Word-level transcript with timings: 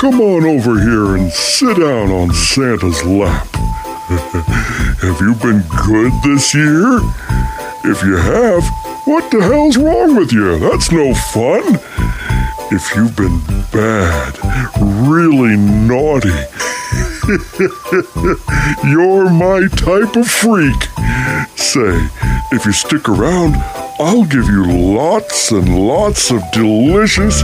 Come 0.00 0.20
on 0.22 0.46
over 0.46 0.80
here 0.80 1.14
and 1.14 1.30
sit 1.30 1.76
down 1.76 2.10
on 2.10 2.32
Santa's 2.32 3.04
lap. 3.04 3.46
have 5.02 5.20
you 5.20 5.34
been 5.34 5.62
good 5.84 6.10
this 6.24 6.54
year? 6.54 7.00
If 7.84 8.02
you 8.02 8.16
have, 8.16 8.64
what 9.04 9.30
the 9.30 9.42
hell's 9.42 9.76
wrong 9.76 10.16
with 10.16 10.32
you? 10.32 10.58
That's 10.58 10.90
no 10.90 11.12
fun. 11.12 11.78
If 12.72 12.96
you've 12.96 13.14
been 13.14 13.40
bad, 13.74 14.38
really 15.06 15.58
naughty, 15.58 16.30
you're 18.88 19.28
my 19.28 19.68
type 19.76 20.16
of 20.16 20.26
freak. 20.26 20.82
Say, 21.56 22.08
if 22.52 22.64
you 22.64 22.72
stick 22.72 23.06
around, 23.06 23.54
I'll 23.98 24.24
give 24.24 24.46
you 24.46 24.94
lots 24.94 25.52
and 25.52 25.86
lots 25.86 26.30
of 26.30 26.40
delicious 26.52 27.42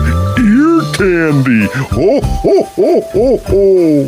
candy. 0.97 1.67
Ho, 1.93 2.21
ho, 2.23 2.63
ho, 2.63 3.01
ho, 3.13 3.37
ho. 3.37 4.07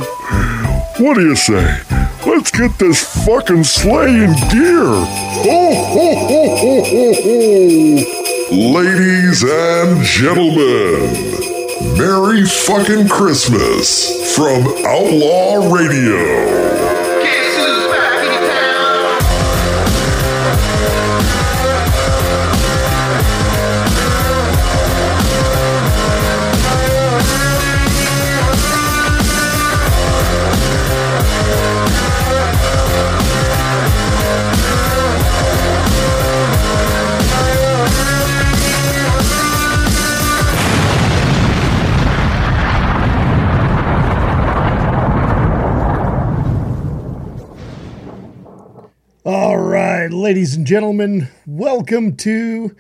What 1.05 1.15
do 1.15 1.21
you 1.21 1.37
say? 1.37 1.81
Let's 2.27 2.51
get 2.51 2.79
this 2.79 3.05
fucking 3.27 3.65
sleigh 3.65 4.25
in 4.25 4.33
gear. 4.51 4.85
Ho, 4.85 5.75
ho, 5.95 6.07
ho, 6.29 6.57
ho, 6.57 6.83
ho, 6.85 7.13
ho. 7.23 7.39
Ladies 8.51 9.45
and 9.45 10.03
gentlemen, 10.03 11.39
Merry 11.99 12.45
fucking 12.45 13.09
Christmas 13.09 14.35
from 14.35 14.67
Outlaw 14.87 15.73
Radio. 15.73 16.98
Ladies 50.19 50.57
and 50.57 50.67
gentlemen. 50.67 51.29
Welcome 51.47 52.17
to 52.17 52.75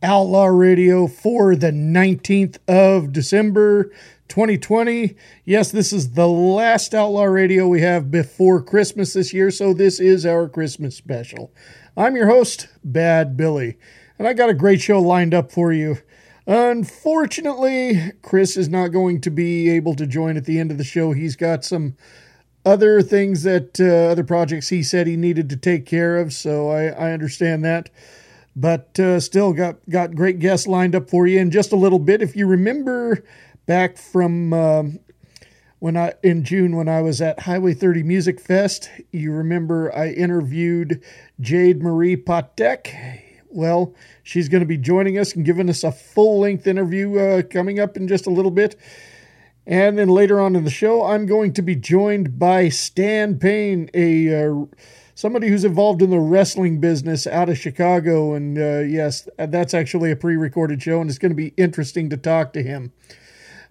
Outlaw 0.00 0.44
Radio 0.44 1.08
for 1.08 1.56
the 1.56 1.72
19th 1.72 2.58
of 2.68 3.12
December 3.12 3.90
2020. 4.28 5.16
Yes, 5.44 5.72
this 5.72 5.92
is 5.92 6.12
the 6.12 6.28
last 6.28 6.94
Outlaw 6.94 7.24
Radio 7.24 7.66
we 7.66 7.80
have 7.80 8.12
before 8.12 8.62
Christmas 8.62 9.12
this 9.12 9.34
year, 9.34 9.50
so 9.50 9.74
this 9.74 9.98
is 9.98 10.24
our 10.24 10.48
Christmas 10.48 10.96
special. 10.96 11.52
I'm 11.96 12.14
your 12.14 12.28
host, 12.28 12.68
Bad 12.84 13.36
Billy, 13.36 13.76
and 14.16 14.28
I 14.28 14.32
got 14.32 14.50
a 14.50 14.54
great 14.54 14.80
show 14.80 15.00
lined 15.00 15.34
up 15.34 15.50
for 15.50 15.72
you. 15.72 15.98
Unfortunately, 16.46 18.12
Chris 18.22 18.56
is 18.56 18.68
not 18.68 18.88
going 18.88 19.20
to 19.22 19.30
be 19.30 19.68
able 19.68 19.96
to 19.96 20.06
join 20.06 20.36
at 20.36 20.44
the 20.44 20.60
end 20.60 20.70
of 20.70 20.78
the 20.78 20.84
show. 20.84 21.10
He's 21.10 21.34
got 21.34 21.64
some 21.64 21.96
other 22.64 23.02
things 23.02 23.42
that 23.42 23.78
uh, 23.80 24.10
other 24.10 24.24
projects 24.24 24.68
he 24.68 24.82
said 24.82 25.06
he 25.06 25.16
needed 25.16 25.48
to 25.50 25.56
take 25.56 25.86
care 25.86 26.16
of. 26.18 26.32
So 26.32 26.70
I, 26.70 26.86
I 26.86 27.12
understand 27.12 27.64
that. 27.64 27.90
But 28.56 28.98
uh, 29.00 29.18
still 29.20 29.52
got 29.52 29.76
got 29.88 30.14
great 30.14 30.38
guests 30.38 30.66
lined 30.66 30.94
up 30.94 31.10
for 31.10 31.26
you 31.26 31.40
in 31.40 31.50
just 31.50 31.72
a 31.72 31.76
little 31.76 31.98
bit. 31.98 32.22
If 32.22 32.36
you 32.36 32.46
remember 32.46 33.24
back 33.66 33.96
from 33.96 34.52
um, 34.52 35.00
when 35.80 35.96
I 35.96 36.14
in 36.22 36.44
June 36.44 36.76
when 36.76 36.88
I 36.88 37.02
was 37.02 37.20
at 37.20 37.40
Highway 37.40 37.74
30 37.74 38.04
Music 38.04 38.40
Fest, 38.40 38.90
you 39.10 39.32
remember 39.32 39.94
I 39.94 40.10
interviewed 40.10 41.02
Jade 41.40 41.82
Marie 41.82 42.16
Patek. 42.16 43.20
Well, 43.50 43.94
she's 44.22 44.48
going 44.48 44.62
to 44.62 44.66
be 44.66 44.78
joining 44.78 45.18
us 45.18 45.34
and 45.34 45.44
giving 45.44 45.68
us 45.68 45.84
a 45.84 45.92
full 45.92 46.40
length 46.40 46.66
interview 46.66 47.18
uh, 47.18 47.42
coming 47.42 47.78
up 47.80 47.96
in 47.96 48.08
just 48.08 48.26
a 48.26 48.30
little 48.30 48.50
bit. 48.50 48.76
And 49.66 49.98
then 49.98 50.08
later 50.08 50.40
on 50.40 50.56
in 50.56 50.64
the 50.64 50.70
show, 50.70 51.04
I'm 51.04 51.24
going 51.24 51.54
to 51.54 51.62
be 51.62 51.74
joined 51.74 52.38
by 52.38 52.68
Stan 52.68 53.38
Payne, 53.38 53.88
a 53.94 54.44
uh, 54.44 54.64
somebody 55.14 55.48
who's 55.48 55.64
involved 55.64 56.02
in 56.02 56.10
the 56.10 56.18
wrestling 56.18 56.80
business 56.80 57.26
out 57.26 57.48
of 57.48 57.56
Chicago. 57.56 58.34
And 58.34 58.58
uh, 58.58 58.80
yes, 58.80 59.26
that's 59.38 59.72
actually 59.72 60.10
a 60.10 60.16
pre-recorded 60.16 60.82
show, 60.82 61.00
and 61.00 61.08
it's 61.08 61.18
going 61.18 61.30
to 61.30 61.36
be 61.36 61.54
interesting 61.56 62.10
to 62.10 62.16
talk 62.16 62.52
to 62.52 62.62
him. 62.62 62.92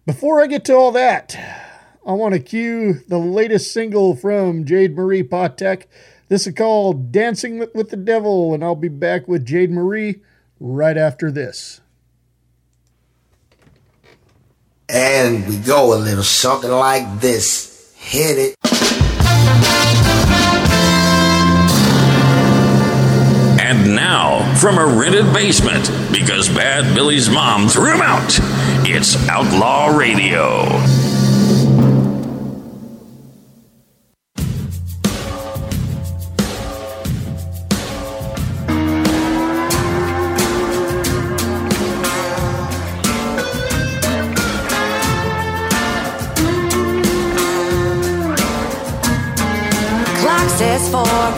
Before 0.06 0.42
I 0.42 0.48
get 0.48 0.66
to 0.66 0.76
all 0.76 0.92
that, 0.94 1.38
I 2.06 2.14
want 2.14 2.34
to 2.34 2.40
cue 2.40 2.96
the 3.08 3.20
latest 3.20 3.72
single 3.72 4.16
from 4.16 4.66
Jade 4.66 4.96
Marie 4.96 5.24
Patek. 5.24 5.84
This 6.28 6.48
is 6.48 6.54
called 6.56 7.12
"Dancing 7.12 7.60
with 7.76 7.90
the 7.90 7.98
Devil," 7.98 8.54
and 8.54 8.64
I'll 8.64 8.76
be 8.76 8.90
back 8.90 9.28
with 9.28 9.46
Jade 9.46 9.72
Marie 9.72 10.22
right 10.60 10.98
after 10.98 11.32
this. 11.32 11.82
And 14.90 15.48
we 15.48 15.58
go 15.58 15.94
a 15.94 15.98
little 15.98 16.24
something 16.24 16.70
like 16.70 17.22
this. 17.22 17.94
Hit 17.96 18.38
it. 18.38 18.56
And 23.62 23.96
now, 23.96 24.56
from 24.56 24.78
a 24.78 24.86
rented 24.86 25.34
basement, 25.34 25.90
because 26.12 26.50
Bad 26.50 26.94
Billy's 26.94 27.30
mom 27.30 27.70
threw 27.70 27.94
him 27.94 28.02
out, 28.02 28.38
it's 28.86 29.16
Outlaw 29.30 29.96
Radio. 29.98 31.03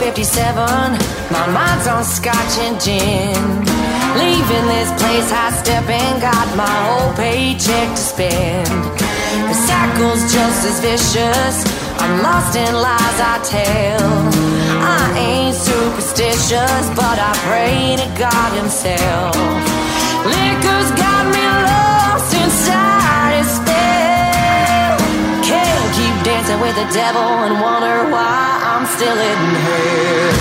457. 0.05 1.33
My 1.33 1.47
mind's 1.49 1.88
on 1.88 2.03
scotch 2.03 2.61
and 2.61 2.77
gin. 2.77 3.33
Leaving 4.21 4.67
this 4.69 4.93
place 5.01 5.33
high 5.33 5.49
stepping, 5.49 6.21
got 6.21 6.45
my 6.53 6.77
whole 6.85 7.11
paycheck 7.17 7.89
to 7.89 8.03
spend. 8.13 8.69
The 9.49 9.57
cycle's 9.57 10.21
just 10.29 10.61
as 10.69 10.77
vicious. 10.77 11.65
I'm 11.97 12.21
lost 12.21 12.53
in 12.55 12.69
lies 12.69 13.17
I 13.17 13.41
tell. 13.49 14.05
I 14.77 15.01
ain't 15.17 15.55
superstitious, 15.57 16.85
but 16.94 17.17
I 17.17 17.33
pray 17.49 17.97
to 17.97 18.07
God 18.13 18.53
Himself. 18.61 19.33
Liquor's 20.21 20.91
got 21.01 21.25
me 21.33 21.54
dancing 26.56 26.62
with 26.62 26.75
the 26.75 26.94
devil 26.94 27.22
and 27.22 27.62
wonder 27.62 28.12
why 28.12 28.60
I'm 28.63 28.86
still 28.86 29.18
in 29.18 29.56
hell. 29.56 30.34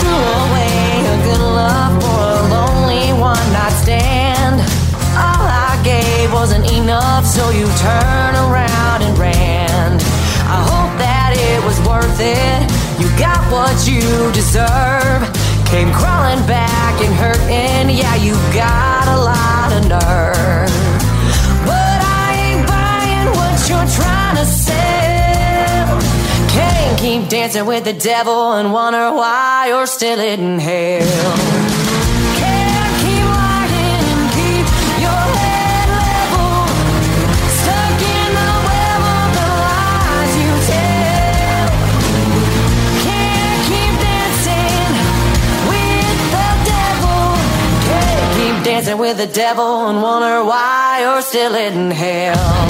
Threw 0.00 0.22
away 0.46 1.04
a 1.06 1.22
good 1.24 1.40
love 1.40 2.02
for 2.02 2.20
a 2.20 2.48
lonely 2.48 3.12
one 3.20 3.52
night 3.52 3.72
stand. 3.82 4.60
All 5.16 5.46
I 5.46 5.80
gave 5.84 6.32
wasn't 6.32 6.70
enough, 6.72 7.26
so 7.26 7.50
you 7.50 7.66
turned 7.78 8.36
around 8.36 9.02
and 9.02 9.18
ran. 9.18 10.00
I 10.46 10.62
hope 10.62 10.98
that 10.98 11.34
it 11.36 11.64
was 11.64 11.78
worth 11.86 12.20
it. 12.20 12.79
Got 13.20 13.52
what 13.52 13.86
you 13.86 14.32
deserve. 14.32 15.20
Came 15.66 15.92
crawling 15.92 16.44
back 16.46 16.94
and 17.04 17.14
hurting. 17.14 17.94
Yeah, 17.94 18.16
you 18.16 18.32
got 18.54 19.06
a 19.08 19.18
lot 19.20 19.72
of 19.76 19.82
nerve. 19.88 20.72
But 21.66 21.98
I 22.02 22.28
ain't 22.46 22.66
buying 22.66 23.28
what 23.36 23.68
you're 23.68 23.90
trying 23.98 24.36
to 24.36 24.46
sell. 24.46 26.00
Can't 26.48 26.98
keep 26.98 27.28
dancing 27.28 27.66
with 27.66 27.84
the 27.84 27.92
devil 27.92 28.54
and 28.54 28.72
wonder 28.72 29.12
why 29.12 29.66
you're 29.68 29.86
still 29.86 30.18
in 30.18 30.58
hell. 30.58 31.79
Dancing 48.80 48.98
with 48.98 49.18
the 49.18 49.26
devil 49.26 49.88
and 49.88 50.00
wonder 50.00 50.42
why 50.42 51.00
you're 51.02 51.20
still 51.20 51.54
in 51.54 51.90
hell. 51.90 52.69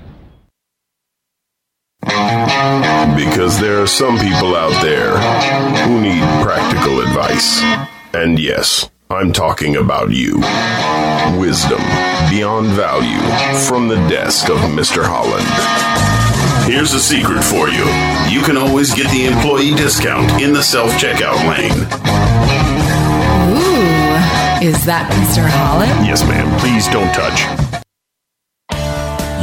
Because 3.15 3.59
there 3.59 3.81
are 3.81 3.87
some 3.87 4.17
people 4.17 4.55
out 4.55 4.81
there 4.81 5.17
who 5.85 6.01
need 6.01 6.23
practical 6.43 7.01
advice. 7.01 7.61
And 8.13 8.39
yes, 8.39 8.89
I'm 9.09 9.31
talking 9.31 9.75
about 9.75 10.11
you. 10.11 10.37
Wisdom 11.39 11.81
beyond 12.29 12.67
value 12.67 13.19
from 13.67 13.87
the 13.87 13.97
desk 14.09 14.49
of 14.49 14.57
Mr. 14.57 15.03
Holland. 15.03 15.47
Here's 16.71 16.93
a 16.93 16.99
secret 16.99 17.43
for 17.43 17.69
you 17.69 17.85
you 18.31 18.41
can 18.41 18.55
always 18.55 18.93
get 18.93 19.11
the 19.11 19.25
employee 19.25 19.75
discount 19.75 20.41
in 20.41 20.53
the 20.53 20.63
self 20.63 20.91
checkout 20.93 21.37
lane. 21.49 21.71
Ooh, 23.51 24.65
is 24.65 24.85
that 24.85 25.11
Mr. 25.11 25.47
Holland? 25.47 26.07
Yes, 26.07 26.23
ma'am. 26.23 26.47
Please 26.59 26.87
don't 26.87 27.13
touch. 27.13 27.80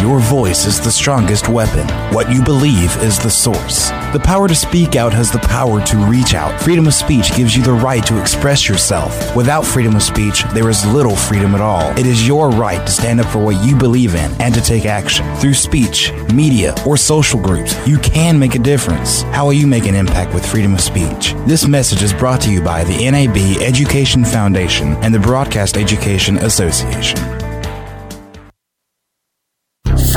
Your 0.00 0.20
voice 0.20 0.64
is 0.64 0.80
the 0.80 0.92
strongest 0.92 1.48
weapon. 1.48 1.88
What 2.14 2.32
you 2.32 2.40
believe 2.44 2.96
is 3.02 3.18
the 3.18 3.28
source. 3.28 3.90
The 4.12 4.22
power 4.22 4.46
to 4.46 4.54
speak 4.54 4.94
out 4.94 5.12
has 5.12 5.32
the 5.32 5.40
power 5.40 5.84
to 5.86 5.96
reach 5.96 6.34
out. 6.34 6.60
Freedom 6.60 6.86
of 6.86 6.94
speech 6.94 7.34
gives 7.34 7.56
you 7.56 7.64
the 7.64 7.72
right 7.72 8.06
to 8.06 8.20
express 8.20 8.68
yourself. 8.68 9.34
Without 9.34 9.66
freedom 9.66 9.96
of 9.96 10.02
speech, 10.02 10.44
there 10.54 10.70
is 10.70 10.86
little 10.86 11.16
freedom 11.16 11.52
at 11.56 11.60
all. 11.60 11.90
It 11.98 12.06
is 12.06 12.26
your 12.26 12.48
right 12.50 12.84
to 12.86 12.92
stand 12.92 13.20
up 13.20 13.26
for 13.26 13.40
what 13.40 13.64
you 13.64 13.76
believe 13.76 14.14
in 14.14 14.30
and 14.40 14.54
to 14.54 14.60
take 14.60 14.86
action. 14.86 15.26
Through 15.36 15.54
speech, 15.54 16.12
media, 16.32 16.76
or 16.86 16.96
social 16.96 17.40
groups, 17.40 17.74
you 17.84 17.98
can 17.98 18.38
make 18.38 18.54
a 18.54 18.60
difference. 18.60 19.22
How 19.22 19.46
will 19.46 19.54
you 19.54 19.66
make 19.66 19.86
an 19.86 19.96
impact 19.96 20.32
with 20.32 20.46
freedom 20.46 20.74
of 20.74 20.80
speech? 20.80 21.34
This 21.44 21.66
message 21.66 22.04
is 22.04 22.12
brought 22.12 22.40
to 22.42 22.52
you 22.52 22.62
by 22.62 22.84
the 22.84 23.10
NAB 23.10 23.60
Education 23.60 24.24
Foundation 24.24 24.94
and 25.02 25.12
the 25.12 25.18
Broadcast 25.18 25.76
Education 25.76 26.38
Association. 26.38 27.47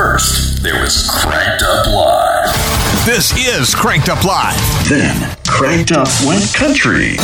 First, 0.02 0.64
there 0.64 0.82
was 0.82 1.08
Cranked 1.12 1.62
Up 1.62 1.86
Live. 1.86 3.06
This 3.06 3.32
is 3.38 3.76
Cranked 3.76 4.10
Up 4.10 4.26
Live. 4.26 4.90
Then, 4.90 5.38
Cranked 5.46 5.92
Up 5.92 6.08
went 6.26 6.52
country. 6.56 7.18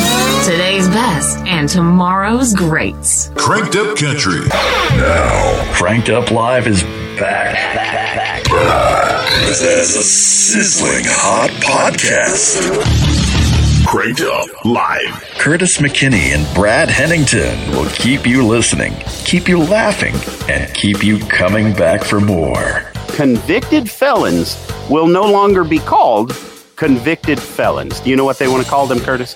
Today's 0.45 0.87
best 0.89 1.39
and 1.47 1.67
tomorrow's 1.67 2.53
greats. 2.53 3.31
Cranked 3.35 3.75
Up 3.75 3.97
Country. 3.97 4.47
Now, 4.91 5.73
Cranked 5.73 6.11
Up 6.11 6.29
Live 6.29 6.67
is 6.67 6.83
back. 7.19 8.47
As 8.51 9.63
a 9.63 10.03
sizzling 10.03 11.05
hot 11.07 11.49
podcast. 11.63 13.16
Cranked 13.87 14.19
Up 14.19 14.65
Live. 14.65 15.23
Curtis 15.39 15.77
McKinney 15.77 16.35
and 16.35 16.53
Brad 16.53 16.89
Hennington 16.89 17.71
will 17.71 17.89
keep 17.91 18.27
you 18.27 18.45
listening, 18.45 18.93
keep 19.23 19.47
you 19.47 19.59
laughing, 19.59 20.13
and 20.53 20.73
keep 20.75 21.05
you 21.05 21.19
coming 21.19 21.71
back 21.73 22.03
for 22.03 22.19
more. 22.19 22.91
Convicted 23.15 23.89
felons 23.89 24.57
will 24.89 25.07
no 25.07 25.23
longer 25.23 25.63
be 25.63 25.79
called 25.79 26.35
convicted 26.75 27.39
felons. 27.41 28.01
Do 28.01 28.09
you 28.09 28.17
know 28.17 28.25
what 28.25 28.37
they 28.37 28.49
want 28.49 28.61
to 28.61 28.69
call 28.69 28.87
them, 28.87 28.99
Curtis? 28.99 29.35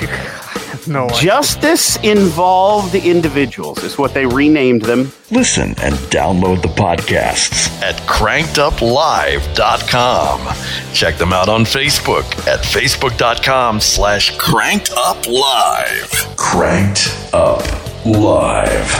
no. 0.86 1.08
Justice 1.10 1.96
involved 2.02 2.94
individuals 2.94 3.82
is 3.82 3.96
what 3.98 4.12
they 4.14 4.26
renamed 4.26 4.82
them. 4.82 5.10
Listen 5.30 5.70
and 5.82 5.94
download 6.10 6.60
the 6.62 6.68
podcasts 6.68 7.68
at 7.82 7.96
crankeduplive.com. 8.06 10.94
Check 10.94 11.16
them 11.16 11.32
out 11.32 11.48
on 11.48 11.64
Facebook 11.64 12.24
at 12.46 12.60
facebook.com 12.60 13.80
slash 13.80 14.36
crankeduplive. 14.36 16.36
Cranked 16.36 17.16
Up 17.32 17.62
Live. 18.04 18.90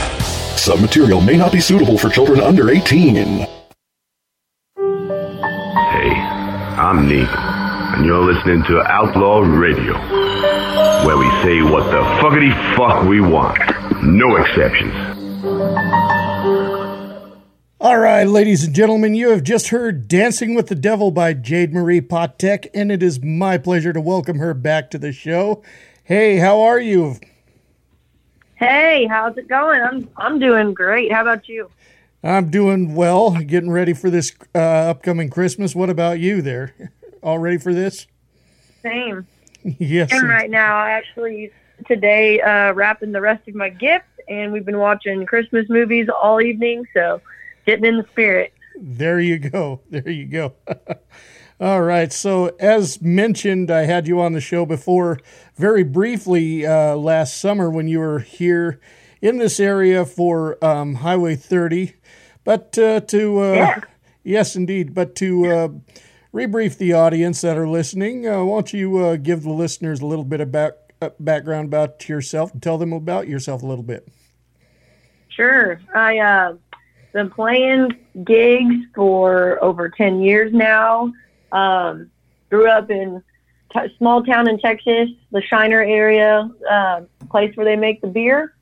Some 0.58 0.80
material 0.80 1.20
may 1.20 1.36
not 1.36 1.52
be 1.52 1.60
suitable 1.60 1.98
for 1.98 2.08
children 2.08 2.40
under 2.40 2.70
18. 2.70 3.16
Hey, 3.16 3.46
I'm 6.76 7.06
Neek, 7.06 7.28
and 7.28 8.04
you're 8.06 8.24
listening 8.32 8.62
to 8.64 8.80
Outlaw 8.82 9.40
Radio, 9.40 9.92
where 11.04 11.18
we 11.18 11.28
say 11.42 11.60
what 11.60 11.84
the 11.90 12.00
fuckity 12.22 12.76
fuck 12.76 13.06
we 13.06 13.20
want. 13.20 13.58
No 14.02 14.36
exceptions. 14.36 14.94
All 17.78 17.98
right, 17.98 18.24
ladies 18.24 18.64
and 18.64 18.74
gentlemen, 18.74 19.14
you 19.14 19.28
have 19.28 19.42
just 19.42 19.68
heard 19.68 20.08
Dancing 20.08 20.54
with 20.54 20.68
the 20.68 20.74
Devil 20.74 21.10
by 21.10 21.34
Jade 21.34 21.74
Marie 21.74 22.00
Patek, 22.00 22.68
and 22.72 22.90
it 22.90 23.02
is 23.02 23.22
my 23.22 23.58
pleasure 23.58 23.92
to 23.92 24.00
welcome 24.00 24.38
her 24.38 24.54
back 24.54 24.90
to 24.92 24.98
the 24.98 25.12
show. 25.12 25.62
Hey, 26.04 26.38
how 26.38 26.62
are 26.62 26.80
you? 26.80 27.16
Hey, 28.54 29.06
how's 29.06 29.36
it 29.36 29.46
going? 29.46 29.82
I'm 29.82 30.08
I'm 30.16 30.38
doing 30.38 30.72
great. 30.72 31.12
How 31.12 31.20
about 31.20 31.46
you? 31.50 31.70
I'm 32.22 32.48
doing 32.48 32.94
well, 32.94 33.32
getting 33.32 33.70
ready 33.70 33.92
for 33.92 34.08
this 34.08 34.32
uh, 34.54 34.58
upcoming 34.58 35.28
Christmas. 35.28 35.74
What 35.74 35.90
about 35.90 36.20
you 36.20 36.40
there? 36.40 36.90
All 37.22 37.38
ready 37.38 37.58
for 37.58 37.74
this? 37.74 38.06
Same. 38.82 39.26
yes. 39.78 40.12
And 40.12 40.28
right 40.28 40.50
now. 40.50 40.76
I 40.76 40.90
actually 40.90 41.50
today 41.86 42.40
uh, 42.40 42.72
wrapping 42.72 43.12
the 43.12 43.20
rest 43.20 43.48
of 43.48 43.54
my 43.54 43.70
gifts, 43.70 44.06
and 44.28 44.52
we've 44.52 44.64
been 44.64 44.78
watching 44.78 45.26
Christmas 45.26 45.68
movies 45.68 46.08
all 46.08 46.40
evening, 46.40 46.86
so 46.92 47.20
getting 47.66 47.84
in 47.84 47.96
the 47.96 48.06
spirit. 48.12 48.52
There 48.76 49.20
you 49.20 49.38
go. 49.38 49.80
There 49.90 50.10
you 50.10 50.26
go. 50.26 50.54
All 51.60 51.82
right. 51.82 52.12
So, 52.12 52.48
as 52.58 53.00
mentioned, 53.00 53.70
I 53.70 53.84
had 53.84 54.08
you 54.08 54.20
on 54.20 54.32
the 54.32 54.40
show 54.40 54.66
before 54.66 55.20
very 55.54 55.84
briefly 55.84 56.66
uh, 56.66 56.96
last 56.96 57.40
summer 57.40 57.70
when 57.70 57.86
you 57.86 58.00
were 58.00 58.18
here 58.18 58.80
in 59.22 59.38
this 59.38 59.60
area 59.60 60.04
for 60.04 60.62
um, 60.64 60.96
Highway 60.96 61.36
30. 61.36 61.94
But 62.42 62.76
uh, 62.76 63.00
to, 63.00 63.38
uh, 63.38 63.52
yeah. 63.52 63.80
yes, 64.24 64.56
indeed. 64.56 64.94
But 64.94 65.14
to 65.16 65.46
uh, 65.46 65.68
rebrief 66.34 66.76
the 66.76 66.92
audience 66.92 67.40
that 67.42 67.56
are 67.56 67.68
listening, 67.68 68.26
uh, 68.26 68.44
why 68.44 68.56
don't 68.56 68.72
you 68.72 68.98
uh, 68.98 69.16
give 69.16 69.44
the 69.44 69.52
listeners 69.52 70.00
a 70.00 70.06
little 70.06 70.24
bit 70.24 70.40
of 70.40 70.50
back, 70.50 70.72
background 71.20 71.68
about 71.68 72.08
yourself 72.08 72.52
and 72.52 72.62
tell 72.62 72.76
them 72.76 72.92
about 72.92 73.28
yourself 73.28 73.62
a 73.62 73.66
little 73.66 73.84
bit? 73.84 74.08
Sure. 75.28 75.80
I 75.94 76.18
uh, 76.18 76.54
been 77.12 77.30
playing 77.30 77.96
gigs 78.24 78.74
for 78.94 79.62
over 79.62 79.88
10 79.88 80.20
years 80.20 80.52
now. 80.52 81.12
Um, 81.52 82.10
grew 82.50 82.68
up 82.68 82.90
in 82.90 83.22
t- 83.72 83.94
small 83.96 84.24
town 84.24 84.48
in 84.48 84.58
Texas, 84.58 85.10
the 85.30 85.40
Shiner 85.40 85.82
area, 85.82 86.50
uh, 86.68 87.02
place 87.30 87.56
where 87.56 87.64
they 87.64 87.76
make 87.76 88.00
the 88.00 88.08
beer. 88.08 88.54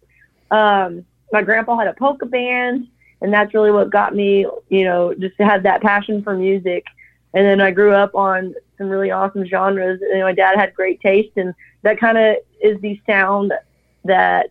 Um, 0.51 1.07
my 1.33 1.43
grandpa 1.43 1.79
had 1.79 1.89
a 1.89 1.95
polka 1.95 2.27
band, 2.27 2.87
and 3.23 3.33
that's 3.33 3.55
really 3.55 3.71
what 3.71 3.89
got 3.89 4.15
me, 4.15 4.47
you 4.69 4.85
know, 4.85 5.15
just 5.15 5.39
to 5.39 5.47
have 5.47 5.63
that 5.63 5.81
passion 5.81 6.23
for 6.23 6.37
music. 6.37 6.85
And 7.35 7.47
then 7.47 7.61
I 7.61 7.71
grew 7.71 7.93
up 7.93 8.15
on 8.15 8.55
some 8.79 8.89
really 8.89 9.11
awesome 9.11 9.47
genres. 9.47 10.01
And 10.03 10.23
my 10.23 10.33
dad 10.33 10.59
had 10.59 10.75
great 10.75 11.01
taste, 11.01 11.37
and 11.37 11.55
that 11.83 11.99
kind 11.99 12.19
of 12.19 12.37
is 12.61 12.81
the 12.81 13.01
sound 13.07 13.53
that 14.05 14.51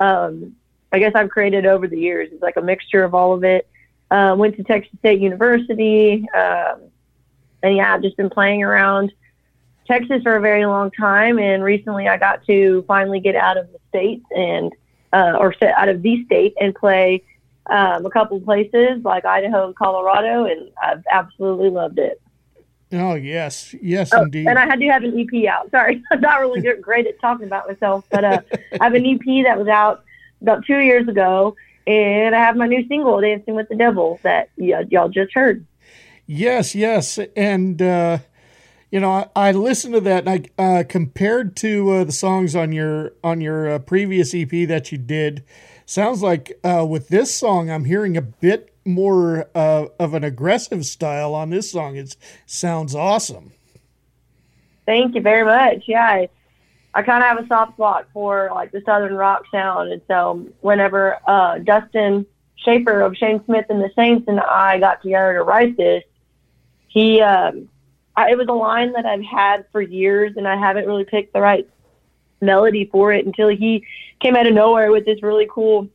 um, 0.00 0.54
I 0.92 0.98
guess 0.98 1.12
I've 1.14 1.30
created 1.30 1.66
over 1.66 1.86
the 1.86 1.98
years. 1.98 2.28
It's 2.32 2.42
like 2.42 2.56
a 2.56 2.62
mixture 2.62 3.04
of 3.04 3.14
all 3.14 3.32
of 3.32 3.44
it. 3.44 3.68
Uh, 4.10 4.34
went 4.38 4.56
to 4.56 4.62
Texas 4.62 4.98
State 5.00 5.20
University. 5.20 6.26
Um, 6.30 6.82
and 7.62 7.76
yeah, 7.76 7.94
I've 7.94 8.02
just 8.02 8.16
been 8.16 8.30
playing 8.30 8.62
around 8.62 9.12
Texas 9.86 10.22
for 10.22 10.36
a 10.36 10.40
very 10.40 10.66
long 10.66 10.90
time. 10.92 11.38
And 11.38 11.62
recently 11.62 12.08
I 12.08 12.16
got 12.16 12.44
to 12.46 12.84
finally 12.86 13.20
get 13.20 13.34
out 13.34 13.56
of 13.56 13.70
the 13.72 13.78
state 13.88 14.22
and, 14.30 14.72
uh, 15.12 15.36
or 15.38 15.54
set 15.54 15.74
out 15.74 15.88
of 15.88 16.02
the 16.02 16.24
state 16.24 16.54
and 16.60 16.74
play 16.74 17.22
um, 17.68 18.06
a 18.06 18.10
couple 18.10 18.40
places 18.40 19.04
like 19.04 19.24
Idaho 19.24 19.66
and 19.66 19.76
Colorado. 19.76 20.44
And 20.44 20.70
I've 20.82 21.04
absolutely 21.10 21.70
loved 21.70 21.98
it. 21.98 22.20
Oh, 22.92 23.14
yes. 23.14 23.74
Yes, 23.82 24.10
oh, 24.14 24.22
indeed. 24.22 24.46
And 24.46 24.58
I 24.58 24.64
had 24.64 24.78
to 24.78 24.86
have 24.86 25.02
an 25.02 25.18
EP 25.18 25.46
out. 25.48 25.70
Sorry, 25.70 26.02
I'm 26.10 26.20
not 26.20 26.40
really 26.40 26.60
great 26.80 27.06
at 27.06 27.20
talking 27.20 27.46
about 27.46 27.66
myself, 27.68 28.04
but 28.10 28.24
uh, 28.24 28.40
I 28.80 28.84
have 28.84 28.94
an 28.94 29.06
EP 29.06 29.44
that 29.44 29.58
was 29.58 29.68
out 29.68 30.04
about 30.40 30.64
two 30.64 30.78
years 30.78 31.08
ago. 31.08 31.56
And 31.86 32.34
I 32.34 32.40
have 32.40 32.56
my 32.56 32.66
new 32.66 32.86
single, 32.88 33.20
Dancing 33.20 33.54
with 33.54 33.68
the 33.68 33.76
Devil, 33.76 34.18
that 34.22 34.50
y- 34.56 34.84
y'all 34.88 35.08
just 35.08 35.32
heard. 35.32 35.64
Yes, 36.26 36.74
yes, 36.74 37.20
and 37.36 37.80
uh, 37.80 38.18
you 38.90 38.98
know, 38.98 39.12
I, 39.12 39.28
I, 39.36 39.52
listened 39.52 39.94
to 39.94 40.00
that, 40.00 40.26
and 40.26 40.50
I 40.58 40.62
uh, 40.62 40.84
compared 40.88 41.54
to 41.58 41.90
uh, 41.90 42.04
the 42.04 42.12
songs 42.12 42.56
on 42.56 42.72
your 42.72 43.12
on 43.22 43.40
your 43.40 43.70
uh, 43.70 43.78
previous 43.78 44.34
EP 44.34 44.50
that 44.68 44.90
you 44.90 44.98
did. 44.98 45.44
Sounds 45.86 46.22
like 46.22 46.58
uh, 46.62 46.84
with 46.88 47.08
this 47.08 47.34
song, 47.34 47.70
I'm 47.70 47.84
hearing 47.84 48.16
a 48.16 48.22
bit 48.22 48.74
more 48.84 49.48
uh, 49.54 49.86
of 49.98 50.14
an 50.14 50.24
aggressive 50.24 50.84
style 50.84 51.34
on 51.34 51.50
this 51.50 51.70
song. 51.70 51.96
It 51.96 52.16
sounds 52.44 52.94
awesome. 52.94 53.52
Thank 54.84 55.14
you 55.14 55.22
very 55.22 55.44
much. 55.44 55.84
Yeah, 55.86 56.04
I, 56.04 56.28
I 56.94 57.02
kind 57.02 57.22
of 57.22 57.28
have 57.28 57.44
a 57.44 57.46
soft 57.46 57.74
spot 57.74 58.06
for 58.12 58.50
like 58.54 58.72
the 58.72 58.82
southern 58.84 59.14
rock 59.14 59.44
sound, 59.50 59.92
and 59.92 60.02
so 60.06 60.46
whenever 60.60 61.18
Dustin 61.64 62.26
Schaefer 62.56 63.00
of 63.00 63.16
Shane 63.16 63.44
Smith 63.44 63.66
and 63.68 63.80
the 63.80 63.90
Saints 63.96 64.28
and 64.28 64.40
I 64.40 64.78
got 64.78 65.02
together 65.02 65.34
to 65.34 65.42
write 65.42 65.76
this 65.76 66.02
he 66.96 67.20
um, 67.20 67.68
I, 68.16 68.30
it 68.30 68.38
was 68.38 68.48
a 68.48 68.54
line 68.54 68.94
that 68.94 69.04
I've 69.04 69.22
had 69.22 69.66
for 69.70 69.82
years, 69.82 70.32
and 70.38 70.48
I 70.48 70.56
haven't 70.56 70.86
really 70.86 71.04
picked 71.04 71.34
the 71.34 71.42
right 71.42 71.68
melody 72.40 72.88
for 72.90 73.12
it 73.12 73.26
until 73.26 73.48
he 73.48 73.84
came 74.20 74.36
out 74.36 74.46
of 74.46 74.54
nowhere 74.54 74.90
with 74.90 75.04
this 75.04 75.22
really 75.22 75.48
cool 75.50 75.88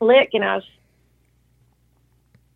lick, 0.00 0.30
and 0.34 0.44
I 0.44 0.56
was, 0.56 0.64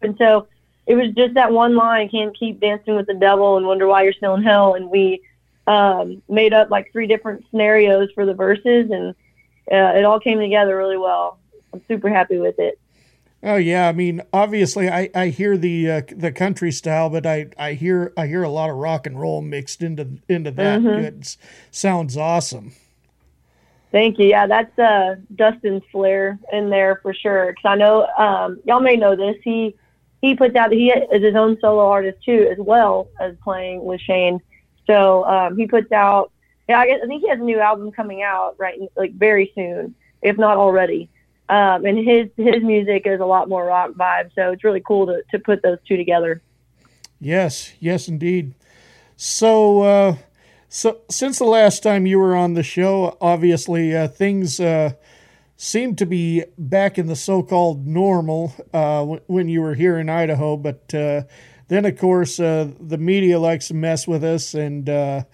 and 0.03 0.17
so 0.19 0.47
it 0.87 0.95
was 0.95 1.13
just 1.15 1.35
that 1.35 1.53
one 1.53 1.77
line, 1.77 2.09
"Can't 2.09 2.37
keep 2.37 2.61
dancing 2.61 2.97
with 2.97 3.07
the 3.07 3.15
devil 3.15 3.57
and 3.57 3.67
wonder 3.67 3.87
why 3.87 4.03
you're 4.03 4.13
still 4.13 4.35
in 4.35 4.43
hell," 4.43 4.75
and 4.75 4.91
we 4.91 5.23
um, 5.67 6.23
made 6.29 6.53
up 6.53 6.71
like 6.71 6.91
three 6.93 7.07
different 7.07 7.45
scenarios 7.51 8.11
for 8.15 8.27
the 8.27 8.35
verses, 8.35 8.91
and 8.91 9.15
uh, 9.71 9.99
it 9.99 10.05
all 10.05 10.21
came 10.21 10.39
together 10.39 10.77
really 10.77 10.97
well. 10.97 11.39
I'm 11.73 11.81
super 11.87 12.09
happy 12.09 12.39
with 12.39 12.59
it. 12.59 12.79
Oh 13.43 13.57
yeah, 13.57 13.89
I 13.89 13.93
mean, 13.93 14.21
obviously, 14.33 14.91
I, 14.91 15.09
I 15.15 15.29
hear 15.29 15.57
the 15.57 15.91
uh, 15.91 16.03
the 16.15 16.31
country 16.33 16.71
style, 16.73 17.09
but 17.09 17.25
I, 17.25 17.47
I 17.57 17.73
hear 17.73 18.13
I 18.17 18.27
hear 18.27 18.43
a 18.43 18.51
lot 18.51 18.69
of 18.69 18.77
rock 18.77 19.07
and 19.07 19.19
roll 19.19 19.41
mixed 19.41 19.81
into 19.81 20.19
into 20.29 20.51
that. 20.51 20.81
Mhm. 20.81 21.05
It 21.05 21.37
sounds 21.71 22.17
awesome. 22.19 22.73
Thank 23.93 24.19
you. 24.19 24.27
Yeah, 24.27 24.47
that's 24.47 24.79
uh, 24.79 25.17
Dustin's 25.35 25.83
flair 25.91 26.39
in 26.53 26.71
there 26.71 27.01
for 27.03 27.13
sure. 27.13 27.53
Because 27.53 27.65
I 27.65 27.75
know 27.77 28.07
um, 28.17 28.61
y'all 28.65 28.81
may 28.81 28.97
know 28.97 29.17
this. 29.17 29.37
He 29.43 29.75
he 30.23 30.35
puts 30.37 30.55
out 30.55 30.71
he 30.71 30.91
is 30.91 31.23
his 31.23 31.35
own 31.35 31.59
solo 31.61 31.89
artist 31.89 32.23
too, 32.25 32.49
as 32.51 32.59
well 32.59 33.09
as 33.21 33.35
playing 33.43 33.85
with 33.85 34.01
Shane. 34.01 34.41
So 34.87 35.25
um, 35.25 35.57
he 35.57 35.67
puts 35.67 35.91
out. 35.93 36.31
Yeah, 36.69 36.79
I, 36.79 36.87
guess, 36.87 37.01
I 37.03 37.07
think 37.09 37.23
he 37.23 37.29
has 37.29 37.41
a 37.41 37.43
new 37.43 37.59
album 37.59 37.91
coming 37.91 38.23
out 38.23 38.55
right 38.59 38.79
like 38.97 39.13
very 39.15 39.51
soon, 39.57 39.97
if 40.23 40.39
not 40.39 40.57
already. 40.57 41.11
Um, 41.49 41.85
and 41.85 41.99
his 41.99 42.29
his 42.37 42.63
music 42.63 43.03
is 43.07 43.21
a 43.21 43.27
lot 43.27 43.49
more 43.49 43.65
rock 43.65 43.93
vibe, 43.93 44.31
so 44.37 44.53
it's 44.53 44.63
really 44.63 44.83
cool 44.87 45.07
to 45.07 45.23
to 45.33 45.39
put 45.41 45.63
those 45.63 45.79
two 45.89 45.97
together. 45.97 46.43
Yes, 47.19 47.73
yes, 47.81 48.07
indeed. 48.07 48.55
So, 49.17 49.83
uh, 49.83 50.17
so 50.73 51.01
since 51.11 51.41
the 51.41 51.45
last 51.45 51.83
time 51.83 52.07
you 52.07 52.21
were 52.21 52.37
on 52.37 52.55
the 52.55 52.63
show, 52.63 53.19
obviously 53.21 53.95
uh, 53.97 54.07
things 54.07 54.61
uh, 54.61 54.93
seem 55.57 55.97
to 55.97 56.07
be 56.07 56.45
back 56.57 56.97
in 56.97 57.09
the 57.09 57.17
so-called 57.17 57.89
normal 57.89 58.55
uh, 58.73 59.01
w- 59.01 59.21
when 59.27 59.49
you 59.49 59.63
were 59.63 59.75
here 59.75 59.99
in 59.99 60.09
Idaho. 60.09 60.57
But 60.57 60.95
uh, 60.95 61.23
then, 61.67 61.85
of 61.87 61.99
course, 61.99 62.39
uh, 62.39 62.71
the 62.81 62.99
media 62.99 63.41
likes 63.41 63.67
to 63.69 63.75
mess 63.75 64.07
with 64.07 64.23
us 64.23 64.55
and 64.55 64.89
uh, 64.89 65.25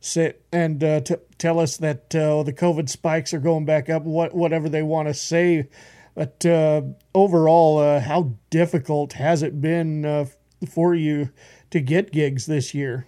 say, 0.00 0.36
and 0.50 0.80
t- 0.80 1.16
tell 1.36 1.60
us 1.60 1.76
that 1.76 2.14
uh, 2.14 2.42
the 2.42 2.54
COVID 2.54 2.88
spikes 2.88 3.34
are 3.34 3.40
going 3.40 3.66
back 3.66 3.90
up. 3.90 4.04
What 4.04 4.34
whatever 4.34 4.70
they 4.70 4.82
want 4.82 5.08
to 5.08 5.14
say. 5.14 5.68
But 6.14 6.46
overall, 7.14 8.00
how 8.00 8.32
difficult 8.48 9.12
has 9.12 9.42
it 9.44 9.60
been 9.60 10.28
for 10.68 10.94
you 10.94 11.28
to 11.70 11.80
get 11.80 12.10
gigs 12.10 12.46
this 12.46 12.74
year? 12.74 13.06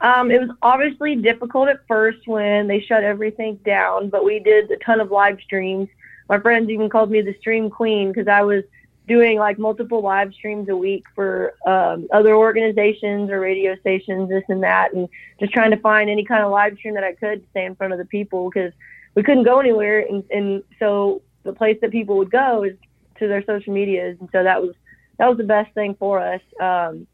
Um, 0.00 0.30
it 0.30 0.40
was 0.40 0.50
obviously 0.62 1.16
difficult 1.16 1.68
at 1.68 1.86
first 1.86 2.26
when 2.26 2.66
they 2.66 2.80
shut 2.80 3.04
everything 3.04 3.56
down, 3.64 4.10
but 4.10 4.24
we 4.24 4.38
did 4.38 4.70
a 4.70 4.76
ton 4.78 5.00
of 5.00 5.10
live 5.10 5.38
streams. 5.40 5.88
My 6.28 6.38
friends 6.38 6.70
even 6.70 6.88
called 6.88 7.10
me 7.10 7.20
the 7.20 7.36
stream 7.38 7.70
queen 7.70 8.08
because 8.08 8.28
I 8.28 8.42
was 8.42 8.64
doing 9.06 9.38
like 9.38 9.58
multiple 9.58 10.00
live 10.00 10.32
streams 10.32 10.68
a 10.68 10.76
week 10.76 11.04
for 11.14 11.54
um, 11.66 12.08
other 12.12 12.34
organizations 12.34 13.30
or 13.30 13.40
radio 13.40 13.76
stations, 13.76 14.28
this 14.28 14.44
and 14.48 14.62
that, 14.62 14.94
and 14.94 15.08
just 15.38 15.52
trying 15.52 15.70
to 15.70 15.76
find 15.78 16.08
any 16.08 16.24
kind 16.24 16.42
of 16.42 16.50
live 16.50 16.76
stream 16.76 16.94
that 16.94 17.04
I 17.04 17.12
could 17.12 17.42
to 17.42 17.50
stay 17.50 17.64
in 17.64 17.74
front 17.74 17.92
of 17.92 17.98
the 17.98 18.06
people 18.06 18.50
because 18.50 18.72
we 19.14 19.22
couldn't 19.22 19.44
go 19.44 19.60
anywhere, 19.60 20.00
and, 20.00 20.24
and 20.30 20.62
so 20.78 21.22
the 21.44 21.52
place 21.52 21.78
that 21.82 21.90
people 21.92 22.16
would 22.16 22.30
go 22.30 22.64
is 22.64 22.76
to 23.18 23.28
their 23.28 23.44
social 23.44 23.72
medias, 23.72 24.16
and 24.20 24.28
so 24.32 24.42
that 24.42 24.60
was 24.60 24.74
that 25.18 25.28
was 25.28 25.38
the 25.38 25.44
best 25.44 25.72
thing 25.74 25.94
for 25.94 26.18
us. 26.18 26.40
Um, 26.60 27.06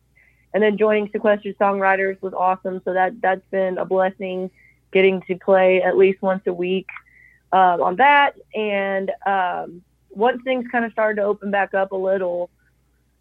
and 0.53 0.63
then 0.63 0.77
joining 0.77 1.11
Sequestered 1.11 1.57
Songwriters 1.59 2.21
was 2.23 2.35
awesome, 2.35 2.81
so 2.85 2.93
that 2.93 3.21
that's 3.21 3.47
been 3.51 3.79
a 3.79 3.85
blessing, 3.85 4.51
getting 4.93 5.23
to 5.23 5.37
play 5.37 5.83
at 5.83 5.97
least 5.97 6.23
once 6.23 6.43
a 6.47 6.53
week 6.53 6.89
um, 7.53 7.83
on 7.83 7.97
that, 7.97 8.35
and 8.55 9.11
um, 9.27 9.83
once 10.11 10.43
things 10.43 10.67
kind 10.71 10.85
of 10.85 10.93
started 10.93 11.21
to 11.21 11.27
open 11.27 11.51
back 11.51 11.75
up 11.75 11.93
a 11.93 11.97
little, 11.97 12.51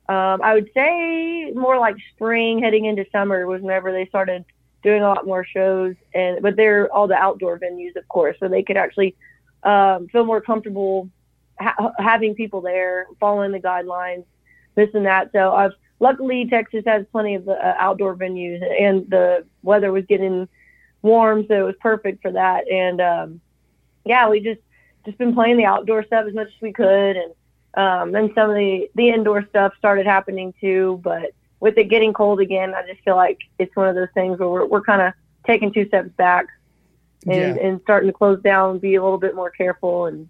um, 0.07 0.41
I 0.41 0.53
would 0.55 0.69
say 0.73 1.51
more 1.51 1.77
like 1.77 1.95
spring 2.15 2.59
heading 2.59 2.85
into 2.85 3.05
summer 3.11 3.45
was 3.45 3.61
whenever 3.61 3.91
they 3.91 4.07
started 4.07 4.43
doing 4.81 5.03
a 5.03 5.07
lot 5.07 5.25
more 5.25 5.45
shows. 5.45 5.95
And 6.13 6.41
but 6.41 6.55
they're 6.55 6.91
all 6.91 7.07
the 7.07 7.15
outdoor 7.15 7.59
venues, 7.59 7.95
of 7.95 8.07
course, 8.07 8.35
so 8.39 8.47
they 8.47 8.63
could 8.63 8.77
actually 8.77 9.15
um, 9.63 10.07
feel 10.07 10.25
more 10.25 10.41
comfortable 10.41 11.09
ha- 11.59 11.93
having 11.99 12.33
people 12.33 12.61
there, 12.61 13.07
following 13.19 13.51
the 13.51 13.59
guidelines, 13.59 14.25
this 14.75 14.89
and 14.93 15.05
that. 15.05 15.31
So 15.31 15.53
I've 15.53 15.73
luckily 15.99 16.47
Texas 16.49 16.83
has 16.85 17.05
plenty 17.11 17.35
of 17.35 17.47
uh, 17.47 17.75
outdoor 17.77 18.15
venues, 18.15 18.61
and 18.81 19.09
the 19.09 19.45
weather 19.63 19.91
was 19.91 20.05
getting 20.05 20.47
warm, 21.01 21.45
so 21.47 21.53
it 21.53 21.63
was 21.63 21.75
perfect 21.81 22.21
for 22.21 22.31
that. 22.31 22.69
And 22.69 23.01
um, 23.01 23.41
yeah, 24.05 24.29
we 24.29 24.39
just 24.39 24.61
just 25.05 25.17
been 25.17 25.33
playing 25.33 25.57
the 25.57 25.65
outdoor 25.65 26.03
stuff 26.03 26.25
as 26.27 26.33
much 26.33 26.47
as 26.47 26.61
we 26.61 26.73
could, 26.73 27.17
and 27.17 27.33
um, 27.75 28.11
then 28.11 28.31
some 28.35 28.49
of 28.49 28.55
the 28.55 28.89
the 28.95 29.09
indoor 29.09 29.45
stuff 29.49 29.73
started 29.77 30.05
happening 30.05 30.53
too. 30.59 30.99
But 31.03 31.31
with 31.59 31.77
it 31.77 31.85
getting 31.85 32.13
cold 32.13 32.39
again, 32.39 32.73
I 32.73 32.85
just 32.87 33.03
feel 33.03 33.15
like 33.15 33.39
it's 33.57 33.75
one 33.75 33.87
of 33.87 33.95
those 33.95 34.07
things 34.13 34.39
where 34.39 34.49
we're 34.49 34.65
we're 34.65 34.81
kind 34.81 35.01
of 35.01 35.13
taking 35.45 35.71
two 35.73 35.87
steps 35.87 36.09
back 36.17 36.47
and 37.27 37.55
Yeah. 37.57 37.61
and 37.67 37.81
starting 37.81 38.09
to 38.09 38.13
close 38.13 38.41
down, 38.41 38.79
be 38.79 38.95
a 38.95 39.03
little 39.03 39.17
bit 39.17 39.35
more 39.35 39.49
careful, 39.51 40.05
and 40.05 40.27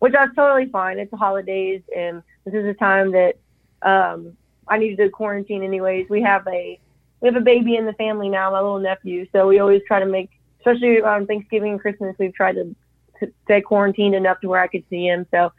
which 0.00 0.12
that's 0.12 0.34
totally 0.34 0.66
fine. 0.66 0.98
It's 0.98 1.10
the 1.10 1.16
holidays, 1.16 1.82
and 1.96 2.22
this 2.44 2.54
is 2.54 2.64
a 2.66 2.74
time 2.74 3.12
that 3.12 3.36
um, 3.82 4.36
I 4.68 4.78
need 4.78 4.96
to 4.96 5.08
quarantine 5.10 5.62
anyways. 5.62 6.08
We 6.08 6.22
have 6.22 6.46
a 6.48 6.78
we 7.20 7.28
have 7.28 7.36
a 7.36 7.40
baby 7.40 7.76
in 7.76 7.86
the 7.86 7.92
family 7.94 8.28
now, 8.28 8.50
my 8.50 8.60
little 8.60 8.80
nephew. 8.80 9.26
So 9.32 9.46
we 9.46 9.60
always 9.60 9.82
try 9.86 10.00
to 10.00 10.06
make, 10.06 10.30
especially 10.58 11.00
on 11.00 11.26
Thanksgiving 11.26 11.72
and 11.72 11.80
Christmas, 11.80 12.16
we've 12.18 12.34
tried 12.34 12.54
to, 12.54 12.74
to 13.20 13.32
stay 13.44 13.60
quarantined 13.60 14.16
enough 14.16 14.40
to 14.40 14.48
where 14.48 14.60
I 14.60 14.66
could 14.66 14.82
see 14.90 15.06
him. 15.06 15.26
So 15.30 15.52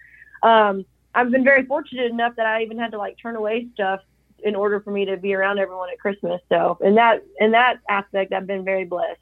um, 0.44 0.86
I've 1.16 1.32
been 1.32 1.46
very 1.46 1.66
fortunate 1.66 2.12
enough 2.12 2.36
that 2.36 2.46
I 2.46 2.64
even 2.64 2.78
had 2.78 2.92
to 2.92 2.98
like 2.98 3.18
turn 3.18 3.38
away 3.38 3.68
stuff 3.74 4.02
in 4.44 4.56
order 4.56 4.82
for 4.82 4.92
me 4.92 5.06
to 5.06 5.16
be 5.16 5.34
around 5.34 5.58
everyone 5.58 5.90
at 5.90 6.00
Christmas. 6.00 6.42
So 6.50 6.78
in 6.82 6.96
that 6.96 7.24
in 7.40 7.52
that 7.52 7.80
aspect, 7.88 8.34
I've 8.34 8.48
been 8.48 8.66
very 8.66 8.86
blessed. 8.86 9.22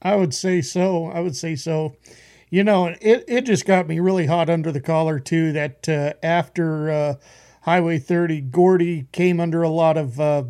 I 0.00 0.14
would 0.14 0.32
say 0.32 0.62
so. 0.62 1.06
I 1.06 1.20
would 1.20 1.36
say 1.36 1.56
so. 1.56 1.96
You 2.50 2.64
know, 2.64 2.86
it, 2.86 3.24
it 3.28 3.40
just 3.42 3.66
got 3.66 3.88
me 3.88 4.00
really 4.00 4.26
hot 4.26 4.48
under 4.48 4.70
the 4.70 4.80
collar 4.80 5.18
too. 5.18 5.52
That 5.52 5.88
uh, 5.88 6.12
after 6.22 6.90
uh, 6.90 7.14
Highway 7.62 7.98
30, 7.98 8.40
Gordy 8.42 9.06
came 9.12 9.40
under 9.40 9.62
a 9.62 9.68
lot 9.68 9.96
of. 9.96 10.20
Uh, 10.20 10.44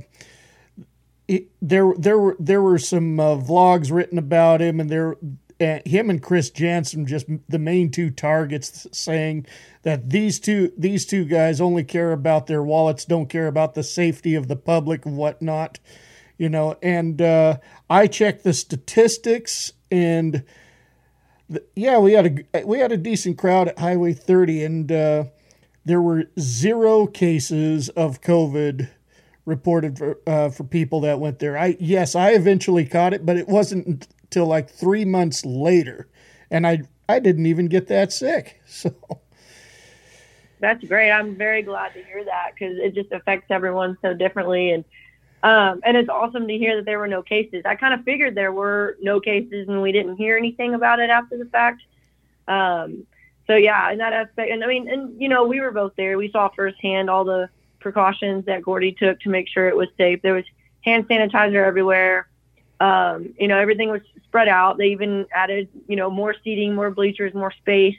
it, 1.26 1.48
there, 1.60 1.92
there 1.98 2.18
were 2.18 2.36
there 2.38 2.62
were 2.62 2.78
some 2.78 3.20
uh, 3.20 3.36
vlogs 3.36 3.92
written 3.92 4.18
about 4.18 4.62
him, 4.62 4.80
and 4.80 4.88
there, 4.88 5.16
uh, 5.60 5.80
him 5.84 6.08
and 6.08 6.22
Chris 6.22 6.48
Janson 6.50 7.06
just 7.06 7.26
the 7.48 7.58
main 7.58 7.90
two 7.90 8.10
targets, 8.10 8.86
saying 8.92 9.46
that 9.82 10.08
these 10.08 10.40
two 10.40 10.72
these 10.78 11.04
two 11.04 11.24
guys 11.24 11.60
only 11.60 11.84
care 11.84 12.12
about 12.12 12.46
their 12.46 12.62
wallets, 12.62 13.04
don't 13.04 13.28
care 13.28 13.46
about 13.46 13.74
the 13.74 13.82
safety 13.82 14.34
of 14.34 14.48
the 14.48 14.56
public 14.56 15.04
and 15.04 15.16
whatnot 15.16 15.78
you 16.38 16.48
know 16.48 16.76
and 16.82 17.20
uh, 17.20 17.58
i 17.90 18.06
checked 18.06 18.44
the 18.44 18.54
statistics 18.54 19.72
and 19.90 20.44
the, 21.50 21.62
yeah 21.74 21.98
we 21.98 22.12
had 22.12 22.46
a 22.54 22.64
we 22.64 22.78
had 22.78 22.92
a 22.92 22.96
decent 22.96 23.36
crowd 23.36 23.68
at 23.68 23.78
highway 23.78 24.12
30 24.14 24.64
and 24.64 24.92
uh, 24.92 25.24
there 25.88 26.02
were 26.02 26.24
zero 26.38 27.06
cases 27.06 27.88
of 27.90 28.20
covid 28.20 28.90
reported 29.44 29.98
for 29.98 30.18
uh, 30.26 30.50
for 30.50 30.64
people 30.64 31.00
that 31.00 31.18
went 31.18 31.38
there 31.38 31.56
i 31.56 31.76
yes 31.80 32.14
i 32.14 32.30
eventually 32.30 32.84
caught 32.84 33.14
it 33.14 33.24
but 33.24 33.36
it 33.36 33.48
wasn't 33.48 34.06
until 34.22 34.46
like 34.46 34.68
three 34.70 35.04
months 35.04 35.44
later 35.44 36.08
and 36.50 36.66
i 36.66 36.80
i 37.08 37.18
didn't 37.18 37.46
even 37.46 37.66
get 37.66 37.88
that 37.88 38.12
sick 38.12 38.60
so 38.66 38.94
That's 40.60 40.82
great. 40.84 41.10
I'm 41.10 41.36
very 41.36 41.62
glad 41.62 41.94
to 41.94 42.02
hear 42.02 42.24
that 42.24 42.52
because 42.54 42.78
it 42.78 42.94
just 42.94 43.12
affects 43.12 43.46
everyone 43.50 43.96
so 44.02 44.14
differently, 44.14 44.72
and 44.72 44.84
um, 45.42 45.80
and 45.84 45.96
it's 45.96 46.08
awesome 46.08 46.48
to 46.48 46.58
hear 46.58 46.76
that 46.76 46.84
there 46.84 46.98
were 46.98 47.06
no 47.06 47.22
cases. 47.22 47.62
I 47.64 47.76
kind 47.76 47.94
of 47.94 48.04
figured 48.04 48.34
there 48.34 48.52
were 48.52 48.96
no 49.00 49.20
cases, 49.20 49.68
and 49.68 49.80
we 49.80 49.92
didn't 49.92 50.16
hear 50.16 50.36
anything 50.36 50.74
about 50.74 50.98
it 50.98 51.10
after 51.10 51.38
the 51.38 51.44
fact. 51.46 51.82
Um, 52.48 53.06
so 53.48 53.56
yeah, 53.56 53.90
in 53.90 53.98
that 53.98 54.12
aspect, 54.12 54.50
and 54.50 54.62
I 54.62 54.66
mean, 54.66 54.88
and 54.88 55.20
you 55.20 55.28
know, 55.28 55.46
we 55.46 55.60
were 55.60 55.70
both 55.70 55.92
there. 55.96 56.18
We 56.18 56.30
saw 56.30 56.48
firsthand 56.48 57.08
all 57.08 57.24
the 57.24 57.48
precautions 57.80 58.44
that 58.44 58.62
Gordy 58.62 58.92
took 58.92 59.20
to 59.20 59.30
make 59.30 59.48
sure 59.48 59.68
it 59.68 59.76
was 59.76 59.88
safe. 59.96 60.20
There 60.22 60.34
was 60.34 60.44
hand 60.84 61.08
sanitizer 61.08 61.64
everywhere. 61.64 62.28
Um, 62.80 63.34
you 63.38 63.48
know, 63.48 63.58
everything 63.58 63.90
was 63.90 64.02
spread 64.24 64.48
out. 64.48 64.76
They 64.76 64.88
even 64.88 65.26
added, 65.32 65.68
you 65.88 65.96
know, 65.96 66.10
more 66.10 66.34
seating, 66.44 66.74
more 66.74 66.90
bleachers, 66.90 67.32
more 67.34 67.50
space 67.52 67.96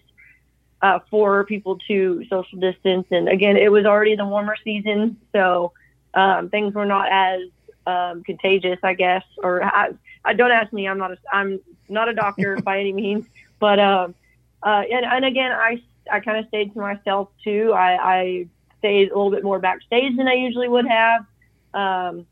uh, 0.82 1.00
for 1.10 1.44
people 1.46 1.80
to 1.88 2.24
social 2.30 2.60
distance. 2.60 3.08
And 3.12 3.28
again, 3.28 3.58
it 3.58 3.72
was 3.72 3.86
already 3.86 4.16
the 4.16 4.26
warmer 4.26 4.56
season, 4.64 5.18
so 5.32 5.74
um, 6.14 6.50
things 6.50 6.74
were 6.76 6.86
not 6.86 7.10
as 7.12 7.42
um, 7.88 8.24
contagious, 8.24 8.80
I 8.84 8.94
guess. 8.94 9.24
Or 9.40 9.64
I, 9.64 9.92
I 10.24 10.34
don't 10.34 10.52
ask 10.52 10.72
me. 10.72 10.88
I'm 10.88 11.00
not 11.00 11.12
a 11.12 11.18
I'm 11.34 11.60
not 11.88 12.08
a 12.08 12.14
doctor 12.14 12.56
by 12.64 12.80
any 12.80 12.94
means, 12.94 13.26
but 13.60 13.80
um, 13.80 14.16
uh, 14.64 14.84
and 14.92 15.06
and 15.06 15.26
again, 15.26 15.52
I 15.52 15.82
I 16.12 16.20
kind 16.20 16.38
of 16.40 16.48
stayed 16.48 16.74
to 16.74 16.80
myself 16.80 17.30
too. 17.44 17.72
I, 17.74 17.96
I 18.18 18.46
stayed 18.80 19.12
a 19.12 19.16
little 19.16 19.32
bit 19.32 19.44
more 19.44 19.60
backstage 19.60 20.16
than 20.18 20.28
I 20.28 20.34
usually 20.34 20.68
would 20.68 20.88
have, 20.88 21.26
um, 21.74 22.26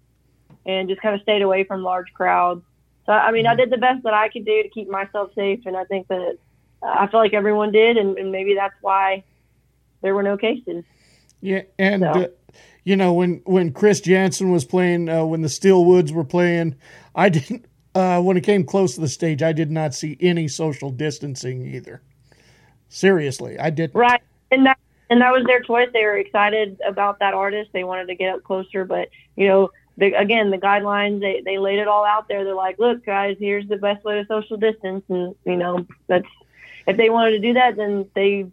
and 0.66 0.90
just 0.90 1.02
kind 1.02 1.16
of 1.16 1.22
stayed 1.22 1.42
away 1.42 1.64
from 1.64 1.84
large 1.84 2.12
crowds. 2.14 2.64
So 3.06 3.12
I 3.14 3.32
mean, 3.32 3.48
I 3.48 3.56
did 3.56 3.70
the 3.70 3.78
best 3.78 4.04
that 4.04 4.14
I 4.14 4.30
could 4.30 4.46
do 4.46 4.64
to 4.64 4.70
keep 4.70 4.90
myself 4.90 5.32
safe, 5.36 5.62
and 5.66 5.78
I 5.78 5.84
think 5.86 6.08
that 6.08 6.38
uh, 6.82 6.86
I 7.00 7.08
feel 7.08 7.20
like 7.20 7.34
everyone 7.34 7.72
did, 7.72 7.98
and, 7.98 8.18
and 8.18 8.32
maybe 8.32 8.54
that's 8.56 8.76
why 8.82 9.24
there 10.02 10.14
were 10.14 10.24
no 10.24 10.38
cases. 10.38 10.84
Yeah, 11.42 11.62
and 11.80 12.02
So- 12.04 12.08
uh, 12.10 12.28
you 12.84 12.96
know 12.96 13.14
when 13.14 13.42
when 13.46 13.72
Chris 13.74 14.02
Janson 14.02 14.52
was 14.52 14.66
playing, 14.66 15.08
uh, 15.10 15.26
when 15.26 15.42
the 15.42 15.48
Steelwoods 15.50 16.12
were 16.12 16.24
playing, 16.26 16.76
I 17.16 17.30
didn't. 17.30 17.66
Uh, 17.96 18.22
when 18.22 18.38
it 18.38 18.42
came 18.44 18.64
close 18.64 18.94
to 18.94 19.02
the 19.02 19.08
stage, 19.08 19.42
I 19.42 19.54
did 19.54 19.72
not 19.72 19.96
see 19.96 20.18
any 20.20 20.48
social 20.48 20.92
distancing 20.92 21.66
either. 21.66 22.04
Seriously, 22.90 23.60
I 23.60 23.70
didn't. 23.70 23.96
Right, 23.96 24.22
and 24.52 24.66
that 24.66 24.78
and 25.10 25.22
that 25.22 25.32
was 25.32 25.46
their 25.46 25.62
choice. 25.62 25.90
They 25.94 26.04
were 26.04 26.18
excited 26.18 26.80
about 26.86 27.20
that 27.20 27.34
artist. 27.34 27.72
They 27.74 27.84
wanted 27.84 28.08
to 28.08 28.16
get 28.16 28.34
up 28.34 28.44
closer, 28.44 28.86
but 28.86 29.10
you 29.36 29.48
know, 29.48 29.72
the, 29.98 30.14
again, 30.14 30.52
the 30.52 30.58
guidelines 30.58 31.20
they 31.20 31.42
they 31.44 31.58
laid 31.58 31.80
it 31.80 31.88
all 31.88 32.06
out 32.06 32.28
there. 32.28 32.44
They're 32.44 32.56
like, 32.56 32.80
look, 32.80 33.06
guys, 33.06 33.38
here's 33.40 33.68
the 33.68 33.78
best 33.78 34.04
way 34.04 34.16
to 34.16 34.28
social 34.28 34.58
distance, 34.58 35.04
and 35.10 35.36
you 35.46 35.58
know, 35.58 35.86
that's 36.08 36.28
if 36.86 36.98
they 36.98 37.10
wanted 37.10 37.32
to 37.32 37.40
do 37.40 37.54
that, 37.54 37.76
then 37.76 38.10
they 38.14 38.48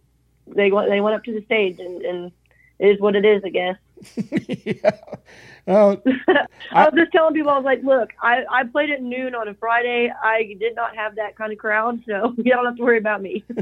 they 0.47 0.71
went 0.71 0.89
they 0.89 1.01
went 1.01 1.15
up 1.15 1.23
to 1.25 1.33
the 1.33 1.43
stage, 1.45 1.79
and 1.79 2.01
and 2.01 2.31
it 2.79 2.87
is 2.87 2.99
what 2.99 3.15
it 3.15 3.25
is, 3.25 3.43
I 3.43 3.49
guess. 3.49 3.77
Oh, 5.67 6.01
I 6.71 6.85
was 6.85 6.93
just 6.95 7.11
telling 7.11 7.33
people, 7.33 7.51
I 7.51 7.57
was 7.57 7.65
like, 7.65 7.81
look, 7.83 8.11
I, 8.21 8.43
I 8.51 8.63
played 8.65 8.91
at 8.91 9.01
noon 9.01 9.33
on 9.33 9.47
a 9.47 9.55
Friday. 9.55 10.11
I 10.23 10.55
did 10.59 10.75
not 10.75 10.95
have 10.95 11.15
that 11.15 11.35
kind 11.35 11.51
of 11.51 11.57
crowd, 11.57 12.03
so 12.07 12.33
you 12.37 12.51
don't 12.51 12.65
have 12.65 12.75
to 12.77 12.83
worry 12.83 12.97
about 12.97 13.21
me. 13.21 13.43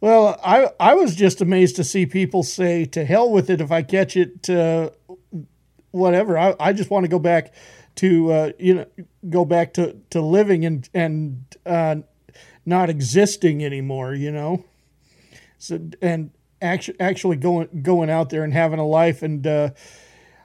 Well, 0.00 0.38
I 0.44 0.70
I 0.78 0.92
was 0.92 1.16
just 1.16 1.40
amazed 1.40 1.76
to 1.76 1.84
see 1.84 2.04
people 2.04 2.42
say, 2.42 2.84
"To 2.84 3.06
hell 3.06 3.30
with 3.30 3.48
it! 3.48 3.62
If 3.62 3.72
I 3.72 3.80
catch 3.80 4.18
it, 4.18 4.50
uh, 4.50 4.90
whatever." 5.92 6.36
I, 6.36 6.54
I 6.60 6.74
just 6.74 6.90
want 6.90 7.04
to 7.04 7.08
go 7.08 7.18
back 7.18 7.54
to 7.94 8.30
uh, 8.30 8.52
you 8.58 8.74
know 8.74 8.86
go 9.30 9.46
back 9.46 9.72
to, 9.74 9.96
to 10.10 10.20
living 10.20 10.66
and 10.66 10.86
and 10.92 11.44
uh, 11.64 11.96
not 12.66 12.90
existing 12.90 13.64
anymore. 13.64 14.14
You 14.14 14.30
know, 14.30 14.64
so 15.56 15.80
and 16.02 16.32
actually 16.60 17.00
actually 17.00 17.36
going 17.36 17.80
going 17.82 18.10
out 18.10 18.28
there 18.28 18.44
and 18.44 18.52
having 18.52 18.80
a 18.80 18.86
life, 18.86 19.22
and 19.22 19.46
uh, 19.46 19.70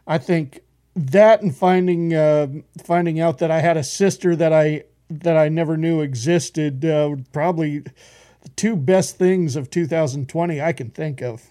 I 0.09 0.17
think 0.17 0.61
that 0.95 1.43
and 1.43 1.55
finding 1.55 2.13
uh, 2.15 2.47
finding 2.83 3.19
out 3.19 3.37
that 3.37 3.51
I 3.51 3.61
had 3.61 3.77
a 3.77 3.83
sister 3.83 4.35
that 4.35 4.51
I 4.51 4.85
that 5.09 5.37
I 5.37 5.49
never 5.49 5.77
knew 5.77 6.01
existed 6.01 6.83
uh, 6.83 7.15
probably 7.31 7.79
the 7.79 8.49
two 8.55 8.75
best 8.75 9.17
things 9.17 9.55
of 9.55 9.69
2020 9.69 10.61
I 10.61 10.73
can 10.73 10.89
think 10.89 11.21
of. 11.21 11.47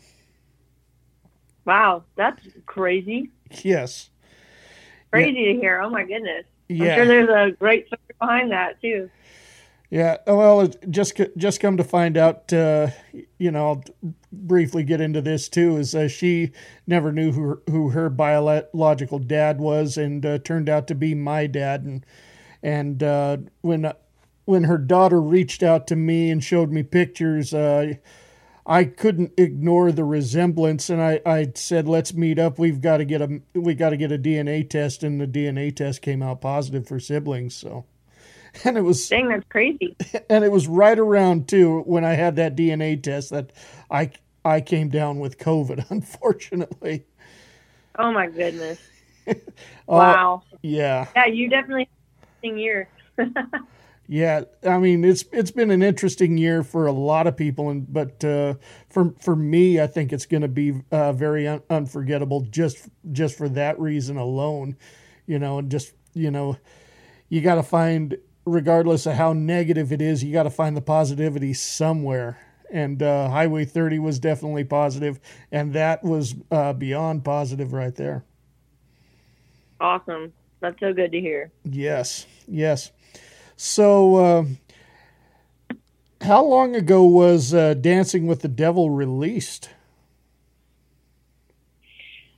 wow, 1.65 2.03
that's 2.17 2.43
crazy. 2.67 3.31
Yes. 3.63 4.11
Crazy 5.13 5.55
to 5.55 5.61
hear. 5.61 5.81
Oh 5.81 5.89
my 5.89 6.05
goodness. 6.05 6.45
Yeah. 6.69 6.93
I'm 6.93 6.97
sure 6.97 7.07
there's 7.07 7.53
a 7.53 7.57
great 7.57 7.87
story 7.87 8.01
behind 8.21 8.51
that 8.51 8.81
too. 8.83 9.09
Yeah, 9.91 10.19
well, 10.27 10.69
just 10.91 11.19
just 11.39 11.61
come 11.61 11.79
to 11.79 11.85
find 11.85 12.19
out, 12.19 12.53
uh, 12.53 12.89
you 13.39 13.51
know, 13.51 13.69
I'll 13.69 13.85
briefly 14.31 14.85
get 14.85 15.01
into 15.01 15.23
this 15.23 15.49
too. 15.49 15.79
Is 15.79 15.95
uh, 15.95 16.09
she 16.09 16.53
never 16.87 17.11
knew 17.11 17.33
who 17.33 17.43
her, 17.43 17.63
who 17.71 17.89
her 17.91 18.11
biological 18.11 19.19
dad 19.19 19.59
was, 19.59 19.97
and 19.97 20.27
uh, 20.27 20.39
turned 20.39 20.69
out 20.69 20.89
to 20.89 20.95
be 20.95 21.15
my 21.15 21.47
dad. 21.47 21.85
And 21.85 22.05
and 22.63 23.03
uh, 23.03 23.39
when 23.63 23.91
when 24.45 24.65
her 24.65 24.77
daughter 24.77 25.23
reached 25.23 25.63
out 25.63 25.87
to 25.87 25.97
me 25.97 26.31
and 26.31 26.45
showed 26.45 26.71
me 26.71 26.83
pictures, 26.83 27.55
uh, 27.55 27.95
I 28.67 28.85
couldn't 28.85 29.33
ignore 29.39 29.91
the 29.91 30.05
resemblance, 30.05 30.91
and 30.91 31.01
I, 31.01 31.23
I 31.25 31.53
said, 31.55 31.89
"Let's 31.89 32.13
meet 32.13 32.39
up. 32.39 32.59
We've 32.59 32.83
got 32.83 32.99
to 32.99 33.07
get 33.07 33.23
a 33.23 33.41
we 33.55 33.75
got 33.75 33.91
to 33.91 33.97
get 33.97 34.13
a 34.13 34.19
DNA 34.19 34.69
test." 34.69 35.03
And 35.03 35.19
the 35.19 35.27
DNA 35.27 35.75
test 35.75 36.03
came 36.03 36.23
out 36.23 36.43
positive 36.43 36.87
for 36.87 37.01
siblings. 37.01 37.55
So 37.55 37.87
and 38.65 38.77
it 38.77 38.83
was 38.83 39.09
dang 39.09 39.29
that's 39.29 39.47
crazy. 39.49 39.97
and 40.31 40.45
it 40.45 40.53
was 40.53 40.67
right 40.69 40.99
around 40.99 41.49
too 41.49 41.81
when 41.81 42.05
i 42.05 42.13
had 42.13 42.37
that 42.37 42.57
dna 42.57 43.01
test 43.03 43.31
that 43.31 43.53
i 43.91 44.11
i 44.45 44.61
came 44.61 44.89
down 44.89 45.19
with 45.19 45.39
covid 45.39 45.85
unfortunately. 45.91 47.05
Oh 47.99 48.13
my 48.13 48.29
goodness. 48.29 48.79
Uh, 49.29 49.35
wow. 49.87 50.43
yeah. 50.63 51.07
Yeah 51.17 51.27
you 51.27 51.49
definitely 51.51 51.89
had 52.45 52.53
a 52.53 52.57
year. 52.59 52.89
Yeah 54.11 54.45
i 54.67 54.79
mean 54.79 55.05
it's 55.05 55.25
it's 55.33 55.51
been 55.51 55.71
an 55.71 55.83
interesting 55.83 56.39
year 56.39 56.63
for 56.63 56.87
a 56.87 56.93
lot 56.93 57.27
of 57.27 57.37
people 57.37 57.69
and 57.69 57.93
but 57.93 58.25
uh, 58.25 58.55
for 58.89 59.13
for 59.21 59.37
me 59.37 59.81
i 59.81 59.87
think 59.87 60.15
it's 60.15 60.25
going 60.25 60.41
to 60.41 60.49
be 60.49 60.81
uh, 60.91 61.13
very 61.13 61.47
un- 61.47 61.63
unforgettable 61.69 62.41
just 62.41 62.89
just 63.13 63.37
for 63.37 63.51
that 63.51 63.79
reason 63.79 64.17
alone 64.17 64.77
you 65.27 65.39
know 65.39 65.59
and 65.59 65.71
just 65.71 65.93
you 66.15 66.31
know 66.31 66.57
you 67.29 67.43
got 67.43 67.57
to 67.57 67.63
find 67.63 68.17
regardless 68.53 69.07
of 69.07 69.15
how 69.15 69.33
negative 69.33 69.93
it 69.93 70.01
is, 70.03 70.25
you 70.25 70.33
got 70.33 70.45
to 70.45 70.51
find 70.51 70.77
the 70.77 70.81
positivity 70.81 71.55
somewhere. 71.55 72.39
And 72.71 73.03
uh, 73.03 73.31
Highway 73.31 73.65
30 73.65 73.99
was 73.99 74.19
definitely 74.19 74.65
positive, 74.65 75.21
and 75.51 75.73
that 75.73 76.05
was 76.05 76.35
uh, 76.51 76.75
beyond 76.75 77.25
positive 77.25 77.73
right 77.73 77.95
there. 77.95 78.25
awesome 79.81 80.33
that's 80.61 80.79
so 80.81 80.93
good 80.93 81.13
to 81.13 81.21
hear 81.21 81.51
Yes, 81.65 82.27
yes. 82.47 82.91
So, 83.57 84.17
uh, 84.17 84.45
how 86.21 86.45
long 86.45 86.77
ago 86.77 87.05
was 87.05 87.55
uh, 87.55 87.75
Dancing 87.75 88.27
with 88.27 88.43
the 88.43 88.49
Devil 88.49 88.91
released? 88.91 89.71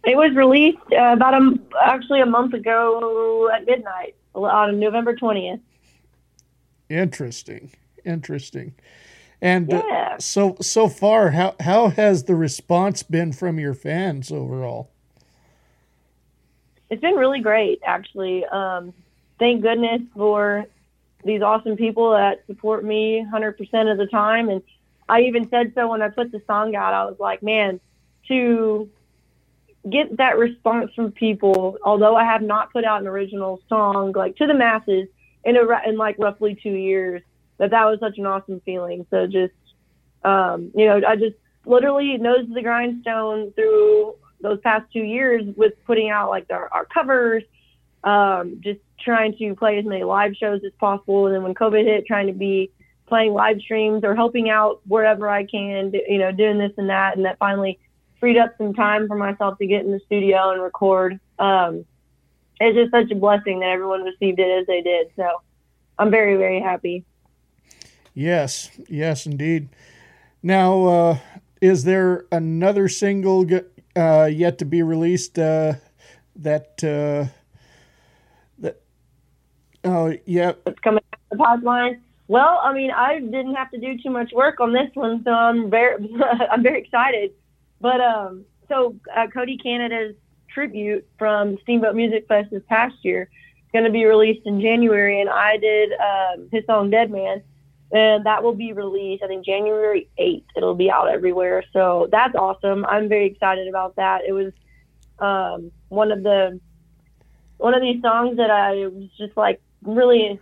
it 0.04 0.16
was 0.16 0.34
released 0.34 0.78
uh, 0.92 1.12
about 1.12 1.34
a 1.34 1.58
actually 1.84 2.20
a 2.20 2.26
month 2.26 2.54
ago 2.54 3.50
at 3.54 3.66
midnight 3.66 4.14
on 4.34 4.78
november 4.78 5.14
20th 5.14 5.60
Interesting, 6.90 7.70
interesting. 8.04 8.74
And 9.40 9.72
uh, 9.72 9.82
Yeah. 9.88 10.16
so 10.18 10.56
so 10.60 10.88
far, 10.88 11.30
how 11.30 11.54
how 11.60 11.88
has 11.88 12.24
the 12.24 12.34
response 12.34 13.02
been 13.04 13.32
from 13.32 13.58
your 13.58 13.74
fans 13.74 14.30
overall? 14.32 14.90
It's 16.90 17.00
been 17.00 17.14
really 17.14 17.40
great, 17.40 17.80
actually. 17.86 18.44
Um, 18.46 18.92
thank 19.38 19.62
goodness 19.62 20.02
for 20.14 20.66
these 21.24 21.40
awesome 21.40 21.76
people 21.76 22.10
that 22.10 22.44
support 22.46 22.84
me 22.84 23.24
100% 23.32 23.92
of 23.92 23.96
the 23.98 24.06
time. 24.06 24.48
And 24.48 24.62
I 25.08 25.22
even 25.22 25.48
said 25.48 25.72
so 25.76 25.86
when 25.88 26.02
I 26.02 26.08
put 26.08 26.32
the 26.32 26.42
song 26.46 26.74
out. 26.74 26.92
I 26.92 27.04
was 27.04 27.16
like, 27.20 27.42
man, 27.42 27.78
to 28.26 28.88
get 29.88 30.16
that 30.16 30.38
response 30.38 30.92
from 30.94 31.12
people, 31.12 31.78
although 31.84 32.16
I 32.16 32.24
have 32.24 32.42
not 32.42 32.72
put 32.72 32.84
out 32.84 33.00
an 33.00 33.06
original 33.06 33.60
song 33.68 34.12
like 34.12 34.36
to 34.36 34.46
the 34.48 34.54
masses 34.54 35.08
in 35.44 35.56
a 35.56 35.88
in 35.88 35.96
like 35.96 36.16
roughly 36.18 36.58
two 36.60 36.72
years, 36.72 37.22
that 37.58 37.70
that 37.70 37.84
was 37.84 37.98
such 38.00 38.18
an 38.18 38.26
awesome 38.26 38.60
feeling. 38.60 39.06
So 39.10 39.26
just 39.26 39.54
um, 40.24 40.70
you 40.74 40.86
know, 40.86 41.00
I 41.06 41.16
just 41.16 41.36
literally 41.64 42.16
nose 42.18 42.46
to 42.46 42.54
the 42.54 42.62
grindstone 42.62 43.52
through 43.52 44.16
those 44.40 44.60
past 44.60 44.90
two 44.92 45.02
years 45.02 45.44
with 45.56 45.74
putting 45.86 46.10
out 46.10 46.30
like 46.30 46.46
our, 46.50 46.68
our 46.72 46.84
covers, 46.86 47.42
um, 48.04 48.60
just 48.60 48.80
trying 48.98 49.36
to 49.36 49.54
play 49.54 49.78
as 49.78 49.84
many 49.84 50.04
live 50.04 50.34
shows 50.36 50.62
as 50.64 50.72
possible. 50.78 51.26
And 51.26 51.34
then 51.34 51.42
when 51.42 51.54
COVID 51.54 51.84
hit, 51.84 52.06
trying 52.06 52.26
to 52.26 52.32
be 52.32 52.70
playing 53.06 53.32
live 53.32 53.60
streams 53.60 54.04
or 54.04 54.14
helping 54.14 54.48
out 54.48 54.80
wherever 54.86 55.28
I 55.28 55.44
can, 55.44 55.92
you 56.08 56.18
know, 56.18 56.32
doing 56.32 56.58
this 56.58 56.72
and 56.78 56.88
that. 56.88 57.16
And 57.16 57.26
that 57.26 57.38
finally 57.38 57.78
freed 58.18 58.38
up 58.38 58.54
some 58.56 58.74
time 58.74 59.08
for 59.08 59.16
myself 59.16 59.58
to 59.58 59.66
get 59.66 59.84
in 59.84 59.90
the 59.90 60.00
studio 60.06 60.50
and 60.50 60.62
record. 60.62 61.18
Um, 61.38 61.84
it's 62.60 62.76
just 62.76 62.90
such 62.90 63.10
a 63.10 63.14
blessing 63.18 63.60
that 63.60 63.70
everyone 63.70 64.02
received 64.02 64.38
it 64.38 64.60
as 64.60 64.66
they 64.66 64.82
did. 64.82 65.08
So 65.16 65.26
I'm 65.98 66.10
very, 66.10 66.36
very 66.36 66.60
happy. 66.60 67.04
Yes, 68.14 68.70
yes, 68.88 69.26
indeed. 69.26 69.68
Now, 70.42 70.84
uh, 70.84 71.18
is 71.60 71.84
there 71.84 72.26
another 72.30 72.88
single 72.88 73.46
uh, 73.96 74.28
yet 74.30 74.58
to 74.58 74.64
be 74.64 74.82
released 74.82 75.38
uh, 75.38 75.74
that 76.36 76.84
uh, 76.84 77.30
that? 78.58 78.80
Oh, 79.84 80.14
yeah. 80.26 80.52
It's 80.66 80.78
coming 80.80 81.02
out 81.12 81.20
the 81.30 81.36
pipeline. 81.36 82.02
Well, 82.28 82.60
I 82.62 82.72
mean, 82.72 82.90
I 82.90 83.18
didn't 83.20 83.54
have 83.54 83.70
to 83.72 83.78
do 83.78 83.98
too 84.02 84.10
much 84.10 84.32
work 84.32 84.60
on 84.60 84.72
this 84.72 84.90
one, 84.94 85.22
so 85.24 85.30
I'm 85.30 85.70
very, 85.70 85.96
I'm 86.50 86.62
very 86.62 86.80
excited. 86.80 87.32
But 87.80 88.00
um, 88.00 88.44
so 88.68 88.96
uh, 89.16 89.26
Cody 89.32 89.56
Canada's 89.56 90.14
tribute 90.52 91.06
from 91.18 91.58
Steamboat 91.62 91.94
Music 91.94 92.26
Fest 92.28 92.50
this 92.50 92.62
past 92.68 92.96
year 93.02 93.22
is 93.22 93.72
going 93.72 93.84
to 93.84 93.90
be 93.90 94.04
released 94.04 94.46
in 94.46 94.60
January, 94.60 95.20
and 95.20 95.30
I 95.30 95.56
did 95.56 95.92
um, 95.92 96.48
his 96.52 96.64
song 96.66 96.90
"Dead 96.90 97.10
Man," 97.10 97.42
and 97.92 98.24
that 98.26 98.42
will 98.42 98.54
be 98.54 98.72
released 98.72 99.22
I 99.22 99.28
think 99.28 99.44
January 99.44 100.08
8th. 100.18 100.44
It'll 100.56 100.74
be 100.74 100.90
out 100.90 101.08
everywhere, 101.08 101.64
so 101.72 102.08
that's 102.10 102.34
awesome. 102.34 102.84
I'm 102.86 103.08
very 103.08 103.26
excited 103.26 103.68
about 103.68 103.96
that. 103.96 104.22
It 104.26 104.32
was 104.32 104.52
um, 105.18 105.70
one 105.88 106.12
of 106.12 106.22
the 106.22 106.60
one 107.58 107.74
of 107.74 107.82
these 107.82 108.00
songs 108.00 108.38
that 108.38 108.50
I 108.50 108.86
was 108.86 109.08
just 109.18 109.36
like 109.36 109.60
really 109.82 110.40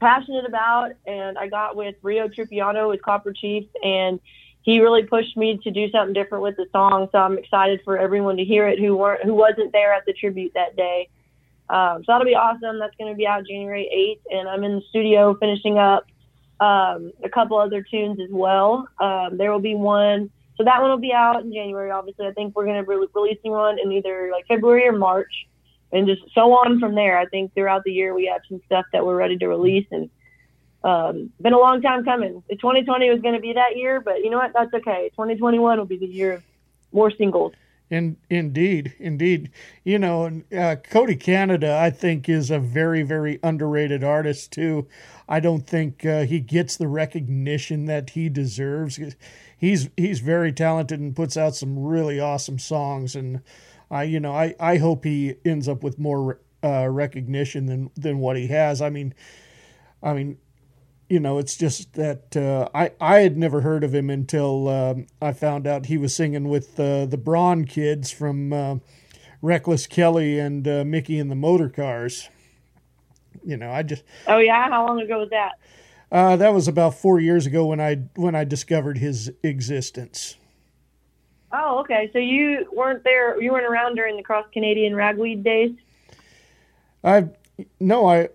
passionate 0.00 0.46
about, 0.46 0.92
and 1.06 1.38
I 1.38 1.48
got 1.48 1.76
with 1.76 1.96
Rio 2.02 2.28
Tripiano 2.28 2.88
with 2.88 3.02
Copper 3.02 3.32
Chiefs, 3.32 3.68
and 3.82 4.20
he 4.64 4.80
really 4.80 5.04
pushed 5.04 5.36
me 5.36 5.58
to 5.58 5.70
do 5.70 5.90
something 5.90 6.14
different 6.14 6.42
with 6.42 6.56
the 6.56 6.66
song. 6.72 7.08
So 7.12 7.18
I'm 7.18 7.36
excited 7.36 7.82
for 7.84 7.98
everyone 7.98 8.38
to 8.38 8.44
hear 8.44 8.66
it 8.66 8.78
who 8.78 8.96
weren't 8.96 9.22
who 9.22 9.34
wasn't 9.34 9.72
there 9.72 9.92
at 9.92 10.06
the 10.06 10.14
tribute 10.14 10.52
that 10.54 10.74
day. 10.74 11.10
Um, 11.68 12.02
so 12.04 12.12
that'll 12.12 12.26
be 12.26 12.34
awesome. 12.34 12.78
That's 12.78 12.96
going 12.96 13.12
to 13.12 13.16
be 13.16 13.26
out 13.26 13.46
January 13.46 14.18
8th, 14.26 14.38
and 14.38 14.48
I'm 14.48 14.64
in 14.64 14.76
the 14.76 14.82
studio 14.88 15.34
finishing 15.34 15.78
up 15.78 16.06
um, 16.60 17.12
a 17.22 17.28
couple 17.28 17.58
other 17.58 17.82
tunes 17.82 18.18
as 18.20 18.30
well. 18.30 18.88
Um, 18.98 19.36
there 19.36 19.52
will 19.52 19.60
be 19.60 19.74
one. 19.74 20.30
So 20.56 20.64
that 20.64 20.80
one 20.80 20.90
will 20.90 20.98
be 20.98 21.12
out 21.12 21.42
in 21.42 21.52
January. 21.52 21.90
Obviously, 21.90 22.26
I 22.26 22.32
think 22.32 22.56
we're 22.56 22.64
going 22.64 22.82
to 22.82 22.88
be 22.88 22.96
re- 22.96 23.06
releasing 23.14 23.50
one 23.50 23.78
in 23.78 23.92
either 23.92 24.30
like 24.32 24.46
February 24.46 24.86
or 24.88 24.92
March, 24.92 25.46
and 25.92 26.06
just 26.06 26.22
so 26.34 26.52
on 26.52 26.80
from 26.80 26.94
there. 26.94 27.18
I 27.18 27.26
think 27.26 27.52
throughout 27.52 27.84
the 27.84 27.92
year 27.92 28.14
we 28.14 28.26
have 28.32 28.40
some 28.48 28.62
stuff 28.64 28.86
that 28.92 29.04
we're 29.04 29.16
ready 29.16 29.36
to 29.38 29.46
release, 29.46 29.86
and 29.90 30.08
um, 30.84 31.30
been 31.40 31.54
a 31.54 31.58
long 31.58 31.80
time 31.80 32.04
coming. 32.04 32.42
2020 32.50 33.10
was 33.10 33.20
going 33.22 33.34
to 33.34 33.40
be 33.40 33.54
that 33.54 33.76
year, 33.76 34.00
but 34.00 34.18
you 34.18 34.28
know 34.28 34.36
what? 34.36 34.52
That's 34.52 34.72
okay. 34.74 35.08
2021 35.12 35.78
will 35.78 35.86
be 35.86 35.96
the 35.96 36.06
year 36.06 36.34
of 36.34 36.42
more 36.92 37.10
singles. 37.10 37.54
In, 37.90 38.16
indeed, 38.28 38.94
indeed. 38.98 39.50
You 39.82 39.98
know, 39.98 40.42
uh, 40.56 40.76
Cody 40.76 41.16
Canada, 41.16 41.78
I 41.80 41.90
think, 41.90 42.28
is 42.28 42.50
a 42.50 42.58
very, 42.58 43.02
very 43.02 43.38
underrated 43.42 44.04
artist 44.04 44.52
too. 44.52 44.86
I 45.26 45.40
don't 45.40 45.66
think 45.66 46.04
uh, 46.04 46.24
he 46.24 46.40
gets 46.40 46.76
the 46.76 46.88
recognition 46.88 47.86
that 47.86 48.10
he 48.10 48.28
deserves. 48.28 48.98
He's 49.56 49.88
he's 49.96 50.20
very 50.20 50.52
talented 50.52 51.00
and 51.00 51.16
puts 51.16 51.36
out 51.36 51.54
some 51.54 51.78
really 51.78 52.20
awesome 52.20 52.58
songs, 52.58 53.14
and 53.14 53.40
I, 53.90 54.02
you 54.04 54.20
know, 54.20 54.32
I, 54.32 54.54
I 54.60 54.76
hope 54.78 55.04
he 55.04 55.36
ends 55.44 55.68
up 55.68 55.82
with 55.82 55.98
more 55.98 56.40
uh, 56.62 56.88
recognition 56.88 57.66
than 57.66 57.90
than 57.96 58.18
what 58.18 58.36
he 58.36 58.48
has. 58.48 58.82
I 58.82 58.90
mean, 58.90 59.14
I 60.02 60.12
mean, 60.12 60.38
you 61.08 61.20
know, 61.20 61.38
it's 61.38 61.56
just 61.56 61.94
that 61.94 62.36
uh, 62.36 62.68
I 62.74 62.92
I 63.00 63.20
had 63.20 63.36
never 63.36 63.60
heard 63.60 63.84
of 63.84 63.94
him 63.94 64.10
until 64.10 64.68
um, 64.68 65.06
I 65.20 65.32
found 65.32 65.66
out 65.66 65.86
he 65.86 65.98
was 65.98 66.14
singing 66.14 66.48
with 66.48 66.78
uh, 66.80 67.06
the 67.06 67.18
Braun 67.18 67.64
kids 67.64 68.10
from 68.10 68.52
uh, 68.52 68.76
Reckless 69.42 69.86
Kelly 69.86 70.38
and 70.38 70.66
uh, 70.66 70.84
Micky 70.84 71.18
and 71.18 71.30
the 71.30 71.34
Motorcars. 71.34 72.28
You 73.44 73.56
know, 73.56 73.70
I 73.70 73.82
just 73.82 74.04
Oh 74.26 74.38
yeah, 74.38 74.68
how 74.68 74.86
long 74.86 75.00
ago 75.00 75.18
was 75.18 75.30
that? 75.30 75.52
uh, 76.10 76.36
that 76.36 76.54
was 76.54 76.68
about 76.68 76.94
four 76.94 77.20
years 77.20 77.44
ago 77.46 77.66
when 77.66 77.80
I 77.80 77.96
when 78.14 78.34
I 78.34 78.44
discovered 78.44 78.98
his 78.98 79.30
existence. 79.42 80.36
Oh, 81.52 81.78
okay. 81.80 82.10
So 82.12 82.18
you 82.18 82.66
weren't 82.72 83.04
there. 83.04 83.40
You 83.40 83.52
weren't 83.52 83.66
around 83.66 83.94
during 83.94 84.16
the 84.16 84.22
cross 84.22 84.46
Canadian 84.52 84.94
ragweed 84.94 85.44
days. 85.44 85.72
I 87.04 87.28
no, 87.78 88.08
I 88.08 88.28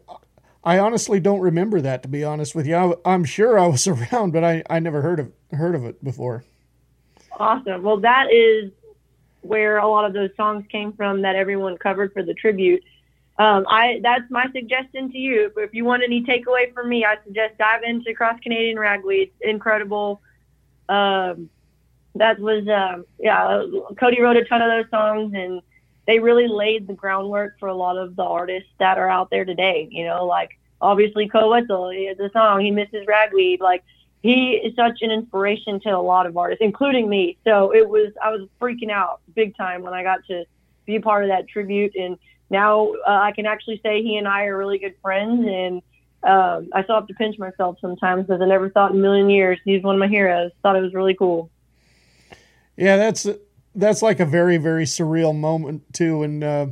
I 0.63 0.79
honestly 0.79 1.19
don't 1.19 1.39
remember 1.39 1.81
that. 1.81 2.03
To 2.03 2.09
be 2.09 2.23
honest 2.23 2.53
with 2.53 2.67
you, 2.67 2.75
I, 2.75 2.93
I'm 3.05 3.23
sure 3.23 3.57
I 3.57 3.67
was 3.67 3.87
around, 3.93 4.31
but 4.31 4.43
I, 4.43 4.63
I 4.69 4.79
never 4.79 5.01
heard 5.01 5.19
of 5.19 5.31
heard 5.51 5.75
of 5.75 5.85
it 5.85 6.03
before. 6.03 6.43
Awesome. 7.39 7.83
Well, 7.83 7.97
that 8.01 8.31
is 8.33 8.71
where 9.41 9.77
a 9.77 9.87
lot 9.87 10.03
of 10.05 10.13
those 10.13 10.31
songs 10.35 10.65
came 10.69 10.91
from 10.93 11.21
that 11.21 11.35
everyone 11.35 11.77
covered 11.77 12.11
for 12.11 12.23
the 12.23 12.33
tribute. 12.33 12.83
um, 13.37 13.65
I 13.69 14.01
that's 14.03 14.29
my 14.29 14.47
suggestion 14.53 15.11
to 15.11 15.17
you. 15.17 15.51
If 15.55 15.73
you 15.73 15.85
want 15.85 16.03
any 16.03 16.23
takeaway 16.23 16.73
from 16.73 16.89
me, 16.89 17.05
I 17.05 17.15
suggest 17.23 17.57
dive 17.57 17.83
into 17.83 18.13
Cross 18.13 18.39
Canadian 18.43 18.77
Ragweed. 18.77 19.31
It's 19.39 19.49
Incredible. 19.49 20.21
Um, 20.89 21.49
that 22.15 22.39
was 22.39 22.67
um, 22.67 23.05
yeah. 23.17 23.63
Cody 23.97 24.19
wrote 24.21 24.35
a 24.35 24.43
ton 24.45 24.61
of 24.61 24.69
those 24.69 24.89
songs, 24.91 25.33
and 25.33 25.61
they 26.09 26.17
really 26.17 26.47
laid 26.47 26.87
the 26.87 26.93
groundwork 26.93 27.59
for 27.59 27.67
a 27.67 27.73
lot 27.75 27.95
of 27.95 28.15
the 28.15 28.23
artists 28.23 28.71
that 28.79 28.97
are 28.97 29.07
out 29.07 29.29
there 29.29 29.45
today. 29.45 29.87
You 29.91 30.05
know, 30.05 30.25
like 30.25 30.57
obviously 30.81 31.27
Koe 31.27 31.51
Wetzel, 31.51 31.91
he 31.91 32.07
a 32.07 32.31
song, 32.31 32.61
he 32.61 32.71
misses 32.71 33.05
ragweed. 33.07 33.61
Like 33.61 33.83
he 34.23 34.53
is 34.53 34.75
such 34.75 35.03
an 35.03 35.11
inspiration 35.11 35.79
to 35.81 35.89
a 35.89 36.01
lot 36.01 36.25
of 36.25 36.35
artists, 36.35 36.63
including 36.63 37.07
me. 37.07 37.37
So 37.43 37.71
it 37.75 37.87
was 37.87 38.11
I 38.23 38.31
was 38.31 38.49
freaking 38.59 38.89
out 38.89 39.21
big 39.35 39.55
time 39.55 39.83
when 39.83 39.93
I 39.93 40.01
got 40.01 40.25
to 40.29 40.45
be 40.87 40.95
a 40.95 40.99
part 40.99 41.25
of 41.25 41.29
that 41.29 41.47
tribute, 41.47 41.95
and 41.95 42.17
now 42.49 42.91
uh, 43.07 43.19
I 43.21 43.31
can 43.31 43.45
actually 43.45 43.79
say 43.83 44.01
he 44.01 44.17
and 44.17 44.27
I 44.27 44.45
are 44.45 44.57
really 44.57 44.79
good 44.79 44.95
friends, 45.03 45.45
and 45.47 45.75
um, 46.23 46.69
I 46.73 46.81
still 46.85 46.95
have 46.95 47.07
to 47.07 47.13
pinch 47.13 47.37
myself 47.37 47.77
sometimes 47.81 48.25
because 48.25 48.41
I 48.41 48.47
never 48.47 48.71
thought 48.71 48.89
in 48.89 48.97
a 48.97 48.99
million 48.99 49.29
years 49.29 49.59
he's 49.63 49.83
one 49.83 49.93
of 49.93 49.99
my 49.99 50.07
heroes. 50.07 50.49
Thought 50.63 50.75
it 50.75 50.81
was 50.81 50.95
really 50.95 51.13
cool. 51.13 51.51
Yeah, 52.77 52.97
that's 52.97 53.27
that's 53.79 54.01
like 54.01 54.19
a 54.19 54.25
very 54.25 54.57
very 54.57 54.85
surreal 54.85 55.35
moment 55.35 55.93
too, 55.93 56.23
and 56.23 56.43
uh, 56.43 56.67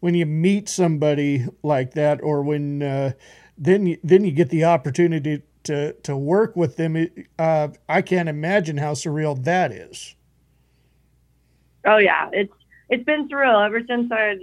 when 0.00 0.14
you 0.14 0.26
meet 0.26 0.68
somebody 0.68 1.46
like 1.62 1.94
that, 1.94 2.22
or 2.22 2.42
when 2.42 2.82
uh, 2.82 3.12
then 3.58 3.86
you, 3.86 3.98
then 4.02 4.24
you 4.24 4.32
get 4.32 4.50
the 4.50 4.64
opportunity 4.64 5.42
to 5.64 5.92
to 5.92 6.16
work 6.16 6.56
with 6.56 6.76
them. 6.76 7.08
Uh, 7.38 7.68
I 7.88 8.02
can't 8.02 8.28
imagine 8.28 8.78
how 8.78 8.92
surreal 8.92 9.42
that 9.44 9.72
is. 9.72 10.14
Oh 11.84 11.98
yeah, 11.98 12.30
it's 12.32 12.52
it's 12.88 13.04
been 13.04 13.28
surreal 13.28 13.64
ever 13.64 13.82
since 13.86 14.10
I 14.12 14.38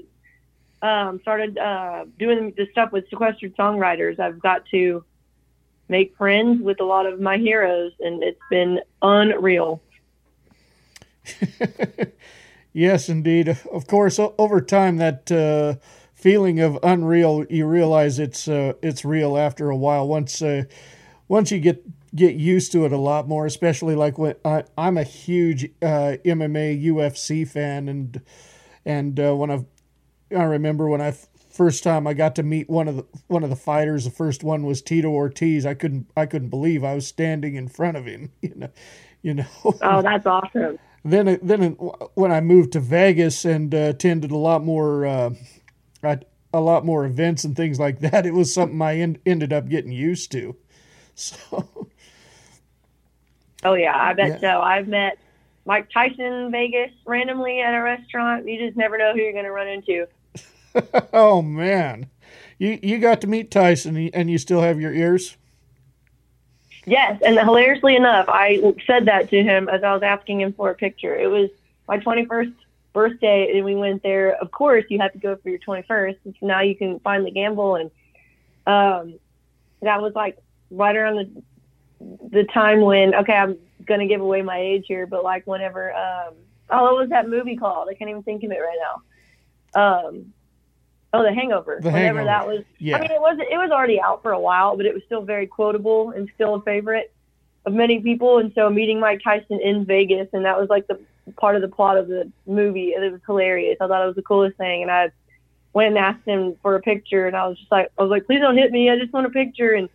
um, 0.81 1.19
started 1.21 1.57
uh, 1.57 2.05
doing 2.17 2.53
the 2.55 2.67
stuff 2.71 2.91
with 2.91 3.09
sequestered 3.09 3.55
songwriters. 3.57 4.19
I've 4.19 4.39
got 4.39 4.65
to 4.67 5.03
make 5.89 6.15
friends 6.17 6.61
with 6.61 6.79
a 6.79 6.83
lot 6.83 7.05
of 7.05 7.19
my 7.19 7.37
heroes, 7.37 7.93
and 7.99 8.21
it's 8.23 8.39
been 8.49 8.79
unreal. 9.01 9.81
yes, 12.73 13.09
indeed. 13.09 13.49
Of 13.71 13.87
course, 13.87 14.19
over 14.19 14.61
time, 14.61 14.97
that 14.97 15.31
uh, 15.31 15.75
feeling 16.13 16.59
of 16.59 16.79
unreal, 16.83 17.45
you 17.49 17.65
realize 17.65 18.19
it's 18.19 18.47
uh, 18.47 18.73
it's 18.81 19.05
real 19.05 19.37
after 19.37 19.69
a 19.69 19.75
while. 19.75 20.07
Once 20.07 20.41
uh, 20.41 20.63
once 21.27 21.51
you 21.51 21.59
get 21.59 21.83
get 22.15 22.35
used 22.35 22.71
to 22.71 22.85
it 22.85 22.91
a 22.91 22.97
lot 22.97 23.27
more, 23.27 23.45
especially 23.45 23.95
like 23.95 24.17
when 24.17 24.35
I, 24.43 24.63
I'm 24.77 24.97
a 24.97 25.03
huge 25.03 25.65
uh, 25.81 26.17
MMA 26.25 26.83
UFC 26.85 27.47
fan, 27.47 27.87
and 27.87 28.21
and 28.85 29.19
uh, 29.19 29.35
when 29.35 29.51
I 29.51 29.65
I 30.35 30.43
remember 30.43 30.87
when 30.87 31.01
I 31.01 31.15
first 31.57 31.83
time 31.83 32.05
I 32.05 32.13
got 32.13 32.35
to 32.35 32.43
meet 32.43 32.69
one 32.69 32.87
of 32.87 32.97
the 32.97 33.05
one 33.27 33.43
of 33.43 33.49
the 33.49 33.55
fighters. 33.55 34.05
The 34.05 34.11
first 34.11 34.43
one 34.43 34.63
was 34.63 34.81
Tito 34.81 35.09
Ortiz. 35.09 35.65
I 35.65 35.73
couldn't 35.73 36.09
I 36.15 36.25
couldn't 36.25 36.49
believe 36.49 36.83
I 36.83 36.95
was 36.95 37.07
standing 37.07 37.55
in 37.55 37.67
front 37.67 37.97
of 37.97 38.05
him. 38.05 38.31
You 38.41 38.53
know, 38.55 38.69
you 39.21 39.33
know. 39.33 39.45
Oh, 39.81 40.01
that's 40.01 40.25
awesome. 40.25 40.79
Then 41.11 41.39
then 41.41 41.73
when 42.15 42.31
I 42.31 42.41
moved 42.41 42.73
to 42.73 42.79
Vegas 42.79 43.45
and 43.45 43.73
uh, 43.73 43.77
attended 43.77 44.31
a 44.31 44.37
lot 44.37 44.63
more 44.63 45.05
uh, 45.05 45.29
a 46.53 46.61
lot 46.61 46.85
more 46.85 47.05
events 47.05 47.43
and 47.43 47.55
things 47.55 47.79
like 47.79 47.99
that, 47.99 48.25
it 48.25 48.33
was 48.33 48.53
something 48.53 48.81
I 48.81 48.97
en- 48.97 49.19
ended 49.25 49.53
up 49.53 49.69
getting 49.69 49.91
used 49.91 50.31
to. 50.33 50.55
So. 51.19 51.89
Oh 53.63 53.73
yeah, 53.73 53.97
I 53.97 54.13
bet 54.13 54.27
yeah. 54.27 54.39
so. 54.39 54.61
I've 54.61 54.87
met 54.87 55.17
Mike 55.65 55.89
Tyson 55.91 56.21
in 56.23 56.51
Vegas 56.51 56.91
randomly 57.07 57.59
at 57.59 57.73
a 57.73 57.81
restaurant. 57.81 58.47
You 58.47 58.59
just 58.59 58.77
never 58.77 58.99
know 58.99 59.13
who 59.13 59.21
you're 59.21 59.33
going 59.33 59.45
to 59.45 59.51
run 59.51 59.67
into. 59.67 60.07
oh 61.13 61.41
man, 61.41 62.11
you 62.59 62.77
you 62.83 62.99
got 62.99 63.19
to 63.21 63.27
meet 63.27 63.49
Tyson 63.49 63.97
and 64.13 64.29
you 64.29 64.37
still 64.37 64.61
have 64.61 64.79
your 64.79 64.93
ears. 64.93 65.37
Yes, 66.87 67.21
and 67.21 67.37
hilariously 67.37 67.97
enough, 67.97 68.27
I 68.29 68.61
said 68.87 69.07
that 69.07 69.29
to 69.31 69.43
him 69.43 69.67
as 69.67 69.83
I 69.83 69.93
was 69.93 70.03
asking 70.03 70.39
him 70.39 70.53
for 70.53 70.69
a 70.69 70.73
picture. 70.73 71.13
It 71.13 71.27
was 71.27 71.49
my 71.85 71.97
21st 71.97 72.53
birthday, 72.93 73.51
and 73.53 73.65
we 73.65 73.75
went 73.75 74.03
there. 74.03 74.35
Of 74.35 74.51
course, 74.51 74.85
you 74.87 74.97
have 74.99 75.11
to 75.11 75.19
go 75.19 75.35
for 75.35 75.49
your 75.49 75.59
21st. 75.59 76.15
So 76.23 76.31
now 76.41 76.61
you 76.61 76.77
can 76.77 77.01
finally 77.01 77.31
gamble, 77.31 77.75
and 77.75 77.91
um, 78.65 79.19
that 79.81 80.01
was 80.01 80.15
like 80.15 80.37
right 80.71 80.95
around 80.95 81.17
the 81.17 81.43
the 82.29 82.43
time 82.45 82.79
when 82.79 83.13
okay, 83.15 83.33
I'm 83.33 83.57
gonna 83.85 84.07
give 84.07 84.21
away 84.21 84.41
my 84.41 84.57
age 84.57 84.85
here, 84.87 85.05
but 85.05 85.25
like 85.25 85.45
whenever 85.45 85.93
um, 85.93 86.35
oh, 86.69 86.83
what 86.83 86.95
was 86.95 87.09
that 87.09 87.27
movie 87.27 87.57
called? 87.57 87.89
I 87.89 87.95
can't 87.95 88.09
even 88.09 88.23
think 88.23 88.43
of 88.43 88.51
it 88.51 88.59
right 88.59 88.79
now. 89.75 90.07
Um, 90.07 90.33
Oh, 91.13 91.23
The 91.23 91.33
Hangover. 91.33 91.79
The 91.81 91.89
Whenever 91.89 92.19
Hangover. 92.19 92.25
that 92.25 92.47
was, 92.47 92.63
Yeah. 92.79 92.97
I 92.97 93.01
mean, 93.01 93.11
it 93.11 93.21
was 93.21 93.37
it 93.39 93.57
was 93.57 93.71
already 93.71 93.99
out 93.99 94.21
for 94.21 94.31
a 94.31 94.39
while, 94.39 94.75
but 94.77 94.85
it 94.85 94.93
was 94.93 95.03
still 95.05 95.21
very 95.21 95.47
quotable 95.47 96.11
and 96.11 96.29
still 96.35 96.55
a 96.55 96.61
favorite 96.61 97.13
of 97.65 97.73
many 97.73 97.99
people. 97.99 98.39
And 98.39 98.51
so 98.53 98.69
meeting 98.69 98.99
Mike 98.99 99.21
Tyson 99.23 99.59
in 99.61 99.85
Vegas, 99.85 100.27
and 100.33 100.45
that 100.45 100.59
was 100.59 100.69
like 100.69 100.87
the 100.87 100.99
part 101.37 101.55
of 101.55 101.61
the 101.61 101.67
plot 101.67 101.97
of 101.97 102.07
the 102.07 102.31
movie. 102.45 102.89
It 102.89 103.11
was 103.11 103.21
hilarious. 103.25 103.77
I 103.81 103.87
thought 103.87 104.03
it 104.03 104.07
was 104.07 104.15
the 104.15 104.21
coolest 104.21 104.57
thing, 104.57 104.81
and 104.81 104.91
I 104.91 105.11
went 105.73 105.89
and 105.89 105.97
asked 105.97 106.25
him 106.25 106.55
for 106.61 106.75
a 106.75 106.81
picture, 106.81 107.27
and 107.27 107.35
I 107.35 107.47
was 107.47 107.57
just 107.57 107.71
like, 107.71 107.89
I 107.97 108.01
was 108.01 108.09
like, 108.09 108.25
please 108.25 108.39
don't 108.39 108.57
hit 108.57 108.71
me. 108.71 108.89
I 108.89 108.97
just 108.97 109.13
want 109.13 109.27
a 109.27 109.29
picture. 109.29 109.73
And 109.73 109.89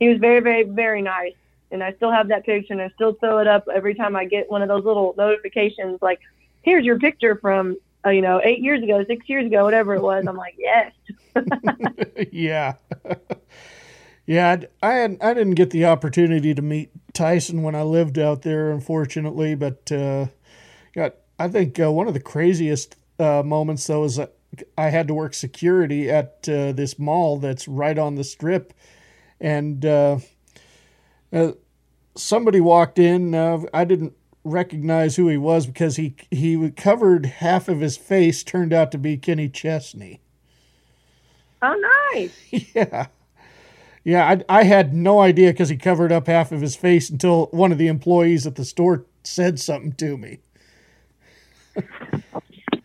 he 0.00 0.08
was 0.08 0.18
very, 0.18 0.40
very, 0.40 0.62
very 0.64 1.02
nice. 1.02 1.34
And 1.70 1.82
I 1.82 1.92
still 1.94 2.10
have 2.12 2.28
that 2.28 2.44
picture, 2.46 2.72
and 2.72 2.80
I 2.82 2.90
still 2.90 3.14
throw 3.14 3.38
it 3.38 3.46
up 3.46 3.66
every 3.74 3.94
time 3.94 4.14
I 4.14 4.24
get 4.24 4.50
one 4.50 4.62
of 4.62 4.68
those 4.68 4.84
little 4.84 5.14
notifications, 5.18 5.98
like, 6.00 6.20
here's 6.62 6.84
your 6.84 6.98
picture 6.98 7.34
from, 7.36 7.76
you 8.10 8.22
know, 8.22 8.40
eight 8.44 8.60
years 8.60 8.82
ago, 8.82 9.04
six 9.06 9.28
years 9.28 9.46
ago, 9.46 9.64
whatever 9.64 9.94
it 9.94 10.02
was. 10.02 10.24
I'm 10.26 10.36
like, 10.36 10.56
yes. 10.58 10.92
yeah. 12.32 12.74
yeah, 14.26 14.56
I 14.82 14.92
had 14.92 15.18
I 15.20 15.34
didn't 15.34 15.54
get 15.54 15.70
the 15.70 15.86
opportunity 15.86 16.54
to 16.54 16.62
meet 16.62 16.90
Tyson 17.12 17.62
when 17.62 17.74
I 17.74 17.82
lived 17.82 18.18
out 18.18 18.42
there, 18.42 18.70
unfortunately. 18.70 19.54
But 19.54 19.90
uh, 19.92 20.26
got 20.94 21.14
I 21.38 21.48
think 21.48 21.78
uh, 21.78 21.92
one 21.92 22.08
of 22.08 22.14
the 22.14 22.20
craziest 22.20 22.96
uh, 23.18 23.42
moments 23.44 23.86
though 23.86 24.04
is 24.04 24.18
I 24.78 24.90
had 24.90 25.08
to 25.08 25.14
work 25.14 25.34
security 25.34 26.10
at 26.10 26.48
uh, 26.48 26.72
this 26.72 26.98
mall 26.98 27.38
that's 27.38 27.68
right 27.68 27.98
on 27.98 28.14
the 28.14 28.24
strip, 28.24 28.72
and 29.40 29.84
uh, 29.84 30.18
uh, 31.32 31.52
somebody 32.16 32.60
walked 32.60 32.98
in. 32.98 33.34
Uh, 33.34 33.60
I 33.74 33.84
didn't 33.84 34.14
recognize 34.46 35.16
who 35.16 35.28
he 35.28 35.36
was 35.36 35.66
because 35.66 35.96
he 35.96 36.14
he 36.30 36.70
covered 36.70 37.26
half 37.26 37.68
of 37.68 37.80
his 37.80 37.96
face. 37.96 38.42
Turned 38.44 38.72
out 38.72 38.90
to 38.92 38.98
be 38.98 39.16
Kenny 39.16 39.48
Chesney. 39.48 40.20
Oh, 41.62 42.10
nice. 42.14 42.36
Yeah. 42.74 43.06
Yeah, 44.04 44.24
I, 44.48 44.60
I 44.60 44.62
had 44.62 44.94
no 44.94 45.18
idea 45.18 45.50
because 45.50 45.68
he 45.68 45.76
covered 45.76 46.12
up 46.12 46.28
half 46.28 46.52
of 46.52 46.60
his 46.60 46.76
face 46.76 47.10
until 47.10 47.46
one 47.46 47.72
of 47.72 47.78
the 47.78 47.88
employees 47.88 48.46
at 48.46 48.54
the 48.54 48.64
store 48.64 49.04
said 49.24 49.58
something 49.58 49.90
to 49.94 50.16
me. 50.16 50.38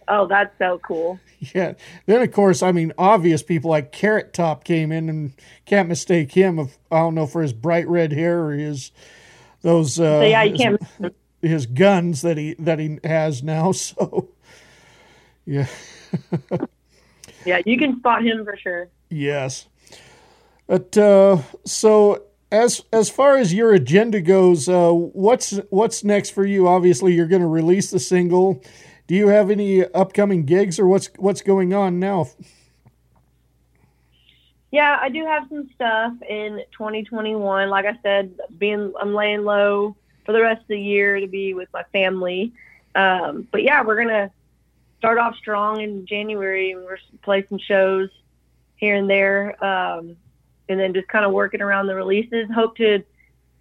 Oh, 0.08 0.26
that's 0.28 0.58
so 0.58 0.80
cool. 0.80 1.20
Yeah. 1.54 1.74
Then, 2.06 2.22
of 2.22 2.32
course, 2.32 2.62
I 2.64 2.72
mean, 2.72 2.92
obvious 2.98 3.44
people 3.44 3.70
like 3.70 3.92
Carrot 3.92 4.34
Top 4.34 4.64
came 4.64 4.92
in 4.92 5.10
and 5.10 5.34
can't 5.66 5.88
mistake 5.88 6.32
him. 6.34 6.60
Of 6.60 6.78
I 6.92 6.98
don't 7.00 7.16
know 7.16 7.28
for 7.28 7.42
his 7.42 7.54
bright 7.54 7.88
red 7.88 8.12
hair 8.12 8.44
or 8.44 8.54
his 8.54 8.92
those 9.62 10.00
uh, 10.00 10.22
So, 10.22 10.24
yeah, 10.24 10.44
you 10.44 10.56
can't- 10.58 10.82
his 10.82 11.12
guns 11.74 12.22
that 12.22 12.38
he 12.38 12.56
that 12.60 12.80
he 12.80 13.00
has 13.04 13.44
now. 13.44 13.72
So, 13.82 14.30
yeah. 15.46 15.68
Yeah, 17.46 17.62
you 17.66 17.78
can 17.78 17.98
spot 18.00 18.24
him 18.24 18.46
for 18.46 18.56
sure. 18.58 18.90
Yes. 19.10 19.68
But 20.68 20.98
uh, 20.98 21.42
so 21.66 22.24
as 22.52 22.82
as 22.94 23.10
far 23.10 23.38
as 23.38 23.54
your 23.54 23.74
agenda 23.74 24.22
goes, 24.22 24.70
uh, 24.70 24.92
what's 24.92 25.60
what's 25.70 26.04
next 26.04 26.32
for 26.32 26.46
you? 26.46 26.68
Obviously, 26.68 27.14
you're 27.14 27.28
going 27.28 27.42
to 27.42 27.48
release 27.48 27.92
the 27.92 28.00
single. 28.00 28.64
Do 29.08 29.16
you 29.16 29.28
have 29.28 29.50
any 29.50 29.84
upcoming 29.84 30.46
gigs, 30.46 30.80
or 30.80 30.88
what's 30.88 31.10
what's 31.18 31.42
going 31.42 31.74
on 31.74 32.00
now? 32.00 32.28
Yeah, 34.72 34.98
I 35.02 35.10
do 35.10 35.26
have 35.26 35.48
some 35.50 35.70
stuff 35.76 36.14
in 36.30 36.62
2021. 36.72 37.70
Like 37.70 37.86
I 37.86 37.98
said, 38.02 38.34
being 38.58 38.94
I'm 39.00 39.14
laying 39.14 39.44
low 39.44 39.98
for 40.26 40.32
the 40.32 40.42
rest 40.42 40.62
of 40.62 40.68
the 40.68 40.80
year 40.80 41.20
to 41.20 41.28
be 41.28 41.54
with 41.54 41.70
my 41.74 41.84
family. 41.92 42.54
Um, 42.96 43.48
but 43.52 43.64
yeah, 43.64 43.84
we're 43.84 44.02
gonna 44.02 44.32
start 44.98 45.18
off 45.18 45.36
strong 45.38 45.82
in 45.82 46.06
January. 46.06 46.72
And 46.72 46.84
we're 46.84 46.98
play 47.24 47.46
some 47.50 47.60
shows 47.60 48.10
here 48.76 48.96
and 48.96 49.10
there, 49.10 49.64
um, 49.64 50.16
and 50.70 50.80
then 50.80 50.94
just 50.94 51.08
kind 51.08 51.26
of 51.26 51.32
working 51.32 51.62
around 51.62 51.88
the 51.88 51.96
releases. 51.96 52.50
Hope 52.54 52.76
to 52.78 53.04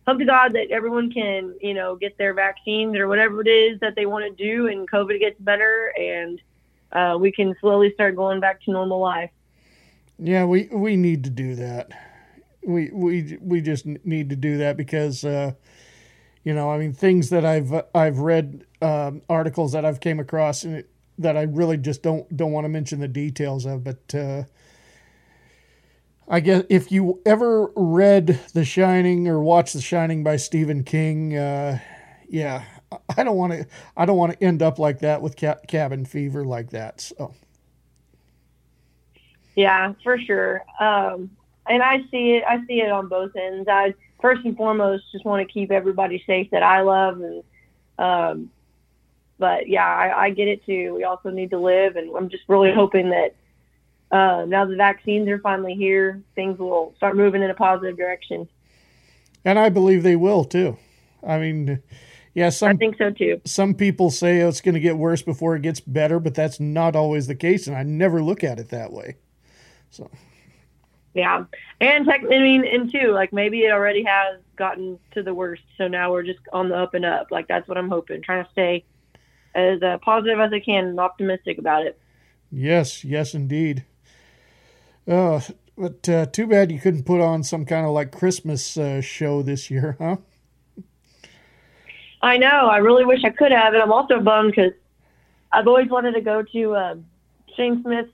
hope 0.07 0.19
to 0.19 0.25
God 0.25 0.55
that 0.55 0.71
everyone 0.71 1.11
can 1.11 1.55
you 1.61 1.75
know 1.75 1.97
get 1.97 2.19
their 2.19 2.35
vaccines 2.35 2.97
or 2.97 3.09
whatever 3.09 3.41
it 3.41 3.49
is 3.49 3.81
that 3.81 3.95
they 3.95 4.07
want 4.07 4.25
to 4.25 4.45
do, 4.45 4.67
and 4.67 4.91
COVID 4.91 5.21
gets 5.21 5.41
better, 5.41 5.93
and 5.99 6.41
uh, 6.93 7.17
we 7.19 7.31
can 7.31 7.55
slowly 7.61 7.93
start 7.95 8.17
going 8.17 8.41
back 8.41 8.63
to 8.63 8.71
normal 8.71 8.99
life. 8.99 9.31
Yeah, 10.19 10.45
we 10.45 10.69
we 10.73 10.97
need 10.97 11.25
to 11.25 11.31
do 11.31 11.55
that. 11.55 11.91
We 12.63 12.91
we 12.93 13.39
we 13.41 13.61
just 13.61 13.87
need 13.87 14.29
to 14.31 14.37
do 14.37 14.59
that 14.59 14.77
because 14.77 15.25
uh, 15.25 15.53
you 16.45 16.55
know, 16.55 16.71
I 16.71 16.79
mean, 16.79 16.93
things 16.93 17.31
that 17.31 17.45
I've 17.45 17.73
I've 17.95 18.19
read 18.19 18.65
um, 18.83 19.23
articles 19.29 19.73
that 19.73 19.85
I've 19.85 20.01
came 20.01 20.21
across 20.21 20.65
and 20.65 20.77
it, 20.77 20.91
that 21.19 21.37
I 21.37 21.43
really 21.43 21.77
just 21.77 22.03
don't 22.03 22.35
don't 22.37 22.53
want 22.53 22.65
to 22.65 22.69
mention 22.69 23.01
the 23.01 23.09
details 23.09 23.67
of, 23.67 23.85
but 23.85 24.15
uh, 24.15 24.45
I 26.29 26.41
guess 26.41 26.65
if 26.71 26.93
you 26.93 27.21
ever 27.27 27.73
read 27.77 28.41
The 28.55 28.65
Shining 28.65 29.29
or 29.29 29.41
watched 29.43 29.75
The 29.75 29.81
Shining 29.83 30.25
by 30.25 30.37
Stephen 30.37 30.85
King, 30.85 31.37
uh, 31.37 31.81
yeah, 32.29 32.65
I 33.17 33.25
don't 33.25 33.37
want 33.37 33.53
to. 33.53 33.67
I 33.97 34.07
don't 34.07 34.17
want 34.17 34.33
to 34.33 34.45
end 34.45 34.63
up 34.63 34.79
like 34.79 35.01
that 35.01 35.23
with 35.23 35.37
ca- 35.39 35.61
cabin 35.69 36.05
fever 36.05 36.45
like 36.45 36.71
that. 36.71 37.01
So 37.01 37.35
Yeah, 39.57 39.93
for 40.03 40.19
sure. 40.19 40.63
Um, 40.81 41.31
and 41.69 41.83
I 41.83 41.99
see 42.11 42.37
it. 42.37 42.45
I 42.49 42.65
see 42.67 42.81
it 42.81 42.91
on 42.91 43.09
both 43.09 43.33
ends. 43.37 43.69
I 43.71 43.95
first 44.21 44.45
and 44.45 44.57
foremost 44.57 45.05
just 45.13 45.25
want 45.25 45.47
to 45.47 45.53
keep 45.53 45.71
everybody 45.71 46.23
safe 46.27 46.51
that 46.51 46.63
I 46.63 46.83
love, 46.83 47.21
and 47.21 47.43
um, 47.99 48.51
but 49.39 49.69
yeah, 49.69 49.87
I, 49.87 50.27
I 50.27 50.31
get 50.31 50.49
it 50.49 50.65
too. 50.65 50.95
We 50.95 51.05
also 51.05 51.31
need 51.31 51.51
to 51.51 51.59
live, 51.59 51.97
and 51.97 52.15
I'm 52.17 52.29
just 52.29 52.45
really 52.49 52.73
hoping 52.73 53.11
that 53.11 53.35
uh, 54.11 54.45
now 54.47 54.65
the 54.65 54.77
vaccines 54.77 55.29
are 55.29 55.39
finally 55.39 55.75
here, 55.75 56.23
things 56.35 56.59
will 56.59 56.95
start 56.97 57.17
moving 57.17 57.43
in 57.43 57.51
a 57.51 57.55
positive 57.55 57.97
direction. 57.97 58.49
and 59.45 59.59
I 59.59 59.69
believe 59.69 60.03
they 60.03 60.17
will 60.17 60.45
too. 60.45 60.77
I 61.27 61.39
mean, 61.39 61.83
yeah, 62.35 62.51
some 62.51 62.71
I 62.71 62.75
think 62.75 62.97
so 62.99 63.11
too. 63.11 63.41
Some 63.45 63.75
people 63.75 64.11
say 64.11 64.43
oh, 64.43 64.49
it's 64.49 64.61
going 64.61 64.75
to 64.75 64.81
get 64.81 64.97
worse 64.97 65.23
before 65.23 65.57
it 65.57 65.63
gets 65.63 65.81
better, 65.81 66.19
but 66.19 66.35
that's 66.35 66.61
not 66.61 66.97
always 66.97 67.27
the 67.27 67.35
case, 67.35 67.67
and 67.67 67.77
I 67.77 67.83
never 67.83 68.23
look 68.23 68.43
at 68.45 68.59
it 68.59 68.69
that 68.71 68.93
way. 68.93 69.17
So 69.91 70.11
Yeah, 71.13 71.45
and 71.81 72.07
tech, 72.07 72.21
I 72.23 72.39
mean, 72.39 72.65
and 72.65 72.91
two, 72.91 73.11
like 73.13 73.33
maybe 73.33 73.63
it 73.63 73.73
already 73.73 74.05
has 74.05 74.39
gotten 74.55 74.99
to 75.13 75.23
the 75.23 75.35
worst, 75.35 75.63
so 75.77 75.89
now 75.89 76.13
we're 76.13 76.23
just 76.23 76.39
on 76.53 76.69
the 76.69 76.77
up 76.77 76.95
and 76.95 77.05
up. 77.05 77.29
Like 77.31 77.49
that's 77.49 77.67
what 77.67 77.77
I'm 77.77 77.89
hoping, 77.89 78.23
trying 78.23 78.45
to 78.45 78.51
stay 78.53 78.85
as 79.55 79.83
uh, 79.83 79.99
positive 79.99 80.39
as 80.39 80.53
I 80.53 80.61
can 80.61 80.85
and 80.85 81.01
optimistic 81.01 81.59
about 81.59 81.85
it. 81.85 81.99
yes, 82.53 83.05
yes, 83.05 83.35
indeed. 83.35 83.85
Uh, 85.09 85.41
but 85.77 86.09
uh, 86.09 86.27
too 86.27 86.47
bad 86.47 86.71
you 86.71 86.79
couldn't 86.79 87.05
put 87.05 87.21
on 87.21 87.43
some 87.43 87.65
kind 87.65 87.87
of 87.87 87.93
like 87.93 88.13
Christmas 88.13 88.77
uh, 88.77 89.01
show 89.01 89.43
this 89.43 89.71
year, 89.71 89.97
huh? 90.01 90.17
I 92.23 92.37
know. 92.37 92.69
I 92.69 92.77
really 92.79 93.05
wish 93.05 93.25
I 93.25 93.31
could 93.31 93.51
have, 93.51 93.73
and 93.73 93.83
I'm 93.83 93.93
also 93.93 94.21
bummed 94.21 94.53
because 94.55 94.73
I've 95.51 95.67
always 95.67 95.89
wanted 95.89 96.13
to 96.13 96.21
go 96.21 96.43
to 96.43 96.77
um, 96.77 97.07
Shane 97.57 97.83
Smith's 97.83 98.13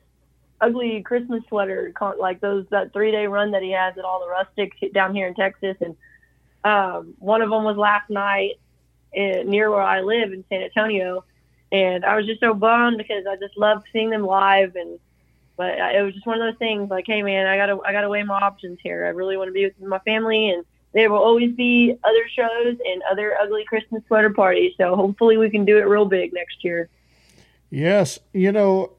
ugly 0.61 1.03
Christmas 1.03 1.43
sweater, 1.49 1.93
like 2.19 2.41
those 2.41 2.67
that 2.71 2.93
three 2.93 3.11
day 3.11 3.27
run 3.27 3.53
that 3.53 3.63
he 3.63 3.71
has 3.73 3.97
at 3.99 4.05
all 4.05 4.21
the 4.21 4.29
rustics 4.29 4.77
down 4.93 5.15
here 5.15 5.27
in 5.27 5.35
Texas, 5.35 5.77
and 5.81 5.97
um, 6.65 7.15
one 7.19 7.43
of 7.43 7.51
them 7.51 7.65
was 7.65 7.77
last 7.77 8.11
night 8.11 8.55
in, 9.13 9.49
near 9.49 9.71
where 9.71 9.83
I 9.83 10.01
live 10.01 10.33
in 10.33 10.45
San 10.49 10.63
Antonio, 10.63 11.25
and 11.73 12.05
I 12.05 12.17
was 12.17 12.27
just 12.27 12.41
so 12.41 12.55
bummed 12.55 12.99
because 12.99 13.25
I 13.27 13.37
just 13.37 13.57
love 13.57 13.83
seeing 13.93 14.11
them 14.11 14.25
live, 14.25 14.77
and 14.77 14.99
but 15.57 15.79
it 15.79 16.03
was 16.03 16.15
just 16.15 16.27
one 16.27 16.41
of 16.41 16.47
those 16.47 16.59
things 16.59 16.91
like, 16.91 17.05
hey 17.07 17.23
man, 17.23 17.47
I 17.47 17.57
gotta 17.57 17.79
I 17.85 17.93
gotta 17.93 18.09
weigh 18.09 18.23
my 18.23 18.39
options 18.39 18.79
here. 18.83 19.07
I 19.07 19.11
really 19.11 19.37
want 19.37 19.49
to 19.49 19.53
be 19.53 19.65
with 19.65 19.81
my 19.81 19.99
family 20.01 20.51
and 20.51 20.65
there 20.97 21.11
will 21.11 21.19
always 21.19 21.55
be 21.55 21.95
other 22.05 22.29
shows 22.35 22.79
and 22.87 23.03
other 23.11 23.37
ugly 23.39 23.65
Christmas 23.65 24.03
sweater 24.07 24.31
parties. 24.31 24.73
So 24.79 24.97
hopefully 24.97 25.37
we 25.37 25.51
can 25.51 25.67
do 25.67 25.77
it 25.77 25.83
real 25.83 26.07
big 26.07 26.33
next 26.33 26.65
year. 26.65 26.89
Yes, 27.69 28.19
you 28.33 28.51
know, 28.51 28.96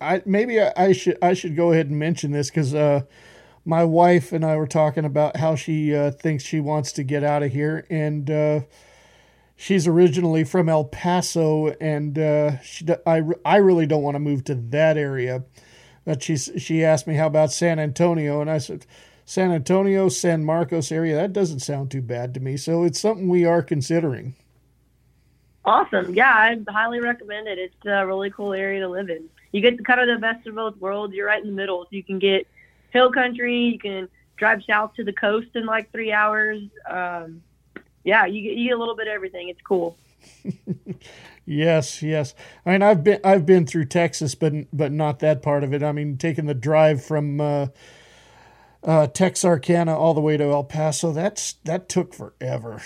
I 0.00 0.22
maybe 0.24 0.60
I, 0.60 0.72
I 0.76 0.92
should 0.92 1.18
I 1.20 1.34
should 1.34 1.56
go 1.56 1.72
ahead 1.72 1.88
and 1.88 1.98
mention 1.98 2.32
this 2.32 2.50
because 2.50 2.74
uh, 2.74 3.02
my 3.64 3.84
wife 3.84 4.32
and 4.32 4.44
I 4.44 4.56
were 4.56 4.66
talking 4.66 5.04
about 5.04 5.36
how 5.36 5.54
she 5.54 5.94
uh, 5.94 6.10
thinks 6.12 6.44
she 6.44 6.60
wants 6.60 6.92
to 6.92 7.02
get 7.02 7.22
out 7.22 7.42
of 7.42 7.52
here, 7.52 7.86
and 7.90 8.30
uh, 8.30 8.60
she's 9.56 9.86
originally 9.86 10.44
from 10.44 10.68
El 10.68 10.84
Paso, 10.84 11.68
and 11.80 12.18
uh, 12.18 12.58
she 12.60 12.86
I 13.06 13.22
I 13.44 13.56
really 13.56 13.86
don't 13.86 14.02
want 14.02 14.14
to 14.14 14.20
move 14.20 14.44
to 14.44 14.54
that 14.54 14.96
area, 14.96 15.44
but 16.04 16.22
she's 16.22 16.50
she 16.56 16.84
asked 16.84 17.06
me 17.06 17.14
how 17.14 17.26
about 17.26 17.52
San 17.52 17.78
Antonio, 17.78 18.40
and 18.40 18.50
I 18.50 18.58
said. 18.58 18.86
San 19.26 19.52
Antonio, 19.52 20.08
San 20.08 20.44
Marcos 20.44 20.90
area, 20.90 21.14
that 21.14 21.32
doesn't 21.32 21.60
sound 21.60 21.88
too 21.88 22.02
bad 22.02 22.34
to 22.34 22.40
me. 22.40 22.56
So 22.56 22.82
it's 22.82 22.98
something 22.98 23.28
we 23.28 23.44
are 23.44 23.62
considering. 23.62 24.34
Awesome. 25.70 26.14
Yeah, 26.14 26.32
I 26.32 26.56
highly 26.68 27.00
recommend 27.00 27.46
it. 27.46 27.58
It's 27.58 27.86
a 27.86 28.04
really 28.04 28.30
cool 28.30 28.52
area 28.52 28.80
to 28.80 28.88
live 28.88 29.08
in. 29.08 29.28
You 29.52 29.60
get 29.60 29.84
kind 29.84 30.00
of 30.00 30.08
the 30.08 30.20
best 30.20 30.44
of 30.48 30.56
both 30.56 30.76
worlds. 30.78 31.14
You're 31.14 31.28
right 31.28 31.40
in 31.40 31.48
the 31.48 31.54
middle. 31.54 31.84
So 31.84 31.88
you 31.92 32.02
can 32.02 32.18
get 32.18 32.48
hill 32.90 33.12
country. 33.12 33.56
You 33.56 33.78
can 33.78 34.08
drive 34.36 34.64
south 34.64 34.94
to 34.94 35.04
the 35.04 35.12
coast 35.12 35.48
in 35.54 35.66
like 35.66 35.92
three 35.92 36.10
hours. 36.10 36.60
Um, 36.88 37.42
yeah, 38.02 38.26
you 38.26 38.42
get, 38.42 38.58
you 38.58 38.68
get 38.70 38.76
a 38.76 38.80
little 38.80 38.96
bit 38.96 39.06
of 39.06 39.12
everything. 39.12 39.48
It's 39.48 39.60
cool. 39.62 39.96
Yes, 41.46 42.00
yes. 42.00 42.34
I 42.64 42.70
mean, 42.70 42.82
I've 42.82 43.02
been 43.02 43.18
I've 43.24 43.44
been 43.44 43.66
through 43.66 43.86
Texas, 43.86 44.36
but 44.36 44.52
but 44.72 44.92
not 44.92 45.18
that 45.18 45.42
part 45.42 45.64
of 45.64 45.74
it. 45.74 45.82
I 45.82 45.90
mean, 45.90 46.16
taking 46.16 46.46
the 46.46 46.54
drive 46.54 47.04
from 47.04 47.40
uh, 47.40 47.66
uh, 48.84 49.08
Texarkana 49.08 49.98
all 49.98 50.14
the 50.14 50.20
way 50.20 50.36
to 50.36 50.44
El 50.44 50.62
Paso, 50.62 51.10
that's 51.12 51.54
that 51.64 51.88
took 51.88 52.14
forever. 52.14 52.80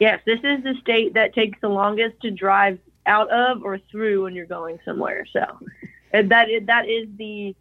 Yes, 0.00 0.20
this 0.26 0.40
is 0.42 0.64
the 0.64 0.74
state 0.80 1.14
that 1.14 1.34
takes 1.34 1.60
the 1.60 1.68
longest 1.68 2.20
to 2.22 2.30
drive 2.30 2.78
out 3.06 3.30
of 3.30 3.62
or 3.62 3.78
through 3.90 4.24
when 4.24 4.34
you're 4.34 4.46
going 4.46 4.78
somewhere. 4.84 5.26
So 5.32 5.44
and 6.12 6.30
that 6.30 6.50
is, 6.50 6.66
that 6.66 6.88
is 6.88 7.06
the 7.16 7.54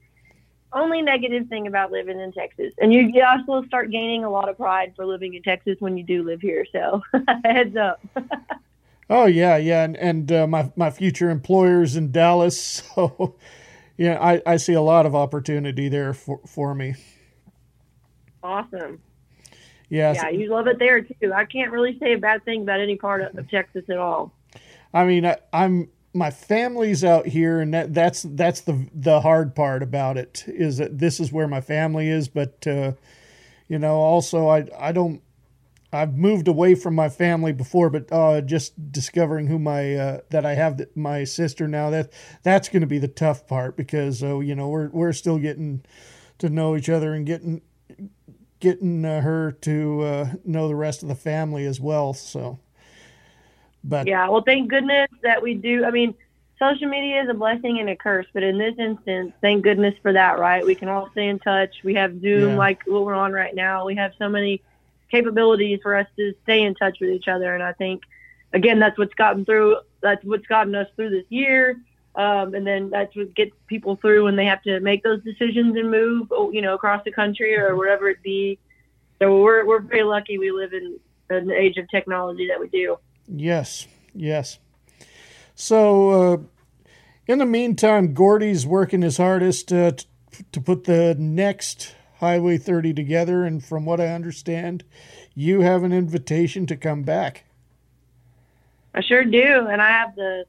only 0.71 1.01
negative 1.01 1.47
thing 1.47 1.67
about 1.67 1.91
living 1.91 2.19
in 2.19 2.31
Texas. 2.31 2.73
And 2.79 2.93
you, 2.93 3.01
you 3.01 3.23
also 3.23 3.65
start 3.67 3.91
gaining 3.91 4.23
a 4.23 4.29
lot 4.29 4.49
of 4.49 4.57
pride 4.57 4.93
for 4.95 5.05
living 5.05 5.33
in 5.33 5.43
Texas 5.43 5.77
when 5.79 5.97
you 5.97 6.03
do 6.03 6.23
live 6.23 6.41
here. 6.41 6.65
So 6.71 7.01
heads 7.43 7.75
up. 7.75 8.01
Oh 9.11 9.25
yeah, 9.25 9.57
yeah, 9.57 9.83
and 9.83 9.97
and 9.97 10.31
uh, 10.31 10.45
my 10.45 10.71
my 10.75 10.91
future 10.91 11.31
employers 11.31 11.95
in 11.95 12.11
Dallas, 12.11 12.61
so 12.95 13.37
yeah, 13.97 14.19
I 14.21 14.41
I 14.45 14.57
see 14.57 14.73
a 14.73 14.81
lot 14.81 15.07
of 15.07 15.15
opportunity 15.15 15.89
there 15.89 16.13
for 16.13 16.39
for 16.45 16.75
me. 16.75 16.93
awesome. 18.43 19.01
Yeah, 19.89 20.13
Yeah, 20.13 20.29
you 20.29 20.49
love 20.49 20.67
it 20.67 20.79
there 20.79 21.01
too. 21.01 21.33
I 21.33 21.45
can't 21.45 21.71
really 21.71 21.97
say 21.99 22.13
a 22.13 22.17
bad 22.17 22.45
thing 22.45 22.61
about 22.61 22.79
any 22.79 22.95
part 22.95 23.21
of, 23.21 23.37
of 23.37 23.49
Texas 23.49 23.85
at 23.89 23.97
all. 23.97 24.31
I 24.93 25.05
mean, 25.05 25.25
I, 25.25 25.37
I'm 25.51 25.89
my 26.13 26.31
family's 26.31 27.03
out 27.03 27.27
here, 27.27 27.59
and 27.59 27.73
that 27.73 27.93
that's 27.93 28.23
that's 28.23 28.61
the 28.61 28.87
the 28.93 29.21
hard 29.21 29.55
part 29.55 29.83
about 29.83 30.17
it 30.17 30.43
is 30.47 30.77
that 30.77 30.97
this 30.97 31.19
is 31.19 31.31
where 31.31 31.47
my 31.47 31.61
family 31.61 32.09
is. 32.09 32.27
But 32.27 32.65
uh, 32.65 32.93
you 33.67 33.79
know, 33.79 33.95
also 33.95 34.47
I 34.47 34.67
I 34.77 34.91
don't 34.91 35.21
I've 35.91 36.15
moved 36.15 36.47
away 36.47 36.75
from 36.75 36.93
my 36.93 37.09
family 37.09 37.51
before, 37.51 37.89
but 37.89 38.11
uh, 38.11 38.41
just 38.41 38.91
discovering 38.91 39.47
who 39.47 39.57
my 39.57 39.95
uh, 39.95 40.19
that 40.29 40.45
I 40.45 40.53
have 40.53 40.81
my 40.95 41.23
sister 41.23 41.67
now 41.67 41.89
that 41.89 42.11
that's 42.43 42.69
going 42.69 42.81
to 42.81 42.87
be 42.87 42.99
the 42.99 43.07
tough 43.07 43.47
part 43.47 43.75
because 43.75 44.23
uh, 44.23 44.39
you 44.39 44.55
know 44.55 44.69
we're 44.69 44.89
we're 44.89 45.13
still 45.13 45.39
getting 45.39 45.83
to 46.37 46.49
know 46.49 46.75
each 46.75 46.89
other 46.89 47.13
and 47.13 47.25
getting 47.25 47.61
getting 48.59 49.05
uh, 49.05 49.21
her 49.21 49.51
to 49.61 50.01
uh, 50.01 50.29
know 50.45 50.67
the 50.67 50.75
rest 50.75 51.03
of 51.03 51.09
the 51.09 51.15
family 51.15 51.65
as 51.65 51.79
well. 51.79 52.13
So, 52.13 52.59
but 53.83 54.07
Yeah, 54.07 54.27
well, 54.29 54.43
thank 54.45 54.69
goodness 54.69 55.09
that 55.23 55.41
we 55.41 55.53
do. 55.53 55.85
I 55.85 55.91
mean, 55.91 56.15
social 56.57 56.87
media 56.87 57.23
is 57.23 57.29
a 57.29 57.33
blessing 57.33 57.79
and 57.79 57.89
a 57.89 57.95
curse, 57.95 58.27
but 58.33 58.43
in 58.43 58.57
this 58.57 58.75
instance, 58.77 59.33
thank 59.41 59.63
goodness 59.63 59.95
for 60.01 60.13
that, 60.13 60.39
right? 60.39 60.65
We 60.65 60.75
can 60.75 60.89
all 60.89 61.09
stay 61.11 61.27
in 61.27 61.39
touch. 61.39 61.73
We 61.83 61.95
have 61.95 62.19
Zoom 62.21 62.51
Yeah. 62.51 62.57
like 62.57 62.81
what 62.85 63.05
we're 63.05 63.13
on 63.13 63.31
right 63.31 63.55
now. 63.55 63.85
We 63.85 63.95
have 63.95 64.11
so 64.19 64.27
many 64.29 64.61
capabilities 65.09 65.79
for 65.81 65.95
us 65.95 66.07
to 66.17 66.33
stay 66.43 66.61
in 66.61 66.75
touch 66.75 66.97
with 66.99 67.09
each 67.09 67.27
other. 67.27 67.53
And 67.53 67.63
I 67.63 67.73
think, 67.73 68.03
again, 68.53 68.79
that's 68.79 68.97
what's 68.97 69.13
gotten 69.15 69.45
through, 69.45 69.77
that's 70.01 70.23
what's 70.23 70.45
gotten 70.47 70.75
us 70.75 70.87
through 70.95 71.11
this 71.11 71.25
year. 71.29 71.77
Um, 72.19 72.53
and 72.53 72.67
then 72.67 72.89
that's 72.89 73.15
what 73.15 73.33
gets 73.33 73.51
people 73.67 73.95
through 73.95 74.25
when 74.25 74.35
they 74.35 74.43
have 74.43 74.61
to 74.63 74.81
make 74.81 75.03
those 75.03 75.23
decisions 75.23 75.77
and 75.77 75.89
move, 75.89 76.27
oh, 76.31 76.51
you 76.51 76.61
know, 76.61 76.73
across 76.73 77.01
the 77.05 77.13
country 77.13 77.57
or 77.57 77.77
wherever 77.77 78.09
it 78.09 78.21
be. 78.21 78.59
So 79.19 79.41
we're, 79.41 79.65
we're 79.65 79.79
very 79.79 80.03
lucky 80.03 80.37
we 80.37 80.51
live 80.51 80.73
in 80.73 80.99
an 81.29 81.49
age 81.49 81.77
of 81.77 81.89
technology 81.89 82.49
that 82.49 82.59
we 82.59 82.67
do. 82.67 82.97
Yes, 83.29 83.87
yes. 84.13 84.59
So, 85.55 86.09
uh, 86.09 86.37
in 87.25 87.39
the 87.39 87.45
meantime, 87.45 88.13
Gordy's 88.13 88.67
working 88.67 89.01
his 89.01 89.15
hardest 89.15 89.71
uh, 89.71 89.91
t- 89.91 90.05
to 90.51 90.59
put 90.59 90.83
the 90.83 91.15
next 91.17 91.95
Highway 92.19 92.57
30 92.57 92.93
together, 92.93 93.45
and 93.45 93.63
from 93.63 93.85
what 93.85 94.01
I 94.01 94.07
understand, 94.07 94.83
you 95.35 95.61
have 95.61 95.83
an 95.83 95.93
invitation 95.93 96.65
to 96.65 96.75
come 96.75 97.03
back. 97.03 97.45
I 98.93 99.01
sure 99.01 99.23
do, 99.23 99.67
and 99.67 99.81
I 99.81 99.89
have 99.89 100.15
the 100.15 100.43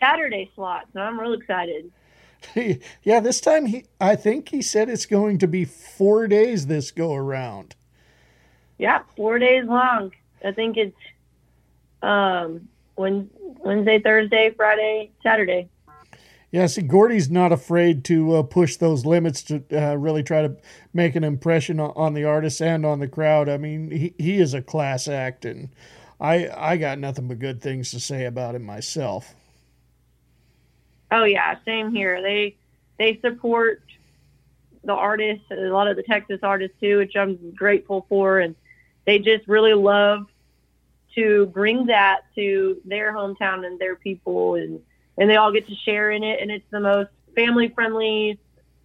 Saturday 0.00 0.50
slot, 0.54 0.88
so 0.92 1.00
I'm 1.00 1.20
real 1.20 1.34
excited. 1.34 1.92
yeah, 3.02 3.20
this 3.20 3.40
time 3.40 3.66
he, 3.66 3.84
I 4.00 4.16
think 4.16 4.48
he 4.48 4.62
said 4.62 4.88
it's 4.88 5.06
going 5.06 5.38
to 5.38 5.46
be 5.46 5.64
four 5.64 6.26
days 6.26 6.66
this 6.66 6.90
go 6.90 7.14
around. 7.14 7.74
Yeah, 8.78 9.02
four 9.16 9.38
days 9.38 9.66
long. 9.66 10.12
I 10.44 10.52
think 10.52 10.76
it's 10.76 10.96
um 12.02 12.68
Wednesday, 12.96 13.98
Thursday, 13.98 14.54
Friday, 14.56 15.10
Saturday. 15.22 15.68
Yeah, 16.50 16.66
see, 16.66 16.82
Gordy's 16.82 17.30
not 17.30 17.52
afraid 17.52 18.04
to 18.06 18.34
uh, 18.34 18.42
push 18.42 18.76
those 18.76 19.06
limits 19.06 19.42
to 19.44 19.62
uh, 19.72 19.94
really 19.94 20.24
try 20.24 20.42
to 20.42 20.56
make 20.92 21.14
an 21.14 21.22
impression 21.22 21.78
on, 21.78 21.92
on 21.94 22.14
the 22.14 22.24
artists 22.24 22.60
and 22.60 22.84
on 22.84 22.98
the 22.98 23.06
crowd. 23.06 23.48
I 23.48 23.56
mean, 23.56 23.90
he, 23.90 24.14
he 24.18 24.38
is 24.38 24.52
a 24.52 24.60
class 24.60 25.06
act, 25.06 25.44
and 25.44 25.68
I 26.20 26.48
I 26.48 26.76
got 26.76 26.98
nothing 26.98 27.28
but 27.28 27.38
good 27.38 27.62
things 27.62 27.90
to 27.92 28.00
say 28.00 28.24
about 28.24 28.54
him 28.54 28.64
myself. 28.64 29.34
Oh 31.10 31.24
yeah, 31.24 31.56
same 31.64 31.94
here. 31.94 32.22
They 32.22 32.56
they 32.98 33.18
support 33.20 33.82
the 34.84 34.92
artists, 34.92 35.44
a 35.50 35.54
lot 35.54 35.88
of 35.88 35.96
the 35.96 36.02
Texas 36.02 36.40
artists 36.42 36.76
too, 36.80 36.98
which 36.98 37.16
I'm 37.16 37.52
grateful 37.54 38.06
for, 38.08 38.40
and 38.40 38.54
they 39.06 39.18
just 39.18 39.46
really 39.46 39.74
love 39.74 40.26
to 41.14 41.46
bring 41.46 41.86
that 41.86 42.20
to 42.36 42.80
their 42.84 43.12
hometown 43.12 43.66
and 43.66 43.78
their 43.78 43.96
people, 43.96 44.54
and 44.54 44.80
and 45.18 45.28
they 45.28 45.36
all 45.36 45.52
get 45.52 45.66
to 45.68 45.74
share 45.74 46.10
in 46.12 46.22
it, 46.22 46.40
and 46.40 46.50
it's 46.50 46.64
the 46.70 46.80
most 46.80 47.10
family 47.34 47.68
friendly, 47.68 48.38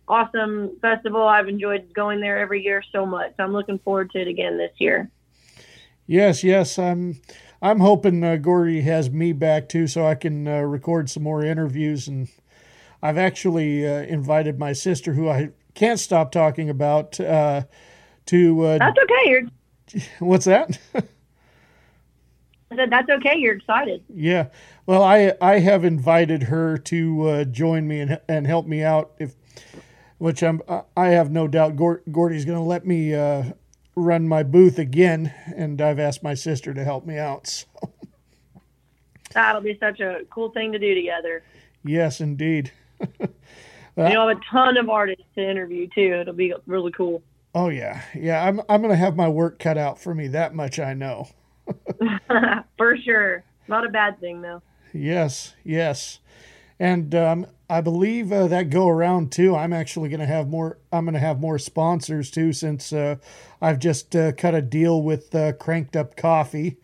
awesome 0.08 0.78
festival. 0.82 1.22
I've 1.22 1.48
enjoyed 1.48 1.94
going 1.94 2.20
there 2.20 2.40
every 2.40 2.64
year 2.64 2.84
so 2.92 3.06
much. 3.06 3.34
I'm 3.40 3.54
looking 3.54 3.80
forward 3.80 4.12
to 4.12 4.22
it 4.22 4.28
again 4.28 4.58
this 4.58 4.74
year. 4.78 5.10
Yes, 6.08 6.44
yes. 6.44 6.78
I'm 6.78 7.22
I'm 7.62 7.80
hoping 7.80 8.24
uh, 8.24 8.36
Gordy 8.38 8.82
has 8.82 9.10
me 9.10 9.34
back 9.34 9.70
too, 9.70 9.88
so 9.88 10.06
I 10.06 10.16
can 10.16 10.48
uh, 10.48 10.60
record 10.62 11.10
some 11.10 11.24
more 11.24 11.44
interviews. 11.44 12.08
And 12.08 12.30
I've 13.02 13.18
actually 13.18 13.88
uh, 13.88 14.02
invited 14.02 14.60
my 14.60 14.74
sister, 14.74 15.14
who 15.14 15.30
I 15.30 15.50
can't 15.74 16.00
stop 16.00 16.32
talking 16.32 16.70
about, 16.70 17.20
uh, 17.20 17.64
to. 18.28 18.62
Uh, 18.62 18.78
That's 18.78 18.98
okay. 19.04 19.30
You're. 19.30 19.42
What's 20.20 20.46
that? 20.46 20.80
I 20.94 22.76
said 22.76 22.90
that's 22.90 23.10
okay. 23.10 23.38
You're 23.38 23.56
excited. 23.56 24.04
Yeah. 24.10 24.48
Well, 24.86 25.04
I 25.04 25.34
I 25.40 25.60
have 25.60 25.86
invited 25.86 26.44
her 26.44 26.78
to 26.80 27.28
uh, 27.28 27.44
join 27.46 27.88
me 27.88 28.02
and 28.02 28.20
and 28.28 28.48
help 28.48 28.66
me 28.66 28.84
out 28.84 29.14
if, 29.20 29.36
which 30.18 30.42
I'm 30.44 30.62
I 30.98 31.08
have 31.08 31.32
no 31.32 31.48
doubt 31.48 31.76
Gordy's 31.76 32.46
going 32.46 32.58
to 32.58 32.64
let 32.64 32.86
me 32.86 33.14
uh, 33.14 33.44
run 33.96 34.28
my 34.28 34.44
booth 34.44 34.78
again, 34.78 35.34
and 35.56 35.82
I've 35.82 36.00
asked 36.00 36.24
my 36.24 36.34
sister 36.34 36.74
to 36.74 36.84
help 36.84 37.06
me 37.06 37.18
out. 37.18 37.48
So. 37.48 37.66
That'll 39.34 39.62
be 39.62 39.78
such 39.80 40.00
a 40.00 40.22
cool 40.30 40.50
thing 40.52 40.72
to 40.72 40.80
do 40.80 40.96
together. 40.96 41.44
Yes, 41.84 42.22
indeed. 42.22 42.72
You'll 43.98 44.28
have 44.28 44.38
a 44.38 44.42
ton 44.52 44.78
of 44.78 44.90
artists 44.90 45.24
to 45.36 45.50
interview 45.50 45.88
too. 45.94 46.20
It'll 46.22 46.34
be 46.34 46.54
really 46.66 46.92
cool. 46.92 47.22
Oh 47.54 47.70
yeah, 47.70 48.02
yeah. 48.14 48.46
I'm 48.46 48.62
I'm 48.68 48.82
gonna 48.82 48.96
have 48.96 49.16
my 49.16 49.30
work 49.30 49.60
cut 49.60 49.78
out 49.78 50.00
for 50.00 50.14
me. 50.14 50.28
That 50.30 50.54
much 50.54 50.80
I 50.80 50.94
know. 50.94 51.28
For 52.78 52.98
sure. 52.98 53.44
Not 53.68 53.86
a 53.86 53.90
bad 53.90 54.20
thing, 54.20 54.42
though. 54.42 54.62
Yes, 54.94 55.56
yes. 55.64 56.20
And 56.80 57.16
um, 57.16 57.48
I 57.70 57.82
believe 57.82 58.32
uh, 58.32 58.48
that 58.48 58.70
go 58.70 58.88
around 58.88 59.32
too. 59.32 59.56
I'm 59.56 59.74
actually 59.74 60.10
going 60.10 60.20
to 60.20 60.26
have 60.26 60.50
more. 60.50 60.78
I'm 60.92 61.06
going 61.06 61.14
to 61.14 61.20
have 61.20 61.40
more 61.40 61.58
sponsors 61.58 62.30
too, 62.30 62.54
since 62.54 62.92
uh, 62.92 63.16
I've 63.62 63.80
just 63.80 64.16
uh, 64.16 64.34
cut 64.34 64.54
a 64.54 64.62
deal 64.62 65.02
with 65.02 65.34
uh, 65.34 65.54
Cranked 65.54 65.96
Up 65.96 66.16
Coffee, 66.16 66.78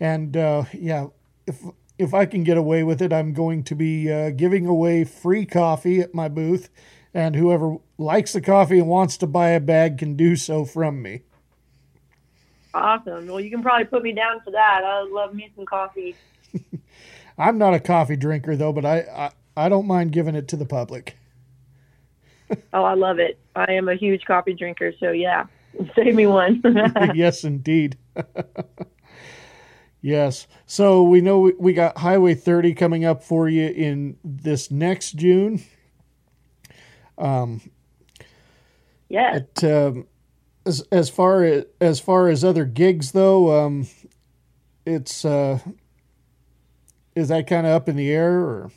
and 0.00 0.36
uh, 0.36 0.64
yeah, 0.72 1.08
if 1.46 1.62
if 1.98 2.12
I 2.12 2.26
can 2.26 2.44
get 2.44 2.56
away 2.56 2.82
with 2.82 3.00
it, 3.00 3.12
I'm 3.12 3.32
going 3.32 3.62
to 3.64 3.74
be 3.74 4.10
uh, 4.10 4.30
giving 4.30 4.66
away 4.66 5.04
free 5.04 5.46
coffee 5.46 6.00
at 6.00 6.14
my 6.14 6.28
booth, 6.28 6.70
and 7.14 7.36
whoever 7.36 7.76
likes 7.98 8.32
the 8.32 8.40
coffee 8.40 8.78
and 8.78 8.88
wants 8.88 9.16
to 9.18 9.26
buy 9.26 9.50
a 9.50 9.60
bag 9.60 9.98
can 9.98 10.16
do 10.16 10.34
so 10.34 10.64
from 10.64 11.02
me. 11.02 11.22
Awesome. 12.74 13.26
Well, 13.26 13.40
you 13.40 13.50
can 13.50 13.62
probably 13.62 13.86
put 13.86 14.02
me 14.02 14.12
down 14.12 14.40
for 14.40 14.50
that. 14.50 14.84
I 14.84 15.02
love 15.02 15.34
me 15.34 15.50
some 15.56 15.64
coffee. 15.64 16.14
I'm 17.38 17.58
not 17.58 17.74
a 17.74 17.80
coffee 17.80 18.16
drinker 18.16 18.56
though, 18.56 18.72
but 18.72 18.84
I, 18.84 18.98
I, 19.00 19.30
I 19.56 19.68
don't 19.68 19.86
mind 19.86 20.12
giving 20.12 20.34
it 20.34 20.48
to 20.48 20.56
the 20.56 20.66
public. 20.66 21.16
oh, 22.72 22.84
I 22.84 22.94
love 22.94 23.18
it. 23.18 23.38
I 23.54 23.72
am 23.72 23.88
a 23.88 23.94
huge 23.94 24.24
coffee 24.24 24.54
drinker, 24.54 24.92
so 24.98 25.10
yeah, 25.10 25.46
save 25.94 26.14
me 26.14 26.26
one. 26.26 26.62
yes, 27.14 27.44
indeed. 27.44 27.96
yes. 30.00 30.46
So 30.66 31.02
we 31.02 31.20
know 31.20 31.40
we 31.40 31.52
we 31.58 31.72
got 31.72 31.98
Highway 31.98 32.34
30 32.34 32.74
coming 32.74 33.04
up 33.04 33.22
for 33.22 33.48
you 33.48 33.66
in 33.68 34.16
this 34.24 34.70
next 34.70 35.12
June. 35.12 35.62
Um, 37.18 37.60
yeah. 39.08 39.36
It, 39.36 39.64
um, 39.64 40.06
as 40.64 40.82
as 40.90 41.08
far 41.08 41.44
as 41.44 41.64
as 41.80 42.00
far 42.00 42.28
as 42.28 42.44
other 42.44 42.64
gigs 42.64 43.12
though, 43.12 43.64
um, 43.64 43.86
it's 44.84 45.24
uh, 45.24 45.60
is 47.16 47.28
that 47.28 47.46
kind 47.48 47.66
of 47.66 47.72
up 47.72 47.88
in 47.88 47.96
the 47.96 48.12
air 48.12 48.38
or? 48.38 48.70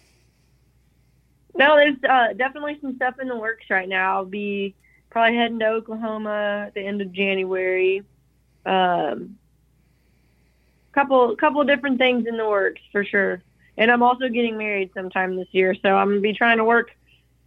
No, 1.55 1.75
there's 1.75 1.97
uh, 2.09 2.33
definitely 2.33 2.79
some 2.81 2.95
stuff 2.95 3.15
in 3.21 3.27
the 3.27 3.35
works 3.35 3.65
right 3.69 3.87
now. 3.87 4.15
I'll 4.15 4.25
be 4.25 4.73
probably 5.09 5.35
heading 5.37 5.59
to 5.59 5.67
Oklahoma 5.67 6.65
at 6.67 6.73
the 6.73 6.81
end 6.81 7.01
of 7.01 7.11
January. 7.11 8.01
Um, 8.65 9.37
couple 10.93 11.35
couple 11.35 11.63
different 11.65 11.97
things 11.97 12.25
in 12.27 12.37
the 12.37 12.47
works 12.47 12.81
for 12.91 13.03
sure. 13.03 13.41
And 13.77 13.91
I'm 13.91 14.01
also 14.01 14.29
getting 14.29 14.57
married 14.57 14.91
sometime 14.93 15.35
this 15.35 15.47
year, 15.51 15.75
so 15.75 15.95
I'm 15.95 16.09
gonna 16.09 16.21
be 16.21 16.33
trying 16.33 16.57
to 16.57 16.63
work 16.63 16.91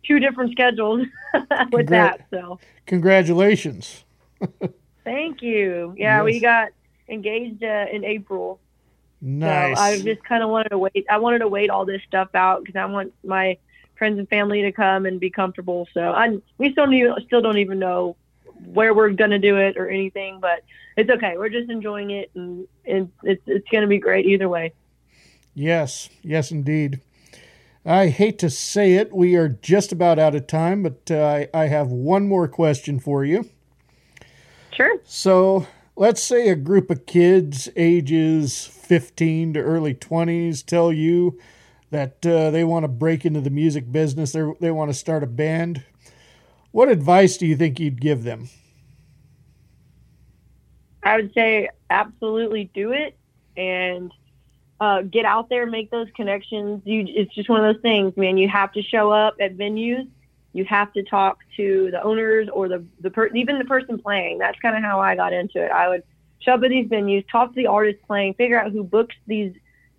two 0.04 0.18
different 0.18 0.52
schedules 0.52 1.06
with 1.72 1.86
Congra- 1.86 1.88
that. 1.88 2.26
So 2.30 2.58
congratulations. 2.86 4.04
Thank 5.04 5.42
you. 5.42 5.94
Yeah, 5.96 6.18
yes. 6.18 6.24
we 6.24 6.40
got 6.40 6.68
engaged 7.08 7.64
uh, 7.64 7.86
in 7.90 8.04
April. 8.04 8.60
Nice. 9.24 9.76
So 9.76 9.82
I 9.82 10.00
just 10.00 10.24
kind 10.24 10.42
of 10.42 10.50
wanted 10.50 10.70
to 10.70 10.78
wait. 10.78 11.06
I 11.08 11.18
wanted 11.18 11.38
to 11.38 11.48
wait 11.48 11.70
all 11.70 11.84
this 11.84 12.02
stuff 12.06 12.34
out 12.34 12.64
because 12.64 12.74
I 12.76 12.84
want 12.86 13.14
my 13.24 13.56
friends 13.96 14.18
and 14.18 14.28
family 14.28 14.62
to 14.62 14.72
come 14.72 15.06
and 15.06 15.20
be 15.20 15.30
comfortable. 15.30 15.86
So 15.94 16.00
I 16.00 16.38
we 16.58 16.72
still 16.72 16.88
need, 16.88 17.06
still 17.26 17.40
don't 17.40 17.58
even 17.58 17.78
know 17.78 18.16
where 18.66 18.92
we're 18.92 19.10
gonna 19.10 19.38
do 19.38 19.56
it 19.58 19.76
or 19.76 19.88
anything, 19.88 20.40
but 20.40 20.64
it's 20.96 21.08
okay. 21.08 21.36
We're 21.36 21.50
just 21.50 21.70
enjoying 21.70 22.10
it, 22.10 22.32
and, 22.34 22.66
and 22.84 23.12
it's 23.22 23.42
it's 23.46 23.68
gonna 23.70 23.86
be 23.86 23.98
great 23.98 24.26
either 24.26 24.48
way. 24.48 24.72
Yes, 25.54 26.08
yes, 26.22 26.50
indeed. 26.50 27.00
I 27.84 28.08
hate 28.08 28.38
to 28.40 28.50
say 28.50 28.94
it, 28.94 29.12
we 29.12 29.36
are 29.36 29.48
just 29.48 29.92
about 29.92 30.18
out 30.18 30.34
of 30.34 30.46
time, 30.46 30.82
but 30.82 31.10
uh, 31.10 31.16
I, 31.16 31.48
I 31.52 31.66
have 31.66 31.88
one 31.88 32.28
more 32.28 32.46
question 32.46 33.00
for 33.00 33.24
you. 33.24 33.48
Sure. 34.72 34.96
So 35.04 35.66
let's 36.02 36.20
say 36.20 36.48
a 36.48 36.56
group 36.56 36.90
of 36.90 37.06
kids 37.06 37.68
ages 37.76 38.66
15 38.66 39.54
to 39.54 39.60
early 39.60 39.94
20s 39.94 40.66
tell 40.66 40.92
you 40.92 41.38
that 41.92 42.26
uh, 42.26 42.50
they 42.50 42.64
want 42.64 42.82
to 42.82 42.88
break 42.88 43.24
into 43.24 43.40
the 43.40 43.50
music 43.50 43.92
business, 43.92 44.32
they 44.32 44.42
they 44.58 44.72
want 44.72 44.90
to 44.90 44.94
start 44.94 45.22
a 45.22 45.28
band. 45.28 45.84
What 46.72 46.88
advice 46.88 47.36
do 47.36 47.46
you 47.46 47.54
think 47.54 47.78
you'd 47.78 48.00
give 48.00 48.24
them? 48.24 48.48
I 51.04 51.14
would 51.14 51.32
say 51.34 51.68
absolutely 51.88 52.68
do 52.74 52.90
it 52.90 53.16
and 53.56 54.10
uh, 54.80 55.02
get 55.02 55.24
out 55.24 55.50
there, 55.50 55.66
make 55.66 55.92
those 55.92 56.08
connections. 56.16 56.82
You, 56.84 57.04
it's 57.06 57.32
just 57.32 57.48
one 57.48 57.64
of 57.64 57.72
those 57.72 57.80
things, 57.80 58.16
man. 58.16 58.38
You 58.38 58.48
have 58.48 58.72
to 58.72 58.82
show 58.82 59.12
up 59.12 59.36
at 59.40 59.56
venues 59.56 60.08
you 60.52 60.64
have 60.66 60.92
to 60.92 61.02
talk 61.02 61.38
to 61.56 61.90
the 61.90 62.02
owners 62.02 62.48
or 62.52 62.68
the 62.68 62.84
the 63.00 63.10
per, 63.10 63.26
even 63.28 63.58
the 63.58 63.64
person 63.64 63.98
playing. 63.98 64.38
That's 64.38 64.58
kind 64.60 64.76
of 64.76 64.82
how 64.82 65.00
I 65.00 65.16
got 65.16 65.32
into 65.32 65.64
it. 65.64 65.70
I 65.70 65.88
would 65.88 66.02
show 66.40 66.54
up 66.54 66.62
at 66.62 66.70
these 66.70 66.88
venues, 66.88 67.24
talk 67.30 67.50
to 67.50 67.54
the 67.54 67.66
artist 67.66 68.00
playing, 68.06 68.34
figure 68.34 68.60
out 68.60 68.72
who 68.72 68.84
books 68.84 69.14
these, 69.26 69.54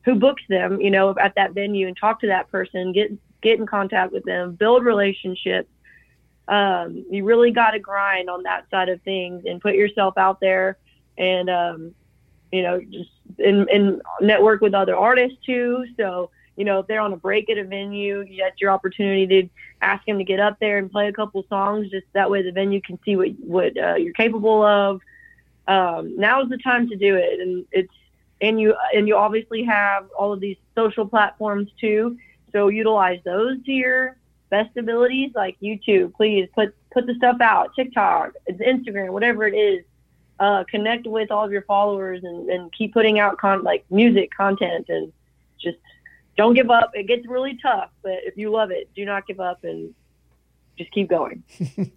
who 0.06 0.16
books 0.16 0.44
them, 0.50 0.80
you 0.80 0.92
know, 0.92 1.16
at 1.20 1.36
that 1.36 1.54
venue, 1.54 1.88
and 1.88 1.98
talk 1.98 2.20
to 2.22 2.28
that 2.28 2.50
person, 2.52 2.92
get 2.92 3.12
get 3.42 3.60
in 3.60 3.66
contact 3.66 4.14
with 4.14 4.24
them, 4.24 4.54
build 4.54 4.84
relationships. 4.84 5.70
Um, 6.48 7.06
you 7.10 7.24
really 7.24 7.52
got 7.52 7.72
to 7.72 7.80
grind 7.80 8.30
on 8.30 8.44
that 8.44 8.70
side 8.70 8.90
of 8.90 9.02
things 9.02 9.46
and 9.46 9.62
put 9.62 9.76
yourself 9.76 10.18
out 10.18 10.40
there, 10.40 10.78
and 11.18 11.50
um, 11.50 11.96
you 12.52 12.62
know, 12.62 12.80
just 12.80 13.10
and, 13.40 13.68
and 13.70 14.02
network 14.22 14.62
with 14.62 14.76
other 14.76 14.96
artists 14.96 15.38
too. 15.46 15.86
So 15.98 16.30
you 16.56 16.66
know, 16.66 16.80
if 16.80 16.88
they're 16.88 17.02
on 17.02 17.14
a 17.14 17.18
break 17.18 17.50
at 17.50 17.58
a 17.58 17.64
venue, 17.64 18.26
that's 18.38 18.62
your 18.62 18.72
opportunity 18.72 19.26
to 19.28 19.50
ask 19.82 20.06
them 20.06 20.18
to 20.18 20.24
get 20.24 20.40
up 20.40 20.60
there 20.60 20.78
and 20.78 20.92
play 20.92 21.08
a 21.08 21.14
couple 21.14 21.44
songs. 21.50 21.90
Just 21.90 22.06
that 22.14 22.30
way, 22.30 22.42
the 22.42 22.52
venue 22.52 22.82
can 22.82 23.00
see 23.04 23.16
what 23.16 23.30
what 23.40 23.78
uh, 23.78 23.96
you're 23.96 24.14
capable 24.14 24.64
of. 24.64 25.02
Um, 25.68 26.18
now 26.18 26.42
is 26.42 26.50
the 26.50 26.58
time 26.58 26.90
to 26.90 26.96
do 26.96 27.16
it, 27.16 27.40
and 27.40 27.66
it's 27.72 27.94
and 28.42 28.60
you 28.60 28.76
and 28.94 29.08
you 29.08 29.16
obviously 29.16 29.64
have 29.64 30.08
all 30.18 30.34
of 30.34 30.40
these 30.40 30.58
social 30.76 31.08
platforms 31.08 31.70
too. 31.80 32.18
So 32.52 32.68
utilize 32.68 33.20
those 33.24 33.64
to 33.66 33.72
your 33.72 34.18
best 34.50 34.78
abilities, 34.78 35.32
like 35.34 35.58
YouTube. 35.60 36.14
Please 36.14 36.48
put 36.54 36.76
put 36.92 37.08
the 37.08 37.16
stuff 37.16 37.38
out, 37.42 37.74
TikTok, 37.76 38.34
Instagram, 38.48 39.10
whatever 39.10 39.48
it 39.48 39.56
is. 39.56 39.84
Uh, 40.40 40.64
connect 40.70 41.08
with 41.08 41.32
all 41.32 41.46
of 41.46 41.52
your 41.52 41.62
followers 41.62 42.24
and, 42.24 42.50
and 42.50 42.74
keep 42.74 42.92
putting 42.92 43.20
out 43.20 43.38
con- 43.38 43.64
like 43.64 43.86
music 43.90 44.30
content 44.36 44.86
and 44.90 45.14
just 45.62 45.78
don't 46.38 46.54
give 46.54 46.70
up. 46.70 46.92
It 46.94 47.08
gets 47.08 47.28
really 47.28 47.58
tough, 47.62 47.90
but 48.02 48.20
if 48.24 48.38
you 48.38 48.52
love 48.52 48.72
it, 48.72 48.90
do 48.96 49.06
not 49.06 49.28
give 49.28 49.40
up 49.40 49.64
and 49.64 49.94
just 50.78 50.92
keep 50.92 51.10
going. 51.10 51.44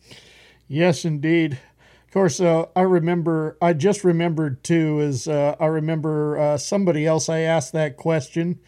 yes, 0.68 1.04
indeed. 1.04 1.58
Of 2.06 2.12
course, 2.12 2.40
uh, 2.40 2.66
I 2.74 2.82
remember, 2.82 3.56
I 3.60 3.72
just 3.72 4.04
remembered 4.04 4.62
too, 4.62 5.00
is 5.00 5.28
uh, 5.28 5.56
I 5.58 5.66
remember 5.66 6.38
uh, 6.38 6.58
somebody 6.58 7.06
else 7.06 7.28
I 7.28 7.40
asked 7.40 7.72
that 7.72 7.96
question 7.96 8.60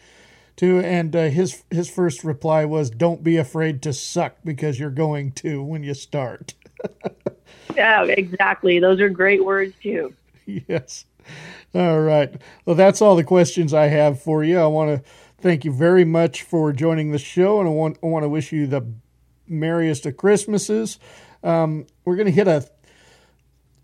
to, 0.57 0.79
and 0.79 1.15
uh, 1.15 1.29
his, 1.29 1.63
his 1.69 1.89
first 1.89 2.23
reply 2.23 2.65
was, 2.65 2.89
Don't 2.89 3.23
be 3.23 3.37
afraid 3.37 3.81
to 3.83 3.93
suck 3.93 4.37
because 4.43 4.79
you're 4.79 4.89
going 4.89 5.31
to 5.33 5.63
when 5.63 5.83
you 5.83 5.93
start. 5.93 6.53
yeah, 7.75 8.03
exactly. 8.03 8.79
Those 8.79 8.99
are 8.99 9.09
great 9.09 9.43
words 9.43 9.73
too. 9.81 10.13
Yes. 10.45 11.05
All 11.75 12.01
right. 12.01 12.33
Well, 12.65 12.75
that's 12.75 13.01
all 13.01 13.15
the 13.15 13.23
questions 13.23 13.73
I 13.73 13.85
have 13.85 14.21
for 14.21 14.43
you. 14.43 14.57
I 14.57 14.65
want 14.65 14.89
to 15.03 15.09
thank 15.41 15.65
you 15.65 15.71
very 15.71 16.05
much 16.05 16.43
for 16.43 16.71
joining 16.71 17.11
the 17.11 17.19
show, 17.19 17.59
and 17.59 17.67
I 17.67 17.71
want 17.71 17.97
I 18.03 18.07
want 18.07 18.23
to 18.23 18.29
wish 18.29 18.51
you 18.51 18.67
the 18.67 18.85
merriest 19.47 20.05
of 20.05 20.17
Christmases. 20.17 20.99
Um, 21.43 21.87
we're 22.05 22.15
going 22.15 22.27
to 22.27 22.31
hit 22.31 22.47
a 22.47 22.67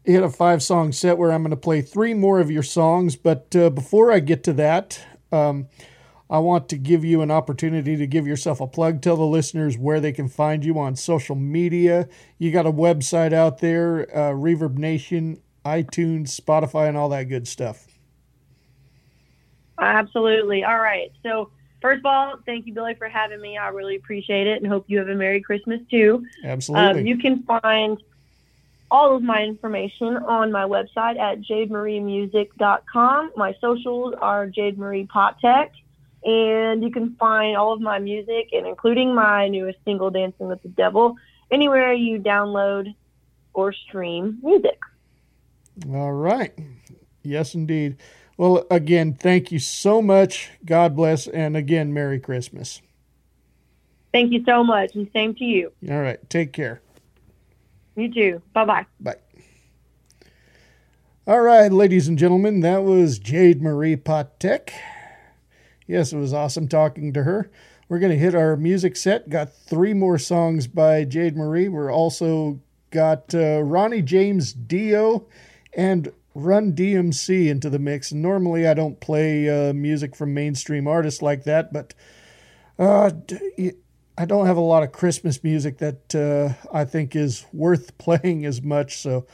hit 0.03 0.23
a 0.23 0.29
five 0.29 0.61
song 0.61 0.91
set 0.91 1.17
where 1.17 1.31
I'm 1.31 1.41
going 1.41 1.51
to 1.51 1.57
play 1.57 1.81
three 1.81 2.13
more 2.13 2.39
of 2.39 2.51
your 2.51 2.63
songs. 2.63 3.15
But 3.15 3.55
uh, 3.55 3.69
before 3.69 4.11
I 4.11 4.19
get 4.19 4.43
to 4.43 4.53
that, 4.53 4.99
um, 5.31 5.67
I 6.29 6.39
want 6.39 6.69
to 6.69 6.77
give 6.77 7.03
you 7.03 7.21
an 7.21 7.31
opportunity 7.31 7.95
to 7.97 8.07
give 8.07 8.27
yourself 8.27 8.59
a 8.59 8.67
plug. 8.67 9.01
Tell 9.01 9.15
the 9.15 9.23
listeners 9.25 9.77
where 9.77 9.99
they 9.99 10.11
can 10.11 10.27
find 10.27 10.63
you 10.63 10.79
on 10.79 10.95
social 10.95 11.35
media. 11.35 12.07
You 12.37 12.51
got 12.51 12.65
a 12.65 12.71
website 12.71 13.33
out 13.33 13.59
there, 13.59 14.01
uh, 14.15 14.33
Reverb 14.33 14.77
Nation, 14.77 15.41
iTunes, 15.63 16.39
Spotify, 16.39 16.87
and 16.87 16.97
all 16.97 17.09
that 17.09 17.25
good 17.25 17.47
stuff. 17.47 17.94
Absolutely. 19.79 20.63
All 20.63 20.79
right. 20.79 21.11
So, 21.23 21.49
first 21.81 21.99
of 21.99 22.05
all, 22.05 22.37
thank 22.45 22.65
you, 22.65 22.73
Billy, 22.73 22.95
for 22.95 23.07
having 23.09 23.41
me. 23.41 23.57
I 23.57 23.69
really 23.69 23.95
appreciate 23.95 24.47
it 24.47 24.61
and 24.61 24.71
hope 24.71 24.85
you 24.87 24.99
have 24.99 25.09
a 25.09 25.15
Merry 25.15 25.41
Christmas 25.41 25.81
too. 25.89 26.25
Absolutely. 26.43 27.01
Um, 27.01 27.07
you 27.07 27.17
can 27.17 27.43
find 27.43 28.01
all 28.91 29.15
of 29.15 29.23
my 29.23 29.41
information 29.41 30.17
on 30.17 30.51
my 30.51 30.63
website 30.63 31.17
at 31.19 31.41
jademariemusic.com. 31.41 33.31
My 33.35 33.55
socials 33.59 34.13
are 34.21 34.47
Jade 34.47 34.77
Marie 34.77 35.07
Patek. 35.07 35.71
And 36.23 36.83
you 36.83 36.89
can 36.89 37.15
find 37.15 37.55
all 37.55 37.71
of 37.71 37.81
my 37.81 37.99
music 37.99 38.49
and 38.51 38.65
including 38.65 39.13
my 39.13 39.47
newest 39.47 39.77
single, 39.85 40.09
Dancing 40.09 40.47
with 40.47 40.61
the 40.63 40.69
Devil, 40.69 41.15
anywhere 41.51 41.93
you 41.93 42.19
download 42.19 42.95
or 43.53 43.71
stream 43.71 44.39
music. 44.41 44.79
All 45.91 46.13
right. 46.13 46.53
Yes, 47.21 47.53
indeed. 47.53 47.97
Well, 48.37 48.65
again, 48.69 49.13
thank 49.13 49.51
you 49.51 49.59
so 49.59 50.01
much. 50.01 50.51
God 50.65 50.95
bless. 50.95 51.27
And 51.27 51.55
again, 51.55 51.93
Merry 51.93 52.19
Christmas. 52.19 52.81
Thank 54.11 54.31
you 54.31 54.43
so 54.45 54.63
much. 54.63 54.95
And 54.95 55.09
same 55.13 55.35
to 55.35 55.43
you. 55.43 55.71
All 55.89 55.99
right. 55.99 56.19
Take 56.29 56.53
care. 56.53 56.81
You 57.95 58.13
too. 58.13 58.41
Bye 58.53 58.65
bye. 58.65 58.85
Bye. 58.99 59.15
All 61.27 61.41
right, 61.41 61.71
ladies 61.71 62.07
and 62.07 62.19
gentlemen, 62.19 62.59
that 62.59 62.83
was 62.83 63.17
Jade 63.17 63.59
Marie 63.59 63.95
Patek. 63.95 64.69
Yes, 65.87 66.13
it 66.13 66.17
was 66.17 66.33
awesome 66.33 66.67
talking 66.67 67.13
to 67.13 67.23
her. 67.23 67.49
We're 67.89 67.97
going 67.97 68.11
to 68.11 68.17
hit 68.17 68.35
our 68.35 68.55
music 68.55 68.95
set. 68.95 69.27
Got 69.27 69.51
three 69.51 69.95
more 69.95 70.19
songs 70.19 70.67
by 70.67 71.03
Jade 71.03 71.35
Marie. 71.35 71.67
We're 71.67 71.91
also 71.91 72.59
got 72.91 73.33
uh, 73.33 73.63
Ronnie 73.63 74.03
James 74.03 74.53
Dio 74.53 75.25
and 75.73 76.11
Run 76.35 76.73
DMC 76.73 77.47
into 77.47 77.69
the 77.69 77.79
mix. 77.79 78.11
Normally, 78.11 78.67
I 78.67 78.73
don't 78.73 78.99
play 78.99 79.49
uh, 79.49 79.71
music 79.73 80.17
from 80.17 80.33
mainstream 80.33 80.85
artists 80.85 81.21
like 81.21 81.45
that, 81.45 81.71
but 81.71 81.93
uh, 82.77 83.11
I 84.17 84.25
don't 84.25 84.45
have 84.45 84.57
a 84.57 84.61
lot 84.61 84.83
of 84.83 84.91
Christmas 84.91 85.41
music 85.45 85.77
that 85.77 86.13
uh, 86.13 86.53
I 86.75 86.83
think 86.83 87.15
is 87.15 87.45
worth 87.53 87.97
playing 87.97 88.45
as 88.45 88.61
much. 88.61 88.97
So, 88.97 89.25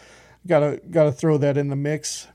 gotta 0.45 0.79
gotta 0.91 1.11
throw 1.11 1.39
that 1.39 1.57
in 1.57 1.69
the 1.69 1.75
mix. 1.75 2.27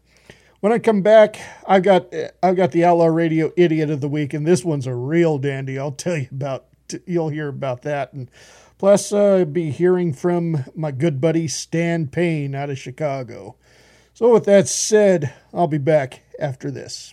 When 0.58 0.72
I 0.72 0.80
come 0.80 1.00
back, 1.00 1.38
I've 1.68 1.84
got 1.84 2.12
I've 2.42 2.56
got 2.56 2.72
the 2.72 2.84
Outlaw 2.84 3.06
Radio 3.06 3.52
Idiot 3.56 3.88
of 3.88 4.00
the 4.00 4.08
Week, 4.08 4.34
and 4.34 4.44
this 4.44 4.64
one's 4.64 4.88
a 4.88 4.94
real 4.96 5.38
dandy. 5.38 5.78
I'll 5.78 5.92
tell 5.92 6.16
you 6.16 6.28
about. 6.32 6.66
You'll 7.04 7.30
hear 7.30 7.48
about 7.48 7.82
that, 7.82 8.12
and 8.12 8.30
plus, 8.78 9.12
uh, 9.12 9.38
I'll 9.38 9.44
be 9.44 9.70
hearing 9.70 10.12
from 10.12 10.64
my 10.74 10.92
good 10.92 11.20
buddy 11.20 11.46
Stan 11.46 12.08
Payne 12.08 12.54
out 12.54 12.70
of 12.70 12.78
Chicago. 12.78 13.56
So, 14.16 14.32
with 14.32 14.46
that 14.46 14.66
said, 14.66 15.34
I'll 15.52 15.66
be 15.66 15.76
back 15.76 16.22
after 16.40 16.70
this. 16.70 17.12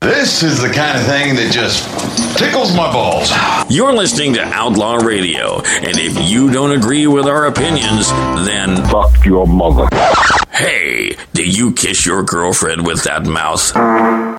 This 0.00 0.42
is 0.42 0.60
the 0.60 0.68
kind 0.68 0.98
of 0.98 1.06
thing 1.06 1.36
that 1.36 1.52
just 1.52 1.86
tickles 2.36 2.74
my 2.74 2.92
balls. 2.92 3.30
You're 3.70 3.92
listening 3.92 4.34
to 4.34 4.42
Outlaw 4.42 4.96
Radio, 4.96 5.60
and 5.60 5.96
if 5.96 6.28
you 6.28 6.50
don't 6.50 6.72
agree 6.72 7.06
with 7.06 7.26
our 7.26 7.46
opinions, 7.46 8.10
then 8.48 8.84
fuck 8.86 9.24
your 9.24 9.46
mother. 9.46 9.86
Hey, 10.50 11.16
do 11.34 11.48
you 11.48 11.72
kiss 11.72 12.04
your 12.04 12.24
girlfriend 12.24 12.84
with 12.84 13.04
that 13.04 13.26
mouth? 13.26 14.35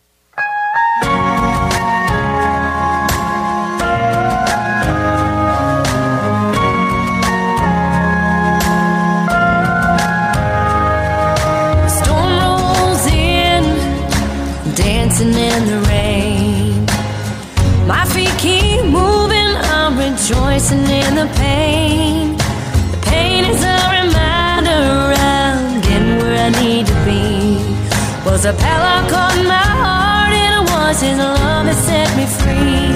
A 28.48 28.54
padlock 28.54 29.12
on 29.12 29.46
my 29.46 29.68
heart, 29.84 30.32
and 30.32 30.54
it 30.56 30.72
was 30.72 31.02
His 31.02 31.18
love 31.18 31.66
that 31.66 31.76
set 31.76 32.08
me 32.16 32.26
free. 32.26 32.96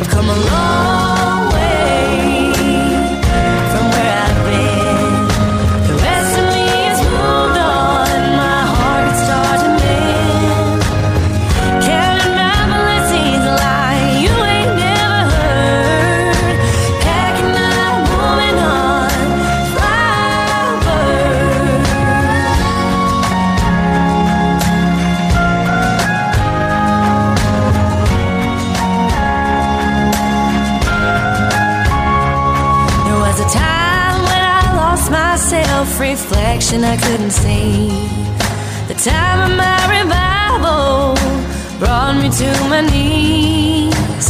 I've 0.00 0.08
come 0.08 0.28
a 0.28 0.38
reflection 36.52 36.84
I 36.84 36.96
couldn't 36.98 37.30
see. 37.30 37.88
The 38.86 38.94
time 38.94 39.50
of 39.50 39.56
my 39.56 39.80
revival 39.98 41.14
brought 41.78 42.14
me 42.20 42.28
to 42.28 42.48
my 42.68 42.82
knees. 42.82 44.26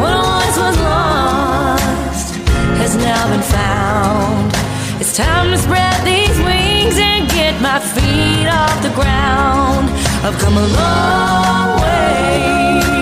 What 0.00 0.16
once 0.34 0.56
was 0.58 0.76
lost 0.90 2.34
has 2.80 2.96
now 2.96 3.28
been 3.30 3.42
found. 3.42 4.52
It's 5.00 5.16
time 5.16 5.52
to 5.52 5.58
spread 5.58 6.04
these 6.04 6.36
wings 6.40 6.98
and 6.98 7.30
get 7.30 7.54
my 7.62 7.78
feet 7.78 8.48
off 8.48 8.82
the 8.82 8.92
ground. 9.00 9.88
I've 10.24 10.38
come 10.40 10.56
a 10.56 10.66
long 10.66 11.80
way 11.80 13.01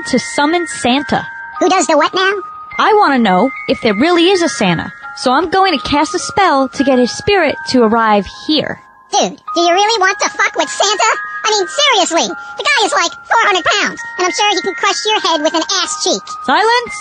I'm 0.00 0.04
to 0.12 0.18
summon 0.18 0.66
Santa. 0.66 1.26
Who 1.58 1.68
does 1.68 1.86
the 1.86 1.94
what 1.94 2.14
now? 2.14 2.32
I 2.78 2.94
want 2.94 3.12
to 3.12 3.18
know 3.18 3.50
if 3.68 3.82
there 3.82 3.92
really 3.92 4.30
is 4.30 4.40
a 4.40 4.48
Santa. 4.48 4.90
So 5.16 5.30
I'm 5.30 5.50
going 5.50 5.78
to 5.78 5.84
cast 5.86 6.14
a 6.14 6.18
spell 6.18 6.70
to 6.70 6.84
get 6.84 6.98
his 6.98 7.12
spirit 7.12 7.54
to 7.68 7.82
arrive 7.82 8.24
here. 8.46 8.80
Dude, 9.12 9.36
do 9.36 9.60
you 9.60 9.70
really 9.70 10.00
want 10.00 10.18
to 10.20 10.30
fuck 10.30 10.56
with 10.56 10.70
Santa? 10.70 11.10
I 11.44 11.50
mean, 11.50 11.68
seriously, 11.68 12.34
the 12.56 12.64
guy 12.64 12.86
is 12.86 12.92
like 12.92 13.12
400 13.12 13.62
pounds, 13.62 14.00
and 14.16 14.24
I'm 14.24 14.32
sure 14.32 14.48
he 14.48 14.62
can 14.62 14.74
crush 14.74 15.04
your 15.04 15.20
head 15.20 15.42
with 15.42 15.52
an 15.52 15.62
ass 15.70 16.02
cheek. 16.02 16.22
Silence! 16.46 16.96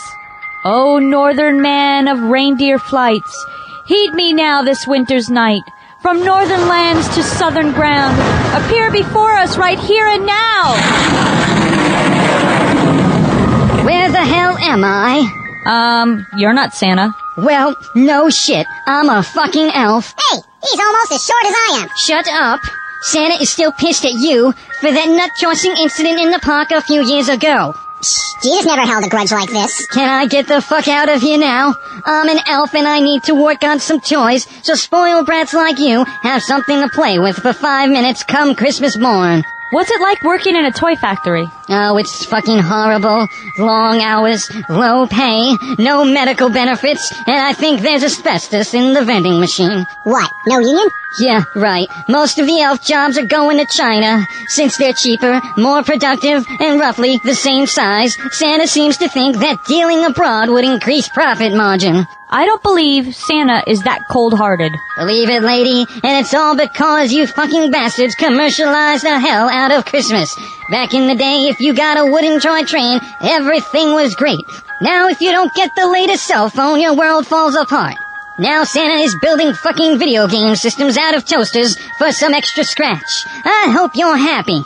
O 0.65 0.99
northern 0.99 1.61
man 1.61 2.09
of 2.09 2.19
reindeer 2.19 2.79
flights, 2.79 3.45
heed 3.87 4.11
me 4.11 4.33
now 4.33 4.61
this 4.61 4.85
winter's 4.85 5.29
night. 5.29 5.63
From 6.01 6.25
northern 6.25 6.67
lands 6.67 7.07
to 7.15 7.23
southern 7.23 7.71
ground, 7.71 8.19
appear 8.61 8.91
before 8.91 9.35
us 9.35 9.57
right 9.57 9.79
here 9.79 10.07
and 10.07 10.25
now. 10.25 11.48
Where 13.89 14.11
the 14.11 14.23
hell 14.23 14.55
am 14.59 14.83
I? 14.83 15.17
Um, 15.65 16.27
you're 16.37 16.53
not 16.53 16.75
Santa. 16.75 17.11
Well, 17.37 17.75
no 17.95 18.29
shit. 18.29 18.67
I'm 18.85 19.09
a 19.09 19.23
fucking 19.23 19.71
elf. 19.73 20.13
Hey, 20.29 20.37
he's 20.61 20.79
almost 20.79 21.11
as 21.11 21.25
short 21.25 21.43
as 21.43 21.53
I 21.55 21.79
am. 21.81 21.89
Shut 21.97 22.27
up. 22.31 22.59
Santa 23.01 23.41
is 23.41 23.49
still 23.49 23.71
pissed 23.71 24.05
at 24.05 24.11
you 24.11 24.51
for 24.79 24.91
that 24.91 25.09
nut 25.09 25.31
tossing 25.41 25.75
incident 25.75 26.19
in 26.19 26.29
the 26.29 26.37
park 26.37 26.69
a 26.69 26.83
few 26.83 27.03
years 27.03 27.29
ago. 27.29 27.73
Shh, 28.03 28.19
Jesus 28.43 28.67
never 28.67 28.85
held 28.85 29.05
a 29.05 29.09
grudge 29.09 29.31
like 29.31 29.49
this. 29.49 29.87
Can 29.87 30.07
I 30.07 30.27
get 30.27 30.47
the 30.47 30.61
fuck 30.61 30.87
out 30.87 31.09
of 31.09 31.23
here 31.23 31.39
now? 31.39 31.73
I'm 32.05 32.29
an 32.29 32.41
elf 32.47 32.75
and 32.75 32.87
I 32.87 32.99
need 32.99 33.23
to 33.23 33.33
work 33.33 33.63
on 33.63 33.79
some 33.79 34.01
toys, 34.01 34.45
so 34.61 34.75
spoiled 34.75 35.25
brats 35.25 35.55
like 35.55 35.79
you 35.79 36.03
have 36.21 36.43
something 36.43 36.79
to 36.79 36.89
play 36.89 37.17
with 37.17 37.37
for 37.37 37.53
five 37.53 37.89
minutes 37.89 38.23
come 38.23 38.53
Christmas 38.53 38.95
morn. 38.99 39.43
What's 39.71 39.89
it 39.89 39.99
like 39.99 40.21
working 40.21 40.55
in 40.55 40.65
a 40.65 40.71
toy 40.71 40.95
factory? 40.95 41.47
Oh, 41.71 41.97
it's 41.97 42.25
fucking 42.25 42.59
horrible. 42.59 43.27
Long 43.59 44.01
hours, 44.01 44.49
low 44.69 45.05
pay, 45.05 45.53
no 45.77 46.03
medical 46.03 46.49
benefits, 46.49 47.13
and 47.27 47.37
I 47.37 47.53
think 47.53 47.81
there's 47.81 48.03
asbestos 48.03 48.73
in 48.73 48.93
the 48.93 49.05
vending 49.05 49.39
machine. 49.39 49.85
What? 50.03 50.31
No 50.47 50.59
union? 50.59 50.87
Yeah, 51.19 51.43
right. 51.55 51.87
Most 52.07 52.39
of 52.39 52.47
the 52.47 52.61
elf 52.61 52.83
jobs 52.83 53.17
are 53.17 53.25
going 53.25 53.57
to 53.57 53.65
China. 53.65 54.25
Since 54.47 54.77
they're 54.77 54.93
cheaper, 54.93 55.41
more 55.57 55.83
productive, 55.83 56.45
and 56.59 56.79
roughly 56.79 57.19
the 57.23 57.35
same 57.35 57.67
size, 57.67 58.17
Santa 58.31 58.67
seems 58.67 58.97
to 58.97 59.09
think 59.09 59.37
that 59.37 59.63
dealing 59.67 60.03
abroad 60.05 60.49
would 60.49 60.65
increase 60.65 61.07
profit 61.09 61.53
margin. 61.53 62.05
I 62.31 62.45
don't 62.45 62.61
believe 62.61 63.15
Santa 63.15 63.63
is 63.65 63.81
that 63.83 64.01
cold-hearted. 64.09 64.71
Believe 64.97 65.29
it, 65.29 65.41
lady, 65.41 65.85
and 66.03 66.23
it's 66.23 66.33
all 66.33 66.55
because 66.55 67.11
you 67.11 67.25
fucking 67.25 67.71
bastards 67.71 68.13
commercialized 68.13 69.03
the 69.03 69.19
hell 69.19 69.49
out 69.49 69.71
of 69.71 69.85
Christmas. 69.85 70.35
Back 70.69 70.93
in 70.93 71.07
the 71.07 71.15
day, 71.15 71.47
if 71.49 71.59
you 71.59 71.73
got 71.73 71.97
a 71.97 72.05
wooden 72.05 72.39
toy 72.39 72.63
train, 72.63 72.99
everything 73.21 73.93
was 73.93 74.13
great. 74.13 74.45
Now 74.81 75.07
if 75.07 75.19
you 75.19 75.31
don't 75.31 75.53
get 75.55 75.73
the 75.75 75.87
latest 75.87 76.27
cell 76.27 76.49
phone, 76.49 76.79
your 76.79 76.95
world 76.95 77.25
falls 77.25 77.55
apart. 77.55 77.95
Now 78.37 78.63
Santa 78.63 79.01
is 79.01 79.15
building 79.21 79.53
fucking 79.53 79.97
video 79.97 80.27
game 80.27 80.55
systems 80.55 80.95
out 80.95 81.15
of 81.15 81.25
toasters 81.25 81.75
for 81.97 82.11
some 82.11 82.33
extra 82.33 82.63
scratch. 82.63 83.25
I 83.43 83.73
hope 83.75 83.95
you're 83.95 84.15
happy. 84.15 84.61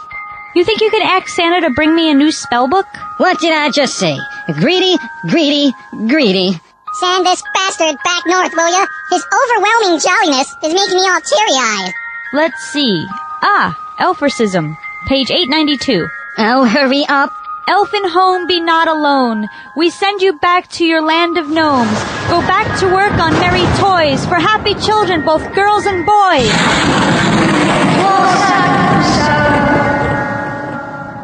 You 0.55 0.65
think 0.65 0.81
you 0.81 0.91
could 0.91 1.01
ask 1.01 1.29
Santa 1.29 1.61
to 1.61 1.73
bring 1.73 1.95
me 1.95 2.11
a 2.11 2.13
new 2.13 2.31
spell 2.31 2.67
book? 2.67 2.85
What 3.17 3.39
did 3.39 3.53
I 3.53 3.71
just 3.71 3.95
say? 3.97 4.17
Greedy, 4.59 4.97
greedy, 5.29 5.73
greedy. 6.05 6.59
Send 6.99 7.25
this 7.25 7.41
bastard 7.55 7.95
back 8.03 8.23
north, 8.27 8.53
will 8.53 8.71
ya? 8.71 8.85
His 9.09 9.25
overwhelming 9.33 9.99
jolliness 9.99 10.53
is 10.63 10.73
making 10.73 10.97
me 10.97 11.07
all 11.09 11.21
teary-eyed. 11.21 11.93
Let's 12.33 12.61
see. 12.71 13.05
Ah, 13.41 13.75
Elfricism, 13.99 14.77
page 15.07 15.31
892. 15.31 16.07
Oh, 16.37 16.65
hurry 16.65 17.05
up. 17.07 17.31
Elfin 17.67 18.07
home 18.07 18.47
be 18.47 18.59
not 18.59 18.87
alone. 18.87 19.47
We 19.77 19.89
send 19.89 20.21
you 20.21 20.37
back 20.39 20.67
to 20.71 20.85
your 20.85 21.01
land 21.01 21.37
of 21.37 21.49
gnomes. 21.49 21.97
Go 22.27 22.41
back 22.41 22.79
to 22.79 22.85
work 22.87 23.13
on 23.13 23.33
merry 23.33 23.63
toys 23.79 24.25
for 24.25 24.35
happy 24.35 24.75
children, 24.75 25.23
both 25.23 25.43
girls 25.55 25.85
and 25.85 26.05
boys. 26.05 26.51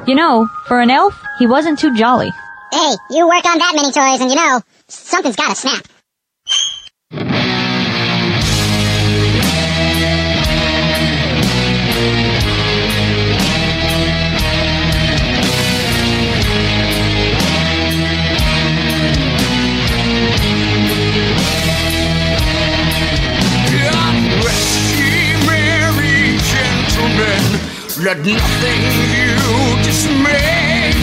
You 0.07 0.15
know, 0.15 0.47
for 0.67 0.79
an 0.81 0.89
elf, 0.89 1.21
he 1.37 1.45
wasn't 1.45 1.77
too 1.79 1.95
jolly. 1.95 2.31
Hey, 2.71 2.95
you 3.11 3.27
work 3.27 3.45
on 3.45 3.59
that 3.59 3.73
many 3.75 3.91
toys 3.91 4.21
and 4.21 4.29
you 4.29 4.35
know, 4.37 4.61
something's 4.87 5.35
gotta 5.35 5.55
snap. 5.55 5.85
Let 28.01 28.17
nothing 28.19 28.81
you 29.11 29.35
dismay. 29.83 30.93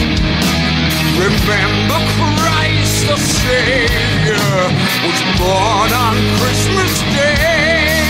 Remember 1.13 1.99
Christ 2.41 3.05
the 3.05 3.17
Savior 3.17 4.49
was 5.05 5.19
born 5.37 5.91
on 5.93 6.15
Christmas 6.41 6.93
Day 7.13 8.01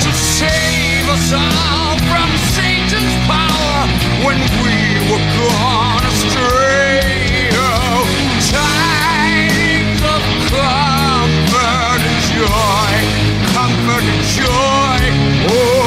to 0.00 0.10
save 0.12 1.08
us 1.08 1.32
all 1.36 1.98
from 2.08 2.28
Satan's 2.56 3.14
power 3.28 3.80
when 4.24 4.40
we 4.64 4.76
were 5.10 5.24
gone 5.36 6.04
astray. 6.08 7.50
Oh, 7.52 8.08
tidings 8.48 10.00
of 10.00 10.22
comfort 10.48 12.00
and 12.08 12.20
joy, 12.32 12.92
comfort 13.52 14.04
and 14.08 14.24
joy. 14.32 15.02
Oh, 15.50 15.77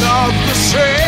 Not 0.00 0.32
the 0.46 0.54
same. 0.54 1.07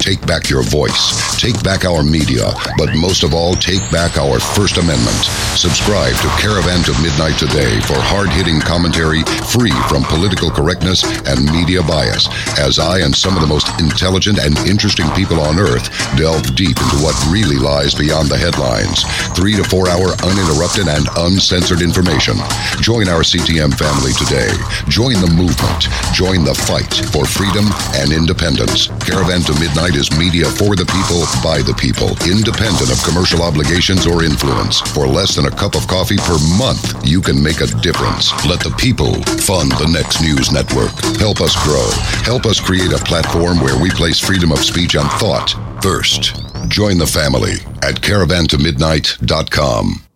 Take 0.00 0.24
back 0.26 0.48
your 0.48 0.62
voice. 0.64 1.36
Take 1.36 1.60
back 1.62 1.84
our 1.84 2.02
media. 2.02 2.48
But 2.80 2.96
most 2.96 3.20
of 3.20 3.36
all, 3.36 3.52
take 3.52 3.84
back 3.92 4.16
our 4.16 4.40
First 4.40 4.80
Amendment. 4.80 5.28
Subscribe 5.60 6.16
to 6.24 6.28
Caravan 6.40 6.80
to 6.88 6.96
Midnight 7.04 7.36
today 7.36 7.76
for 7.84 8.00
hard 8.00 8.32
hitting 8.32 8.64
commentary 8.64 9.20
free 9.52 9.76
from 9.92 10.08
political 10.08 10.48
correctness 10.48 11.04
and 11.28 11.44
media 11.52 11.84
bias, 11.84 12.32
as 12.56 12.80
I 12.80 13.04
and 13.04 13.12
some 13.12 13.36
of 13.36 13.44
the 13.44 13.52
most 13.52 13.68
intelligent 13.76 14.40
and 14.40 14.56
interesting 14.64 15.04
people 15.12 15.36
on 15.36 15.60
earth 15.60 15.92
delve 16.16 16.48
deep 16.56 16.80
into 16.80 16.98
what 17.04 17.12
really 17.28 17.60
lies 17.60 17.92
beyond 17.92 18.32
the 18.32 18.40
headlines. 18.40 19.04
Three 19.36 19.52
to 19.60 19.64
four 19.68 19.84
hour 19.92 20.16
uninterrupted 20.24 20.88
and 20.88 21.04
uncensored 21.28 21.84
information. 21.84 22.40
Join 22.80 23.04
our 23.12 23.20
CTM 23.20 23.76
family 23.76 24.16
today. 24.16 24.48
Join 24.88 25.20
the 25.20 25.28
movement. 25.36 25.92
Join 26.16 26.40
the 26.48 26.56
fight 26.56 27.04
for 27.12 27.28
freedom 27.28 27.68
and 28.00 28.16
independence. 28.16 28.88
Caravan 29.04 29.44
to 29.44 29.52
Midnight 29.60 29.89
is 29.96 30.10
media 30.18 30.46
for 30.46 30.76
the 30.76 30.86
people, 30.86 31.24
by 31.42 31.62
the 31.62 31.74
people, 31.74 32.10
independent 32.28 32.90
of 32.90 33.02
commercial 33.02 33.42
obligations 33.42 34.06
or 34.06 34.24
influence. 34.24 34.80
For 34.92 35.06
less 35.06 35.36
than 35.36 35.46
a 35.46 35.50
cup 35.50 35.74
of 35.74 35.86
coffee 35.86 36.18
per 36.18 36.38
month, 36.58 37.06
you 37.06 37.20
can 37.20 37.42
make 37.42 37.60
a 37.60 37.66
difference. 37.80 38.32
Let 38.44 38.60
the 38.60 38.74
people 38.76 39.14
fund 39.46 39.72
the 39.72 39.88
next 39.90 40.20
news 40.20 40.52
network. 40.52 40.92
Help 41.16 41.40
us 41.40 41.56
grow. 41.64 41.88
Help 42.26 42.46
us 42.46 42.60
create 42.60 42.92
a 42.92 43.04
platform 43.04 43.60
where 43.60 43.80
we 43.80 43.90
place 43.90 44.20
freedom 44.20 44.52
of 44.52 44.64
speech 44.64 44.94
and 44.94 45.08
thought 45.22 45.54
first. 45.82 46.36
Join 46.68 46.98
the 46.98 47.06
family 47.06 47.54
at 47.82 48.00
caravantomidnight.com. 48.02 50.09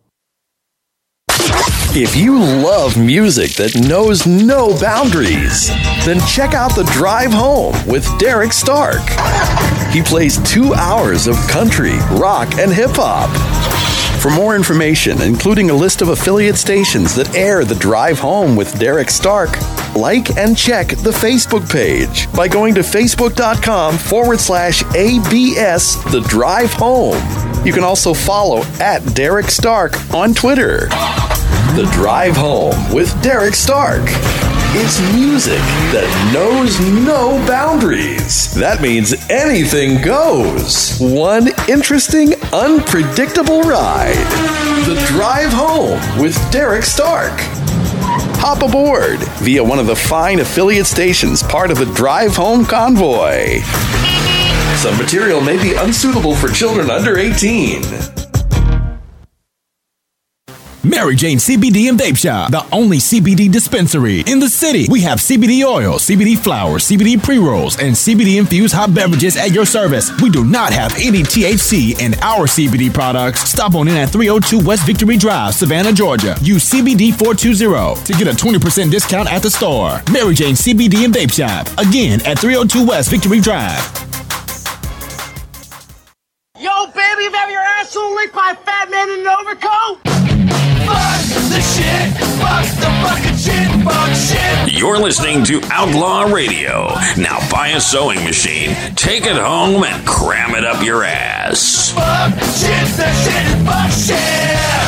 If 1.96 2.16
you 2.16 2.38
love 2.38 2.96
music 2.96 3.52
that 3.52 3.76
knows 3.88 4.26
no 4.26 4.76
boundaries, 4.80 5.68
then 6.04 6.18
check 6.26 6.52
out 6.52 6.74
The 6.74 6.82
Drive 6.92 7.32
Home 7.32 7.74
with 7.86 8.06
Derek 8.18 8.52
Stark. 8.52 9.02
He 9.92 10.02
plays 10.02 10.38
two 10.38 10.74
hours 10.74 11.28
of 11.28 11.36
country, 11.46 11.96
rock, 12.18 12.58
and 12.58 12.72
hip 12.72 12.90
hop. 12.94 13.30
For 14.24 14.30
more 14.30 14.56
information, 14.56 15.20
including 15.20 15.68
a 15.68 15.74
list 15.74 16.00
of 16.00 16.08
affiliate 16.08 16.56
stations 16.56 17.14
that 17.14 17.34
air 17.34 17.62
The 17.62 17.74
Drive 17.74 18.18
Home 18.20 18.56
with 18.56 18.78
Derek 18.78 19.10
Stark, 19.10 19.50
like 19.94 20.38
and 20.38 20.56
check 20.56 20.88
the 20.88 21.10
Facebook 21.10 21.70
page 21.70 22.32
by 22.32 22.48
going 22.48 22.74
to 22.76 22.80
facebook.com 22.80 23.98
forward 23.98 24.40
slash 24.40 24.82
ABS 24.94 26.02
The 26.04 26.24
Drive 26.26 26.72
Home. 26.72 27.22
You 27.66 27.74
can 27.74 27.84
also 27.84 28.14
follow 28.14 28.62
at 28.80 29.00
Derek 29.14 29.50
Stark 29.50 29.92
on 30.14 30.32
Twitter. 30.32 30.86
The 31.76 31.86
Drive 31.92 32.34
Home 32.38 32.94
with 32.94 33.22
Derek 33.22 33.52
Stark. 33.52 34.08
It's 34.76 35.00
music 35.14 35.60
that 35.92 36.32
knows 36.34 36.80
no 36.80 37.38
boundaries. 37.46 38.52
That 38.54 38.82
means 38.82 39.14
anything 39.30 40.02
goes. 40.02 40.98
One 40.98 41.50
interesting, 41.68 42.34
unpredictable 42.52 43.62
ride. 43.62 44.16
The 44.84 45.00
Drive 45.06 45.52
Home 45.52 46.00
with 46.20 46.36
Derek 46.50 46.82
Stark. 46.82 47.34
Hop 48.40 48.62
aboard 48.62 49.20
via 49.38 49.62
one 49.62 49.78
of 49.78 49.86
the 49.86 49.94
fine 49.94 50.40
affiliate 50.40 50.86
stations, 50.86 51.40
part 51.40 51.70
of 51.70 51.78
the 51.78 51.86
Drive 51.94 52.34
Home 52.34 52.64
Convoy. 52.64 53.60
Some 54.78 54.98
material 54.98 55.40
may 55.40 55.56
be 55.56 55.74
unsuitable 55.74 56.34
for 56.34 56.48
children 56.48 56.90
under 56.90 57.16
18. 57.16 58.23
Mary 60.84 61.16
Jane 61.16 61.38
CBD 61.38 61.88
and 61.88 61.98
Vape 61.98 62.18
Shop, 62.18 62.50
the 62.50 62.66
only 62.70 62.98
CBD 62.98 63.50
dispensary 63.50 64.20
in 64.26 64.38
the 64.38 64.48
city. 64.48 64.86
We 64.90 65.00
have 65.00 65.18
CBD 65.18 65.64
oil, 65.64 65.94
CBD 65.94 66.36
flour, 66.36 66.78
CBD 66.78 67.22
pre 67.22 67.38
rolls, 67.38 67.80
and 67.80 67.94
CBD 67.94 68.38
infused 68.38 68.74
hot 68.74 68.94
beverages 68.94 69.38
at 69.38 69.52
your 69.52 69.64
service. 69.64 70.12
We 70.20 70.28
do 70.28 70.44
not 70.44 70.74
have 70.74 70.92
any 70.96 71.22
THC 71.22 71.98
in 72.00 72.12
our 72.20 72.46
CBD 72.46 72.92
products. 72.92 73.48
Stop 73.48 73.74
on 73.74 73.88
in 73.88 73.96
at 73.96 74.10
302 74.10 74.66
West 74.66 74.84
Victory 74.84 75.16
Drive, 75.16 75.54
Savannah, 75.54 75.92
Georgia. 75.92 76.36
Use 76.42 76.68
CBD 76.68 77.14
420 77.14 78.04
to 78.04 78.12
get 78.12 78.28
a 78.28 78.36
20% 78.36 78.90
discount 78.90 79.32
at 79.32 79.40
the 79.40 79.50
store. 79.50 80.02
Mary 80.12 80.34
Jane 80.34 80.54
CBD 80.54 81.06
and 81.06 81.14
Vape 81.14 81.32
Shop, 81.32 81.66
again 81.78 82.20
at 82.26 82.38
302 82.38 82.86
West 82.86 83.08
Victory 83.08 83.40
Drive. 83.40 83.80
Yo, 86.60 86.86
baby, 86.88 87.24
you 87.24 87.32
have 87.32 87.50
your 87.50 87.60
asshole 87.60 88.14
licked 88.16 88.34
by 88.34 88.50
a 88.50 88.56
fat 88.64 88.90
man 88.90 89.08
in 89.08 89.20
an 89.20 89.26
overcoat? 89.26 90.23
You're 94.68 94.98
listening 94.98 95.44
to 95.44 95.60
Outlaw 95.70 96.24
Radio. 96.32 96.88
Now 97.16 97.38
buy 97.50 97.68
a 97.68 97.80
sewing 97.80 98.22
machine, 98.24 98.74
take 98.96 99.24
it 99.24 99.36
home, 99.36 99.84
and 99.84 100.06
cram 100.06 100.54
it 100.54 100.64
up 100.64 100.84
your 100.84 101.04
ass. 101.04 101.92
Fuck 101.92 102.32
shit, 102.34 102.88
the 102.96 103.10
shit 103.24 103.66
fuck 103.66 103.90
shit. 103.90 104.84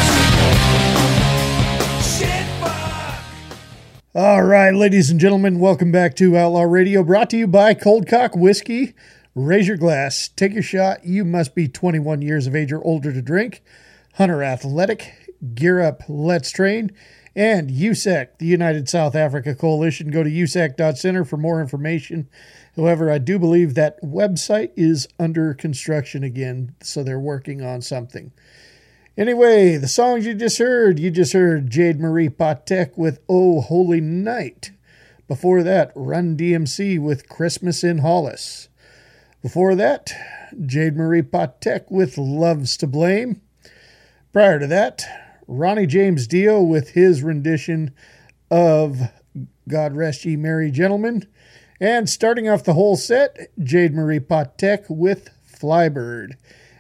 All 4.15 4.43
right, 4.43 4.75
ladies 4.75 5.11
and 5.11 5.21
gentlemen, 5.21 5.59
welcome 5.59 5.93
back 5.93 6.17
to 6.17 6.39
Outlaw 6.39 6.63
Radio, 6.63 7.03
brought 7.03 7.29
to 7.31 7.37
you 7.37 7.47
by 7.47 7.75
Cold 7.75 8.09
Cock 8.09 8.35
Whiskey. 8.35 8.95
Raise 9.35 9.69
your 9.69 9.77
glass, 9.77 10.29
take 10.29 10.55
your 10.55 10.63
shot. 10.63 11.05
You 11.05 11.23
must 11.23 11.55
be 11.55 11.69
21 11.69 12.23
years 12.23 12.47
of 12.47 12.57
age 12.57 12.73
or 12.73 12.83
older 12.83 13.13
to 13.13 13.21
drink. 13.21 13.63
Hunter 14.15 14.43
Athletic, 14.43 15.26
Gear 15.55 15.81
Up, 15.81 16.03
Let's 16.09 16.51
Train, 16.51 16.93
and 17.35 17.71
USAC, 17.71 18.39
the 18.39 18.47
United 18.47 18.89
South 18.89 19.15
Africa 19.15 19.55
Coalition. 19.55 20.11
Go 20.11 20.23
to 20.23 20.31
usac.center 20.31 21.25
for 21.25 21.37
more 21.37 21.61
information. 21.61 22.29
However, 22.77 23.11
I 23.11 23.19
do 23.19 23.39
believe 23.39 23.75
that 23.75 24.03
website 24.03 24.71
is 24.77 25.07
under 25.19 25.53
construction 25.55 26.25
again, 26.25 26.75
so 26.83 27.03
they're 27.03 27.21
working 27.21 27.63
on 27.63 27.83
something. 27.83 28.33
Anyway, 29.19 29.77
the 29.77 29.89
songs 29.89 30.27
you 30.27 30.35
just 30.35 30.59
heard, 30.59 30.99
you 30.99 31.11
just 31.11 31.33
heard 31.33 31.71
Jade 31.71 32.01
Marie 32.01 32.29
Patek 32.29 32.97
with 32.97 33.21
Oh 33.29 33.61
Holy 33.63 34.01
Night. 34.01 34.73
Before 35.29 35.63
that, 35.63 35.91
Run 35.95 36.37
DMC 36.37 37.01
with 37.01 37.29
Christmas 37.29 37.83
in 37.83 37.99
Hollis. 37.99 38.69
Before 39.43 39.75
that, 39.75 40.13
Jade 40.65 40.97
Marie 40.97 41.23
Patek 41.23 41.91
with 41.91 42.19
Loves 42.19 42.77
to 42.77 42.87
Blame. 42.87 43.41
Prior 44.33 44.59
to 44.59 44.67
that, 44.67 45.26
Ronnie 45.49 45.87
James 45.87 46.27
Dio 46.27 46.61
with 46.61 46.91
his 46.91 47.23
rendition 47.23 47.95
of 48.51 48.99
God 49.69 49.95
Rest 49.95 50.25
Ye 50.25 50.37
Merry 50.37 50.71
Gentlemen. 50.71 51.27
And 51.81 52.09
starting 52.09 52.49
off 52.49 52.65
the 52.65 52.75
whole 52.75 52.97
set, 52.97 53.51
Jade 53.63 53.95
Marie 53.95 54.21
Patek 54.21 54.87
with 54.89 55.31
Flybird. 55.47 56.37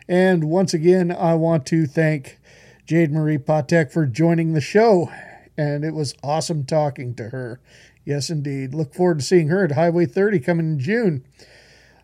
And 0.08 0.44
once 0.44 0.72
again, 0.72 1.12
I 1.12 1.34
want 1.34 1.66
to 1.66 1.86
thank 1.86 2.38
Jade 2.86 3.12
Marie 3.12 3.38
Patek 3.38 3.92
for 3.92 4.06
joining 4.06 4.52
the 4.52 4.60
show. 4.60 5.10
And 5.58 5.84
it 5.84 5.94
was 5.94 6.14
awesome 6.22 6.64
talking 6.64 7.14
to 7.16 7.30
her. 7.30 7.60
Yes, 8.04 8.30
indeed. 8.30 8.72
Look 8.72 8.94
forward 8.94 9.18
to 9.18 9.24
seeing 9.24 9.48
her 9.48 9.64
at 9.64 9.72
Highway 9.72 10.06
30 10.06 10.40
coming 10.40 10.66
in 10.66 10.78
June. 10.78 11.24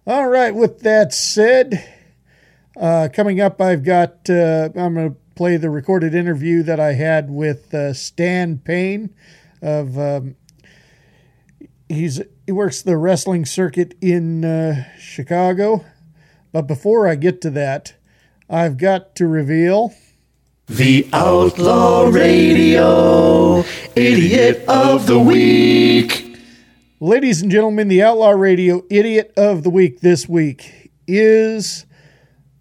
All 0.06 0.26
right, 0.26 0.54
with 0.54 0.80
that 0.80 1.14
said, 1.14 1.88
uh, 2.76 3.08
coming 3.12 3.40
up, 3.40 3.60
I've 3.60 3.84
got, 3.84 4.28
uh, 4.28 4.70
I'm 4.74 4.94
going 4.94 5.14
to 5.14 5.16
play 5.34 5.56
the 5.56 5.70
recorded 5.70 6.14
interview 6.14 6.62
that 6.62 6.80
I 6.80 6.92
had 6.92 7.30
with 7.30 7.72
uh, 7.74 7.92
Stan 7.92 8.58
Payne 8.58 9.14
of. 9.60 9.98
Um, 9.98 10.36
he's 11.88 12.20
he 12.46 12.52
works 12.52 12.82
the 12.82 12.96
wrestling 12.96 13.44
circuit 13.44 13.94
in 14.00 14.44
uh, 14.44 14.84
Chicago. 14.98 15.84
But 16.50 16.62
before 16.62 17.08
I 17.08 17.14
get 17.14 17.40
to 17.42 17.50
that, 17.50 17.94
I've 18.48 18.76
got 18.76 19.14
to 19.16 19.26
reveal 19.26 19.94
the 20.66 21.08
Outlaw 21.12 22.08
Radio 22.08 23.64
Idiot 23.96 24.64
of 24.68 25.06
the 25.06 25.18
Week. 25.18 26.38
Ladies 27.00 27.42
and 27.42 27.50
gentlemen, 27.50 27.88
the 27.88 28.02
Outlaw 28.02 28.30
Radio 28.30 28.84
Idiot 28.90 29.32
of 29.36 29.62
the 29.62 29.70
Week 29.70 30.00
this 30.00 30.28
week 30.28 30.92
is 31.06 31.86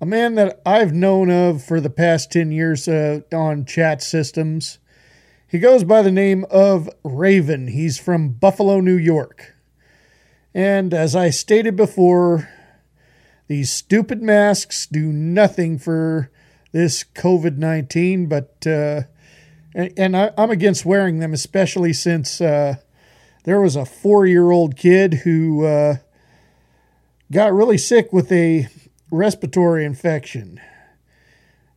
a 0.01 0.05
man 0.05 0.33
that 0.33 0.59
I've 0.65 0.93
known 0.93 1.29
of 1.29 1.63
for 1.63 1.79
the 1.79 1.91
past 1.91 2.31
10 2.31 2.51
years 2.51 2.87
uh, 2.87 3.21
on 3.31 3.65
chat 3.65 4.01
systems. 4.01 4.79
He 5.47 5.59
goes 5.59 5.83
by 5.83 6.01
the 6.01 6.11
name 6.11 6.43
of 6.49 6.89
Raven. 7.03 7.67
He's 7.67 7.99
from 7.99 8.29
Buffalo, 8.29 8.79
New 8.79 8.97
York. 8.97 9.53
And 10.55 10.91
as 10.91 11.15
I 11.15 11.29
stated 11.29 11.75
before, 11.75 12.49
these 13.47 13.71
stupid 13.71 14.23
masks 14.23 14.87
do 14.87 15.13
nothing 15.13 15.77
for 15.77 16.31
this 16.71 17.03
COVID 17.03 17.57
19, 17.57 18.25
but, 18.25 18.65
uh, 18.65 19.01
and, 19.75 19.93
and 19.97 20.17
I, 20.17 20.31
am 20.35 20.49
against 20.49 20.83
wearing 20.83 21.19
them, 21.19 21.31
especially 21.31 21.93
since 21.93 22.41
uh, 22.41 22.75
there 23.43 23.61
was 23.61 23.75
a 23.75 23.85
four 23.85 24.25
year 24.25 24.49
old 24.49 24.75
kid 24.75 25.13
who 25.25 25.65
uh, 25.65 25.97
got 27.31 27.53
really 27.53 27.77
sick 27.77 28.11
with 28.11 28.31
a 28.31 28.67
respiratory 29.11 29.85
infection. 29.85 30.59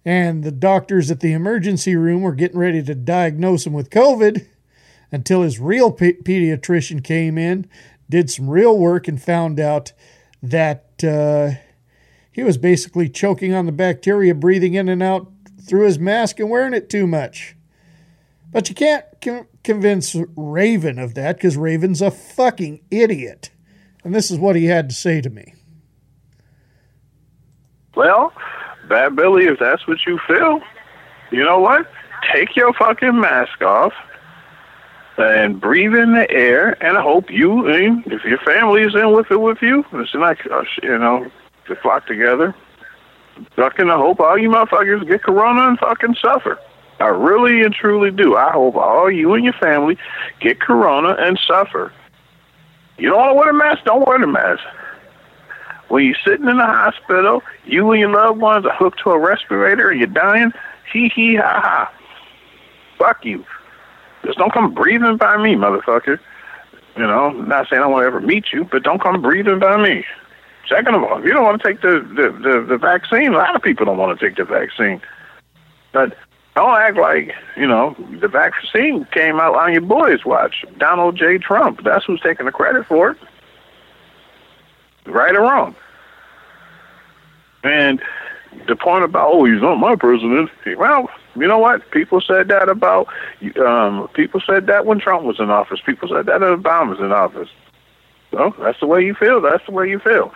And 0.05 0.45
the 0.45 0.53
doctors 0.53 1.11
at 1.11 1.21
the 1.21 1.33
emergency 1.33 1.97
room 1.97 2.23
were 2.23 2.35
getting 2.35 2.59
ready 2.59 2.83
to 2.83 2.95
diagnose 2.95 3.67
him 3.67 3.73
with 3.73 3.91
COVID 3.91 4.47
until 5.11 5.43
his 5.43 5.59
real 5.59 5.91
pe- 5.91 6.13
pediatrician 6.13 7.03
came 7.03 7.37
in, 7.37 7.69
did 8.09 8.31
some 8.31 8.49
real 8.49 8.79
work, 8.79 9.09
and 9.09 9.21
found 9.21 9.59
out 9.59 9.93
that 10.43 11.03
uh, 11.03 11.59
he 12.31 12.43
was 12.43 12.59
basically 12.59 13.09
choking 13.09 13.55
on 13.55 13.67
the 13.67 13.73
bacteria, 13.73 14.35
breathing 14.35 14.75
in 14.75 14.89
and 14.89 15.03
out 15.03 15.31
through 15.61 15.87
his 15.87 15.99
mask 15.99 16.39
and 16.39 16.51
wearing 16.51 16.75
it 16.75 16.91
too 16.91 17.07
much. 17.07 17.57
But 18.51 18.69
you 18.69 18.75
can't 18.75 19.05
con- 19.23 19.47
convince 19.63 20.15
Raven 20.37 20.99
of 20.99 21.15
that 21.15 21.37
because 21.37 21.57
Raven's 21.57 22.03
a 22.03 22.11
fucking 22.11 22.83
idiot. 22.91 23.51
And 24.05 24.15
this 24.15 24.31
is 24.31 24.39
what 24.39 24.57
he 24.57 24.67
had 24.67 24.91
to 24.91 24.95
say 24.95 25.21
to 25.23 25.31
me. 25.31 25.55
Well, 27.97 28.33
Bad 28.89 29.17
Billy, 29.17 29.47
if 29.47 29.59
that's 29.59 29.87
what 29.87 29.99
you 30.07 30.19
feel, 30.27 30.61
you 31.31 31.45
know 31.45 31.59
what? 31.59 31.91
Take 32.33 32.57
your 32.57 32.73
fucking 32.75 33.21
mask 33.21 33.63
off 33.63 33.93
and 35.17 35.61
breathe 35.61 35.95
in 35.95 36.15
the 36.15 36.31
air 36.31 36.83
and 36.85 36.97
hope 36.97 37.31
you, 37.31 37.69
if 37.69 38.25
your 38.25 38.39
family 38.39 38.83
is 38.83 38.95
in 38.95 39.13
with 39.13 39.31
it 39.31 39.41
with 39.41 39.59
you, 39.63 39.85
it's 39.93 40.15
like, 40.15 40.39
you 40.83 40.99
know, 40.99 41.31
to 41.67 41.77
flock 41.77 42.07
together. 42.07 42.55
Fucking 43.57 43.91
I 43.91 43.97
hope 43.97 44.21
all 44.21 44.39
you 44.39 44.49
motherfuckers 44.49 45.07
get 45.09 45.23
corona 45.23 45.69
and 45.69 45.79
fucking 45.79 46.17
suffer. 46.21 46.59
I 47.01 47.09
really 47.09 47.63
and 47.63 47.75
truly 47.75 48.11
do. 48.11 48.37
I 48.37 48.53
hope 48.53 48.77
all 48.77 49.11
you 49.11 49.35
and 49.35 49.45
your 49.45 49.55
family 49.55 49.99
get 50.41 50.61
corona 50.61 51.17
and 51.19 51.39
suffer. 51.47 51.93
You 52.99 53.11
don't 53.11 53.19
want 53.19 53.31
to 53.31 53.35
wear 53.35 53.51
a 53.51 53.55
mask? 53.55 53.85
Don't 53.85 54.07
wear 54.07 54.19
the 54.19 54.27
mask. 54.29 54.63
When 55.95 56.07
you're 56.07 56.17
sitting 56.27 56.49
in 56.49 56.57
the 56.57 56.67
hospital, 56.67 57.45
you 57.67 57.89
and 57.93 58.01
your 58.01 58.11
loved 58.11 58.41
ones 58.41 58.67
are 58.67 58.75
hooked 58.75 58.99
to 59.05 59.11
a 59.11 59.19
respirator 59.21 59.91
and 59.91 60.01
you're 60.01 60.09
dying, 60.09 60.51
hee 60.93 61.09
hee 61.15 61.37
ha 61.37 61.61
ha. 61.61 61.95
Fuck 62.99 63.25
you. 63.25 63.47
Just 64.25 64.39
don't 64.39 64.53
come 64.53 64.75
breathing 64.75 65.17
by 65.17 65.37
me, 65.37 65.55
motherfucker. 65.55 66.19
You 66.97 67.03
know, 67.03 67.31
not 67.31 67.69
saying 67.69 67.81
I 67.81 67.87
want 67.87 68.03
to 68.03 68.07
ever 68.09 68.21
meet 68.21 68.47
you, 68.53 68.65
but 68.65 68.83
don't 68.83 69.01
come 69.01 69.23
breathing 69.23 69.61
by 69.61 69.77
me. 69.81 70.05
Second 70.69 70.97
of 70.97 71.05
all, 71.05 71.21
if 71.21 71.25
you 71.25 71.33
don't 71.33 71.45
want 71.45 71.63
to 71.63 71.69
take 71.69 71.81
the, 71.81 72.01
the, 72.01 72.33
the, 72.43 72.67
the 72.71 72.77
vaccine, 72.77 73.33
a 73.33 73.37
lot 73.37 73.55
of 73.55 73.63
people 73.63 73.87
don't 73.87 73.97
want 73.97 74.19
to 74.19 74.29
take 74.29 74.37
the 74.37 74.45
vaccine. 74.45 75.01
But 75.93 76.17
don't 76.57 76.75
act 76.75 76.97
like, 76.97 77.37
you 77.57 77.69
know, 77.69 77.95
the 78.21 78.27
vaccine 78.27 79.07
came 79.13 79.39
out 79.39 79.55
on 79.55 79.73
your 79.73 79.83
boys' 79.83 80.25
watch. 80.25 80.65
Donald 80.77 81.15
J. 81.15 81.39
Trump. 81.39 81.85
That's 81.85 82.05
who's 82.05 82.21
taking 82.21 82.47
the 82.47 82.53
credit 82.53 82.85
for 82.85 83.13
it. 83.13 83.19
Right 85.07 85.37
or 85.37 85.43
wrong. 85.43 85.77
And 87.65 88.01
the 88.69 88.77
point 88.77 89.05
about, 89.05 89.31
oh, 89.33 89.45
he's 89.45 89.61
not 89.61 89.77
my 89.77 89.97
president. 89.97 90.51
Well, 90.77 91.09
you 91.35 91.49
know 91.49 91.59
what? 91.59 91.91
People 91.91 92.21
said 92.21 92.49
that 92.49 92.69
about, 92.69 93.09
um, 93.67 94.09
people 94.15 94.41
said 94.47 94.67
that 94.67 94.87
when 94.87 95.01
Trump 95.01 95.25
was 95.25 95.41
in 95.41 95.51
office. 95.51 95.81
People 95.85 96.09
said 96.09 96.27
that 96.27 96.41
when 96.41 96.63
Obama 96.63 96.91
was 96.91 97.01
in 97.01 97.11
office. 97.11 97.49
So 98.31 98.55
that's 98.61 98.79
the 98.81 98.87
way 98.87 99.05
you 99.05 99.15
feel. 99.15 99.41
That's 99.41 99.65
the 99.67 99.73
way 99.73 99.89
you 99.89 99.99
feel 99.99 100.33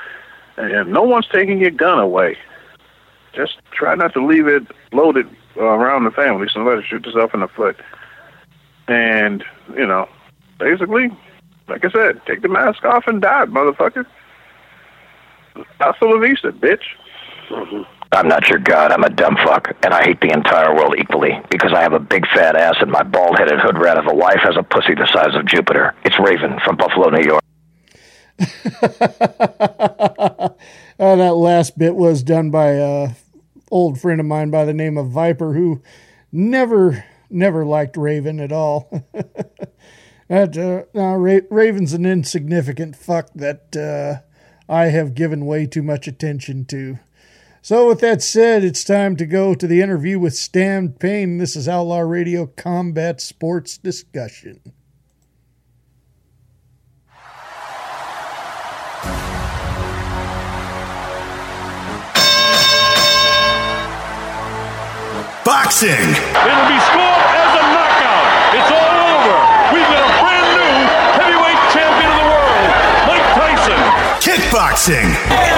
and 0.58 0.92
no 0.92 1.02
one's 1.02 1.28
taking 1.28 1.60
your 1.60 1.70
gun 1.70 1.98
away. 1.98 2.36
Just 3.32 3.58
try 3.70 3.94
not 3.94 4.12
to 4.14 4.24
leave 4.24 4.46
it 4.46 4.66
loaded 4.92 5.28
around 5.56 6.04
the 6.04 6.10
family, 6.10 6.48
so 6.52 6.60
let 6.60 6.78
it 6.78 6.84
shoot 6.84 7.06
yourself 7.06 7.32
in 7.34 7.40
the 7.40 7.48
foot. 7.48 7.76
And 8.88 9.44
you 9.76 9.86
know, 9.86 10.08
basically, 10.58 11.10
like 11.68 11.84
I 11.84 11.90
said, 11.90 12.20
take 12.26 12.42
the 12.42 12.48
mask 12.48 12.84
off 12.84 13.06
and 13.06 13.22
die, 13.22 13.46
motherfucker. 13.46 14.06
Hasta 15.80 16.04
la 16.04 16.18
vista, 16.18 16.52
bitch. 16.52 16.84
Mm-hmm. 17.48 17.82
I'm 18.12 18.28
not 18.28 18.48
your 18.48 18.58
god. 18.58 18.90
I'm 18.90 19.04
a 19.04 19.10
dumb 19.10 19.36
fuck, 19.44 19.68
and 19.82 19.92
I 19.92 20.02
hate 20.02 20.20
the 20.20 20.32
entire 20.32 20.74
world 20.74 20.94
equally 20.98 21.40
because 21.50 21.72
I 21.74 21.82
have 21.82 21.92
a 21.92 22.00
big 22.00 22.26
fat 22.28 22.56
ass 22.56 22.76
and 22.80 22.90
my 22.90 23.02
bald-headed 23.02 23.60
hood 23.60 23.78
rat 23.78 23.98
of 23.98 24.06
a 24.06 24.14
wife 24.14 24.40
has 24.42 24.56
a 24.56 24.62
pussy 24.62 24.94
the 24.94 25.06
size 25.06 25.34
of 25.34 25.46
Jupiter. 25.46 25.94
It's 26.04 26.18
Raven 26.18 26.58
from 26.64 26.76
Buffalo, 26.76 27.10
New 27.10 27.22
York. 27.22 27.42
uh, 28.40 28.46
that 30.98 31.34
last 31.34 31.76
bit 31.76 31.96
was 31.96 32.22
done 32.22 32.50
by 32.50 32.72
a 32.72 33.08
old 33.70 34.00
friend 34.00 34.20
of 34.20 34.26
mine 34.26 34.50
by 34.50 34.64
the 34.64 34.72
name 34.72 34.96
of 34.96 35.10
Viper, 35.10 35.52
who 35.52 35.82
never 36.32 37.04
never 37.30 37.64
liked 37.64 37.96
Raven 37.96 38.40
at 38.40 38.52
all. 38.52 38.90
that, 40.28 40.56
uh, 40.56 40.84
Ra- 41.16 41.40
Raven's 41.50 41.92
an 41.92 42.06
insignificant 42.06 42.96
fuck 42.96 43.28
that 43.34 43.76
uh, 43.76 44.72
I 44.72 44.86
have 44.86 45.14
given 45.14 45.46
way 45.46 45.66
too 45.66 45.82
much 45.82 46.08
attention 46.08 46.64
to. 46.66 46.98
So, 47.68 47.86
with 47.86 48.00
that 48.00 48.22
said, 48.22 48.64
it's 48.64 48.82
time 48.82 49.14
to 49.16 49.26
go 49.26 49.54
to 49.54 49.66
the 49.66 49.82
interview 49.82 50.18
with 50.18 50.32
Stan 50.32 50.88
Payne. 50.88 51.36
This 51.36 51.54
is 51.54 51.68
Outlaw 51.68 51.98
Radio 51.98 52.46
Combat 52.46 53.20
Sports 53.20 53.76
Discussion. 53.76 54.62
Boxing. 65.44 65.92
It'll 65.92 66.68
be 66.72 66.80
scored 66.88 67.28
as 67.36 67.52
a 67.52 67.64
knockout. 67.68 68.28
It's 68.56 68.70
all 68.72 68.96
over. 69.12 69.36
We've 69.76 69.84
got 69.92 70.08
a 70.08 70.12
brand 70.24 70.48
new 70.56 70.72
heavyweight 71.20 71.60
champion 71.76 72.08
of 72.08 72.16
the 72.16 72.28
world, 72.32 72.64
Mike 73.12 73.28
Tyson. 73.36 73.76
Kickboxing. 74.24 75.57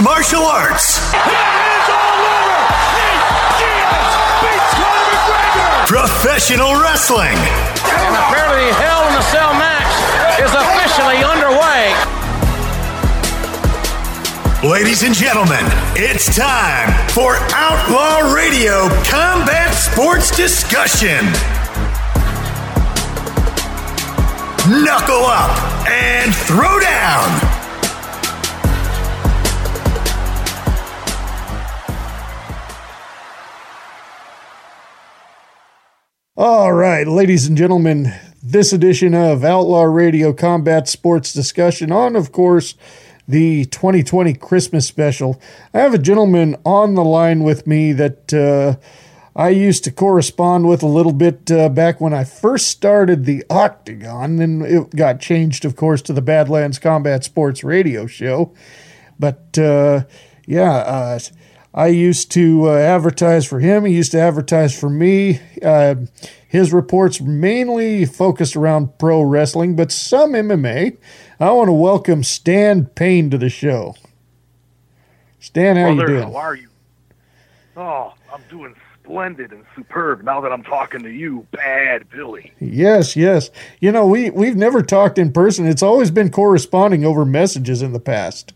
Mixed 0.00 0.32
martial 0.32 0.44
arts. 0.44 0.98
Professional 5.86 6.72
wrestling. 6.80 7.36
And 7.36 8.16
apparently 8.16 8.72
Hell 8.80 9.08
in 9.08 9.14
a 9.14 9.22
Cell 9.28 9.52
match 9.52 10.40
is 10.40 10.52
officially 10.54 11.22
underway. 11.22 11.92
Ladies 14.66 15.02
and 15.02 15.14
gentlemen, 15.14 15.64
it's 15.94 16.34
time 16.34 16.88
for 17.10 17.36
Outlaw 17.52 18.32
Radio 18.34 18.88
Combat 19.04 19.74
Sports 19.74 20.34
Discussion. 20.34 21.26
Knuckle 24.82 25.26
up 25.26 25.88
and 25.90 26.34
throw 26.34 26.80
down. 26.80 27.49
All 36.42 36.72
right, 36.72 37.06
ladies 37.06 37.46
and 37.46 37.54
gentlemen, 37.54 38.14
this 38.42 38.72
edition 38.72 39.12
of 39.12 39.44
Outlaw 39.44 39.82
Radio 39.82 40.32
Combat 40.32 40.88
Sports 40.88 41.34
Discussion 41.34 41.92
on, 41.92 42.16
of 42.16 42.32
course, 42.32 42.76
the 43.28 43.66
2020 43.66 44.32
Christmas 44.32 44.86
special. 44.86 45.38
I 45.74 45.80
have 45.80 45.92
a 45.92 45.98
gentleman 45.98 46.56
on 46.64 46.94
the 46.94 47.04
line 47.04 47.42
with 47.42 47.66
me 47.66 47.92
that 47.92 48.32
uh, 48.32 48.76
I 49.36 49.50
used 49.50 49.84
to 49.84 49.90
correspond 49.90 50.66
with 50.66 50.82
a 50.82 50.86
little 50.86 51.12
bit 51.12 51.50
uh, 51.50 51.68
back 51.68 52.00
when 52.00 52.14
I 52.14 52.24
first 52.24 52.68
started 52.68 53.26
the 53.26 53.44
Octagon. 53.50 54.36
Then 54.36 54.62
it 54.62 54.96
got 54.96 55.20
changed, 55.20 55.66
of 55.66 55.76
course, 55.76 56.00
to 56.00 56.14
the 56.14 56.22
Badlands 56.22 56.78
Combat 56.78 57.22
Sports 57.22 57.62
Radio 57.62 58.06
Show. 58.06 58.54
But 59.18 59.58
uh, 59.58 60.04
yeah, 60.46 60.72
uh, 60.72 61.18
I 61.72 61.88
used 61.88 62.30
to 62.32 62.68
uh, 62.68 62.74
advertise 62.74 63.46
for 63.46 63.60
him. 63.60 63.84
He 63.84 63.94
used 63.94 64.12
to 64.12 64.20
advertise 64.20 64.78
for 64.78 64.90
me. 64.90 65.40
Uh, 65.62 65.94
his 66.48 66.72
reports 66.72 67.20
mainly 67.20 68.04
focused 68.04 68.56
around 68.56 68.98
pro 68.98 69.22
wrestling, 69.22 69.76
but 69.76 69.92
some 69.92 70.32
MMA. 70.32 70.96
I 71.38 71.50
want 71.52 71.68
to 71.68 71.72
welcome 71.72 72.24
Stan 72.24 72.86
Payne 72.86 73.30
to 73.30 73.38
the 73.38 73.48
show. 73.48 73.94
Stan, 75.38 75.76
how 75.76 75.94
Brother, 75.94 76.12
you 76.12 76.18
doing? 76.18 76.32
how 76.32 76.38
are 76.38 76.54
you? 76.56 76.68
Oh, 77.76 78.14
I'm 78.32 78.42
doing 78.50 78.74
splendid 79.02 79.52
and 79.52 79.64
superb 79.76 80.24
now 80.24 80.40
that 80.40 80.52
I'm 80.52 80.64
talking 80.64 81.02
to 81.02 81.08
you, 81.08 81.46
Bad 81.52 82.10
Billy. 82.10 82.52
Yes, 82.58 83.14
yes. 83.14 83.50
You 83.78 83.92
know, 83.92 84.06
we 84.06 84.30
we've 84.30 84.56
never 84.56 84.82
talked 84.82 85.18
in 85.18 85.32
person. 85.32 85.66
It's 85.66 85.82
always 85.82 86.10
been 86.10 86.30
corresponding 86.30 87.04
over 87.04 87.24
messages 87.24 87.80
in 87.80 87.92
the 87.92 88.00
past. 88.00 88.52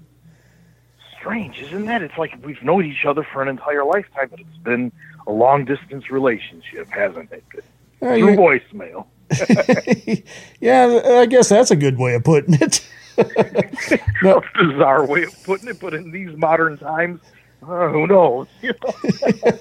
Strange, 1.25 1.59
isn't 1.63 1.87
that? 1.87 2.03
It's 2.03 2.19
like 2.19 2.35
we've 2.45 2.63
known 2.63 2.85
each 2.85 3.07
other 3.07 3.27
for 3.33 3.41
an 3.41 3.49
entire 3.49 3.83
lifetime, 3.83 4.29
but 4.31 4.41
it's 4.41 4.59
been 4.59 4.93
a 5.27 5.33
long 5.33 5.65
distance 5.65 6.11
relationship, 6.11 6.87
hasn't 6.91 7.33
it? 7.33 7.43
Uh, 8.03 8.15
Through 8.17 8.37
voicemail. 8.37 9.07
Yeah, 10.61 11.01
I 11.03 11.25
guess 11.25 11.49
that's 11.49 11.71
a 11.71 11.77
good 11.77 11.99
way 11.99 12.15
of 12.15 12.25
putting 12.25 12.55
it. 12.61 12.87
That's 13.17 13.93
a 14.23 14.43
bizarre 14.55 15.07
way 15.07 15.23
of 15.23 15.45
putting 15.45 15.69
it, 15.69 15.81
but 15.81 15.95
in 15.95 16.11
these 16.11 16.37
modern 16.37 16.77
times, 16.77 17.21
uh, 17.63 17.89
who 17.89 18.07
knows? 18.07 18.49
You 18.61 18.75
know? 18.85 19.53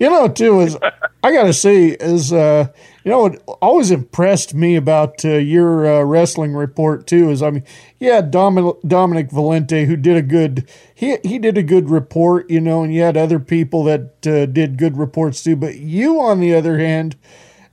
You 0.00 0.10
know, 0.10 0.28
too, 0.28 0.60
is 0.60 0.76
I 1.22 1.32
gotta 1.32 1.52
say, 1.52 1.88
is 1.90 2.32
uh, 2.32 2.66
you 3.06 3.12
know, 3.12 3.20
what 3.20 3.40
always 3.62 3.92
impressed 3.92 4.52
me 4.52 4.74
about 4.74 5.24
uh, 5.24 5.36
your 5.36 5.86
uh, 5.86 6.02
wrestling 6.02 6.54
report 6.54 7.06
too 7.06 7.30
is 7.30 7.40
I 7.40 7.50
mean, 7.50 7.62
yeah, 8.00 8.20
Dominic 8.20 8.78
Dominic 8.84 9.30
Valente 9.30 9.86
who 9.86 9.94
did 9.94 10.16
a 10.16 10.22
good 10.22 10.68
he 10.92 11.18
he 11.22 11.38
did 11.38 11.56
a 11.56 11.62
good 11.62 11.88
report, 11.88 12.50
you 12.50 12.60
know, 12.60 12.82
and 12.82 12.92
you 12.92 13.02
had 13.02 13.16
other 13.16 13.38
people 13.38 13.84
that 13.84 14.26
uh, 14.26 14.46
did 14.46 14.76
good 14.76 14.96
reports 14.96 15.44
too, 15.44 15.54
but 15.54 15.76
you 15.76 16.20
on 16.20 16.40
the 16.40 16.52
other 16.52 16.80
hand 16.80 17.14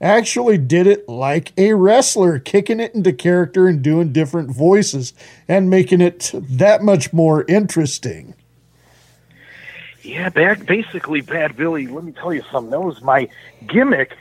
actually 0.00 0.56
did 0.56 0.86
it 0.86 1.08
like 1.08 1.52
a 1.58 1.72
wrestler, 1.72 2.38
kicking 2.38 2.78
it 2.78 2.94
into 2.94 3.12
character 3.12 3.66
and 3.66 3.82
doing 3.82 4.12
different 4.12 4.54
voices 4.54 5.14
and 5.48 5.68
making 5.68 6.00
it 6.00 6.30
that 6.34 6.80
much 6.80 7.12
more 7.12 7.44
interesting. 7.48 8.34
Yeah, 10.02 10.28
back 10.28 10.64
basically, 10.64 11.22
Bad 11.22 11.56
Billy. 11.56 11.88
Let 11.88 12.04
me 12.04 12.12
tell 12.12 12.32
you 12.32 12.44
something. 12.52 12.70
That 12.70 12.82
was 12.82 13.02
my 13.02 13.28
gimmick 13.66 14.16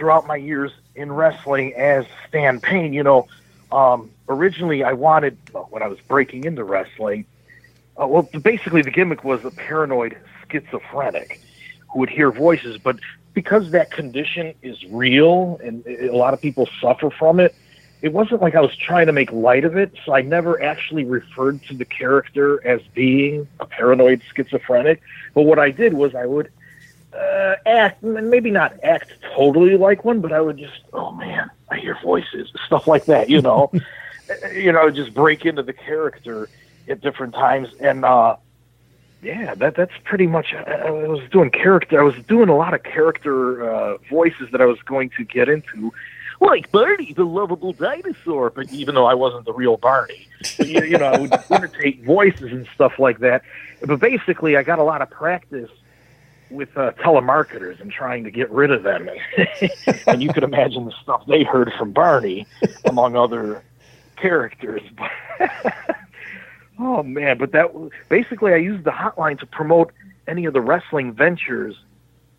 throughout 0.00 0.26
my 0.26 0.36
years 0.36 0.72
in 0.96 1.12
wrestling 1.12 1.74
as 1.74 2.06
Stan 2.26 2.58
Payne. 2.58 2.94
You 2.94 3.04
know, 3.04 3.28
um, 3.70 4.10
originally 4.28 4.82
I 4.82 4.94
wanted 4.94 5.36
when 5.68 5.82
I 5.82 5.86
was 5.86 5.98
breaking 6.08 6.44
into 6.44 6.64
wrestling. 6.64 7.26
Uh, 8.00 8.06
well, 8.08 8.22
basically 8.22 8.82
the 8.82 8.90
gimmick 8.90 9.22
was 9.22 9.44
a 9.44 9.50
paranoid 9.50 10.16
schizophrenic 10.50 11.38
who 11.92 12.00
would 12.00 12.08
hear 12.08 12.32
voices, 12.32 12.78
but 12.78 12.96
because 13.34 13.70
that 13.72 13.92
condition 13.92 14.54
is 14.62 14.82
real 14.90 15.60
and 15.62 15.86
a 15.86 16.16
lot 16.16 16.34
of 16.34 16.40
people 16.40 16.66
suffer 16.80 17.10
from 17.10 17.38
it, 17.38 17.54
it 18.00 18.14
wasn't 18.14 18.40
like 18.40 18.54
I 18.54 18.60
was 18.62 18.74
trying 18.76 19.06
to 19.06 19.12
make 19.12 19.30
light 19.30 19.64
of 19.66 19.76
it. 19.76 19.92
So 20.06 20.14
I 20.14 20.22
never 20.22 20.62
actually 20.62 21.04
referred 21.04 21.62
to 21.64 21.74
the 21.74 21.84
character 21.84 22.66
as 22.66 22.80
being 22.94 23.46
a 23.60 23.66
paranoid 23.66 24.22
schizophrenic. 24.34 25.02
But 25.34 25.42
what 25.42 25.58
I 25.58 25.70
did 25.70 25.92
was 25.92 26.14
I 26.14 26.24
would 26.24 26.50
uh, 27.14 27.56
act, 27.66 28.02
maybe 28.02 28.50
not 28.50 28.82
act 28.82 29.12
totally 29.34 29.76
like 29.76 30.04
one, 30.04 30.20
but 30.20 30.32
I 30.32 30.40
would 30.40 30.58
just, 30.58 30.80
oh 30.92 31.12
man, 31.12 31.50
I 31.70 31.78
hear 31.78 31.98
voices, 32.02 32.50
stuff 32.66 32.86
like 32.86 33.06
that, 33.06 33.28
you 33.28 33.42
know. 33.42 33.72
you 34.54 34.72
know, 34.72 34.90
just 34.90 35.14
break 35.14 35.44
into 35.44 35.62
the 35.62 35.72
character 35.72 36.48
at 36.88 37.00
different 37.00 37.34
times. 37.34 37.68
And, 37.80 38.04
uh, 38.04 38.36
yeah, 39.22 39.54
that 39.56 39.74
that's 39.74 39.92
pretty 40.04 40.26
much. 40.26 40.54
I, 40.54 40.62
I 40.62 40.90
was 40.90 41.28
doing 41.30 41.50
character. 41.50 42.00
I 42.00 42.04
was 42.04 42.14
doing 42.26 42.48
a 42.48 42.56
lot 42.56 42.72
of 42.72 42.82
character 42.82 43.70
uh, 43.70 43.98
voices 44.08 44.48
that 44.52 44.60
I 44.62 44.66
was 44.66 44.78
going 44.86 45.10
to 45.18 45.24
get 45.24 45.48
into, 45.48 45.92
like 46.40 46.72
Barney, 46.72 47.12
the 47.12 47.24
lovable 47.24 47.74
dinosaur. 47.74 48.48
But 48.50 48.72
even 48.72 48.94
though 48.94 49.06
I 49.06 49.14
wasn't 49.14 49.44
the 49.44 49.52
real 49.52 49.76
Barney, 49.76 50.26
but, 50.56 50.68
you, 50.68 50.82
you 50.84 50.98
know, 50.98 51.06
I 51.06 51.18
would 51.18 51.32
imitate 51.50 52.02
voices 52.02 52.50
and 52.50 52.66
stuff 52.74 52.98
like 52.98 53.18
that. 53.18 53.42
But 53.84 54.00
basically, 54.00 54.56
I 54.56 54.62
got 54.62 54.78
a 54.78 54.84
lot 54.84 55.02
of 55.02 55.10
practice 55.10 55.70
with 56.50 56.76
uh, 56.76 56.92
telemarketers 56.92 57.80
and 57.80 57.90
trying 57.90 58.24
to 58.24 58.30
get 58.30 58.50
rid 58.50 58.70
of 58.70 58.82
them. 58.82 59.08
and 60.06 60.22
you 60.22 60.32
could 60.32 60.42
imagine 60.42 60.84
the 60.84 60.94
stuff 61.02 61.24
they 61.26 61.44
heard 61.44 61.72
from 61.78 61.92
Barney, 61.92 62.46
among 62.84 63.16
other 63.16 63.62
characters. 64.16 64.82
Oh 66.80 67.02
man, 67.02 67.36
but 67.36 67.52
that 67.52 67.70
basically 68.08 68.54
I 68.54 68.56
used 68.56 68.84
the 68.84 68.90
hotline 68.90 69.38
to 69.40 69.46
promote 69.46 69.92
any 70.26 70.46
of 70.46 70.54
the 70.54 70.62
wrestling 70.62 71.12
ventures 71.12 71.78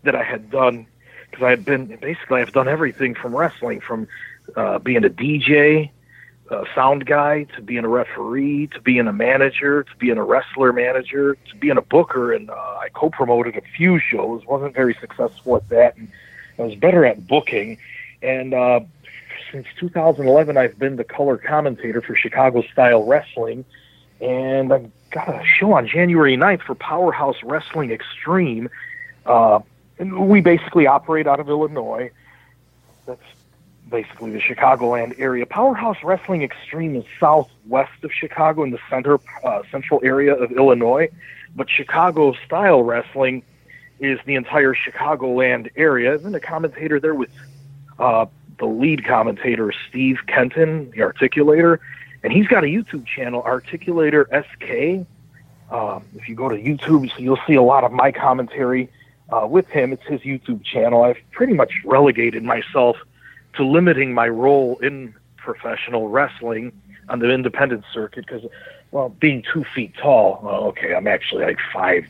that 0.04 0.16
I 0.16 0.24
had 0.24 0.50
done 0.50 0.88
because 1.30 1.44
I 1.46 1.52
had 1.52 1.64
been 1.64 1.96
basically 2.02 2.42
I've 2.42 2.52
done 2.52 2.68
everything 2.68 3.14
from 3.14 3.36
wrestling, 3.36 3.82
from 3.82 4.08
uh, 4.56 4.80
being 4.80 5.06
a 5.06 5.10
DJ, 5.10 5.92
a 6.52 6.65
sound 6.76 7.06
guy, 7.06 7.44
to 7.56 7.61
being 7.61 7.86
a 7.86 7.90
referee, 7.90 8.68
to 8.68 8.82
being 8.82 9.07
a 9.07 9.14
manager, 9.14 9.84
to 9.84 9.95
being 9.98 10.18
a 10.18 10.23
wrestler 10.23 10.73
manager, 10.73 11.36
to 11.49 11.56
being 11.56 11.78
a 11.78 11.82
booker, 11.82 12.34
and 12.34 12.49
uh, 12.49 12.53
I 12.53 12.90
co-promoted 12.94 13.56
a 13.57 13.61
few 13.61 13.99
shows. 13.99 14.45
wasn't 14.45 14.76
very 14.76 14.95
successful 14.99 15.56
at 15.56 15.69
that, 15.69 15.98
and 15.98 16.10
I 16.60 16.64
was 16.64 16.76
better 16.76 17.06
at 17.06 17.26
booking. 17.26 17.78
And 18.22 18.53
uh, 18.53 18.82
since 19.52 19.68
2011, 19.80 20.57
I've 20.57 20.78
been 20.78 20.98
the 20.98 21.03
color 21.03 21.38
commentator 21.38 22.02
for 22.02 22.15
Chicago 22.15 22.61
Style 22.61 23.06
Wrestling 23.06 23.65
and 24.22 24.72
I've 24.72 24.91
got 25.10 25.30
a 25.30 25.44
show 25.44 25.73
on 25.73 25.88
January 25.88 26.38
9th 26.38 26.61
for 26.61 26.76
Powerhouse 26.76 27.41
Wrestling 27.44 27.91
Extreme. 27.91 28.69
Uh, 29.26 29.60
and 29.98 30.30
we 30.30 30.41
basically 30.41 30.88
operate 30.88 31.28
out 31.28 31.40
of 31.40 31.49
Illinois. 31.49 32.11
That's 33.06 33.22
basically 33.92 34.32
the 34.32 34.40
Chicagoland 34.40 35.20
area. 35.20 35.46
Powerhouse 35.46 35.98
Wrestling 36.04 36.42
Extreme 36.42 36.96
is 36.96 37.06
southwest 37.20 38.04
of 38.04 38.12
Chicago 38.12 38.64
in 38.64 38.72
the 38.72 38.80
center 38.90 39.20
uh, 39.44 39.62
central 39.70 40.00
area 40.04 40.34
of 40.34 40.52
Illinois, 40.52 41.10
but 41.56 41.70
Chicago 41.70 42.34
Style 42.46 42.82
Wrestling 42.82 43.44
is 44.00 44.18
the 44.26 44.34
entire 44.34 44.74
Chicagoland 44.74 45.70
area. 45.76 46.16
And 46.16 46.26
then 46.26 46.32
the 46.32 46.40
commentator 46.40 47.00
there 47.00 47.14
with 47.14 47.30
uh, 48.00 48.26
the 48.58 48.66
lead 48.66 49.06
commentator 49.06 49.72
Steve 49.90 50.20
Kenton, 50.26 50.90
the 50.92 51.00
articulator 51.00 51.80
and 52.24 52.32
he's 52.32 52.48
got 52.48 52.64
a 52.64 52.68
YouTube 52.68 53.06
channel, 53.06 53.42
Articulator 53.42 54.26
SK. 54.28 55.08
Um, 55.74 56.06
if 56.16 56.28
you 56.28 56.36
go 56.36 56.50
to 56.50 56.56
YouTube, 56.56 57.10
so 57.12 57.20
you'll 57.20 57.40
see 57.48 57.56
a 57.56 57.62
lot 57.62 57.84
of 57.84 57.92
my 57.92 58.12
commentary 58.12 58.90
uh, 59.30 59.48
with 59.48 59.68
him. 59.68 59.94
It's 59.94 60.06
his 60.06 60.22
YouTube 60.22 60.64
channel. 60.64 61.04
I've 61.04 61.18
pretty 61.32 61.54
much 61.54 61.72
relegated 61.86 62.44
myself 62.44 62.98
to 63.53 63.65
limiting 63.65 64.14
my 64.14 64.28
role 64.28 64.78
in 64.80 65.14
professional 65.38 66.10
wrestling 66.10 66.72
on 67.10 67.19
the 67.19 67.32
independent 67.32 67.84
circuit 67.94 68.26
because, 68.26 68.49
well, 68.91 69.10
being 69.10 69.44
two 69.53 69.64
feet 69.76 69.94
tall. 69.98 70.40
Well, 70.44 70.64
okay, 70.65 70.94
I'm 70.94 71.07
actually 71.07 71.44
like 71.45 71.60
five. 71.73 72.06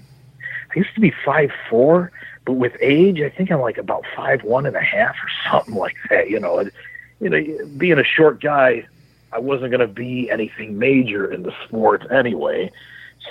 I 0.73 0.79
used 0.79 0.93
to 0.95 1.01
be 1.01 1.13
five 1.25 1.51
four, 1.69 2.11
but 2.45 2.53
with 2.53 2.73
age, 2.79 3.21
I 3.21 3.29
think 3.29 3.51
I'm 3.51 3.61
like 3.61 3.77
about 3.77 4.05
five 4.15 4.43
one 4.43 4.65
and 4.65 4.75
a 4.75 4.81
half 4.81 5.15
or 5.15 5.29
something 5.51 5.75
like 5.75 5.95
that. 6.09 6.29
You 6.29 6.39
know, 6.39 6.59
and, 6.59 6.71
you 7.19 7.29
know, 7.29 7.67
being 7.77 7.99
a 7.99 8.03
short 8.03 8.41
guy 8.41 8.85
I 9.33 9.39
wasn't 9.39 9.71
going 9.71 9.81
to 9.81 9.87
be 9.87 10.29
anything 10.29 10.77
major 10.77 11.31
in 11.31 11.43
the 11.43 11.53
sport 11.65 12.05
anyway. 12.11 12.71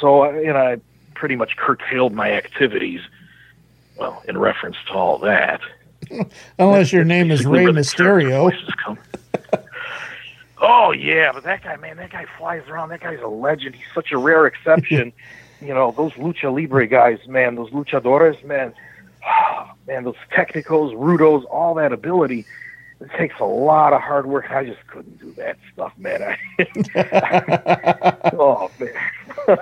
So, 0.00 0.30
you 0.32 0.52
know, 0.52 0.58
I 0.58 0.80
pretty 1.14 1.36
much 1.36 1.56
curtailed 1.56 2.12
my 2.14 2.32
activities, 2.32 3.00
well, 3.98 4.22
in 4.26 4.38
reference 4.38 4.76
to 4.86 4.92
all 4.92 5.18
that. 5.18 5.60
Unless 6.58 6.92
your 6.92 7.04
name 7.04 7.30
is 7.30 7.44
Rey 7.44 7.64
Mysterio. 7.64 8.52
Oh, 10.62 10.92
yeah, 10.92 11.32
but 11.32 11.44
that 11.44 11.64
guy, 11.64 11.76
man, 11.76 11.96
that 11.96 12.12
guy 12.12 12.26
flies 12.36 12.62
around. 12.68 12.90
That 12.90 13.00
guy's 13.00 13.18
a 13.22 13.26
legend. 13.26 13.74
He's 13.74 13.86
such 13.94 14.12
a 14.12 14.18
rare 14.18 14.44
exception. 14.44 15.10
you 15.62 15.72
know, 15.72 15.94
those 15.96 16.12
lucha 16.12 16.54
libre 16.54 16.86
guys, 16.86 17.18
man, 17.26 17.54
those 17.54 17.70
luchadores, 17.70 18.44
man, 18.44 18.74
man, 19.86 20.04
those 20.04 20.16
technicals, 20.30 20.92
rudos, 20.92 21.46
all 21.50 21.72
that 21.76 21.94
ability 21.94 22.44
it 23.00 23.10
takes 23.16 23.34
a 23.40 23.44
lot 23.44 23.92
of 23.92 24.02
hard 24.02 24.26
work. 24.26 24.50
I 24.50 24.64
just 24.64 24.86
couldn't 24.86 25.18
do 25.18 25.32
that 25.32 25.56
stuff, 25.72 25.92
man. 25.96 26.36
I, 26.94 28.30
oh 28.34 28.70
man. 28.78 29.58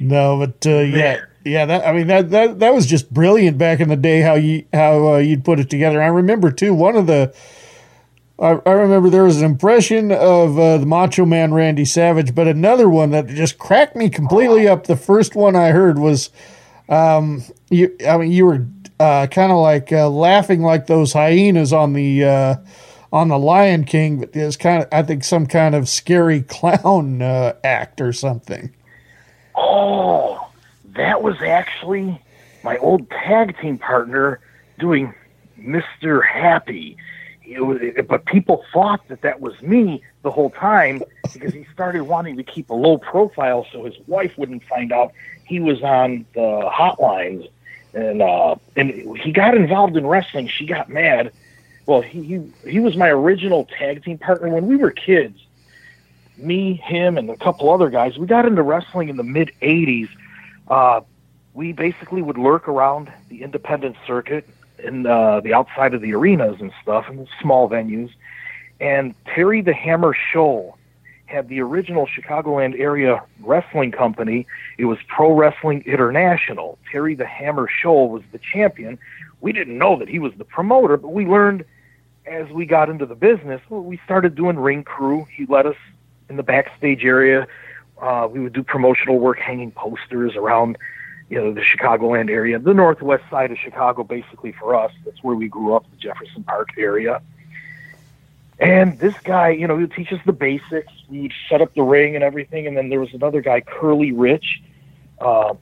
No, 0.00 0.38
but 0.38 0.66
uh, 0.66 0.78
yeah, 0.80 1.20
yeah. 1.44 1.66
That 1.66 1.86
I 1.86 1.92
mean 1.92 2.06
that 2.08 2.30
that 2.30 2.58
that 2.60 2.74
was 2.74 2.86
just 2.86 3.12
brilliant 3.12 3.58
back 3.58 3.80
in 3.80 3.88
the 3.88 3.96
day. 3.96 4.20
How 4.20 4.34
you 4.34 4.64
how 4.72 5.14
uh, 5.14 5.18
you'd 5.18 5.44
put 5.44 5.60
it 5.60 5.70
together. 5.70 6.02
I 6.02 6.06
remember 6.06 6.50
too. 6.50 6.74
One 6.74 6.96
of 6.96 7.06
the 7.06 7.34
I, 8.38 8.60
I 8.66 8.72
remember 8.72 9.10
there 9.10 9.24
was 9.24 9.38
an 9.38 9.44
impression 9.44 10.10
of 10.10 10.58
uh, 10.58 10.78
the 10.78 10.86
Macho 10.86 11.24
Man 11.24 11.54
Randy 11.54 11.84
Savage, 11.84 12.34
but 12.34 12.48
another 12.48 12.88
one 12.88 13.10
that 13.10 13.28
just 13.28 13.58
cracked 13.58 13.94
me 13.94 14.10
completely 14.10 14.66
up. 14.66 14.86
The 14.86 14.96
first 14.96 15.36
one 15.36 15.54
I 15.54 15.70
heard 15.70 15.98
was, 15.98 16.30
um, 16.88 17.44
you. 17.70 17.96
I 18.06 18.16
mean, 18.18 18.32
you 18.32 18.46
were 18.46 18.66
uh, 18.98 19.28
kind 19.28 19.52
of 19.52 19.58
like 19.58 19.92
uh, 19.92 20.08
laughing 20.08 20.62
like 20.62 20.86
those 20.86 21.12
hyenas 21.12 21.72
on 21.72 21.92
the 21.92 22.24
uh, 22.24 22.56
on 23.12 23.28
the 23.28 23.38
Lion 23.38 23.84
King, 23.84 24.18
but 24.18 24.34
it's 24.34 24.56
kind 24.56 24.82
of 24.82 24.88
I 24.90 25.02
think 25.02 25.22
some 25.22 25.46
kind 25.46 25.76
of 25.76 25.88
scary 25.88 26.42
clown 26.48 27.22
uh, 27.22 27.54
act 27.62 28.00
or 28.00 28.12
something. 28.12 28.74
Oh, 29.56 30.43
that 30.96 31.22
was 31.22 31.40
actually 31.42 32.20
my 32.62 32.76
old 32.78 33.08
tag 33.10 33.58
team 33.58 33.78
partner 33.78 34.40
doing 34.78 35.14
Mr. 35.58 36.24
Happy. 36.24 36.96
Was, 37.46 37.78
but 38.08 38.24
people 38.24 38.64
thought 38.72 39.06
that 39.08 39.20
that 39.20 39.40
was 39.40 39.60
me 39.60 40.02
the 40.22 40.30
whole 40.30 40.48
time 40.48 41.02
because 41.34 41.52
he 41.52 41.66
started 41.74 42.04
wanting 42.04 42.38
to 42.38 42.42
keep 42.42 42.70
a 42.70 42.74
low 42.74 42.96
profile 42.96 43.66
so 43.70 43.84
his 43.84 43.94
wife 44.06 44.38
wouldn't 44.38 44.64
find 44.64 44.92
out 44.92 45.12
he 45.44 45.60
was 45.60 45.82
on 45.82 46.24
the 46.34 46.70
hotlines. 46.72 47.48
And 47.92 48.22
uh, 48.22 48.56
and 48.74 48.90
he 49.18 49.30
got 49.30 49.54
involved 49.54 49.96
in 49.96 50.06
wrestling. 50.06 50.48
She 50.48 50.66
got 50.66 50.88
mad. 50.88 51.32
Well, 51.86 52.00
he, 52.00 52.22
he 52.22 52.70
he 52.70 52.80
was 52.80 52.96
my 52.96 53.08
original 53.08 53.66
tag 53.66 54.02
team 54.02 54.18
partner 54.18 54.48
when 54.48 54.66
we 54.66 54.76
were 54.76 54.90
kids. 54.90 55.38
Me, 56.36 56.74
him, 56.74 57.16
and 57.16 57.30
a 57.30 57.36
couple 57.36 57.70
other 57.70 57.90
guys. 57.90 58.18
We 58.18 58.26
got 58.26 58.46
into 58.46 58.62
wrestling 58.62 59.10
in 59.10 59.16
the 59.16 59.22
mid 59.22 59.52
'80s. 59.62 60.08
Uh, 60.68 61.00
we 61.52 61.72
basically 61.72 62.22
would 62.22 62.38
lurk 62.38 62.68
around 62.68 63.12
the 63.28 63.42
independent 63.42 63.96
circuit 64.06 64.48
in 64.78 65.06
uh, 65.06 65.40
the 65.40 65.54
outside 65.54 65.94
of 65.94 66.00
the 66.00 66.14
arenas 66.14 66.60
and 66.60 66.72
stuff, 66.82 67.06
and 67.08 67.28
small 67.40 67.68
venues. 67.68 68.10
And 68.80 69.14
Terry 69.24 69.62
the 69.62 69.72
Hammer 69.72 70.14
Show 70.32 70.76
had 71.26 71.48
the 71.48 71.60
original 71.60 72.06
Chicagoland 72.06 72.78
area 72.78 73.22
wrestling 73.40 73.92
company. 73.92 74.46
It 74.78 74.84
was 74.84 74.98
Pro 75.08 75.32
Wrestling 75.32 75.82
International. 75.86 76.78
Terry 76.90 77.14
the 77.14 77.26
Hammer 77.26 77.68
Show 77.68 78.04
was 78.04 78.22
the 78.32 78.38
champion. 78.38 78.98
We 79.40 79.52
didn't 79.52 79.78
know 79.78 79.98
that 79.98 80.08
he 80.08 80.18
was 80.18 80.32
the 80.36 80.44
promoter, 80.44 80.96
but 80.96 81.08
we 81.08 81.26
learned 81.26 81.64
as 82.26 82.48
we 82.50 82.66
got 82.66 82.88
into 82.88 83.06
the 83.06 83.14
business. 83.14 83.60
Well, 83.68 83.82
we 83.82 83.98
started 84.04 84.34
doing 84.34 84.58
ring 84.58 84.84
crew. 84.84 85.26
He 85.34 85.46
let 85.46 85.66
us 85.66 85.76
in 86.28 86.36
the 86.36 86.42
backstage 86.42 87.04
area. 87.04 87.46
Uh, 88.04 88.28
we 88.30 88.38
would 88.38 88.52
do 88.52 88.62
promotional 88.62 89.18
work, 89.18 89.38
hanging 89.38 89.70
posters 89.70 90.36
around 90.36 90.76
you 91.30 91.38
know, 91.38 91.54
the 91.54 91.62
Chicagoland 91.62 92.28
area, 92.28 92.58
the 92.58 92.74
northwest 92.74 93.24
side 93.30 93.50
of 93.50 93.56
Chicago, 93.56 94.04
basically 94.04 94.52
for 94.52 94.76
us. 94.76 94.92
That's 95.06 95.22
where 95.22 95.34
we 95.34 95.48
grew 95.48 95.74
up, 95.74 95.86
the 95.90 95.96
Jefferson 95.96 96.44
Park 96.44 96.68
area. 96.76 97.22
And 98.58 98.98
this 98.98 99.14
guy, 99.24 99.48
you 99.48 99.66
know, 99.66 99.76
he 99.76 99.84
would 99.84 99.94
teach 99.94 100.12
us 100.12 100.20
the 100.26 100.34
basics. 100.34 100.92
We 101.08 101.22
would 101.22 101.32
set 101.48 101.62
up 101.62 101.72
the 101.72 101.82
ring 101.82 102.14
and 102.14 102.22
everything. 102.22 102.66
And 102.66 102.76
then 102.76 102.90
there 102.90 103.00
was 103.00 103.14
another 103.14 103.40
guy, 103.40 103.62
Curly 103.62 104.12
Rich, 104.12 104.62
uh, 105.18 105.54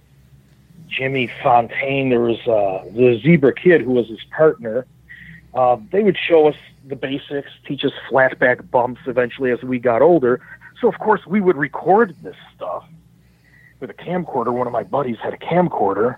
Jimmy 0.89 1.31
Fontaine. 1.45 2.11
There 2.11 2.21
was 2.21 2.41
uh, 2.41 2.85
the 2.93 3.21
Zebra 3.23 3.55
Kid, 3.55 3.83
who 3.83 3.93
was 3.93 4.09
his 4.09 4.25
partner. 4.37 4.85
Uh, 5.55 5.77
they 5.93 6.03
would 6.03 6.19
show 6.19 6.49
us 6.49 6.57
the 6.85 6.97
basics, 6.97 7.51
teach 7.69 7.85
us 7.85 7.93
flatback 8.11 8.69
bumps 8.69 9.03
eventually 9.07 9.53
as 9.53 9.63
we 9.63 9.79
got 9.79 10.03
older. 10.03 10.41
So, 10.81 10.89
of 10.89 10.99
course, 10.99 11.27
we 11.27 11.41
would 11.41 11.57
record 11.57 12.17
this 12.23 12.37
stuff 12.55 12.85
with 13.81 13.91
a 13.91 13.95
camcorder. 13.95 14.53
One 14.53 14.67
of 14.67 14.73
my 14.73 14.83
buddies 14.83 15.19
had 15.19 15.35
a 15.35 15.39
camcorder, 15.39 16.17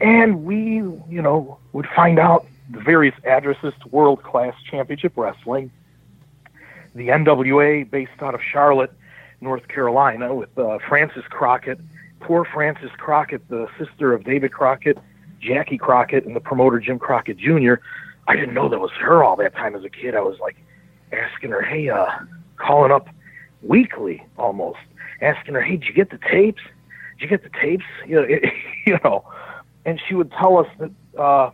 and 0.00 0.44
we, 0.44 0.76
you 0.76 1.22
know, 1.22 1.58
would 1.72 1.86
find 1.94 2.18
out 2.18 2.46
the 2.70 2.80
various 2.80 3.14
addresses 3.24 3.74
to 3.82 3.88
World 3.88 4.22
Class 4.22 4.54
Championship 4.68 5.12
Wrestling, 5.16 5.70
the 6.94 7.08
NWA 7.08 7.88
based 7.88 8.12
out 8.20 8.34
of 8.34 8.40
Charlotte, 8.42 8.92
North 9.40 9.66
Carolina, 9.68 10.34
with 10.34 10.56
uh, 10.58 10.78
Frances 10.88 11.24
Crockett. 11.28 11.80
Poor 12.20 12.44
Frances 12.44 12.90
Crockett, 12.98 13.48
the 13.48 13.66
sister 13.78 14.12
of 14.12 14.24
David 14.24 14.52
Crockett, 14.52 14.98
Jackie 15.40 15.78
Crockett, 15.78 16.24
and 16.24 16.36
the 16.36 16.40
promoter 16.40 16.78
Jim 16.78 16.98
Crockett 16.98 17.36
Jr. 17.36 17.74
I 18.28 18.36
didn't 18.36 18.54
know 18.54 18.68
that 18.68 18.78
was 18.78 18.92
her 18.92 19.24
all 19.24 19.36
that 19.36 19.54
time 19.54 19.74
as 19.74 19.84
a 19.84 19.90
kid. 19.90 20.14
I 20.14 20.20
was 20.20 20.38
like 20.38 20.56
asking 21.12 21.50
her, 21.50 21.62
hey, 21.62 21.88
uh, 21.88 22.06
calling 22.56 22.92
up 22.92 23.08
weekly 23.62 24.26
almost, 24.36 24.78
asking 25.20 25.54
her, 25.54 25.62
hey, 25.62 25.76
did 25.76 25.84
you 25.84 25.94
get 25.94 26.10
the 26.10 26.18
tapes? 26.30 26.62
Did 27.18 27.22
you 27.22 27.28
get 27.28 27.42
the 27.42 27.58
tapes? 27.60 27.84
You 28.06 28.16
know, 28.16 28.22
it, 28.28 28.42
you 28.86 28.98
know, 29.04 29.24
and 29.84 30.00
she 30.08 30.14
would 30.14 30.32
tell 30.32 30.58
us 30.58 30.66
that. 30.78 30.90
Uh, 31.18 31.50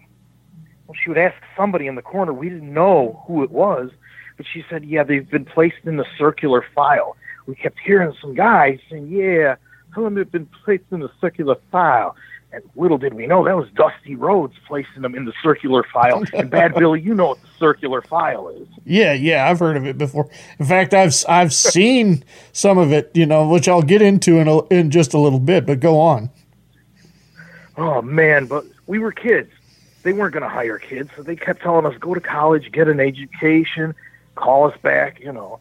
well, 0.87 0.97
she 1.05 1.11
would 1.11 1.19
ask 1.19 1.37
somebody 1.55 1.87
in 1.87 1.95
the 1.95 2.03
corner. 2.03 2.33
We 2.33 2.49
didn't 2.49 2.73
know 2.73 3.23
who 3.27 3.43
it 3.43 3.51
was, 3.51 3.91
but 4.39 4.47
she 4.51 4.65
said, 4.71 4.85
"Yeah, 4.85 5.05
they've 5.05 5.29
been 5.29 5.45
placed 5.45 5.85
in 5.85 5.97
the 5.99 6.07
circular 6.17 6.65
file." 6.75 7.17
We 7.47 7.55
kept 7.55 7.79
hearing 7.85 8.15
some 8.21 8.35
guys 8.35 8.79
saying, 8.91 9.09
"Yeah, 9.09 9.57
of 9.97 10.05
them 10.05 10.17
have 10.17 10.33
been 10.33 10.49
placed 10.65 10.85
in 10.91 11.01
the 11.01 11.11
circular 11.21 11.57
file." 11.71 12.17
And 12.51 12.63
little 12.77 12.97
did 12.97 13.13
we 13.13 13.27
know 13.27 13.45
that 13.45 13.57
was 13.57 13.69
Dusty 13.75 14.15
Rhodes 14.15 14.55
placing 14.67 15.03
them 15.03 15.15
in 15.15 15.27
the 15.27 15.35
circular 15.43 15.83
file. 15.83 16.25
And 16.33 16.51
Bad 16.51 16.75
Billy, 16.75 17.01
you 17.01 17.15
know 17.15 17.29
what 17.29 17.43
the 17.43 17.49
circular 17.59 18.01
file 18.01 18.49
is. 18.49 18.67
Yeah, 18.85 19.13
yeah, 19.13 19.49
I've 19.49 19.59
heard 19.59 19.77
of 19.77 19.87
it 19.87 19.99
before. 19.99 20.31
In 20.59 20.65
fact, 20.65 20.95
I've 20.95 21.15
I've 21.29 21.53
seen 21.75 22.25
some 22.53 22.79
of 22.79 22.93
it, 22.93 23.11
you 23.15 23.27
know, 23.27 23.47
which 23.49 23.69
I'll 23.69 23.83
get 23.83 24.01
into 24.01 24.39
in 24.39 24.49
a, 24.49 24.67
in 24.69 24.91
just 24.91 25.13
a 25.13 25.19
little 25.19 25.41
bit. 25.41 25.67
But 25.67 25.81
go 25.81 26.01
on. 26.01 26.31
Oh 27.77 28.01
man, 28.03 28.47
but 28.47 28.65
we 28.87 28.99
were 28.99 29.13
kids. 29.13 29.51
They 30.03 30.13
weren't 30.13 30.33
going 30.33 30.43
to 30.43 30.49
hire 30.49 30.79
kids, 30.79 31.11
so 31.17 31.23
they 31.23 31.37
kept 31.37 31.61
telling 31.61 31.85
us 31.85 31.97
go 31.99 32.15
to 32.15 32.21
college, 32.21 32.73
get 32.73 32.89
an 32.89 32.99
education, 32.99 33.95
call 34.37 34.71
us 34.71 34.77
back. 34.81 35.21
You 35.21 35.33
know, 35.33 35.61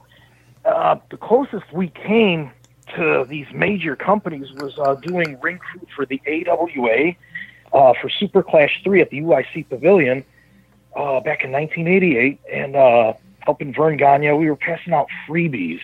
uh, 0.63 0.97
the 1.11 1.17
closest 1.17 1.71
we 1.73 1.89
came 1.89 2.51
to 2.95 3.25
these 3.27 3.47
major 3.53 3.95
companies 3.95 4.51
was 4.53 4.77
uh, 4.79 4.95
doing 4.95 5.39
ring 5.41 5.57
crew 5.57 5.81
for 5.95 6.05
the 6.05 6.21
AWA 6.27 7.15
uh, 7.73 7.93
for 8.01 8.09
Super 8.09 8.43
Clash 8.43 8.81
3 8.83 9.01
at 9.01 9.09
the 9.09 9.21
UIC 9.21 9.69
Pavilion 9.69 10.23
uh, 10.95 11.19
back 11.19 11.43
in 11.43 11.51
1988 11.51 12.39
and 12.51 12.75
uh, 12.75 13.13
helping 13.39 13.73
Verne 13.73 13.97
Gagne. 13.97 14.31
We 14.33 14.49
were 14.49 14.55
passing 14.55 14.93
out 14.93 15.07
freebies. 15.27 15.79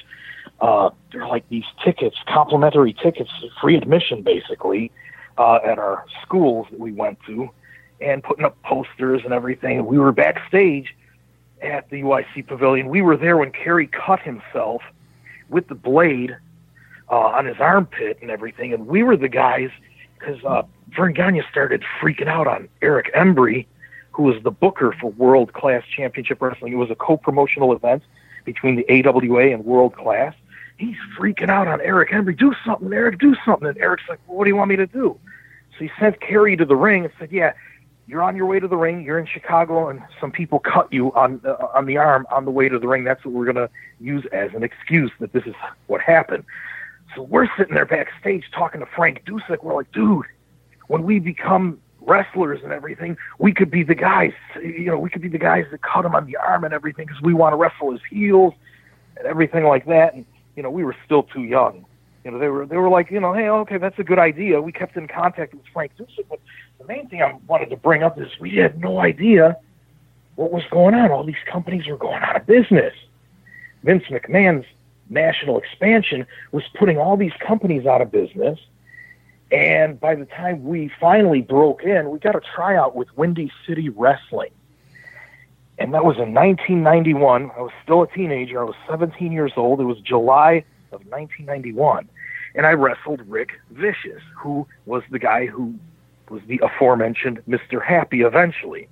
Uh, 0.62 0.92
they're 1.12 1.28
like 1.28 1.48
these 1.50 1.66
tickets, 1.84 2.16
complimentary 2.28 2.94
tickets, 2.94 3.32
free 3.62 3.76
admission 3.76 4.22
basically, 4.22 4.92
uh, 5.38 5.60
at 5.66 5.78
our 5.78 6.06
schools 6.22 6.68
that 6.72 6.80
we 6.80 6.92
went 6.92 7.20
to 7.26 7.50
and 8.00 8.24
putting 8.24 8.46
up 8.46 8.62
posters 8.64 9.22
and 9.24 9.34
everything. 9.34 9.86
We 9.86 9.98
were 9.98 10.12
backstage 10.12 10.96
at 11.62 11.90
the 11.90 12.02
UIC 12.02 12.48
Pavilion. 12.48 12.90
We 12.90 13.02
were 13.02 13.18
there 13.18 13.38
when 13.38 13.52
Kerry 13.52 13.88
cut 13.88 14.20
himself 14.20 14.82
with 15.50 15.68
the 15.68 15.76
blade 15.76 16.36
uh, 17.14 17.28
on 17.28 17.46
his 17.46 17.60
armpit 17.60 18.18
and 18.22 18.32
everything. 18.32 18.74
And 18.74 18.88
we 18.88 19.04
were 19.04 19.16
the 19.16 19.30
guys 19.30 19.70
because 20.18 20.44
uh, 20.44 20.64
Verne 20.96 21.14
Gagne 21.14 21.44
started 21.52 21.84
freaking 22.02 22.28
out 22.28 22.48
on 22.48 22.68
Eric 22.82 23.14
Embry, 23.14 23.68
who 24.12 24.24
was 24.24 24.42
the 24.42 24.50
booker 24.50 24.96
for 25.00 25.12
World 25.12 25.54
Class 25.54 25.84
Championship 25.86 26.42
Wrestling. 26.42 26.74
It 26.74 26.78
was 26.78 26.90
a 26.90 26.96
co-promotional 26.96 27.72
event 27.72 28.02
between 28.46 28.76
the 28.76 28.86
AWA 28.90 29.54
and 29.54 29.64
World 29.64 29.96
Class. 29.96 30.34
He's 30.78 30.96
freaking 31.18 31.50
out 31.50 31.68
on 31.68 31.82
Eric 31.82 32.10
Embry. 32.10 32.36
Do 32.36 32.56
something, 32.66 32.92
Eric. 32.92 33.20
Do 33.20 33.36
something. 33.46 33.68
And 33.68 33.78
Eric's 33.78 34.10
like, 34.10 34.20
well, 34.26 34.38
"What 34.38 34.46
do 34.46 34.50
you 34.50 34.56
want 34.56 34.70
me 34.70 34.76
to 34.78 34.88
do?" 34.88 35.20
So 35.74 35.86
he 35.86 35.92
sent 36.00 36.20
Kerry 36.20 36.58
to 36.58 36.66
the 36.66 36.76
ring 36.76 37.06
and 37.06 37.14
said, 37.20 37.32
"Yeah, 37.32 37.54
you're 38.08 38.24
on 38.24 38.36
your 38.36 38.48
way 38.48 38.60
to 38.60 38.68
the 38.68 38.76
ring. 38.76 39.04
You're 39.04 39.20
in 39.20 39.28
Chicago, 39.28 39.88
and 39.88 40.02
some 40.20 40.32
people 40.32 40.58
cut 40.58 40.92
you 40.92 41.14
on 41.14 41.42
uh, 41.46 41.68
on 41.76 41.86
the 41.86 41.98
arm 41.98 42.26
on 42.32 42.46
the 42.46 42.52
way 42.52 42.70
to 42.70 42.80
the 42.80 42.88
ring. 42.88 43.04
That's 43.04 43.24
what 43.24 43.36
we're 43.36 43.46
going 43.46 43.68
to 43.68 43.70
use 44.00 44.26
as 44.32 44.52
an 44.56 44.64
excuse 44.64 45.12
that 45.20 45.32
this 45.32 45.46
is 45.46 45.54
what 45.86 46.02
happened." 46.02 46.44
So 47.16 47.24
we're 47.24 47.48
sitting 47.58 47.76
there 47.76 47.86
backstage 47.86 48.46
talking 48.52 48.82
to 48.82 48.88
Frank 48.96 49.24
Dusek. 49.26 49.64
We're 49.64 49.76
like, 49.76 49.92
dude, 49.92 50.26
when 50.88 51.04
we 51.04 51.20
become 51.20 51.80
wrestlers 52.02 52.60
and 52.64 52.72
everything, 52.72 53.18
we 53.40 53.54
could 53.54 53.72
be 53.72 53.84
the 53.84 53.96
guys. 53.96 54.34
You 54.62 54.86
know, 54.86 55.00
we 55.00 55.10
could 55.10 55.22
be 55.22 55.30
the 55.30 55.38
guys 55.38 55.66
that 55.72 55.82
cut 55.82 56.06
him 56.06 56.16
on 56.16 56.26
the 56.26 56.38
arm 56.38 56.64
and 56.64 56.74
everything 56.74 57.06
because 57.06 57.22
we 57.22 57.34
want 57.34 57.54
to 57.54 57.58
wrestle 57.58 57.92
his 57.92 58.02
heels 58.10 58.54
and 59.18 59.26
everything 59.26 59.64
like 59.64 59.86
that. 59.86 60.14
And 60.14 60.26
you 60.56 60.64
know, 60.64 60.70
we 60.70 60.84
were 60.84 60.96
still 61.06 61.24
too 61.24 61.44
young. 61.44 61.86
You 62.24 62.32
know, 62.32 62.40
they 62.40 62.48
were 62.48 62.66
they 62.66 62.78
were 62.78 62.90
like, 62.90 63.12
you 63.12 63.20
know, 63.20 63.34
hey, 63.34 63.50
okay, 63.50 63.78
that's 63.78 64.00
a 64.00 64.04
good 64.04 64.20
idea. 64.20 64.62
We 64.62 64.72
kept 64.72 64.96
in 64.96 65.08
contact 65.08 65.54
with 65.54 65.64
Frank 65.74 65.92
Dusek, 65.98 66.26
but 66.30 66.40
the 66.80 66.86
main 66.86 67.08
thing 67.10 67.22
I 67.22 67.38
wanted 67.48 67.70
to 67.70 67.78
bring 67.78 68.04
up 68.04 68.20
is 68.20 68.28
we 68.40 68.56
had 68.56 68.80
no 68.80 69.00
idea 69.00 69.58
what 70.36 70.52
was 70.52 70.64
going 70.72 70.96
on. 70.96 71.12
All 71.12 71.24
these 71.24 71.36
companies 71.52 71.86
were 71.88 71.98
going 71.98 72.22
out 72.24 72.36
of 72.36 72.46
business. 72.46 72.94
Vince 73.84 74.04
McMahon's 74.10 74.66
national 75.10 75.58
expansion 75.58 76.26
was 76.52 76.64
putting 76.78 76.98
all 76.98 77.18
these 77.18 77.34
companies 77.40 77.86
out 77.86 78.02
of 78.02 78.12
business. 78.12 78.60
And 79.52 80.00
by 80.00 80.16
the 80.16 80.26
time 80.26 80.64
we 80.64 80.92
finally 81.00 81.42
broke 81.42 81.84
in, 81.84 82.10
we 82.10 82.20
got 82.20 82.36
a 82.36 82.42
tryout 82.56 82.96
with 82.96 83.16
Windy 83.16 83.52
City 83.68 83.90
Wrestling. 83.90 84.52
And 85.78 85.94
that 85.94 86.06
was 86.06 86.18
in 86.18 86.34
1991. 86.34 87.52
I 87.56 87.62
was 87.62 87.72
still 87.84 88.04
a 88.04 88.08
teenager. 88.08 88.60
I 88.60 88.64
was 88.64 88.76
17 88.90 89.32
years 89.32 89.54
old. 89.56 89.80
It 89.80 89.86
was 89.86 90.00
July 90.00 90.64
of 90.92 91.02
1991. 91.08 92.10
And 92.56 92.66
I 92.66 92.72
wrestled 92.72 93.22
Rick 93.28 93.52
Vicious, 93.72 94.22
who 94.38 94.68
was 94.86 95.04
the 95.10 95.20
guy 95.20 95.48
who 95.48 95.74
was 96.30 96.42
the 96.48 96.60
aforementioned 96.64 97.42
Mr. 97.48 97.84
Happy 97.84 98.22
eventually. 98.22 98.88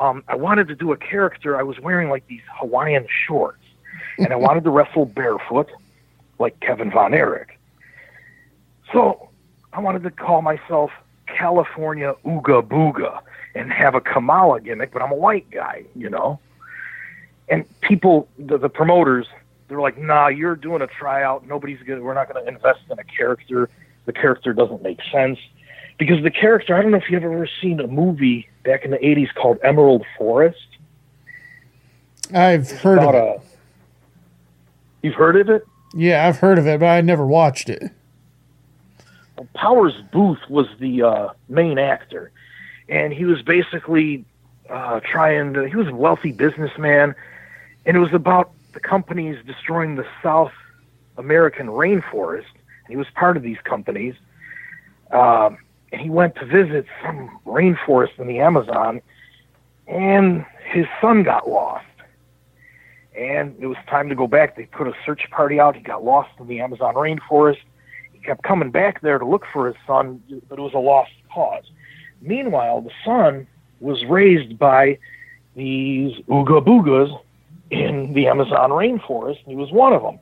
Um, 0.00 0.24
I 0.28 0.36
wanted 0.36 0.68
to 0.68 0.74
do 0.74 0.92
a 0.92 0.96
character. 0.96 1.56
I 1.56 1.62
was 1.62 1.78
wearing 1.80 2.08
like 2.08 2.26
these 2.26 2.42
Hawaiian 2.58 3.06
shorts 3.26 3.61
and 4.18 4.32
I 4.32 4.36
wanted 4.36 4.64
to 4.64 4.70
wrestle 4.70 5.06
barefoot 5.06 5.70
like 6.38 6.58
Kevin 6.60 6.90
Von 6.90 7.14
Erich. 7.14 7.58
So 8.92 9.28
I 9.72 9.80
wanted 9.80 10.02
to 10.04 10.10
call 10.10 10.42
myself 10.42 10.90
California 11.26 12.14
Ooga 12.24 12.62
Booga. 12.62 13.20
and 13.54 13.70
have 13.70 13.94
a 13.94 14.00
Kamala 14.00 14.60
gimmick, 14.60 14.92
but 14.92 15.02
I'm 15.02 15.12
a 15.12 15.16
white 15.16 15.50
guy, 15.50 15.84
you 15.94 16.08
know. 16.08 16.38
And 17.50 17.64
people, 17.82 18.26
the, 18.38 18.56
the 18.56 18.70
promoters, 18.70 19.26
they're 19.68 19.80
like, 19.80 19.98
"Nah, 19.98 20.28
you're 20.28 20.56
doing 20.56 20.80
a 20.80 20.86
tryout. 20.86 21.46
Nobody's 21.46 21.82
gonna. 21.82 22.00
We're 22.00 22.14
not 22.14 22.32
gonna 22.32 22.46
invest 22.48 22.80
in 22.90 22.98
a 22.98 23.04
character. 23.04 23.68
The 24.06 24.12
character 24.12 24.54
doesn't 24.54 24.82
make 24.82 25.00
sense." 25.12 25.38
Because 25.98 26.22
the 26.22 26.30
character, 26.30 26.74
I 26.74 26.80
don't 26.80 26.92
know 26.92 26.96
if 26.96 27.10
you've 27.10 27.22
ever 27.22 27.46
seen 27.60 27.78
a 27.80 27.86
movie 27.86 28.48
back 28.64 28.84
in 28.86 28.90
the 28.90 28.96
'80s 28.98 29.34
called 29.34 29.58
Emerald 29.62 30.06
Forest. 30.16 30.66
I've 32.32 32.70
heard 32.70 32.98
of 33.00 33.14
it. 33.14 33.18
a- 33.18 33.40
You've 35.02 35.14
heard 35.14 35.36
of 35.36 35.50
it? 35.50 35.66
Yeah, 35.94 36.26
I've 36.26 36.38
heard 36.38 36.58
of 36.58 36.66
it, 36.66 36.80
but 36.80 36.86
I 36.86 37.00
never 37.00 37.26
watched 37.26 37.68
it. 37.68 37.90
Powers 39.54 39.94
Boothe 40.12 40.38
was 40.48 40.66
the 40.78 41.02
uh, 41.02 41.28
main 41.48 41.78
actor, 41.78 42.30
and 42.88 43.12
he 43.12 43.24
was 43.24 43.42
basically 43.42 44.24
uh, 44.70 45.00
trying 45.00 45.54
to. 45.54 45.68
He 45.68 45.76
was 45.76 45.88
a 45.88 45.94
wealthy 45.94 46.32
businessman, 46.32 47.14
and 47.84 47.96
it 47.96 48.00
was 48.00 48.12
about 48.12 48.52
the 48.72 48.80
companies 48.80 49.38
destroying 49.44 49.96
the 49.96 50.06
South 50.22 50.52
American 51.18 51.66
rainforest. 51.66 52.52
And 52.84 52.88
he 52.90 52.96
was 52.96 53.08
part 53.14 53.36
of 53.36 53.42
these 53.42 53.58
companies, 53.64 54.14
um, 55.10 55.58
and 55.90 56.00
he 56.00 56.08
went 56.08 56.36
to 56.36 56.46
visit 56.46 56.86
some 57.02 57.40
rainforest 57.44 58.18
in 58.18 58.28
the 58.28 58.38
Amazon, 58.38 59.02
and 59.88 60.46
his 60.64 60.86
son 61.00 61.22
got 61.22 61.48
lost. 61.48 61.84
And 63.16 63.54
it 63.60 63.66
was 63.66 63.76
time 63.88 64.08
to 64.08 64.14
go 64.14 64.26
back. 64.26 64.56
They 64.56 64.64
put 64.64 64.86
a 64.86 64.94
search 65.04 65.28
party 65.30 65.60
out. 65.60 65.76
He 65.76 65.82
got 65.82 66.04
lost 66.04 66.30
in 66.38 66.46
the 66.46 66.60
Amazon 66.60 66.94
rainforest 66.94 67.58
he 68.22 68.28
kept 68.28 68.42
coming 68.42 68.70
back 68.70 69.00
there 69.00 69.18
to 69.18 69.26
look 69.26 69.44
for 69.52 69.66
his 69.66 69.76
son, 69.86 70.22
but 70.48 70.58
it 70.58 70.62
was 70.62 70.74
a 70.74 70.78
lost 70.78 71.10
cause. 71.32 71.64
Meanwhile, 72.20 72.82
the 72.82 72.92
son 73.04 73.46
was 73.80 74.04
raised 74.04 74.58
by 74.58 74.98
these 75.56 76.16
ooga 76.28 76.64
boogas 76.64 77.20
in 77.70 78.12
the 78.12 78.28
Amazon 78.28 78.70
rainforest, 78.70 79.38
and 79.44 79.48
he 79.48 79.56
was 79.56 79.72
one 79.72 79.92
of 79.92 80.02
them. 80.02 80.18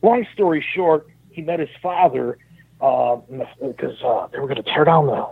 Long 0.00 0.26
story 0.32 0.64
short, 0.74 1.06
he 1.30 1.42
met 1.42 1.60
his 1.60 1.68
father 1.82 2.38
because 2.78 4.02
uh, 4.02 4.28
they 4.32 4.38
were 4.38 4.48
going 4.48 4.56
to 4.56 4.62
tear 4.62 4.84
down 4.84 5.06
the 5.06 5.28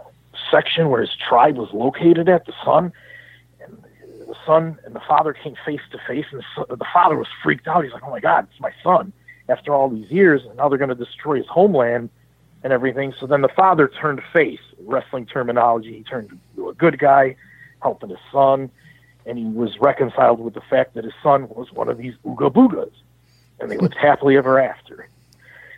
section 0.50 0.90
where 0.90 1.00
his 1.00 1.10
tribe 1.16 1.56
was 1.56 1.70
located 1.72 2.28
at, 2.28 2.46
the 2.46 2.52
son. 2.64 2.92
The 4.30 4.36
son 4.46 4.78
and 4.84 4.94
the 4.94 5.00
father 5.00 5.32
came 5.32 5.56
face 5.66 5.80
to 5.90 5.98
face, 6.06 6.24
and 6.30 6.40
the, 6.56 6.76
the 6.76 6.86
father 6.94 7.16
was 7.16 7.26
freaked 7.42 7.66
out. 7.66 7.82
He's 7.82 7.92
like, 7.92 8.04
"Oh 8.04 8.10
my 8.10 8.20
God, 8.20 8.46
it's 8.48 8.60
my 8.60 8.70
son!" 8.80 9.12
After 9.48 9.74
all 9.74 9.88
these 9.88 10.08
years, 10.08 10.44
and 10.44 10.56
now 10.56 10.68
they're 10.68 10.78
going 10.78 10.90
to 10.90 10.94
destroy 10.94 11.38
his 11.38 11.48
homeland 11.48 12.10
and 12.62 12.72
everything. 12.72 13.12
So 13.18 13.26
then 13.26 13.40
the 13.40 13.48
father 13.48 13.88
turned 13.88 14.22
face, 14.32 14.60
wrestling 14.84 15.26
terminology. 15.26 15.96
He 15.96 16.04
turned 16.04 16.38
to 16.54 16.68
a 16.68 16.74
good 16.74 17.00
guy, 17.00 17.34
helping 17.82 18.10
his 18.10 18.20
son, 18.30 18.70
and 19.26 19.36
he 19.36 19.46
was 19.46 19.80
reconciled 19.80 20.38
with 20.38 20.54
the 20.54 20.60
fact 20.60 20.94
that 20.94 21.02
his 21.02 21.14
son 21.24 21.48
was 21.48 21.72
one 21.72 21.88
of 21.88 21.98
these 21.98 22.14
ooga 22.24 22.52
boogas, 22.52 22.92
and 23.58 23.68
they 23.68 23.78
lived 23.78 23.96
happily 24.00 24.36
ever 24.36 24.60
after. 24.60 25.08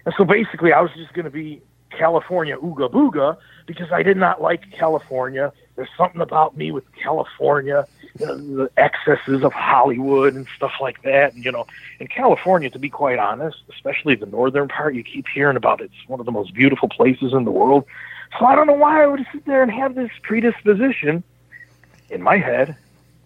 And 0.05 0.15
so 0.19 0.27
basically, 0.27 0.75
I 0.75 0.83
was 0.83 0.91
just 0.95 1.15
going 1.15 1.25
to 1.25 1.31
be 1.31 1.63
California 1.89 2.59
ooga 2.59 2.91
booga 2.91 3.39
because 3.65 3.91
I 3.93 4.03
did 4.03 4.19
not 4.19 4.43
like 4.43 4.71
California. 4.73 5.55
There's 5.75 5.89
something 5.97 6.21
about 6.21 6.55
me 6.55 6.71
with 6.71 6.85
California, 6.93 7.87
the 8.17 8.71
excesses 8.77 9.43
of 9.43 9.53
Hollywood 9.53 10.35
and 10.35 10.47
stuff 10.57 10.73
like 10.81 11.03
that. 11.03 11.35
And, 11.35 11.45
you 11.45 11.53
know, 11.53 11.67
in 11.99 12.09
California, 12.09 12.71
to 12.71 12.79
be 12.79 12.89
quite 12.89 13.19
honest, 13.19 13.59
especially 13.71 14.15
the 14.15 14.27
northern 14.27 14.69
part, 14.69 14.95
you 14.95 15.03
keep 15.03 15.27
hearing 15.29 15.57
about 15.57 15.81
it. 15.81 15.85
It's 15.85 16.09
one 16.09 16.21
of 16.21 16.27
the 16.27 16.33
most 16.33 16.55
beautiful 16.55 16.89
places 16.89 17.33
in 17.33 17.45
the 17.45 17.51
world. 17.51 17.85
So 18.39 18.47
I 18.47 18.55
don't 18.55 18.67
know 18.67 18.75
why 18.75 19.03
I 19.03 19.07
would 19.07 19.27
sit 19.33 19.45
there 19.45 19.63
and 19.63 19.71
have 19.71 19.95
this 19.95 20.11
predisposition 20.23 21.23
in 22.11 22.23
my 22.23 22.37
head 22.39 22.77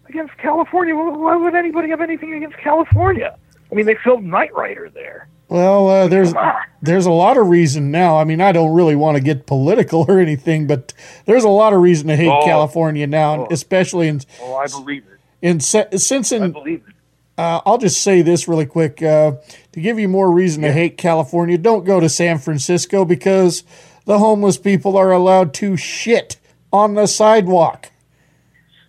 against 0.08 0.36
California. 0.38 0.94
Why 0.94 1.36
would 1.36 1.54
anybody 1.54 1.90
have 1.90 2.00
anything 2.00 2.34
against 2.34 2.56
California? 2.58 3.36
I 3.70 3.74
mean, 3.74 3.86
they 3.86 3.96
filmed 3.96 4.26
Knight 4.26 4.54
Rider 4.54 4.88
there. 4.88 5.28
Well, 5.48 5.88
uh, 5.88 6.08
there's 6.08 6.34
there's 6.82 7.06
a 7.06 7.10
lot 7.12 7.36
of 7.36 7.46
reason 7.48 7.90
now. 7.90 8.18
I 8.18 8.24
mean, 8.24 8.40
I 8.40 8.52
don't 8.52 8.74
really 8.74 8.96
want 8.96 9.16
to 9.16 9.22
get 9.22 9.46
political 9.46 10.04
or 10.08 10.18
anything, 10.18 10.66
but 10.66 10.92
there's 11.24 11.44
a 11.44 11.48
lot 11.48 11.72
of 11.72 11.80
reason 11.80 12.08
to 12.08 12.16
hate 12.16 12.28
Oh. 12.30 12.44
California 12.44 13.06
now, 13.06 13.42
and 13.44 13.52
especially 13.52 14.08
in 14.08 14.20
Oh, 14.42 14.56
I 14.56 14.66
believe 14.66 15.04
it. 15.06 15.18
in 15.42 15.60
since 15.60 16.32
in. 16.32 16.42
I 16.42 16.48
believe 16.48 16.82
it. 16.86 16.94
Uh, 17.38 17.60
I'll 17.66 17.76
just 17.78 18.00
say 18.02 18.22
this 18.22 18.48
really 18.48 18.64
quick 18.64 19.02
uh, 19.02 19.32
to 19.72 19.80
give 19.80 19.98
you 19.98 20.08
more 20.08 20.30
reason 20.30 20.62
to 20.62 20.72
hate 20.72 20.96
California. 20.96 21.58
Don't 21.58 21.84
go 21.84 22.00
to 22.00 22.08
San 22.08 22.38
Francisco 22.38 23.04
because 23.04 23.62
the 24.06 24.18
homeless 24.18 24.56
people 24.56 24.96
are 24.96 25.12
allowed 25.12 25.52
to 25.54 25.76
shit 25.76 26.38
on 26.72 26.94
the 26.94 27.06
sidewalk. 27.06 27.90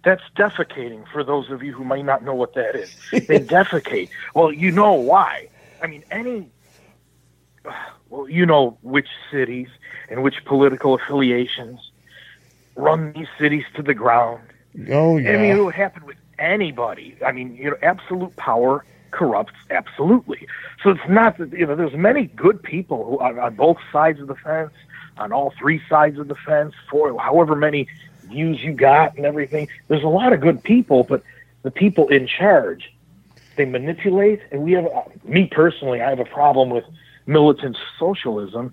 That's 0.06 0.22
defecating 0.38 1.04
for 1.12 1.26
those 1.26 1.50
of 1.52 1.62
you 1.62 1.74
who 1.74 1.84
might 1.84 2.06
not 2.06 2.24
know 2.24 2.34
what 2.36 2.54
that 2.54 2.76
is. 2.78 2.96
They 3.12 3.40
defecate. 3.40 4.10
Well, 4.34 4.54
you 4.54 4.72
know 4.72 4.94
why. 4.94 5.50
I 5.82 5.88
mean, 5.88 6.04
any. 6.12 6.50
Well, 8.10 8.30
you 8.30 8.46
know 8.46 8.78
which 8.82 9.10
cities 9.30 9.68
and 10.10 10.24
which 10.24 10.46
political 10.46 10.94
affiliations 10.94 11.92
run 12.76 13.12
these 13.12 13.28
cities 13.38 13.66
to 13.76 13.82
the 13.82 13.94
ground. 13.94 14.42
Oh 14.90 15.18
yeah. 15.18 15.32
I 15.32 15.38
mean, 15.38 15.58
it 15.58 15.64
would 15.64 15.76
happen 15.76 16.06
with 16.06 16.18
anybody. 16.40 17.18
I 17.26 17.32
mean, 17.32 17.56
you 17.56 17.72
know, 17.72 17.78
absolute 17.82 18.36
power 18.38 18.86
corrupts 19.12 19.54
absolutely. 19.70 20.48
So 20.84 20.92
it's 20.92 21.10
not 21.10 21.38
that 21.38 21.52
you 21.52 21.66
know. 21.66 21.76
There's 21.76 21.94
many 21.94 22.26
good 22.28 22.62
people 22.62 23.04
who 23.06 23.20
on, 23.20 23.40
on 23.40 23.56
both 23.56 23.78
sides 23.92 24.20
of 24.22 24.28
the 24.28 24.36
fence, 24.36 24.74
on 25.18 25.34
all 25.34 25.54
three 25.60 25.82
sides 25.90 26.20
of 26.20 26.28
the 26.28 26.36
fence, 26.36 26.74
for 26.90 27.20
however 27.20 27.56
many 27.56 27.88
views 28.26 28.62
you 28.62 28.74
got 28.74 29.18
and 29.18 29.26
everything. 29.26 29.68
There's 29.88 30.04
a 30.04 30.10
lot 30.10 30.34
of 30.34 30.42
good 30.42 30.64
people, 30.64 31.04
but 31.04 31.24
the 31.64 31.72
people 31.72 32.08
in 32.10 32.28
charge, 32.28 32.94
they 33.58 33.66
manipulate. 33.66 34.40
And 34.52 34.64
we 34.64 34.72
have, 34.74 34.86
uh, 34.86 35.04
me 35.26 35.48
personally, 35.52 36.02
I 36.02 36.10
have 36.10 36.20
a 36.20 36.26
problem 36.26 36.70
with 36.70 36.86
militant 37.26 37.78
socialism. 38.00 38.72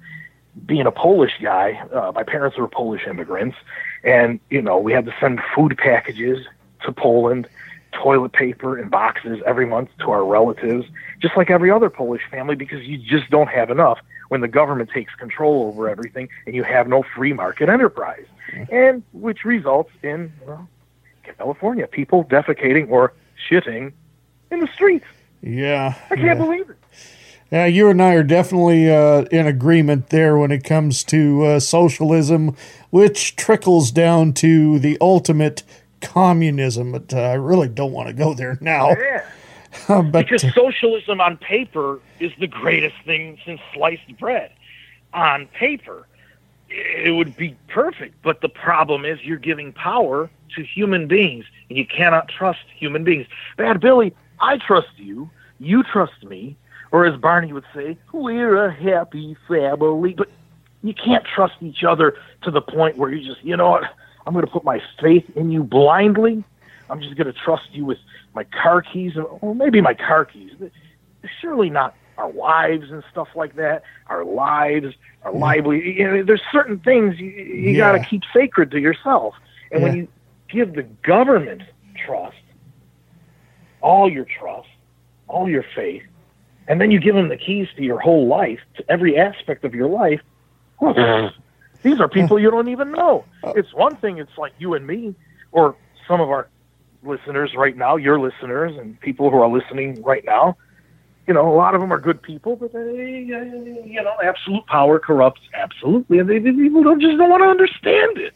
Being 0.64 0.86
a 0.86 0.92
Polish 0.92 1.32
guy, 1.42 1.82
uh, 1.92 2.12
my 2.14 2.22
parents 2.22 2.56
were 2.56 2.68
Polish 2.68 3.06
immigrants, 3.08 3.56
and 4.04 4.38
you 4.50 4.62
know 4.62 4.78
we 4.78 4.92
had 4.92 5.04
to 5.06 5.14
send 5.18 5.40
food 5.52 5.76
packages 5.76 6.46
to 6.84 6.92
Poland, 6.92 7.48
toilet 7.90 8.32
paper 8.32 8.78
and 8.78 8.88
boxes 8.88 9.42
every 9.46 9.66
month 9.66 9.88
to 9.98 10.12
our 10.12 10.24
relatives, 10.24 10.86
just 11.20 11.36
like 11.36 11.50
every 11.50 11.72
other 11.72 11.90
Polish 11.90 12.22
family, 12.30 12.54
because 12.54 12.84
you 12.84 12.98
just 12.98 13.30
don't 13.30 13.48
have 13.48 13.68
enough 13.68 13.98
when 14.28 14.42
the 14.42 14.48
government 14.48 14.90
takes 14.90 15.12
control 15.16 15.66
over 15.66 15.88
everything 15.88 16.28
and 16.46 16.54
you 16.54 16.62
have 16.62 16.86
no 16.86 17.02
free 17.16 17.32
market 17.32 17.68
enterprise, 17.68 18.26
and 18.70 19.02
which 19.12 19.44
results 19.44 19.90
in 20.04 20.32
well, 20.46 20.68
California 21.24 21.88
people 21.88 22.24
defecating 22.24 22.88
or 22.88 23.12
shitting 23.50 23.92
in 24.54 24.60
the 24.60 24.72
streets. 24.72 25.04
Yeah. 25.42 25.94
I 26.10 26.16
can't 26.16 26.38
believe 26.38 26.70
it. 26.70 26.76
Yeah, 27.52 27.66
you 27.66 27.88
and 27.90 28.02
I 28.02 28.14
are 28.14 28.22
definitely 28.22 28.90
uh, 28.90 29.22
in 29.30 29.46
agreement 29.46 30.08
there 30.08 30.38
when 30.38 30.50
it 30.50 30.64
comes 30.64 31.04
to 31.04 31.44
uh, 31.44 31.60
socialism, 31.60 32.56
which 32.90 33.36
trickles 33.36 33.90
down 33.92 34.32
to 34.34 34.78
the 34.78 34.96
ultimate 35.00 35.62
communism. 36.00 36.92
But 36.92 37.12
uh, 37.12 37.20
I 37.20 37.34
really 37.34 37.68
don't 37.68 37.92
want 37.92 38.08
to 38.08 38.14
go 38.14 38.34
there 38.34 38.58
now. 38.60 38.90
Yeah. 38.90 39.26
but 39.88 40.12
because 40.12 40.42
socialism 40.54 41.20
on 41.20 41.36
paper 41.36 42.00
is 42.18 42.32
the 42.40 42.46
greatest 42.46 42.96
thing 43.04 43.38
since 43.44 43.60
sliced 43.72 44.18
bread. 44.18 44.50
On 45.12 45.46
paper, 45.48 46.06
it 46.68 47.14
would 47.14 47.36
be 47.36 47.56
perfect, 47.68 48.20
but 48.22 48.40
the 48.40 48.48
problem 48.48 49.04
is 49.04 49.22
you're 49.22 49.36
giving 49.36 49.72
power 49.72 50.28
to 50.56 50.62
human 50.64 51.06
beings, 51.06 51.44
and 51.68 51.78
you 51.78 51.86
cannot 51.86 52.28
trust 52.28 52.64
human 52.76 53.04
beings. 53.04 53.26
Bad 53.56 53.80
Billy, 53.80 54.14
I 54.40 54.58
trust 54.58 54.88
you, 54.96 55.30
you 55.58 55.82
trust 55.82 56.24
me, 56.24 56.56
or 56.92 57.06
as 57.06 57.18
Barney 57.20 57.52
would 57.52 57.64
say, 57.74 57.96
we're 58.12 58.66
a 58.66 58.72
happy 58.72 59.36
family. 59.48 60.14
But 60.16 60.28
you 60.82 60.94
can't 60.94 61.24
trust 61.24 61.54
each 61.60 61.82
other 61.84 62.14
to 62.42 62.50
the 62.50 62.60
point 62.60 62.98
where 62.98 63.10
you 63.10 63.26
just, 63.26 63.44
you 63.44 63.56
know 63.56 63.70
what, 63.70 63.84
I'm 64.26 64.32
going 64.32 64.44
to 64.44 64.50
put 64.50 64.64
my 64.64 64.80
faith 65.00 65.24
in 65.34 65.50
you 65.50 65.62
blindly. 65.62 66.44
I'm 66.90 67.00
just 67.00 67.16
going 67.16 67.26
to 67.26 67.32
trust 67.32 67.68
you 67.72 67.84
with 67.84 67.98
my 68.34 68.44
car 68.44 68.82
keys, 68.82 69.12
or 69.16 69.54
maybe 69.54 69.80
my 69.80 69.94
car 69.94 70.24
keys. 70.24 70.52
Surely 71.40 71.70
not 71.70 71.96
our 72.18 72.28
wives 72.28 72.90
and 72.90 73.02
stuff 73.10 73.28
like 73.34 73.56
that, 73.56 73.82
our 74.08 74.24
lives, 74.24 74.94
our 75.22 75.32
livelihood. 75.32 75.96
You 75.96 76.04
know, 76.04 76.22
there's 76.22 76.42
certain 76.52 76.78
things 76.78 77.18
you, 77.18 77.26
you 77.30 77.70
Yeah. 77.72 77.92
got 77.92 77.92
to 77.92 78.08
keep 78.08 78.22
sacred 78.34 78.70
to 78.72 78.78
yourself. 78.78 79.34
And 79.72 79.82
when 79.82 79.96
you 79.96 80.08
give 80.50 80.74
the 80.74 80.82
government 80.82 81.62
trust, 82.06 82.36
all 83.84 84.10
your 84.10 84.24
trust, 84.24 84.68
all 85.28 85.48
your 85.48 85.64
faith, 85.76 86.02
and 86.66 86.80
then 86.80 86.90
you 86.90 86.98
give 86.98 87.14
them 87.14 87.28
the 87.28 87.36
keys 87.36 87.68
to 87.76 87.82
your 87.82 88.00
whole 88.00 88.26
life, 88.26 88.58
to 88.76 88.84
every 88.90 89.18
aspect 89.18 89.64
of 89.64 89.74
your 89.74 89.88
life, 89.88 90.20
well, 90.80 90.94
these 91.82 92.00
are 92.00 92.08
people 92.08 92.38
you 92.38 92.50
don't 92.50 92.68
even 92.68 92.90
know. 92.92 93.26
It's 93.54 93.72
one 93.74 93.96
thing, 93.96 94.18
it's 94.18 94.36
like 94.38 94.52
you 94.58 94.74
and 94.74 94.86
me, 94.86 95.14
or 95.52 95.76
some 96.08 96.20
of 96.20 96.30
our 96.30 96.48
listeners 97.02 97.54
right 97.54 97.76
now, 97.76 97.96
your 97.96 98.18
listeners, 98.18 98.72
and 98.78 98.98
people 99.00 99.30
who 99.30 99.36
are 99.38 99.48
listening 99.48 100.02
right 100.02 100.24
now. 100.24 100.56
You 101.26 101.34
know, 101.34 101.46
a 101.50 101.56
lot 101.56 101.74
of 101.74 101.80
them 101.80 101.92
are 101.92 101.98
good 102.00 102.22
people, 102.22 102.56
but 102.56 102.72
they, 102.72 102.80
uh, 102.80 103.44
you 103.94 104.02
know, 104.02 104.14
absolute 104.22 104.66
power 104.66 104.98
corrupts 104.98 105.42
absolutely, 105.54 106.18
and 106.18 106.28
they, 106.28 106.38
they- 106.38 106.52
people 106.52 106.82
don't 106.82 107.00
just 107.00 107.16
don't 107.18 107.30
want 107.30 107.42
to 107.42 107.48
understand 107.48 108.18
it. 108.18 108.34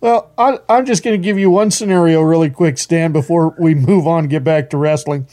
Well, 0.00 0.30
I, 0.36 0.58
I'm 0.68 0.84
just 0.86 1.02
going 1.02 1.20
to 1.20 1.24
give 1.24 1.38
you 1.38 1.50
one 1.50 1.70
scenario 1.70 2.20
really 2.20 2.50
quick, 2.50 2.78
Stan, 2.78 3.12
before 3.12 3.54
we 3.58 3.74
move 3.74 4.06
on 4.06 4.28
get 4.28 4.44
back 4.44 4.70
to 4.70 4.76
wrestling. 4.76 5.26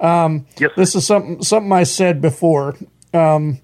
Um, 0.00 0.46
this 0.76 0.94
is 0.94 1.06
something 1.06 1.42
something 1.42 1.72
I 1.72 1.84
said 1.84 2.20
before. 2.20 2.76
Um, 3.14 3.60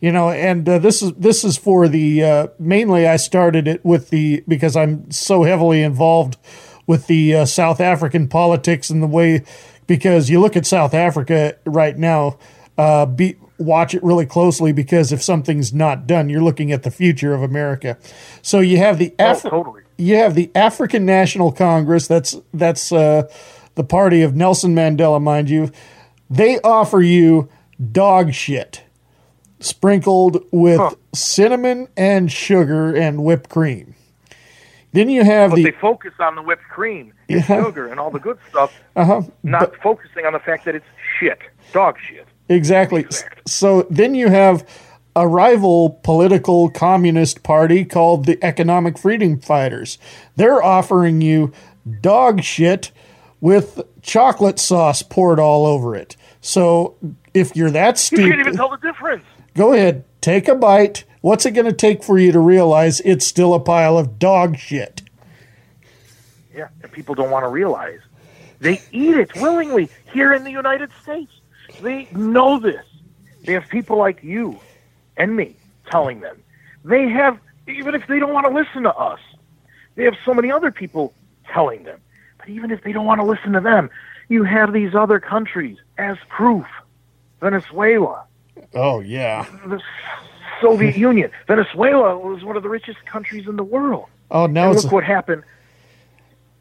you 0.00 0.12
know, 0.12 0.30
and 0.30 0.66
uh, 0.68 0.78
this 0.78 1.02
is 1.02 1.12
this 1.12 1.44
is 1.44 1.56
for 1.56 1.88
the 1.88 2.24
uh, 2.24 2.46
mainly 2.58 3.06
I 3.06 3.16
started 3.16 3.68
it 3.68 3.84
with 3.84 4.10
the 4.10 4.42
because 4.48 4.76
I'm 4.76 5.10
so 5.10 5.42
heavily 5.42 5.82
involved 5.82 6.38
with 6.86 7.06
the 7.06 7.34
uh, 7.34 7.44
South 7.44 7.80
African 7.80 8.28
politics 8.28 8.88
and 8.88 9.02
the 9.02 9.06
way 9.06 9.44
because 9.86 10.30
you 10.30 10.40
look 10.40 10.56
at 10.56 10.66
South 10.66 10.94
Africa 10.94 11.56
right 11.66 11.98
now, 11.98 12.38
uh, 12.78 13.04
be, 13.06 13.36
watch 13.58 13.94
it 13.94 14.02
really 14.02 14.26
closely 14.26 14.72
because 14.72 15.12
if 15.12 15.22
something's 15.22 15.72
not 15.72 16.06
done, 16.06 16.28
you're 16.28 16.42
looking 16.42 16.72
at 16.72 16.82
the 16.82 16.90
future 16.90 17.34
of 17.34 17.42
America. 17.42 17.98
So 18.40 18.60
you 18.60 18.78
have 18.78 18.98
the 18.98 19.14
Af- 19.18 19.42
totally. 19.42 19.79
You 20.00 20.16
have 20.16 20.34
the 20.34 20.50
African 20.54 21.04
National 21.06 21.52
Congress. 21.52 22.06
That's 22.06 22.36
that's 22.52 22.92
uh, 22.92 23.28
the 23.74 23.84
party 23.84 24.22
of 24.22 24.34
Nelson 24.34 24.74
Mandela, 24.74 25.20
mind 25.22 25.50
you. 25.50 25.70
They 26.28 26.58
offer 26.60 27.00
you 27.00 27.48
dog 27.92 28.32
shit 28.32 28.82
sprinkled 29.60 30.44
with 30.50 30.80
cinnamon 31.14 31.88
and 31.96 32.32
sugar 32.32 32.94
and 32.94 33.22
whipped 33.22 33.50
cream. 33.50 33.94
Then 34.92 35.08
you 35.08 35.22
have 35.22 35.50
But 35.50 35.56
the 35.56 35.64
they 35.64 35.70
focus 35.72 36.14
on 36.18 36.34
the 36.34 36.42
whipped 36.42 36.64
cream 36.64 37.12
and 37.28 37.40
Yeah. 37.48 37.64
sugar 37.64 37.86
and 37.88 38.00
all 38.00 38.10
the 38.10 38.18
good 38.18 38.38
stuff, 38.48 38.72
uh-huh, 38.96 39.22
not 39.42 39.76
focusing 39.76 40.26
on 40.26 40.32
the 40.32 40.40
fact 40.40 40.64
that 40.64 40.74
it's 40.74 40.86
shit, 41.18 41.38
dog 41.72 41.96
shit. 42.08 42.26
Exactly. 42.48 43.06
So 43.46 43.86
then 43.90 44.14
you 44.16 44.28
have 44.28 44.66
a 45.20 45.28
rival 45.28 46.00
political 46.02 46.70
communist 46.70 47.42
party 47.42 47.84
called 47.84 48.24
the 48.24 48.42
Economic 48.42 48.96
Freedom 48.96 49.38
Fighters. 49.38 49.98
They're 50.36 50.62
offering 50.62 51.20
you 51.20 51.52
dog 52.00 52.42
shit 52.42 52.90
with 53.38 53.82
chocolate 54.00 54.58
sauce 54.58 55.02
poured 55.02 55.38
all 55.38 55.66
over 55.66 55.94
it. 55.94 56.16
So 56.40 56.96
if 57.34 57.54
you're 57.54 57.70
that 57.70 57.98
stupid, 57.98 58.24
You 58.24 58.30
can't 58.30 58.40
even 58.40 58.56
tell 58.56 58.70
the 58.70 58.78
difference. 58.78 59.24
go 59.54 59.74
ahead, 59.74 60.04
take 60.22 60.48
a 60.48 60.54
bite. 60.54 61.04
What's 61.20 61.44
it 61.44 61.50
going 61.50 61.66
to 61.66 61.72
take 61.74 62.02
for 62.02 62.18
you 62.18 62.32
to 62.32 62.40
realize 62.40 63.00
it's 63.00 63.26
still 63.26 63.52
a 63.52 63.60
pile 63.60 63.98
of 63.98 64.18
dog 64.18 64.56
shit? 64.56 65.02
Yeah, 66.54 66.68
and 66.82 66.90
people 66.90 67.14
don't 67.14 67.30
want 67.30 67.44
to 67.44 67.48
realize. 67.48 68.00
They 68.58 68.80
eat 68.90 69.16
it 69.16 69.34
willingly 69.36 69.90
here 70.14 70.32
in 70.32 70.44
the 70.44 70.50
United 70.50 70.90
States. 71.02 71.32
They 71.82 72.08
know 72.12 72.58
this. 72.58 72.86
They 73.44 73.52
have 73.52 73.68
people 73.68 73.98
like 73.98 74.22
you 74.22 74.58
and 75.20 75.36
me 75.36 75.54
telling 75.90 76.20
them. 76.20 76.36
They 76.84 77.08
have, 77.08 77.38
even 77.68 77.94
if 77.94 78.06
they 78.06 78.18
don't 78.18 78.32
want 78.32 78.46
to 78.46 78.52
listen 78.52 78.82
to 78.84 78.94
us, 78.94 79.20
they 79.94 80.04
have 80.04 80.14
so 80.24 80.32
many 80.32 80.50
other 80.50 80.70
people 80.70 81.12
telling 81.52 81.84
them. 81.84 81.98
But 82.38 82.48
even 82.48 82.70
if 82.70 82.82
they 82.82 82.92
don't 82.92 83.06
want 83.06 83.20
to 83.20 83.26
listen 83.26 83.52
to 83.52 83.60
them, 83.60 83.90
you 84.28 84.44
have 84.44 84.72
these 84.72 84.94
other 84.94 85.20
countries 85.20 85.76
as 85.98 86.16
proof. 86.28 86.64
Venezuela, 87.40 88.24
Oh, 88.74 89.00
yeah. 89.00 89.46
the 89.66 89.80
Soviet 90.60 90.96
Union. 91.08 91.30
Venezuela 91.46 92.18
was 92.18 92.44
one 92.44 92.56
of 92.56 92.62
the 92.62 92.68
richest 92.68 93.04
countries 93.06 93.46
in 93.48 93.56
the 93.56 93.64
world. 93.64 94.06
Oh, 94.30 94.46
now 94.46 94.68
and 94.68 94.74
it's 94.76 94.84
look 94.84 94.92
a- 94.92 94.94
what 94.96 95.04
happened. 95.04 95.42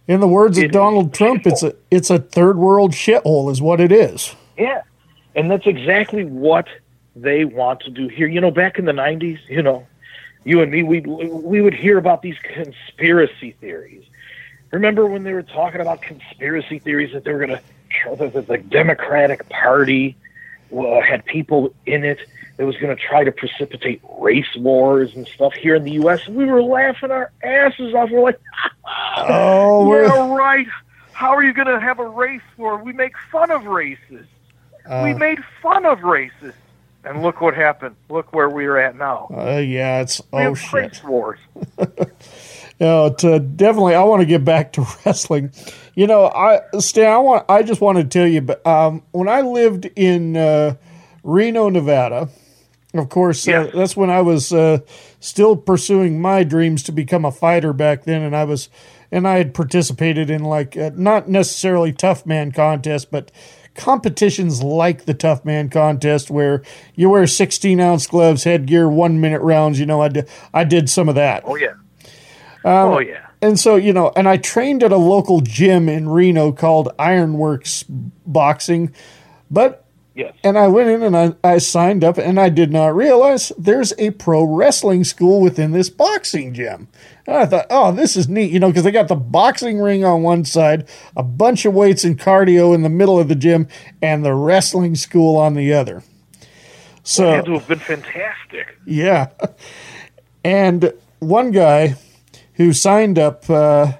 In 0.07 0.19
the 0.21 0.27
words 0.27 0.57
of 0.57 0.71
Donald 0.71 1.13
Trump, 1.13 1.45
it's 1.45 1.61
a 1.61 1.75
it's 1.91 2.09
a 2.09 2.17
third 2.17 2.57
world 2.57 2.93
shithole, 2.93 3.51
is 3.51 3.61
what 3.61 3.79
it 3.79 3.91
is. 3.91 4.35
Yeah. 4.57 4.81
And 5.35 5.51
that's 5.51 5.67
exactly 5.67 6.25
what 6.25 6.67
they 7.15 7.45
want 7.45 7.81
to 7.81 7.89
do 7.91 8.07
here. 8.07 8.27
You 8.27 8.41
know, 8.41 8.51
back 8.51 8.77
in 8.79 8.85
the 8.85 8.91
90s, 8.91 9.39
you 9.47 9.61
know, 9.61 9.87
you 10.43 10.61
and 10.61 10.71
me, 10.71 10.83
we 10.83 11.01
we 11.01 11.61
would 11.61 11.73
hear 11.73 11.97
about 11.97 12.21
these 12.21 12.37
conspiracy 12.39 13.51
theories. 13.59 14.05
Remember 14.71 15.05
when 15.05 15.23
they 15.23 15.33
were 15.33 15.43
talking 15.43 15.81
about 15.81 16.01
conspiracy 16.01 16.79
theories 16.79 17.11
that 17.13 17.23
they 17.23 17.33
were 17.33 17.45
going 17.45 17.59
to, 17.59 18.15
that 18.31 18.47
the, 18.47 18.57
Democratic 18.57 19.49
Party 19.49 20.15
uh, 20.75 21.01
had 21.01 21.25
people 21.25 21.73
in 21.87 22.03
it 22.05 22.19
that 22.57 22.65
was 22.65 22.77
going 22.77 22.95
to 22.95 23.01
try 23.01 23.23
to 23.23 23.31
precipitate 23.31 23.99
race 24.19 24.55
wars 24.57 25.11
and 25.15 25.27
stuff 25.27 25.53
here 25.53 25.75
in 25.75 25.83
the 25.83 25.91
U.S. 25.93 26.21
And 26.27 26.35
We 26.35 26.45
were 26.45 26.61
laughing 26.61 27.09
our 27.09 27.31
asses 27.43 27.93
off. 27.95 28.09
We're 28.11 28.21
like, 28.21 28.39
Oh, 29.17 29.87
we're- 29.87 30.07
yeah, 30.07 30.27
right. 30.35 30.67
How 31.13 31.35
are 31.35 31.43
you 31.43 31.53
going 31.53 31.67
to 31.67 31.79
have 31.79 31.99
a 31.99 32.07
race 32.07 32.41
war? 32.57 32.81
We 32.81 32.93
make 32.93 33.13
fun 33.31 33.51
of 33.51 33.65
races. 33.65 34.25
we 34.85 34.91
Uh, 35.13 35.17
made 35.17 35.39
fun 35.61 35.85
of 35.85 36.03
races. 36.03 36.53
And 37.05 37.21
look 37.21 37.39
what 37.41 37.55
happened. 37.55 37.95
Look 38.09 38.33
where 38.33 38.49
we're 38.49 38.77
at 38.77 38.95
now. 38.95 39.29
Uh, 39.33 39.57
yeah, 39.57 40.01
it's 40.01 40.21
We 40.33 40.45
oh 40.45 40.53
shit. 40.53 41.01
wars. 41.03 41.39
No, 42.79 43.07
it's, 43.07 43.23
uh, 43.25 43.39
definitely. 43.39 43.93
I 43.95 44.03
want 44.03 44.21
to 44.21 44.25
get 44.25 44.45
back 44.45 44.73
to 44.73 44.85
wrestling. 45.05 45.51
You 45.95 46.07
know, 46.07 46.27
I 46.27 46.61
Stan, 46.79 47.11
I 47.11 47.17
want. 47.17 47.45
I 47.49 47.61
just 47.63 47.81
want 47.81 47.97
to 47.97 48.05
tell 48.05 48.27
you, 48.27 48.41
but 48.41 48.65
um, 48.65 49.03
when 49.11 49.27
I 49.27 49.41
lived 49.41 49.85
in 49.97 50.37
uh, 50.37 50.75
Reno, 51.23 51.69
Nevada, 51.69 52.29
of 52.93 53.09
course, 53.09 53.45
uh, 53.47 53.69
that's 53.73 53.97
when 53.97 54.09
I 54.09 54.21
was 54.21 54.53
uh, 54.53 54.79
still 55.19 55.57
pursuing 55.57 56.21
my 56.21 56.43
dreams 56.43 56.83
to 56.83 56.93
become 56.93 57.25
a 57.25 57.31
fighter 57.31 57.73
back 57.73 58.05
then, 58.05 58.21
and 58.21 58.33
I 58.33 58.45
was, 58.45 58.69
and 59.11 59.27
I 59.27 59.37
had 59.37 59.53
participated 59.53 60.29
in 60.29 60.43
like 60.43 60.77
uh, 60.77 60.91
not 60.93 61.27
necessarily 61.27 61.91
tough 61.91 62.25
man 62.25 62.53
contests, 62.53 63.05
but 63.05 63.29
competitions 63.79 64.61
like 64.61 65.05
the 65.05 65.13
tough 65.13 65.43
man 65.45 65.69
contest 65.69 66.29
where 66.29 66.61
you 66.95 67.09
wear 67.09 67.25
16 67.25 67.79
ounce 67.79 68.05
gloves 68.07 68.43
headgear 68.43 68.89
one 68.89 69.21
minute 69.21 69.41
rounds 69.41 69.79
you 69.79 69.85
know 69.85 70.01
i 70.01 70.09
did 70.09 70.29
i 70.53 70.63
did 70.63 70.89
some 70.89 71.07
of 71.09 71.15
that 71.15 71.41
Oh, 71.45 71.55
yeah. 71.55 71.71
um, 72.65 72.91
oh, 72.91 72.99
yeah. 72.99 73.27
and 73.41 73.57
so, 73.57 73.77
you 73.77 73.93
know, 73.93 74.11
and 74.17 74.27
I 74.27 74.35
trained 74.35 74.83
at 74.83 74.91
a 74.91 74.97
local 74.97 75.39
gym 75.39 75.87
in 75.87 76.09
Reno 76.09 76.51
called 76.51 76.89
Ironworks 76.99 77.85
Boxing. 77.87 78.93
But, 79.49 79.85
Yes. 80.19 80.35
and 80.43 80.57
I 80.57 80.67
went 80.67 80.89
in 80.89 81.01
and 81.01 81.15
I, 81.15 81.33
I 81.43 81.59
signed 81.59 82.03
up 82.03 82.17
and 82.17 82.37
I 82.37 82.49
did 82.49 82.73
not 82.73 82.93
realize 82.93 83.53
there's 83.57 83.93
a 83.97 84.11
pro 84.11 84.43
wrestling 84.43 85.05
school 85.05 85.39
within 85.39 85.71
this 85.71 85.89
boxing 85.89 86.53
gym. 86.53 86.89
And 87.25 87.37
I 87.37 87.45
thought, 87.45 87.67
oh, 87.69 87.93
this 87.93 88.17
is 88.17 88.27
neat, 88.27 88.51
you 88.51 88.59
know, 88.59 88.67
because 88.67 88.83
they 88.83 88.91
got 88.91 89.07
the 89.07 89.15
boxing 89.15 89.79
ring 89.79 90.03
on 90.03 90.21
one 90.21 90.43
side, 90.43 90.89
a 91.15 91.23
bunch 91.23 91.63
of 91.63 91.73
weights 91.73 92.03
and 92.03 92.19
cardio 92.19 92.75
in 92.75 92.81
the 92.81 92.89
middle 92.89 93.17
of 93.17 93.29
the 93.29 93.35
gym, 93.35 93.69
and 94.01 94.25
the 94.25 94.33
wrestling 94.33 94.95
school 94.95 95.37
on 95.37 95.53
the 95.53 95.71
other. 95.71 96.03
So, 97.03 97.29
it 97.31 97.35
had 97.37 97.45
to 97.45 97.53
have 97.53 97.67
been 97.67 97.79
fantastic. 97.79 98.77
yeah. 98.85 99.29
And 100.43 100.93
one 101.19 101.51
guy 101.51 101.95
who 102.55 102.73
signed 102.73 103.17
up, 103.17 103.49
uh, 103.49 103.93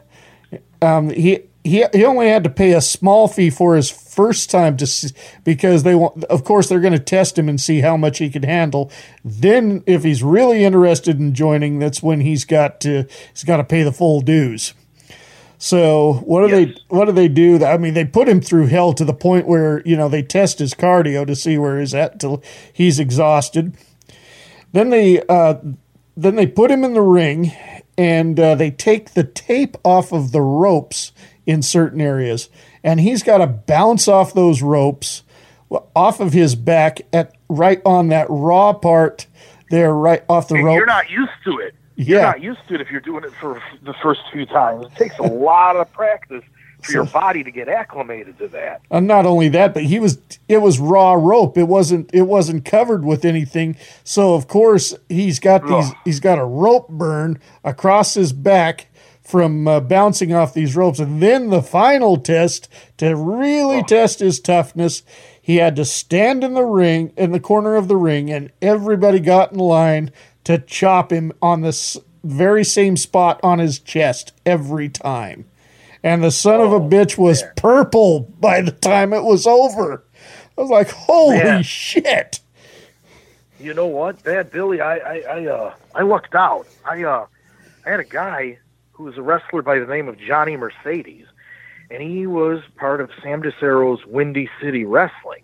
um, 0.82 1.10
he, 1.10 1.44
he 1.64 1.86
he 1.94 2.06
only 2.06 2.28
had 2.30 2.44
to 2.44 2.50
pay 2.50 2.74
a 2.74 2.82
small 2.82 3.28
fee 3.28 3.50
for 3.50 3.76
his 3.76 3.92
first 4.20 4.52
time 4.52 4.76
to 4.76 4.84
s 4.84 5.14
because 5.46 5.84
they 5.84 5.96
want, 5.96 6.26
of 6.26 6.44
course, 6.44 6.68
they're 6.68 6.82
going 6.82 6.92
to 6.92 7.00
test 7.00 7.40
him 7.40 7.48
and 7.48 7.62
see 7.62 7.80
how 7.80 7.96
much 7.96 8.18
he 8.18 8.30
can 8.30 8.44
handle. 8.44 8.92
Then, 9.24 9.82
if 9.86 10.04
he's 10.04 10.22
really 10.22 10.66
interested 10.66 11.20
in 11.20 11.34
joining, 11.34 11.80
that's 11.80 12.04
when 12.04 12.20
he's 12.20 12.44
got 12.44 12.82
to 12.82 13.06
he's 13.34 13.46
got 13.46 13.58
to 13.58 13.64
pay 13.64 13.82
the 13.84 13.94
full 13.94 14.20
dues. 14.20 14.74
So 15.58 16.16
what 16.26 16.42
do 16.42 16.48
they 16.54 16.76
what 16.90 17.06
do 17.06 17.14
they 17.14 17.30
do? 17.30 17.64
I 17.64 17.78
mean, 17.78 17.94
they 17.94 18.04
put 18.04 18.28
him 18.28 18.42
through 18.42 18.68
hell 18.68 18.92
to 18.94 19.06
the 19.06 19.14
point 19.14 19.48
where 19.48 19.82
you 19.86 19.96
know 19.96 20.10
they 20.10 20.22
test 20.22 20.60
his 20.60 20.74
cardio 20.74 21.26
to 21.26 21.36
see 21.36 21.58
where 21.58 21.80
he's 21.80 21.94
at 21.94 22.20
till 22.20 22.44
he's 22.74 23.00
exhausted. 23.00 23.78
Then 24.74 24.90
they 24.90 25.22
uh, 25.30 25.56
then 26.18 26.36
they 26.36 26.46
put 26.46 26.72
him 26.72 26.84
in 26.84 26.94
the 26.94 27.02
ring, 27.02 27.54
and 27.98 28.38
uh, 28.38 28.56
they 28.56 28.72
take 28.72 29.14
the 29.14 29.24
tape 29.24 29.78
off 29.86 30.12
of 30.12 30.34
the 30.34 30.42
ropes 30.42 31.14
in 31.46 31.62
certain 31.62 32.02
areas, 32.02 32.50
and 32.84 33.00
he's 33.00 33.24
got 33.24 33.40
to 33.40 33.48
bounce 33.48 34.08
off 34.08 34.34
those 34.34 34.62
ropes 34.62 35.24
off 35.96 36.20
of 36.20 36.34
his 36.34 36.56
back 36.56 37.02
at 37.14 37.36
right 37.48 37.82
on 37.86 38.10
that 38.10 38.28
raw 38.30 38.74
part 38.74 39.28
there, 39.70 39.94
right 39.94 40.24
off 40.28 40.48
the 40.48 40.56
And 40.56 40.66
rope. 40.66 40.78
You're 40.78 40.86
not 40.86 41.10
used 41.10 41.32
to 41.46 41.60
it. 41.60 41.76
You're 41.96 42.22
not 42.22 42.42
used 42.42 42.66
to 42.70 42.76
it 42.76 42.82
if 42.82 42.90
you're 42.90 43.02
doing 43.02 43.26
it 43.26 43.34
for 43.34 43.62
the 43.84 43.94
first 44.02 44.22
few 44.32 44.46
times. 44.46 44.86
It 44.86 44.96
takes 44.96 45.18
a 45.20 45.24
lot 45.24 45.76
of 45.76 45.92
practice 45.92 46.44
for 46.82 46.94
your 46.94 47.06
body 47.14 47.44
to 47.44 47.52
get 47.52 47.68
acclimated 47.68 48.38
to 48.38 48.48
that. 48.48 48.82
And 48.90 49.06
not 49.06 49.26
only 49.26 49.50
that, 49.50 49.74
but 49.74 49.84
he 49.84 50.00
was 50.00 50.18
it 50.48 50.60
was 50.60 50.80
raw 50.80 51.14
rope. 51.14 51.58
It 51.58 51.68
wasn't 51.68 52.10
it 52.14 52.22
wasn't 52.22 52.64
covered 52.64 53.04
with 53.04 53.26
anything. 53.26 53.76
So 54.06 54.34
of 54.34 54.48
course 54.48 54.96
he's 55.10 55.40
got 55.40 55.68
these 55.68 55.92
he's 56.06 56.20
got 56.22 56.40
a 56.40 56.46
rope 56.46 56.88
burn 56.88 57.40
across 57.66 58.14
his 58.14 58.32
back 58.32 58.88
from 59.30 59.68
uh, 59.68 59.80
bouncing 59.80 60.34
off 60.34 60.54
these 60.54 60.76
ropes. 60.76 61.00
And 61.00 61.22
then 61.22 61.50
the 61.50 61.62
final 61.62 62.18
test 62.18 62.68
to 62.98 63.16
really 63.16 63.84
test 63.84 64.20
his 64.20 64.40
toughness, 64.40 65.04
he 65.42 65.58
had 65.58 65.76
to 65.76 65.86
stand 65.86 66.44
in 66.44 66.54
the 66.54 66.64
ring 66.64 67.14
in 67.16 67.32
the 67.32 67.40
corner 67.40 67.76
of 67.76 67.88
the 67.88 67.98
ring, 67.98 68.32
and 68.32 68.52
everybody 68.62 69.20
got 69.20 69.52
in 69.52 69.60
line 69.60 70.12
to 70.46 70.58
chop 70.58 71.12
him 71.12 71.32
on 71.42 71.62
this 71.62 71.98
very 72.24 72.64
same 72.64 72.98
spot 72.98 73.40
on 73.44 73.60
his 73.60 73.80
chest 73.80 74.34
every 74.46 74.90
time 74.90 75.46
and 76.04 76.24
the 76.24 76.32
son 76.32 76.62
of 76.62 76.72
a 76.72 76.80
bitch 76.80 77.18
was 77.18 77.44
purple 77.56 78.22
by 78.40 78.62
the 78.62 78.72
time 78.72 79.14
it 79.14 79.24
was 79.24 79.46
over. 79.46 80.04
I 80.58 80.62
was 80.62 80.70
like, 80.70 80.90
"Holy 80.92 81.38
Man. 81.38 81.64
shit!" 81.64 82.40
You 83.60 83.74
know 83.74 83.88
what, 83.88 84.24
Bad 84.24 84.52
Billy? 84.52 84.82
I 84.82 84.98
I 84.98 85.16
I, 85.30 85.46
uh, 85.46 85.74
I 85.96 86.02
lucked 86.04 86.36
out. 86.36 86.68
I 86.86 87.04
uh 87.04 87.26
I 87.86 87.90
had 87.90 88.00
a 88.00 88.06
guy 88.06 88.60
who 89.00 89.06
was 89.06 89.18
a 89.18 89.22
wrestler 89.22 89.62
by 89.62 89.80
the 89.80 89.86
name 89.86 90.10
of 90.10 90.20
Johnny 90.20 90.58
Mercedes, 90.58 91.26
and 91.90 92.04
he 92.04 92.28
was 92.28 92.62
part 92.76 93.00
of 93.00 93.10
Sam 93.24 93.42
DeCero's 93.42 94.06
Windy 94.06 94.50
City 94.62 94.84
Wrestling. 94.84 95.42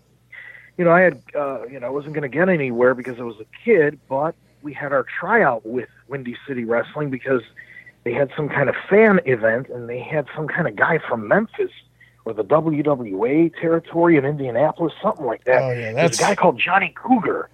You 0.77 0.84
know, 0.84 0.91
I 0.91 0.99
had, 0.99 1.22
uh, 1.34 1.65
you 1.65 1.80
know, 1.80 1.88
I 1.88 1.90
wasn't 1.90 2.15
going 2.15 2.30
to 2.30 2.38
get 2.38 2.49
anywhere 2.49 2.94
because 2.94 3.18
I 3.18 3.23
was 3.23 3.38
a 3.40 3.45
kid, 3.64 3.98
but 4.10 4.36
we 4.61 4.73
had 4.73 4.91
our 4.91 5.06
tryout 5.22 5.65
with 5.65 5.88
Windy 6.10 6.36
City 6.45 6.65
Wrestling 6.65 7.10
because 7.10 7.44
they 8.03 8.11
had 8.11 8.30
some 8.36 8.49
kind 8.49 8.68
of 8.68 8.76
fan 8.90 9.22
event 9.26 9.69
and 9.69 9.88
they 9.88 9.99
had 9.99 10.26
some 10.36 10.49
kind 10.49 10.68
of 10.68 10.76
guy 10.76 10.99
from 11.07 11.26
Memphis 11.30 11.72
or 12.26 12.34
the 12.34 12.44
WWA 12.44 13.53
territory 13.61 14.18
in 14.18 14.26
Indianapolis, 14.26 14.91
something 15.02 15.26
like 15.26 15.45
that. 15.45 15.61
Oh, 15.64 15.69
yeah, 15.72 15.94
There's 15.94 15.95
that's- 15.95 16.19
a 16.19 16.23
guy 16.23 16.36
called 16.36 16.60
Johnny 16.60 16.94
Cougar. 16.94 17.48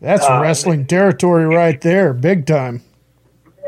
That's 0.00 0.24
Uh, 0.24 0.38
wrestling 0.40 0.86
territory 0.86 1.46
right 1.46 1.80
there, 1.80 2.12
big 2.12 2.46
time. 2.46 2.82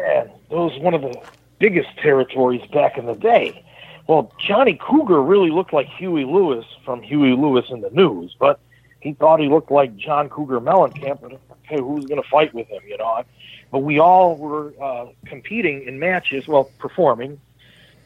Man, 0.00 0.30
was 0.50 0.78
one 0.80 0.94
of 0.94 1.00
the 1.02 1.18
biggest 1.58 1.96
territories 1.98 2.62
back 2.72 2.98
in 2.98 3.06
the 3.06 3.14
day. 3.14 3.64
Well, 4.06 4.32
Johnny 4.38 4.78
Cougar 4.80 5.22
really 5.22 5.50
looked 5.50 5.72
like 5.72 5.86
Huey 5.86 6.24
Lewis 6.24 6.64
from 6.84 7.02
Huey 7.02 7.34
Lewis 7.36 7.66
and 7.70 7.82
the 7.82 7.90
News, 7.90 8.34
but 8.38 8.58
he 9.00 9.12
thought 9.12 9.38
he 9.38 9.48
looked 9.48 9.70
like 9.70 9.96
John 9.96 10.28
Cougar 10.28 10.60
Mellencamp. 10.60 11.22
And 11.22 11.38
okay, 11.66 11.78
who's 11.78 12.06
going 12.06 12.20
to 12.22 12.28
fight 12.28 12.54
with 12.54 12.68
him? 12.68 12.80
You 12.88 12.96
know, 12.96 13.22
but 13.70 13.80
we 13.80 13.98
all 13.98 14.36
were 14.36 14.72
uh, 14.80 15.06
competing 15.26 15.86
in 15.86 15.98
matches, 15.98 16.48
well, 16.48 16.70
performing, 16.78 17.38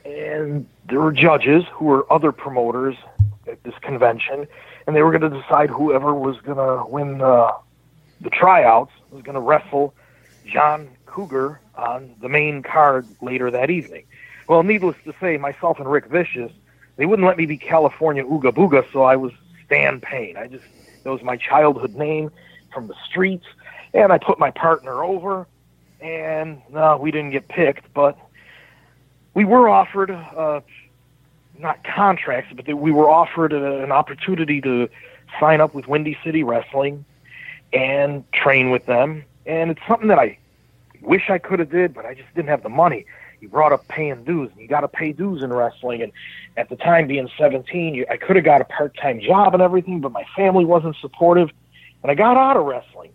and 0.05 0.67
there 0.89 1.01
were 1.01 1.13
judges 1.13 1.65
who 1.73 1.85
were 1.85 2.13
other 2.13 2.33
promoters 2.33 2.97
at 3.47 3.63
this 3.63 3.75
convention, 3.81 4.49
and 4.87 4.97
they 4.97 5.03
were 5.03 5.17
going 5.17 5.33
to 5.33 5.41
decide 5.41 5.71
whoever 5.71 6.13
was 6.15 6.41
going 6.41 6.59
to 6.59 6.85
win 6.91 7.21
uh, 7.21 7.53
the 8.21 8.31
tryouts 8.31 8.93
was 9.11 9.23
going 9.23 9.35
to 9.35 9.41
wrestle 9.41 9.95
John 10.47 10.89
Cougar 11.07 11.61
on 11.75 12.15
the 12.21 12.29
main 12.29 12.63
card 12.63 13.07
later 13.21 13.51
that 13.51 13.71
evening. 13.71 14.05
Well, 14.49 14.63
needless 14.63 14.97
to 15.05 15.15
say, 15.21 15.37
myself 15.39 15.79
and 15.79 15.91
Rick 15.91 16.07
Vicious, 16.07 16.53
they 16.97 17.07
wouldn't 17.07 17.27
let 17.27 17.37
me 17.37 17.47
be 17.47 17.57
California 17.57 18.25
Ooga 18.25 18.53
Booga, 18.53 18.85
so 18.93 19.03
I 19.03 19.17
was 19.17 19.33
Stan 19.67 20.01
Payne. 20.01 20.37
I 20.37 20.47
just 20.47 20.65
that 21.05 21.11
was 21.11 21.23
my 21.23 21.37
childhood 21.37 21.95
name 21.95 22.31
from 22.73 22.87
the 22.89 22.95
streets, 23.09 23.47
and 23.95 24.13
I 24.13 24.19
put 24.19 24.39
my 24.39 24.51
partner 24.51 25.03
over, 25.03 25.47
and 26.01 26.61
no, 26.71 26.97
we 26.97 27.11
didn't 27.11 27.31
get 27.31 27.49
picked, 27.49 27.93
but 27.95 28.19
we 29.35 29.45
were 29.45 29.69
offered 29.69 30.11
uh, 30.11 30.61
not 31.59 31.83
contracts, 31.85 32.53
but 32.55 32.73
we 32.75 32.93
were 32.93 33.09
offered 33.09 33.53
a, 33.53 33.83
an 33.83 33.93
opportunity 33.93 34.61
to 34.61 34.89
sign 35.41 35.61
up 35.61 35.75
with 35.75 35.89
Windy 35.89 36.19
City 36.25 36.43
Wrestling 36.43 37.05
and 37.73 38.31
train 38.33 38.71
with 38.71 38.87
them, 38.87 39.25
and 39.47 39.71
it's 39.71 39.81
something 39.89 40.09
that 40.09 40.19
I 40.19 40.39
wish 41.03 41.31
I 41.31 41.39
could 41.39 41.59
have 41.59 41.71
did, 41.71 41.95
but 41.95 42.07
I 42.07 42.15
just 42.15 42.33
didn't 42.35 42.49
have 42.49 42.63
the 42.63 42.69
money. 42.69 43.05
You 43.41 43.49
brought 43.49 43.73
up 43.73 43.87
paying 43.89 44.25
dues, 44.25 44.51
and 44.53 44.61
you 44.61 44.69
got 44.69 44.81
to 44.81 44.89
pay 44.89 45.13
dues 45.13 45.43
in 45.43 45.53
wrestling. 45.53 46.03
And 46.03 46.13
at 46.57 46.69
the 46.69 46.77
time, 46.77 47.09
being 47.09 47.29
17, 47.37 47.95
you, 47.95 48.07
I 48.09 48.17
could 48.17 48.37
have 48.37 48.45
got 48.45 48.61
a 48.61 48.65
part-time 48.65 49.21
job 49.21 49.53
and 49.53 49.63
everything, 49.63 50.01
but 50.01 50.13
my 50.13 50.25
family 50.37 50.65
wasn't 50.65 50.97
supportive, 51.01 51.51
and 52.03 52.11
I 52.11 52.15
got 52.15 52.37
out 52.37 52.57
of 52.57 52.65
wrestling 52.65 53.11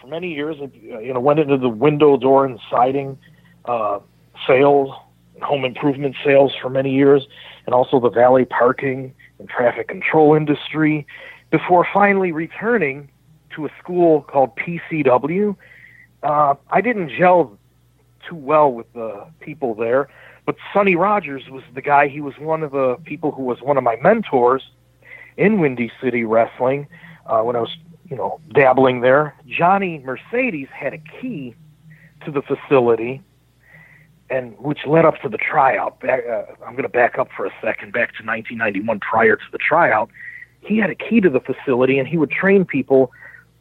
for 0.00 0.06
many 0.06 0.32
years. 0.32 0.56
I, 0.60 0.64
uh, 0.64 0.98
you 0.98 1.12
know, 1.12 1.20
went 1.20 1.40
into 1.40 1.56
the 1.56 1.68
window, 1.68 2.16
door, 2.16 2.44
and 2.44 2.60
siding 2.70 3.18
uh, 3.64 3.98
sales, 4.46 4.94
home 5.42 5.64
improvement 5.64 6.14
sales 6.24 6.52
for 6.60 6.70
many 6.70 6.94
years, 6.94 7.26
and 7.66 7.74
also 7.74 7.98
the 7.98 8.10
valet 8.10 8.44
parking 8.44 9.12
and 9.38 9.48
traffic 9.48 9.88
control 9.88 10.34
industry, 10.34 11.06
before 11.50 11.86
finally 11.92 12.30
returning 12.30 13.08
to 13.54 13.66
a 13.66 13.70
school 13.80 14.22
called 14.22 14.56
PCW. 14.56 15.56
Uh, 16.24 16.54
I 16.70 16.80
didn't 16.80 17.10
gel 17.10 17.58
too 18.26 18.34
well 18.34 18.72
with 18.72 18.90
the 18.94 19.26
people 19.40 19.74
there, 19.74 20.08
but 20.46 20.56
Sonny 20.72 20.96
Rogers 20.96 21.44
was 21.50 21.62
the 21.74 21.82
guy. 21.82 22.08
He 22.08 22.22
was 22.22 22.34
one 22.38 22.62
of 22.62 22.72
the 22.72 22.96
people 23.04 23.30
who 23.30 23.42
was 23.42 23.60
one 23.60 23.76
of 23.76 23.84
my 23.84 23.96
mentors 23.96 24.62
in 25.36 25.60
Windy 25.60 25.92
City 26.02 26.24
Wrestling 26.24 26.86
uh, 27.26 27.40
when 27.40 27.56
I 27.56 27.60
was, 27.60 27.76
you 28.08 28.16
know, 28.16 28.40
dabbling 28.54 29.02
there. 29.02 29.34
Johnny 29.46 29.98
Mercedes 29.98 30.68
had 30.72 30.94
a 30.94 30.98
key 31.20 31.54
to 32.24 32.30
the 32.30 32.40
facility, 32.40 33.20
and 34.30 34.58
which 34.58 34.86
led 34.86 35.04
up 35.04 35.20
to 35.20 35.28
the 35.28 35.36
tryout. 35.38 36.02
Uh, 36.02 36.44
I'm 36.64 36.72
going 36.72 36.84
to 36.84 36.88
back 36.88 37.18
up 37.18 37.28
for 37.36 37.44
a 37.44 37.52
second, 37.60 37.92
back 37.92 38.16
to 38.16 38.24
1991, 38.24 39.00
prior 39.00 39.36
to 39.36 39.44
the 39.52 39.58
tryout. 39.58 40.08
He 40.62 40.78
had 40.78 40.88
a 40.88 40.94
key 40.94 41.20
to 41.20 41.28
the 41.28 41.40
facility, 41.40 41.98
and 41.98 42.08
he 42.08 42.16
would 42.16 42.30
train 42.30 42.64
people 42.64 43.12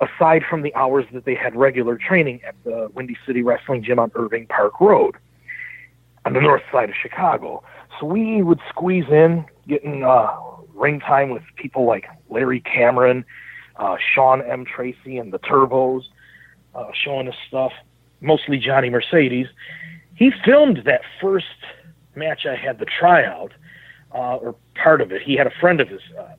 aside 0.01 0.43
from 0.49 0.61
the 0.61 0.73
hours 0.75 1.05
that 1.13 1.25
they 1.25 1.35
had 1.35 1.55
regular 1.55 1.97
training 1.97 2.41
at 2.45 2.55
the 2.63 2.89
Windy 2.93 3.17
City 3.25 3.41
Wrestling 3.41 3.83
Gym 3.83 3.99
on 3.99 4.11
Irving 4.15 4.47
Park 4.47 4.79
Road 4.79 5.15
on 6.25 6.33
the 6.33 6.41
north 6.41 6.63
side 6.71 6.89
of 6.89 6.95
Chicago. 7.01 7.63
So 7.99 8.05
we 8.05 8.41
would 8.41 8.59
squeeze 8.69 9.05
in, 9.09 9.45
getting 9.67 10.03
uh, 10.03 10.27
ring 10.73 10.99
time 10.99 11.29
with 11.29 11.43
people 11.55 11.85
like 11.85 12.05
Larry 12.29 12.61
Cameron, 12.61 13.25
uh, 13.77 13.97
Sean 14.13 14.41
M. 14.41 14.65
Tracy, 14.65 15.17
and 15.17 15.31
the 15.31 15.39
Turbos, 15.39 16.03
uh, 16.75 16.87
showing 16.93 17.27
us 17.27 17.35
stuff, 17.47 17.71
mostly 18.21 18.57
Johnny 18.57 18.89
Mercedes. 18.89 19.47
He 20.15 20.31
filmed 20.45 20.81
that 20.85 21.01
first 21.21 21.45
match 22.15 22.45
I 22.45 22.55
had 22.55 22.79
the 22.79 22.85
tryout, 22.85 23.51
uh, 24.13 24.35
or 24.37 24.55
part 24.75 25.01
of 25.01 25.11
it. 25.11 25.21
He 25.21 25.35
had 25.35 25.47
a 25.47 25.53
friend 25.59 25.81
of 25.81 25.89
his 25.89 26.01
uh, 26.19 26.33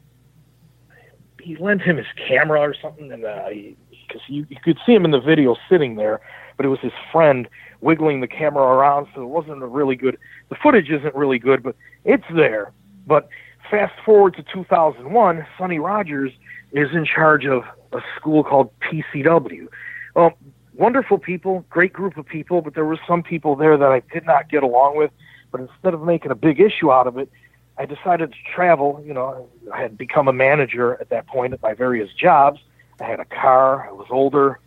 he 1.44 1.56
lent 1.56 1.82
him 1.82 1.98
his 1.98 2.06
camera 2.28 2.60
or 2.60 2.74
something, 2.80 3.12
and 3.12 3.24
uh, 3.24 3.48
because 3.90 4.22
you, 4.28 4.46
you 4.48 4.56
could 4.64 4.78
see 4.86 4.92
him 4.92 5.04
in 5.04 5.10
the 5.10 5.20
video 5.20 5.56
sitting 5.68 5.96
there, 5.96 6.20
but 6.56 6.64
it 6.64 6.70
was 6.70 6.80
his 6.80 6.92
friend 7.12 7.48
wiggling 7.80 8.20
the 8.20 8.26
camera 8.26 8.62
around, 8.62 9.06
so 9.14 9.22
it 9.22 9.26
wasn't 9.26 9.62
a 9.62 9.66
really 9.66 9.94
good. 9.94 10.18
The 10.48 10.56
footage 10.62 10.88
isn't 10.88 11.14
really 11.14 11.38
good, 11.38 11.62
but 11.62 11.76
it's 12.04 12.24
there. 12.34 12.72
But 13.06 13.28
fast 13.70 13.92
forward 14.04 14.34
to 14.36 14.44
2001, 14.52 15.46
Sonny 15.58 15.78
Rogers 15.78 16.32
is 16.72 16.88
in 16.94 17.04
charge 17.04 17.44
of 17.44 17.62
a 17.92 18.00
school 18.16 18.42
called 18.42 18.70
PCW. 18.80 19.68
Well, 20.14 20.32
wonderful 20.72 21.18
people, 21.18 21.64
great 21.68 21.92
group 21.92 22.16
of 22.16 22.24
people, 22.24 22.62
but 22.62 22.74
there 22.74 22.86
were 22.86 22.98
some 23.06 23.22
people 23.22 23.54
there 23.54 23.76
that 23.76 23.90
I 23.90 24.00
did 24.12 24.24
not 24.24 24.48
get 24.48 24.62
along 24.62 24.96
with. 24.96 25.10
But 25.52 25.60
instead 25.60 25.94
of 25.94 26.02
making 26.02 26.32
a 26.32 26.34
big 26.34 26.58
issue 26.58 26.90
out 26.90 27.06
of 27.06 27.16
it, 27.16 27.30
I 27.76 27.86
decided 27.86 28.32
to 28.32 28.38
travel. 28.54 29.02
You 29.04 29.14
know, 29.14 29.48
I 29.72 29.80
had 29.80 29.98
become 29.98 30.28
a 30.28 30.32
manager 30.32 30.96
at 31.00 31.08
that 31.10 31.26
point 31.26 31.52
at 31.52 31.62
my 31.62 31.74
various 31.74 32.12
jobs. 32.12 32.60
I 33.00 33.04
had 33.04 33.20
a 33.20 33.24
car. 33.24 33.88
I 33.88 33.92
was 33.92 34.06
older. 34.10 34.60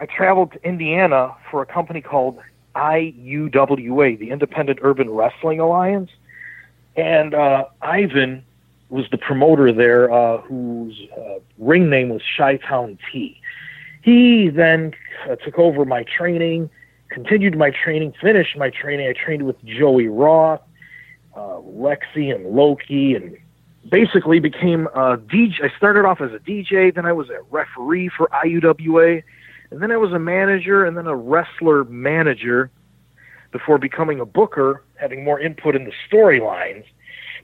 I 0.00 0.06
traveled 0.06 0.52
to 0.52 0.68
Indiana 0.68 1.34
for 1.50 1.62
a 1.62 1.66
company 1.66 2.00
called 2.00 2.38
IUWA, 2.74 4.18
the 4.18 4.30
Independent 4.30 4.80
Urban 4.82 5.08
Wrestling 5.08 5.60
Alliance. 5.60 6.10
And 6.96 7.34
uh, 7.34 7.66
Ivan 7.80 8.44
was 8.90 9.06
the 9.10 9.18
promoter 9.18 9.72
there, 9.72 10.12
uh, 10.12 10.38
whose 10.38 11.00
uh, 11.16 11.38
ring 11.58 11.88
name 11.88 12.10
was 12.10 12.22
Chi-Town 12.36 12.98
T. 13.10 13.40
He 14.02 14.50
then 14.50 14.92
uh, 15.28 15.36
took 15.36 15.58
over 15.58 15.84
my 15.84 16.04
training, 16.04 16.68
continued 17.08 17.56
my 17.56 17.70
training, 17.70 18.12
finished 18.20 18.56
my 18.56 18.70
training. 18.70 19.08
I 19.08 19.14
trained 19.14 19.44
with 19.44 19.62
Joey 19.64 20.08
Roth, 20.08 20.60
uh, 21.34 21.58
Lexi 21.60 22.34
and 22.34 22.46
Loki, 22.46 23.14
and 23.14 23.36
basically 23.88 24.40
became 24.40 24.86
a 24.88 25.16
DJ. 25.16 25.64
I 25.64 25.76
started 25.76 26.04
off 26.04 26.20
as 26.20 26.32
a 26.32 26.38
DJ, 26.38 26.94
then 26.94 27.06
I 27.06 27.12
was 27.12 27.30
a 27.30 27.42
referee 27.50 28.08
for 28.08 28.28
IUWA, 28.28 29.22
and 29.70 29.82
then 29.82 29.90
I 29.90 29.96
was 29.96 30.12
a 30.12 30.18
manager, 30.18 30.84
and 30.84 30.96
then 30.96 31.06
a 31.06 31.16
wrestler 31.16 31.84
manager 31.84 32.70
before 33.50 33.78
becoming 33.78 34.20
a 34.20 34.26
booker, 34.26 34.82
having 34.96 35.22
more 35.22 35.38
input 35.38 35.76
in 35.76 35.84
the 35.84 35.92
storylines. 36.10 36.84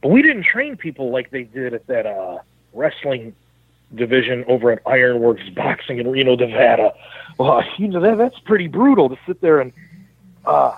But 0.03 0.11
we 0.11 0.23
didn't 0.23 0.45
train 0.45 0.77
people 0.77 1.11
like 1.11 1.31
they 1.31 1.45
did 1.45 1.75
at 1.75 1.87
that 1.87 2.07
uh, 2.07 2.39
wrestling 2.73 3.35
division 3.95 4.45
over 4.49 4.73
at 4.73 4.81
Ironworks 4.87 5.49
Boxing 5.51 5.99
in 5.99 6.11
Reno, 6.11 6.37
Nevada. 6.37 6.95
Well, 7.39 7.63
you 7.79 7.89
know 7.89 8.01
that 8.01 8.19
that's 8.19 8.39
pretty 8.41 8.67
brutal 8.67 9.09
to 9.09 9.19
sit 9.27 9.41
there 9.41 9.61
and 9.61 9.73
uh, 10.45 10.77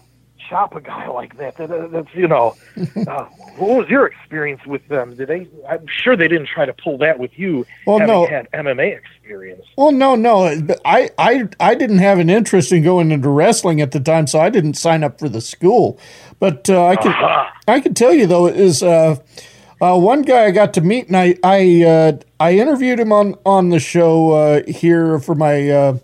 chop 0.52 0.74
a 0.76 0.80
guy 0.80 1.08
like 1.20 1.36
that. 1.38 1.56
that, 1.56 1.68
that 1.70 1.90
that's 1.90 2.14
you 2.14 2.28
know. 2.28 2.54
Uh, 3.12 3.24
what 3.56 3.78
was 3.78 3.88
your 3.88 4.06
experience 4.06 4.64
with 4.66 4.86
them? 4.88 5.14
Did 5.16 5.28
they? 5.28 5.48
I'm 5.68 5.86
sure 5.86 6.16
they 6.16 6.28
didn't 6.28 6.46
try 6.46 6.64
to 6.66 6.72
pull 6.72 6.98
that 6.98 7.18
with 7.18 7.36
you, 7.38 7.66
Well, 7.86 7.98
no. 7.98 8.26
had 8.26 8.50
MMA 8.52 8.96
experience. 8.96 9.64
Well, 9.76 9.90
no, 9.92 10.14
no. 10.14 10.44
I, 10.84 11.10
I, 11.18 11.48
I 11.58 11.74
didn't 11.74 11.98
have 11.98 12.18
an 12.18 12.30
interest 12.30 12.70
in 12.72 12.82
going 12.82 13.10
into 13.10 13.28
wrestling 13.28 13.80
at 13.80 13.90
the 13.90 14.00
time, 14.00 14.26
so 14.26 14.40
I 14.40 14.50
didn't 14.50 14.74
sign 14.74 15.02
up 15.02 15.18
for 15.18 15.28
the 15.28 15.40
school. 15.40 15.98
But 16.38 16.70
uh, 16.70 16.86
I 16.86 16.96
can, 16.96 17.12
I 17.68 17.80
can 17.80 17.94
tell 17.94 18.12
you 18.14 18.26
though, 18.26 18.46
is 18.46 18.82
uh, 18.82 19.16
uh, 19.80 19.98
one 19.98 20.22
guy 20.22 20.44
I 20.44 20.50
got 20.50 20.74
to 20.74 20.80
meet, 20.80 21.08
and 21.08 21.16
I, 21.16 21.36
I, 21.42 21.82
uh, 21.82 22.12
I 22.40 22.52
interviewed 22.54 23.00
him 23.00 23.12
on 23.12 23.34
on 23.44 23.70
the 23.70 23.80
show 23.80 24.30
uh, 24.32 24.62
here 24.66 25.18
for 25.18 25.34
my 25.34 25.68
uh, 25.70 25.98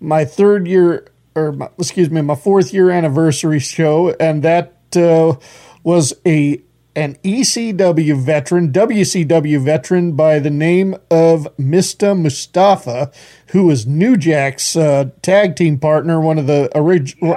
my 0.00 0.24
third 0.24 0.66
year, 0.66 1.06
or 1.34 1.52
my, 1.52 1.68
excuse 1.78 2.10
me, 2.10 2.20
my 2.22 2.34
fourth 2.34 2.72
year 2.72 2.90
anniversary 2.90 3.58
show, 3.58 4.10
and 4.20 4.42
that 4.42 4.76
uh, 4.96 5.36
was 5.82 6.14
a 6.26 6.62
an 6.96 7.16
ECW 7.24 8.16
veteran, 8.16 8.70
WCW 8.70 9.60
veteran 9.60 10.12
by 10.12 10.38
the 10.38 10.50
name 10.50 10.94
of 11.10 11.48
Mista 11.58 12.14
Mustafa, 12.14 13.10
who 13.48 13.66
was 13.66 13.84
New 13.84 14.16
Jack's 14.16 14.76
uh, 14.76 15.10
tag 15.20 15.56
team 15.56 15.78
partner, 15.78 16.20
one 16.20 16.38
of 16.38 16.46
the 16.46 16.70
original. 16.74 17.34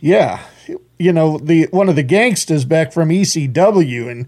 Yeah. 0.00 0.40
you 0.98 1.12
know 1.12 1.38
the 1.38 1.68
one 1.70 1.88
of 1.88 1.96
the 1.96 2.02
gangsters 2.02 2.64
back 2.64 2.92
from 2.92 3.10
ECW, 3.10 4.10
and 4.10 4.26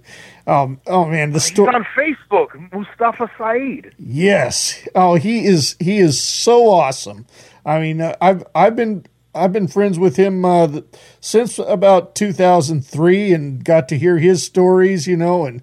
um, 0.51 0.81
oh 0.89 1.05
man, 1.06 1.31
the 1.31 1.40
story. 1.40 1.74
on 1.74 1.86
Facebook, 1.97 2.72
Mustafa 2.72 3.31
Saeed. 3.39 3.93
Yes. 3.98 4.86
Oh, 4.94 5.14
he 5.14 5.47
is 5.47 5.77
he 5.78 5.98
is 5.98 6.20
so 6.20 6.68
awesome. 6.68 7.27
I 7.64 7.78
mean, 7.78 8.01
uh, 8.01 8.16
I've 8.20 8.44
I've 8.55 8.74
been 8.74 9.06
I've 9.32 9.52
been 9.52 9.68
friends 9.68 9.98
with 9.98 10.16
him 10.16 10.44
uh, 10.44 10.81
since 11.20 11.59
about 11.60 12.16
2003 12.16 13.32
and 13.32 13.64
got 13.64 13.89
to 13.90 13.98
hear 13.98 14.18
his 14.18 14.44
stories, 14.44 15.06
you 15.06 15.16
know, 15.16 15.47
and 15.47 15.62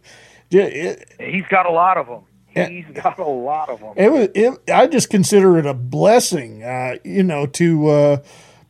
it, 0.52 1.14
He's 1.20 1.48
got 1.48 1.66
a 1.66 1.72
lot 1.72 1.98
of 1.98 2.08
them. 2.08 2.24
He's 2.56 2.86
got 2.94 3.20
a 3.20 3.26
lot 3.26 3.70
of 3.70 3.82
them. 3.82 3.94
it 3.98 4.12
was 4.12 4.30
it, 4.34 4.58
I 4.74 4.88
just 4.88 5.10
consider 5.10 5.60
it 5.60 5.66
a 5.66 5.74
blessing, 5.74 6.64
uh, 6.64 6.96
you 7.04 7.24
know, 7.24 7.46
to 7.46 7.88
uh, 7.88 8.18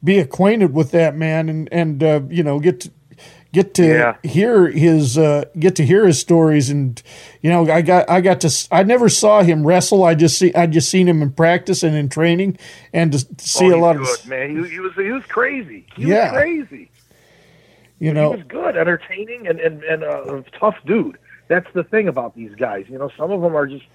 be 0.04 0.20
acquainted 0.20 0.74
with 0.74 0.92
that 0.92 1.16
man 1.16 1.48
and 1.48 1.70
and 1.72 2.04
uh, 2.04 2.22
you 2.28 2.44
know 2.44 2.60
get 2.60 2.82
to 2.82 2.92
get 3.54 3.74
to 3.76 3.86
Yeah. 3.86 4.16
hear 4.24 4.68
his 4.70 5.18
uh, 5.18 5.46
get 5.58 5.76
to 5.78 5.86
hear 5.86 6.06
his 6.06 6.20
stories 6.20 6.70
and 6.70 7.02
you 7.42 7.50
know 7.50 7.70
I 7.72 7.82
got 7.82 8.10
I 8.10 8.22
got 8.22 8.42
to 8.42 8.48
s- 8.48 8.68
I 8.72 8.84
never 8.84 9.10
saw 9.10 9.42
him 9.44 9.66
wrestle 9.66 10.04
I 10.04 10.16
just 10.16 10.38
see 10.38 10.54
I 10.54 10.68
just 10.68 10.90
seen 10.90 11.08
him 11.08 11.22
in 11.22 11.32
practice 11.32 11.84
and 11.84 11.96
in 11.96 12.10
training 12.10 12.58
and 12.94 13.12
to 13.14 13.20
see 13.40 13.72
Oh, 13.72 13.76
a 13.76 13.80
lot 13.80 13.98
good, 13.98 14.20
of 14.20 14.28
man. 14.28 14.50
He, 14.66 14.72
he 14.72 14.80
was 14.80 14.94
he 14.96 15.12
was 15.12 15.24
crazy. 15.26 15.86
He 15.96 16.08
Yeah. 16.08 16.32
was 16.32 16.42
crazy. 16.42 16.92
you 18.00 18.10
he 18.10 18.14
know 18.14 18.32
was 18.32 18.44
good, 18.44 18.76
entertaining, 18.78 19.48
and 19.48 19.60
and, 19.60 19.84
and 19.84 20.04
uh, 20.04 20.36
a 20.38 20.44
tough 20.60 20.76
dude. 20.86 21.18
That's 21.48 21.68
the 21.74 21.84
thing 21.86 22.08
about 22.10 22.36
these 22.36 22.54
guys. 22.56 22.86
You 22.90 22.98
know, 23.00 23.10
some 23.18 23.32
of 23.32 23.42
them 23.42 23.56
are 23.56 23.66
just 23.68 23.86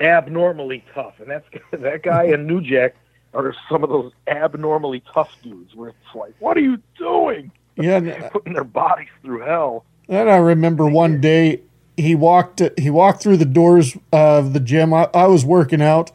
abnormally 0.00 0.84
tough, 0.94 1.14
and 1.20 1.30
that's 1.30 1.46
that 1.72 2.02
guy 2.02 2.24
and 2.24 2.46
New 2.46 2.60
Jack 2.60 2.94
are 3.32 3.54
some 3.70 3.84
of 3.84 3.90
those 3.90 4.12
abnormally 4.28 5.02
tough 5.12 5.34
dudes. 5.42 5.74
Where 5.74 5.90
it's 5.90 6.14
like, 6.14 6.34
what 6.38 6.56
are 6.56 6.60
you 6.60 6.78
doing? 6.98 7.50
Yeah 7.82 8.28
Putting 8.32 8.52
their 8.52 8.64
bodies 8.64 9.08
through 9.22 9.40
hell. 9.40 9.84
And 10.08 10.28
I 10.30 10.36
remember 10.36 10.86
one 10.86 11.20
day 11.20 11.60
he 11.96 12.14
walked 12.14 12.62
he 12.78 12.90
walked 12.90 13.22
through 13.22 13.36
the 13.36 13.44
doors 13.44 13.96
of 14.12 14.52
the 14.52 14.60
gym. 14.60 14.92
I, 14.94 15.08
I 15.14 15.26
was 15.26 15.44
working 15.44 15.82
out, 15.82 16.10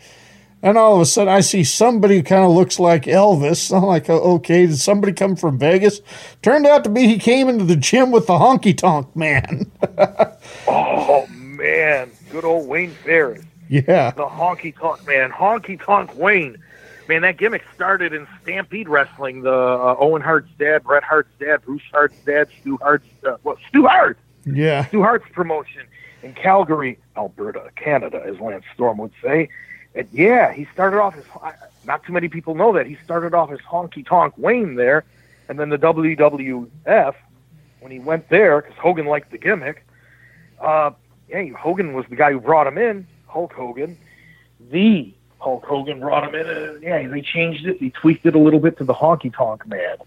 and 0.63 0.77
all 0.77 0.95
of 0.95 1.01
a 1.01 1.05
sudden 1.05 1.31
I 1.31 1.41
see 1.41 1.63
somebody 1.63 2.21
kind 2.23 2.43
of 2.43 2.51
looks 2.51 2.79
like 2.79 3.03
Elvis. 3.03 3.71
I'm 3.75 3.83
like, 3.83 4.09
"Oh, 4.09 4.35
okay, 4.35 4.65
did 4.65 4.79
somebody 4.79 5.13
come 5.13 5.35
from 5.35 5.57
Vegas? 5.59 6.01
Turned 6.41 6.65
out 6.65 6.83
to 6.85 6.89
be 6.89 7.07
he 7.07 7.17
came 7.19 7.47
into 7.49 7.63
the 7.65 7.75
gym 7.75 8.11
with 8.11 8.27
the 8.27 8.33
honky 8.33 8.75
tonk 8.77 9.15
man. 9.15 9.71
Oh 10.67 11.25
man, 11.27 12.11
good 12.31 12.43
old 12.45 12.67
Wayne 12.67 12.91
Farris. 12.91 13.43
yeah, 13.69 14.11
the 14.11 14.25
honky 14.25 14.77
tonk 14.77 15.05
man, 15.07 15.31
honky 15.31 15.81
tonk 15.83 16.15
Wayne. 16.15 16.57
Man, 17.07 17.22
that 17.22 17.38
gimmick 17.38 17.64
started 17.76 18.14
in 18.14 18.27
Stampede 18.41 18.90
Wrestling. 18.90 19.41
The 19.41 19.53
uh, 19.53 19.95
Owen 19.99 20.22
Hart's 20.22 20.49
dad, 20.57 20.84
Bret 20.84 21.03
Hart's 21.03 21.30
dad, 21.40 21.61
Bruce 21.64 21.84
Hart's 21.91 22.18
dad, 22.26 22.48
Stu 22.61 22.77
Hart's 22.77 23.07
uh, 23.27 23.38
well, 23.44 23.57
Stu 23.68 23.88
Hart, 23.88 24.18
yeah, 24.45 24.86
Stu 24.88 25.03
Hart's 25.03 25.27
promotion 25.32 25.84
in 26.23 26.34
Calgary, 26.34 26.98
Alberta, 27.15 27.69
Canada, 27.76 28.23
as 28.26 28.40
Lance 28.40 28.65
Storm 28.73 28.98
would 28.98 29.11
say. 29.22 29.49
And 29.94 30.07
yeah, 30.11 30.52
he 30.52 30.68
started 30.73 30.99
off 30.99 31.15
as 31.15 31.53
not 31.86 32.03
too 32.03 32.14
many 32.14 32.27
people 32.27 32.56
know 32.56 32.73
that 32.73 32.88
he 32.88 32.98
started 33.03 33.34
off 33.34 33.52
as 33.52 33.60
honky 33.60 34.06
tonk 34.06 34.34
Wayne 34.38 34.76
there, 34.76 35.06
and 35.48 35.60
then 35.60 35.69
the 35.69 35.77
WWF 35.77 37.15
when 37.80 37.91
he 37.91 37.99
went 37.99 38.27
there 38.30 38.61
because 38.61 38.77
Hogan 38.77 39.06
liked 39.06 39.32
the 39.32 39.38
gimmick. 39.38 39.86
Uh, 40.60 40.91
yeah, 41.30 41.48
Hogan 41.49 41.94
was 41.94 42.06
the 42.10 42.15
guy 42.15 42.32
who 42.32 42.40
brought 42.40 42.68
him 42.68 42.77
in. 42.77 43.07
Hulk 43.27 43.53
Hogan, 43.53 43.98
the 44.72 45.14
Hulk 45.40 45.66
Hogan 45.66 45.99
brought 45.99 46.28
him 46.28 46.36
in. 46.36 46.48
And, 46.48 46.84
yeah, 46.84 47.07
they 47.07 47.22
changed 47.22 47.66
it. 47.66 47.80
They 47.80 47.90
tweaked 47.90 48.26
it 48.26 48.36
a 48.36 48.40
little 48.40 48.60
bit 48.60 48.78
to 48.78 48.84
the 48.84 48.94
honky 48.94 49.34
tonk 49.36 49.66
man. 49.68 49.98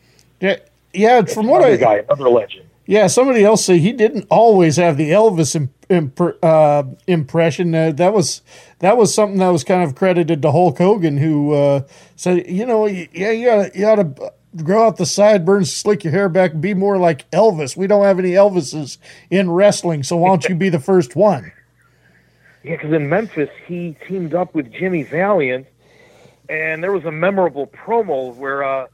yeah, 0.41 0.57
yeah. 0.93 1.23
From 1.23 1.47
what 1.47 1.63
Another 1.63 1.75
I 1.75 1.77
guy, 1.77 2.05
another 2.09 2.29
legend. 2.31 2.67
Yeah, 2.87 3.07
somebody 3.09 3.45
else 3.45 3.67
said 3.67 3.81
he 3.81 3.93
didn't 3.93 4.27
always 4.31 4.77
have 4.77 4.97
the 4.97 5.11
Elvis 5.11 5.55
imp- 5.55 5.87
imp- 5.91 6.43
uh, 6.43 6.85
impression. 7.07 7.75
Uh, 7.75 7.93
that 7.93 8.15
was 8.15 8.41
that 8.79 8.97
was 8.97 9.15
something 9.15 9.39
that 9.41 9.49
was 9.51 9.63
kind 9.63 9.83
of 9.83 9.95
credited 9.95 10.41
to 10.41 10.51
Hulk 10.51 10.79
Hogan, 10.79 11.19
who 11.19 11.53
uh, 11.53 11.83
said, 12.17 12.49
you 12.49 12.65
know, 12.65 12.87
yeah, 12.87 13.31
you 13.31 13.45
gotta 13.47 13.71
you 13.75 13.81
gotta 13.83 14.33
grow 14.65 14.87
out 14.87 14.97
the 14.97 15.05
sideburns, 15.05 15.71
slick 15.71 16.03
your 16.03 16.13
hair 16.13 16.31
back, 16.31 16.59
be 16.63 16.73
more 16.73 16.97
like 16.97 17.31
Elvis. 17.31 17.77
We 17.77 17.87
don't 17.87 18.05
have 18.05 18.19
any 18.19 18.31
Elvises 18.31 18.97
in 19.29 19.51
wrestling, 19.51 20.03
so 20.03 20.17
why 20.17 20.29
don't 20.31 20.49
you 20.49 20.55
be 20.55 20.71
the 20.71 20.81
first 20.81 21.15
one? 21.15 21.53
Yeah, 22.63 22.77
because 22.77 22.93
in 22.93 23.09
Memphis 23.09 23.51
he 23.67 23.97
teamed 24.07 24.35
up 24.35 24.55
with 24.55 24.73
Jimmy 24.73 25.05
Valiant, 25.05 25.67
and 26.49 26.83
there 26.83 26.93
was 26.93 27.05
a 27.05 27.13
memorable 27.13 27.67
promo 27.67 28.35
where, 28.35 28.65
uh, 28.65 28.87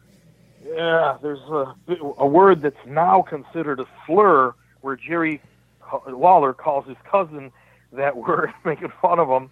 yeah, 0.67 1.17
there's 1.23 1.41
a, 1.41 1.75
a 2.19 2.27
word 2.27 2.63
that's 2.63 2.87
now 2.87 3.23
considered 3.23 3.81
a 3.81 3.87
slur, 4.07 4.55
where 4.81 4.97
Jerry 4.97 5.41
Lawler 6.09 6.53
calls 6.53 6.87
his 6.87 6.97
cousin 7.11 7.53
that 7.93 8.17
word, 8.17 8.53
making 8.65 8.93
fun 9.01 9.19
of 9.19 9.29
him. 9.29 9.51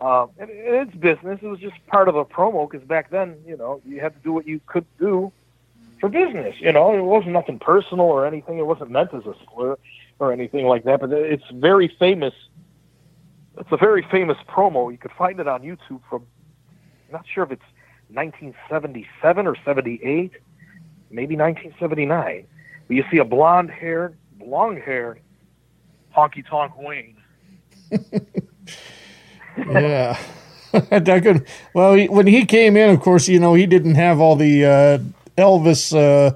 Uh, 0.00 0.26
and 0.38 0.50
it's 0.50 0.94
business. 0.94 1.38
It 1.40 1.46
was 1.46 1.60
just 1.60 1.74
part 1.86 2.08
of 2.08 2.16
a 2.16 2.24
promo 2.24 2.68
because 2.68 2.86
back 2.86 3.10
then, 3.10 3.36
you 3.46 3.56
know, 3.56 3.80
you 3.86 4.00
had 4.00 4.14
to 4.14 4.20
do 4.20 4.32
what 4.32 4.46
you 4.46 4.60
could 4.66 4.84
do 4.98 5.32
for 6.00 6.08
business. 6.08 6.56
You 6.60 6.72
know, 6.72 6.96
it 6.96 7.02
wasn't 7.02 7.32
nothing 7.32 7.58
personal 7.58 8.06
or 8.06 8.26
anything. 8.26 8.58
It 8.58 8.66
wasn't 8.66 8.90
meant 8.90 9.14
as 9.14 9.24
a 9.24 9.34
slur 9.46 9.78
or 10.18 10.32
anything 10.32 10.66
like 10.66 10.84
that. 10.84 11.00
But 11.00 11.12
it's 11.12 11.48
very 11.52 11.88
famous 11.98 12.34
it's 13.58 13.72
a 13.72 13.76
very 13.76 14.06
famous 14.10 14.36
promo. 14.48 14.90
You 14.90 14.98
could 14.98 15.12
find 15.12 15.38
it 15.40 15.48
on 15.48 15.62
YouTube 15.62 16.00
from, 16.08 16.26
I'm 17.08 17.12
not 17.12 17.24
sure 17.32 17.44
if 17.44 17.52
it's 17.52 17.62
1977 18.08 19.46
or 19.46 19.56
78, 19.64 20.32
maybe 21.10 21.36
1979. 21.36 22.46
But 22.86 22.96
you 22.96 23.04
see 23.10 23.18
a 23.18 23.24
blonde 23.24 23.70
haired, 23.70 24.16
long 24.40 24.80
haired, 24.80 25.20
honky 26.16 26.46
tonk 26.48 26.76
Wayne. 26.76 27.16
yeah. 29.56 30.18
I 30.90 31.20
could, 31.20 31.46
well, 31.72 31.94
he, 31.94 32.08
when 32.08 32.26
he 32.26 32.44
came 32.44 32.76
in, 32.76 32.90
of 32.90 33.00
course, 33.00 33.28
you 33.28 33.38
know, 33.38 33.54
he 33.54 33.66
didn't 33.66 33.94
have 33.94 34.20
all 34.20 34.34
the 34.34 34.64
uh, 34.64 34.98
Elvis 35.38 35.94
uh, 35.96 36.34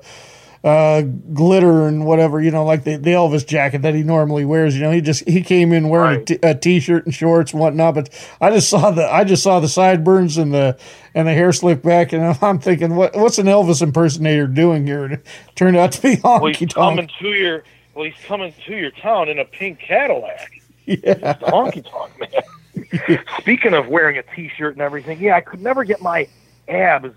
uh, 0.64 1.02
glitter 1.02 1.86
and 1.86 2.04
whatever, 2.04 2.40
you 2.40 2.50
know, 2.50 2.64
like 2.64 2.84
the, 2.84 2.96
the 2.96 3.10
Elvis 3.10 3.46
jacket 3.46 3.82
that 3.82 3.94
he 3.94 4.02
normally 4.02 4.44
wears. 4.44 4.74
You 4.76 4.82
know, 4.82 4.90
he 4.90 5.00
just 5.00 5.28
he 5.28 5.42
came 5.42 5.72
in 5.72 5.88
wearing 5.88 6.20
a 6.20 6.24
t- 6.24 6.38
a 6.42 6.54
t-shirt 6.54 7.06
and 7.06 7.14
shorts 7.14 7.52
and 7.52 7.60
whatnot. 7.60 7.94
But 7.94 8.36
I 8.40 8.50
just 8.50 8.68
saw 8.68 8.90
the 8.90 9.06
I 9.12 9.24
just 9.24 9.42
saw 9.42 9.60
the 9.60 9.68
sideburns 9.68 10.36
and 10.36 10.52
the 10.52 10.78
and 11.14 11.28
the 11.28 11.32
hair 11.32 11.52
slicked 11.52 11.82
back, 11.84 12.12
and 12.12 12.36
I'm 12.42 12.58
thinking, 12.58 12.96
what 12.96 13.14
what's 13.16 13.38
an 13.38 13.46
Elvis 13.46 13.82
impersonator 13.82 14.46
doing 14.46 14.86
here? 14.86 15.04
And 15.08 15.12
it 15.14 15.26
turned 15.54 15.76
out 15.76 15.92
to 15.92 16.02
be 16.02 16.16
Well, 16.40 16.40
honky 16.40 16.56
he's 16.56 16.68
tonk. 16.68 16.74
coming 16.98 17.10
to 17.20 17.28
your, 17.28 17.64
well, 17.94 18.04
he's 18.04 18.24
coming 18.26 18.52
to 18.66 18.76
your 18.76 18.90
town 18.90 19.28
in 19.28 19.38
a 19.38 19.44
pink 19.44 19.78
Cadillac. 19.78 20.50
Yeah. 20.86 21.34
Honky 21.42 21.84
tonk 21.88 22.12
man. 22.18 23.20
Speaking 23.40 23.74
of 23.74 23.88
wearing 23.88 24.18
a 24.18 24.22
T-shirt 24.22 24.74
and 24.74 24.82
everything, 24.82 25.20
yeah, 25.20 25.36
I 25.36 25.40
could 25.40 25.60
never 25.60 25.84
get 25.84 26.00
my 26.00 26.26
abs 26.68 27.12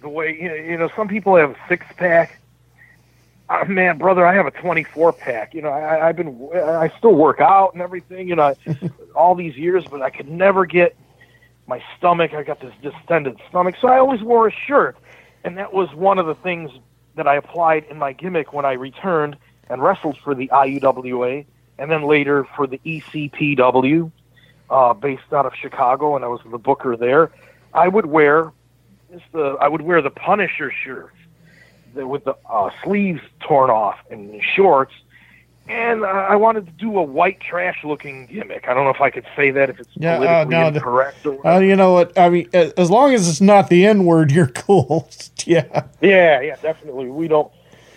the 0.00 0.08
way 0.08 0.36
you 0.40 0.48
know. 0.48 0.54
You 0.54 0.76
know 0.76 0.90
some 0.96 1.08
people 1.08 1.36
have 1.36 1.56
six 1.68 1.86
pack. 1.96 2.40
Uh, 3.48 3.64
man, 3.66 3.98
brother, 3.98 4.26
I 4.26 4.34
have 4.34 4.46
a 4.46 4.50
24 4.50 5.12
pack. 5.12 5.54
You 5.54 5.62
know, 5.62 5.68
I, 5.68 6.08
I've 6.08 6.16
been, 6.16 6.48
I 6.54 6.90
still 6.98 7.14
work 7.14 7.40
out 7.40 7.74
and 7.74 7.82
everything. 7.82 8.28
You 8.28 8.36
know, 8.36 8.54
all 9.14 9.34
these 9.34 9.56
years, 9.56 9.84
but 9.90 10.02
I 10.02 10.10
could 10.10 10.28
never 10.28 10.64
get 10.64 10.96
my 11.66 11.82
stomach. 11.96 12.32
I 12.32 12.42
got 12.42 12.60
this 12.60 12.72
distended 12.82 13.38
stomach, 13.48 13.76
so 13.80 13.88
I 13.88 13.98
always 13.98 14.22
wore 14.22 14.48
a 14.48 14.52
shirt, 14.66 14.96
and 15.44 15.58
that 15.58 15.72
was 15.72 15.92
one 15.94 16.18
of 16.18 16.26
the 16.26 16.34
things 16.34 16.70
that 17.16 17.28
I 17.28 17.36
applied 17.36 17.84
in 17.90 17.98
my 17.98 18.12
gimmick 18.12 18.52
when 18.52 18.64
I 18.64 18.72
returned 18.72 19.36
and 19.68 19.82
wrestled 19.82 20.18
for 20.24 20.34
the 20.34 20.48
IUWA, 20.48 21.46
and 21.78 21.90
then 21.90 22.02
later 22.02 22.46
for 22.56 22.66
the 22.66 22.78
ECPW, 22.78 24.10
uh, 24.70 24.94
based 24.94 25.32
out 25.32 25.46
of 25.46 25.52
Chicago, 25.54 26.16
and 26.16 26.24
I 26.24 26.28
was 26.28 26.40
the 26.50 26.58
booker 26.58 26.96
there. 26.96 27.30
I 27.72 27.88
would 27.88 28.06
wear 28.06 28.52
the, 29.32 29.56
I 29.60 29.68
would 29.68 29.82
wear 29.82 30.02
the 30.02 30.10
Punisher 30.10 30.72
shirts 30.84 31.13
the, 31.94 32.06
with 32.06 32.24
the 32.24 32.36
uh, 32.48 32.70
sleeves 32.82 33.20
torn 33.40 33.70
off 33.70 33.98
and 34.10 34.40
shorts. 34.54 34.92
And 35.66 36.02
uh, 36.04 36.08
I 36.08 36.36
wanted 36.36 36.66
to 36.66 36.72
do 36.72 36.98
a 36.98 37.02
white 37.02 37.40
trash 37.40 37.78
looking 37.84 38.26
gimmick. 38.26 38.68
I 38.68 38.74
don't 38.74 38.84
know 38.84 38.90
if 38.90 39.00
I 39.00 39.08
could 39.08 39.24
say 39.34 39.50
that 39.52 39.70
if 39.70 39.80
it's 39.80 39.88
Yeah, 39.94 40.16
politically 40.18 40.54
uh, 40.56 40.60
no, 40.60 40.70
the- 40.70 40.76
incorrect. 40.76 41.24
or 41.26 41.46
Uh, 41.46 41.58
you 41.60 41.74
know 41.74 41.94
what? 41.94 42.18
I 42.18 42.28
mean, 42.28 42.50
as 42.52 42.90
long 42.90 43.14
as 43.14 43.26
it's 43.28 43.40
not 43.40 43.70
the 43.70 43.86
N 43.86 44.04
word, 44.04 44.30
you're 44.30 44.46
cool. 44.66 45.08
yeah. 45.46 45.84
Yeah, 46.02 46.40
yeah, 46.42 46.56
definitely. 46.60 47.08
We 47.08 47.28
don't 47.28 47.50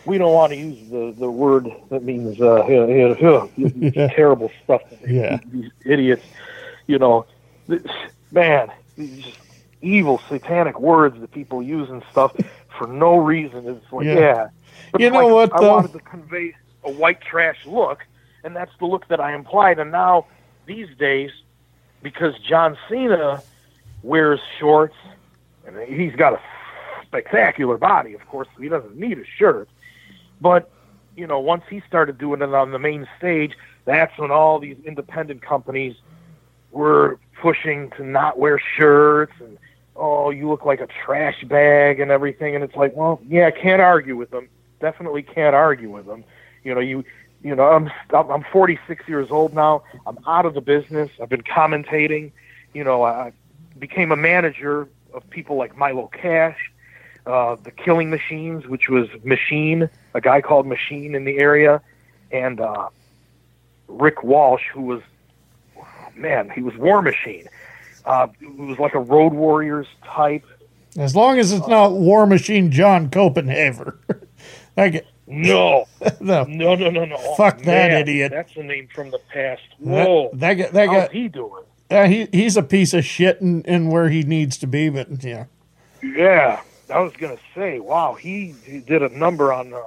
we 0.05 0.17
don't 0.17 0.31
want 0.33 0.53
to 0.53 0.57
use 0.57 0.89
the, 0.89 1.13
the 1.19 1.29
word 1.29 1.67
that 1.89 2.01
means 2.03 2.39
uh, 2.39 2.45
uh, 2.45 3.15
uh, 3.21 3.47
uh, 3.65 4.07
terrible 4.15 4.49
stuff. 4.63 4.81
Yeah. 5.05 5.41
These 5.51 5.69
idiots, 5.85 6.23
you 6.87 6.97
know, 6.97 7.25
man, 8.31 8.69
these 8.97 9.25
just 9.25 9.37
evil 9.81 10.21
satanic 10.29 10.79
words 10.79 11.19
that 11.19 11.31
people 11.31 11.61
use 11.61 11.89
and 11.89 12.03
stuff 12.11 12.35
for 12.77 12.87
no 12.87 13.17
reason. 13.17 13.67
It's 13.67 13.91
like, 13.91 14.05
Yeah. 14.05 14.13
yeah. 14.15 14.47
You 14.97 15.09
know 15.09 15.27
like, 15.27 15.51
what, 15.51 15.53
I 15.59 15.61
though? 15.61 15.75
wanted 15.75 15.93
to 15.93 15.99
convey 15.99 16.55
a 16.83 16.91
white 16.91 17.21
trash 17.21 17.57
look, 17.65 18.05
and 18.43 18.55
that's 18.55 18.71
the 18.79 18.85
look 18.85 19.07
that 19.09 19.19
I 19.19 19.33
implied. 19.35 19.79
And 19.79 19.91
now 19.91 20.25
these 20.65 20.87
days, 20.97 21.31
because 22.01 22.33
John 22.39 22.77
Cena 22.87 23.41
wears 24.03 24.39
shorts, 24.59 24.95
and 25.65 25.77
he's 25.87 26.15
got 26.15 26.33
a 26.33 26.39
spectacular 27.03 27.77
body, 27.77 28.13
of 28.13 28.25
course, 28.27 28.47
so 28.55 28.61
he 28.61 28.69
doesn't 28.69 28.95
need 28.95 29.17
a 29.19 29.25
shirt. 29.37 29.69
But 30.39 30.69
you 31.15 31.25
know, 31.27 31.39
once 31.39 31.63
he 31.69 31.81
started 31.87 32.17
doing 32.17 32.41
it 32.41 32.53
on 32.53 32.71
the 32.71 32.79
main 32.79 33.07
stage, 33.17 33.53
that's 33.85 34.15
when 34.19 34.29
all 34.31 34.59
these 34.59 34.77
independent 34.85 35.41
companies 35.41 35.95
were 36.71 37.19
pushing 37.41 37.89
to 37.91 38.03
not 38.03 38.37
wear 38.37 38.59
shirts 38.77 39.33
and 39.39 39.57
oh, 39.97 40.29
you 40.29 40.47
look 40.49 40.65
like 40.65 40.79
a 40.79 40.87
trash 40.87 41.43
bag 41.43 41.99
and 41.99 42.11
everything. 42.11 42.55
And 42.55 42.63
it's 42.63 42.75
like, 42.75 42.95
well, 42.95 43.19
yeah, 43.27 43.47
I 43.47 43.51
can't 43.51 43.81
argue 43.81 44.15
with 44.15 44.29
them. 44.29 44.47
Definitely 44.79 45.23
can't 45.23 45.55
argue 45.55 45.89
with 45.89 46.05
them. 46.05 46.23
You 46.63 46.75
know, 46.75 46.81
you 46.81 47.03
you 47.43 47.55
know, 47.55 47.63
I'm 47.63 47.91
I'm 48.13 48.43
46 48.51 49.07
years 49.07 49.29
old 49.29 49.53
now. 49.53 49.83
I'm 50.05 50.17
out 50.27 50.45
of 50.45 50.53
the 50.53 50.61
business. 50.61 51.09
I've 51.21 51.29
been 51.29 51.43
commentating. 51.43 52.31
You 52.73 52.83
know, 52.83 53.03
I 53.03 53.31
became 53.77 54.11
a 54.11 54.15
manager 54.15 54.87
of 55.13 55.27
people 55.29 55.55
like 55.55 55.77
Milo 55.77 56.07
Cash, 56.07 56.71
uh, 57.25 57.55
the 57.55 57.71
Killing 57.71 58.09
Machines, 58.09 58.67
which 58.67 58.89
was 58.89 59.07
Machine, 59.23 59.89
a 60.13 60.21
guy 60.21 60.41
called 60.41 60.67
Machine 60.67 61.15
in 61.15 61.25
the 61.25 61.39
area, 61.39 61.81
and 62.31 62.59
uh, 62.59 62.89
Rick 63.87 64.23
Walsh, 64.23 64.63
who 64.73 64.81
was 64.81 65.01
man, 66.15 66.49
he 66.49 66.61
was 66.61 66.75
War 66.75 67.01
Machine. 67.01 67.47
Uh, 68.07 68.27
he 68.39 68.45
was 68.47 68.79
like 68.79 68.95
a 68.95 68.99
Road 68.99 69.33
Warriors 69.33 69.87
type. 70.03 70.45
As 70.97 71.15
long 71.15 71.37
as 71.37 71.51
it's 71.51 71.67
not 71.67 71.91
War 71.91 72.25
Machine 72.25 72.71
John 72.71 73.09
Koppenhaver. 73.09 73.97
Get, 74.77 75.05
No, 75.27 75.85
no, 76.19 76.43
no, 76.45 76.75
no, 76.75 76.89
no, 76.89 77.05
no. 77.05 77.17
Fuck 77.35 77.57
that 77.59 77.91
Man, 77.91 78.01
idiot. 78.01 78.31
That's 78.31 78.55
a 78.55 78.63
name 78.63 78.87
from 78.95 79.11
the 79.11 79.19
past. 79.31 79.61
Whoa, 79.79 80.29
that 80.33 80.53
guy- 80.53 80.69
that 80.69 80.87
How's 80.89 81.07
guy- 81.09 81.13
he 81.13 81.27
doing? 81.27 81.63
Uh, 81.89 82.05
he 82.07 82.27
he's 82.31 82.57
a 82.57 82.63
piece 82.63 82.93
of 82.93 83.03
shit 83.05 83.41
and 83.41 83.65
in, 83.65 83.89
where 83.89 84.09
he 84.09 84.23
needs 84.23 84.57
to 84.57 84.67
be, 84.67 84.89
but 84.89 85.23
yeah. 85.23 85.45
Yeah, 86.03 86.61
I 86.93 86.99
was 86.99 87.13
gonna 87.13 87.37
say, 87.55 87.79
wow, 87.79 88.13
he, 88.13 88.53
he 88.65 88.79
did 88.79 89.01
a 89.03 89.09
number 89.09 89.51
on. 89.53 89.73
Uh, 89.73 89.79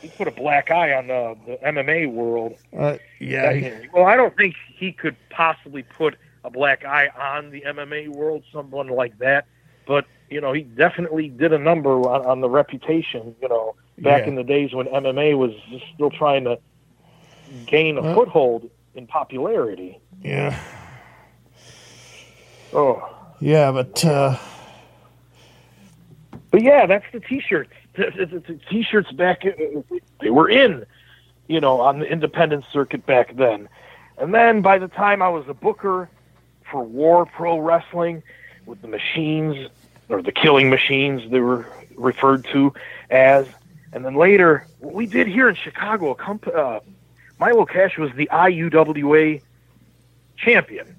he 0.00 0.08
put 0.08 0.28
a 0.28 0.30
black 0.30 0.70
eye 0.70 0.92
on 0.94 1.10
uh, 1.10 1.34
the 1.46 1.58
MMA 1.66 2.10
world. 2.10 2.56
Uh, 2.76 2.96
yeah, 3.18 3.52
he- 3.52 3.88
well, 3.92 4.04
I 4.06 4.16
don't 4.16 4.34
think 4.36 4.54
he 4.74 4.92
could 4.92 5.16
possibly 5.30 5.82
put 5.82 6.16
a 6.44 6.50
black 6.50 6.84
eye 6.84 7.08
on 7.18 7.50
the 7.50 7.62
MMA 7.62 8.08
world. 8.08 8.42
Someone 8.52 8.88
like 8.88 9.18
that, 9.18 9.46
but 9.86 10.04
you 10.30 10.40
know, 10.40 10.52
he 10.52 10.62
definitely 10.62 11.28
did 11.28 11.52
a 11.52 11.58
number 11.58 11.90
on, 11.90 12.24
on 12.24 12.40
the 12.40 12.48
reputation. 12.48 13.34
You 13.42 13.48
know, 13.48 13.74
back 13.98 14.22
Yeah. 14.22 14.28
in 14.28 14.34
the 14.36 14.44
days 14.44 14.72
when 14.72 14.86
MMA 14.86 15.36
was 15.36 15.52
just 15.70 15.84
still 15.94 16.10
trying 16.10 16.44
to 16.44 16.58
gain 17.66 17.98
a 17.98 18.02
Well- 18.02 18.14
foothold 18.14 18.70
in 18.94 19.06
popularity. 19.06 19.98
yeah, 20.22 20.56
Oh, 22.72 23.02
yeah, 23.40 23.72
but 23.72 24.04
uh, 24.04 24.36
But 26.50 26.62
yeah, 26.62 26.86
that's 26.86 27.04
the 27.12 27.20
t-shirts. 27.20 27.70
The 27.94 28.58
t-shirts 28.68 29.10
back, 29.12 29.44
uh, 29.44 29.50
they 30.20 30.30
were 30.30 30.48
in, 30.48 30.84
you 31.48 31.60
know, 31.60 31.80
on 31.80 31.98
the 32.00 32.06
independent 32.10 32.64
circuit 32.72 33.04
back 33.06 33.34
then. 33.36 33.68
And 34.18 34.32
then 34.34 34.60
by 34.62 34.78
the 34.78 34.88
time 34.88 35.22
I 35.22 35.28
was 35.28 35.44
a 35.48 35.54
booker 35.54 36.08
for 36.70 36.82
War 36.82 37.26
Pro 37.26 37.58
Wrestling 37.58 38.22
with 38.66 38.80
the 38.82 38.88
machines, 38.88 39.68
or 40.08 40.22
the 40.22 40.32
killing 40.32 40.70
machines 40.70 41.30
they 41.30 41.40
were 41.40 41.66
referred 41.96 42.44
to 42.52 42.72
as, 43.10 43.46
and 43.92 44.04
then 44.04 44.14
later, 44.14 44.66
what 44.78 44.94
we 44.94 45.06
did 45.06 45.26
here 45.26 45.48
in 45.48 45.54
Chicago, 45.54 46.14
comp- 46.14 46.46
uh, 46.46 46.80
Milo 47.38 47.64
Cash 47.64 47.98
was 47.98 48.10
the 48.14 48.28
IUWA 48.32 49.42
champion. 50.36 50.94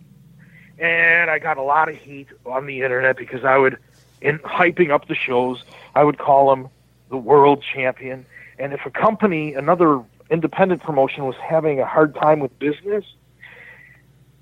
And 0.79 1.29
I 1.29 1.39
got 1.39 1.57
a 1.57 1.61
lot 1.61 1.89
of 1.89 1.95
heat 1.95 2.27
on 2.45 2.65
the 2.65 2.81
internet 2.81 3.15
because 3.15 3.45
I 3.45 3.57
would, 3.57 3.77
in 4.19 4.39
hyping 4.39 4.89
up 4.89 5.07
the 5.07 5.15
shows, 5.15 5.63
I 5.95 6.03
would 6.03 6.17
call 6.17 6.51
him 6.51 6.69
the 7.09 7.17
world 7.17 7.63
champion. 7.63 8.25
And 8.57 8.73
if 8.73 8.85
a 8.85 8.89
company, 8.89 9.53
another 9.53 10.01
independent 10.29 10.81
promotion, 10.81 11.25
was 11.25 11.35
having 11.35 11.79
a 11.79 11.85
hard 11.85 12.15
time 12.15 12.39
with 12.39 12.57
business, 12.57 13.05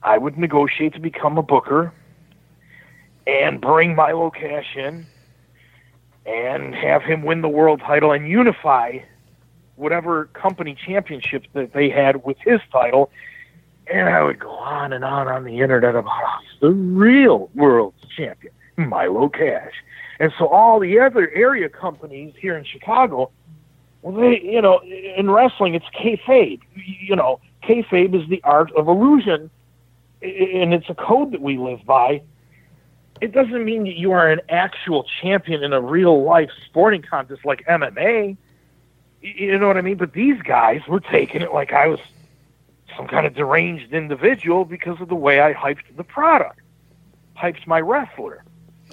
I 0.03 0.17
would 0.17 0.37
negotiate 0.37 0.93
to 0.93 0.99
become 0.99 1.37
a 1.37 1.43
booker 1.43 1.93
and 3.27 3.59
bring 3.59 3.95
Milo 3.95 4.29
Cash 4.29 4.75
in 4.75 5.05
and 6.25 6.75
have 6.75 7.03
him 7.03 7.23
win 7.23 7.41
the 7.41 7.49
world 7.49 7.81
title 7.81 8.11
and 8.11 8.27
unify 8.27 8.99
whatever 9.75 10.25
company 10.33 10.75
championship 10.85 11.45
that 11.53 11.73
they 11.73 11.89
had 11.89 12.23
with 12.23 12.37
his 12.39 12.59
title. 12.71 13.11
And 13.87 14.09
I 14.09 14.21
would 14.21 14.39
go 14.39 14.51
on 14.51 14.93
and 14.93 15.03
on 15.03 15.27
on 15.27 15.43
the 15.43 15.59
internet 15.59 15.95
about 15.95 16.41
he's 16.41 16.59
the 16.61 16.69
real 16.71 17.49
world 17.55 17.93
champion, 18.15 18.53
Milo 18.77 19.29
Cash. 19.29 19.73
And 20.19 20.31
so 20.37 20.47
all 20.47 20.79
the 20.79 20.99
other 20.99 21.29
area 21.31 21.69
companies 21.69 22.33
here 22.37 22.57
in 22.57 22.65
Chicago, 22.65 23.31
well, 24.01 24.15
they, 24.21 24.41
you 24.41 24.61
know, 24.61 24.81
in 24.83 25.31
wrestling, 25.31 25.75
it's 25.75 25.85
kayfabe. 25.97 26.59
You 26.75 27.15
know, 27.15 27.39
kayfabe 27.63 28.21
is 28.21 28.29
the 28.29 28.41
art 28.43 28.71
of 28.73 28.87
illusion, 28.87 29.49
and 30.21 30.73
it's 30.73 30.89
a 30.89 30.95
code 30.95 31.31
that 31.31 31.41
we 31.41 31.57
live 31.57 31.85
by. 31.85 32.21
It 33.21 33.31
doesn't 33.33 33.65
mean 33.65 33.83
that 33.83 33.95
you 33.97 34.11
are 34.13 34.29
an 34.31 34.41
actual 34.49 35.05
champion 35.21 35.63
in 35.63 35.73
a 35.73 35.81
real 35.81 36.23
life 36.23 36.49
sporting 36.65 37.01
contest 37.01 37.43
like 37.45 37.65
MMA. 37.65 38.37
You 39.21 39.57
know 39.59 39.67
what 39.67 39.75
I 39.77 39.81
mean? 39.81 39.97
But 39.97 40.13
these 40.13 40.41
guys 40.41 40.81
were 40.87 41.01
taking 41.01 41.41
it 41.41 41.53
like 41.53 41.73
I 41.73 41.87
was 41.87 41.99
some 42.95 43.07
kind 43.07 43.25
of 43.27 43.33
deranged 43.35 43.93
individual 43.93 44.63
because 44.65 44.99
of 45.01 45.09
the 45.09 45.15
way 45.15 45.41
I 45.41 45.53
hyped 45.53 45.95
the 45.97 46.03
product, 46.03 46.59
hyped 47.37 47.67
my 47.67 47.81
wrestler. 47.81 48.43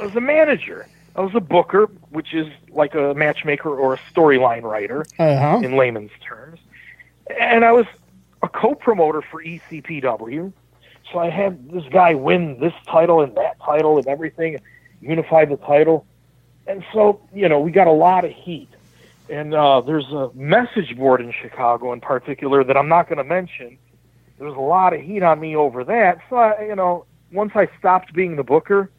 I 0.01 0.05
was 0.05 0.15
a 0.17 0.21
manager. 0.21 0.89
I 1.15 1.21
was 1.23 1.35
a 1.35 1.41
booker, 1.41 1.87
which 2.11 2.35
is 2.35 2.47
like 2.71 2.95
a 2.95 3.15
matchmaker 3.15 3.71
or 3.75 3.95
a 3.95 3.99
storyline 4.13 4.63
writer 4.63 5.07
Uh-huh. 5.19 5.61
in 5.63 5.77
layman's 5.77 6.11
terms. 6.21 6.59
And 7.41 7.65
I 7.65 7.73
was 7.73 7.87
a 8.43 8.49
co-promoter 8.49 9.23
for 9.23 9.41
E 9.41 9.61
ECPW. 9.71 10.53
So 11.13 11.19
I 11.19 11.31
had 11.31 11.71
this 11.71 11.85
guy 11.91 12.15
win 12.15 12.59
this 12.61 12.73
title 12.87 13.21
and 13.21 13.35
that 13.37 13.61
title 13.61 13.99
and 13.99 14.07
everything, 14.07 14.59
unify 15.01 15.45
the 15.45 15.57
title. 15.57 16.07
And 16.67 16.85
so, 16.93 17.21
you 17.33 17.49
know, 17.49 17.61
we 17.61 17.71
got 17.71 17.87
a 17.87 17.93
lot 17.93 18.25
of 18.25 18.33
heat. 18.33 18.69
And 19.29 19.55
uh, 19.55 19.81
there's 19.81 20.11
a 20.13 20.31
message 20.35 20.97
board 20.97 21.21
in 21.21 21.33
Chicago 21.33 21.93
in 21.93 22.01
particular 22.01 22.65
that 22.65 22.77
I'm 22.77 22.89
not 22.89 23.09
going 23.09 23.19
to 23.19 23.25
mention. 23.25 23.79
There 24.39 24.47
was 24.47 24.57
a 24.57 24.61
lot 24.61 24.93
of 24.93 25.01
heat 25.01 25.23
on 25.23 25.41
me 25.41 25.57
over 25.57 25.85
that. 25.85 26.19
So, 26.29 26.37
I, 26.37 26.67
you 26.67 26.77
know, 26.77 27.07
once 27.33 27.53
I 27.55 27.69
stopped 27.79 28.13
being 28.13 28.37
the 28.37 28.45
booker, 28.45 28.91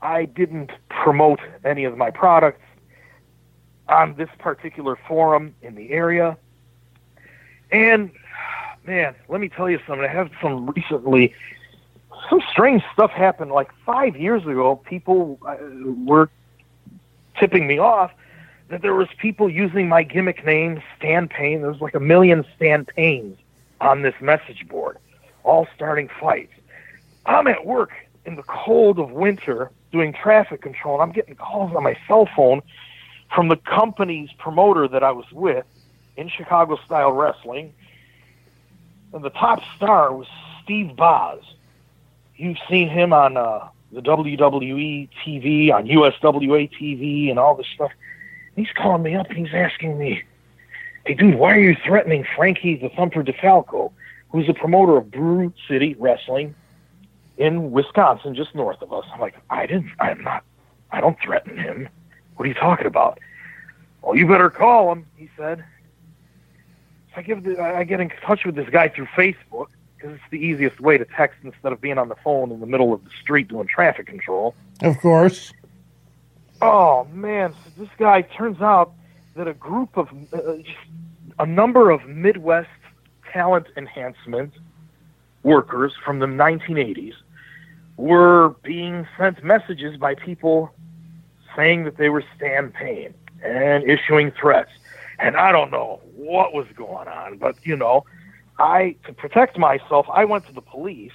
I 0.00 0.24
didn't 0.24 0.70
promote 0.88 1.40
any 1.64 1.84
of 1.84 1.96
my 1.96 2.10
products 2.10 2.62
on 3.88 4.14
this 4.16 4.28
particular 4.38 4.96
forum 5.08 5.54
in 5.62 5.74
the 5.74 5.90
area. 5.90 6.36
And 7.70 8.10
man, 8.86 9.14
let 9.28 9.40
me 9.40 9.48
tell 9.48 9.70
you 9.70 9.78
something. 9.86 10.04
I 10.04 10.12
have 10.12 10.30
some 10.40 10.66
recently. 10.70 11.34
Some 12.30 12.40
strange 12.50 12.82
stuff 12.92 13.10
happened. 13.10 13.50
Like 13.50 13.70
five 13.84 14.16
years 14.16 14.42
ago, 14.42 14.76
people 14.76 15.38
uh, 15.46 15.56
were 16.04 16.30
tipping 17.38 17.66
me 17.66 17.78
off 17.78 18.12
that 18.68 18.80
there 18.80 18.94
was 18.94 19.08
people 19.18 19.50
using 19.50 19.88
my 19.88 20.02
gimmick 20.02 20.44
name, 20.44 20.82
Stan 20.96 21.28
Payne. 21.28 21.60
There 21.60 21.70
was 21.70 21.80
like 21.80 21.94
a 21.94 22.00
million 22.00 22.44
Stan 22.56 22.86
Paynes 22.86 23.36
on 23.80 24.02
this 24.02 24.14
message 24.20 24.66
board, 24.68 24.98
all 25.42 25.66
starting 25.74 26.08
fights. 26.20 26.52
I'm 27.26 27.46
at 27.48 27.66
work 27.66 27.90
in 28.24 28.36
the 28.36 28.42
cold 28.44 28.98
of 28.98 29.10
winter 29.10 29.70
doing 29.90 30.12
traffic 30.12 30.62
control, 30.62 30.94
and 30.94 31.02
I'm 31.02 31.12
getting 31.12 31.34
calls 31.34 31.74
on 31.74 31.82
my 31.82 31.96
cell 32.06 32.28
phone 32.34 32.62
from 33.34 33.48
the 33.48 33.56
company's 33.56 34.30
promoter 34.38 34.88
that 34.88 35.02
I 35.02 35.10
was 35.10 35.26
with 35.32 35.66
in 36.16 36.28
Chicago 36.28 36.78
Style 36.86 37.12
Wrestling. 37.12 37.74
And 39.12 39.22
the 39.22 39.30
top 39.30 39.60
star 39.76 40.14
was 40.14 40.26
Steve 40.62 40.96
Boz. 40.96 41.40
You've 42.36 42.58
seen 42.68 42.88
him 42.88 43.12
on 43.12 43.36
uh, 43.36 43.68
the 43.92 44.00
WWE 44.00 45.08
TV, 45.24 45.72
on 45.72 45.86
USWA 45.86 46.70
TV, 46.72 47.30
and 47.30 47.38
all 47.38 47.54
this 47.54 47.66
stuff. 47.74 47.92
He's 48.56 48.70
calling 48.74 49.02
me 49.02 49.14
up 49.14 49.28
and 49.28 49.38
he's 49.38 49.54
asking 49.54 49.98
me, 49.98 50.22
"Hey, 51.06 51.14
dude, 51.14 51.34
why 51.36 51.54
are 51.54 51.60
you 51.60 51.76
threatening 51.84 52.26
Frankie 52.36 52.76
the 52.76 52.88
Thumper 52.88 53.22
DeFalco, 53.22 53.92
who's 54.30 54.48
a 54.48 54.54
promoter 54.54 54.96
of 54.96 55.10
Brew 55.10 55.52
City 55.68 55.94
Wrestling 55.98 56.54
in 57.36 57.70
Wisconsin, 57.70 58.34
just 58.34 58.54
north 58.54 58.80
of 58.82 58.92
us?" 58.92 59.04
I'm 59.12 59.20
like, 59.20 59.36
"I 59.50 59.66
didn't. 59.66 59.92
I'm 60.00 60.22
not. 60.22 60.42
I 60.90 61.00
don't 61.00 61.18
threaten 61.20 61.56
him. 61.56 61.88
What 62.36 62.46
are 62.46 62.48
you 62.48 62.54
talking 62.54 62.86
about?" 62.86 63.18
Well, 64.02 64.16
you 64.16 64.26
better 64.26 64.50
call 64.50 64.90
him, 64.90 65.06
he 65.16 65.30
said. 65.36 65.64
So 67.14 67.20
I 67.20 67.22
give 67.22 67.44
the, 67.44 67.60
I 67.60 67.84
get 67.84 68.00
in 68.00 68.10
touch 68.24 68.44
with 68.44 68.54
this 68.54 68.68
guy 68.68 68.88
through 68.88 69.06
Facebook 69.06 69.68
because 69.96 70.14
it's 70.16 70.30
the 70.30 70.38
easiest 70.38 70.80
way 70.80 70.98
to 70.98 71.04
text 71.04 71.38
instead 71.44 71.72
of 71.72 71.80
being 71.80 71.98
on 71.98 72.08
the 72.08 72.16
phone 72.16 72.50
in 72.50 72.60
the 72.60 72.66
middle 72.66 72.92
of 72.92 73.04
the 73.04 73.10
street 73.20 73.48
doing 73.48 73.66
traffic 73.66 74.06
control. 74.06 74.54
Of 74.80 74.98
course. 74.98 75.52
Oh 76.60 77.06
man, 77.12 77.52
so 77.52 77.70
this 77.82 77.90
guy 77.98 78.22
turns 78.22 78.60
out 78.60 78.92
that 79.36 79.48
a 79.48 79.54
group 79.54 79.96
of 79.96 80.08
uh, 80.32 80.54
a 81.38 81.46
number 81.46 81.90
of 81.90 82.06
Midwest 82.06 82.68
talent 83.32 83.66
enhancement 83.76 84.52
workers 85.42 85.92
from 86.04 86.18
the 86.18 86.26
1980s 86.26 87.14
were 87.96 88.50
being 88.62 89.06
sent 89.18 89.42
messages 89.42 89.96
by 89.96 90.14
people 90.14 90.70
saying 91.56 91.84
that 91.84 91.96
they 91.96 92.08
were 92.08 92.24
Stan 92.36 92.70
Payne 92.70 93.14
and 93.42 93.84
issuing 93.84 94.30
threats. 94.30 94.70
and 95.18 95.36
I 95.36 95.52
don't 95.52 95.70
know 95.70 96.00
what 96.22 96.54
was 96.54 96.66
going 96.76 97.08
on, 97.08 97.38
but 97.38 97.56
you 97.64 97.76
know, 97.76 98.04
I 98.58 98.96
to 99.06 99.12
protect 99.12 99.58
myself, 99.58 100.06
I 100.12 100.24
went 100.24 100.46
to 100.46 100.52
the 100.52 100.60
police, 100.60 101.12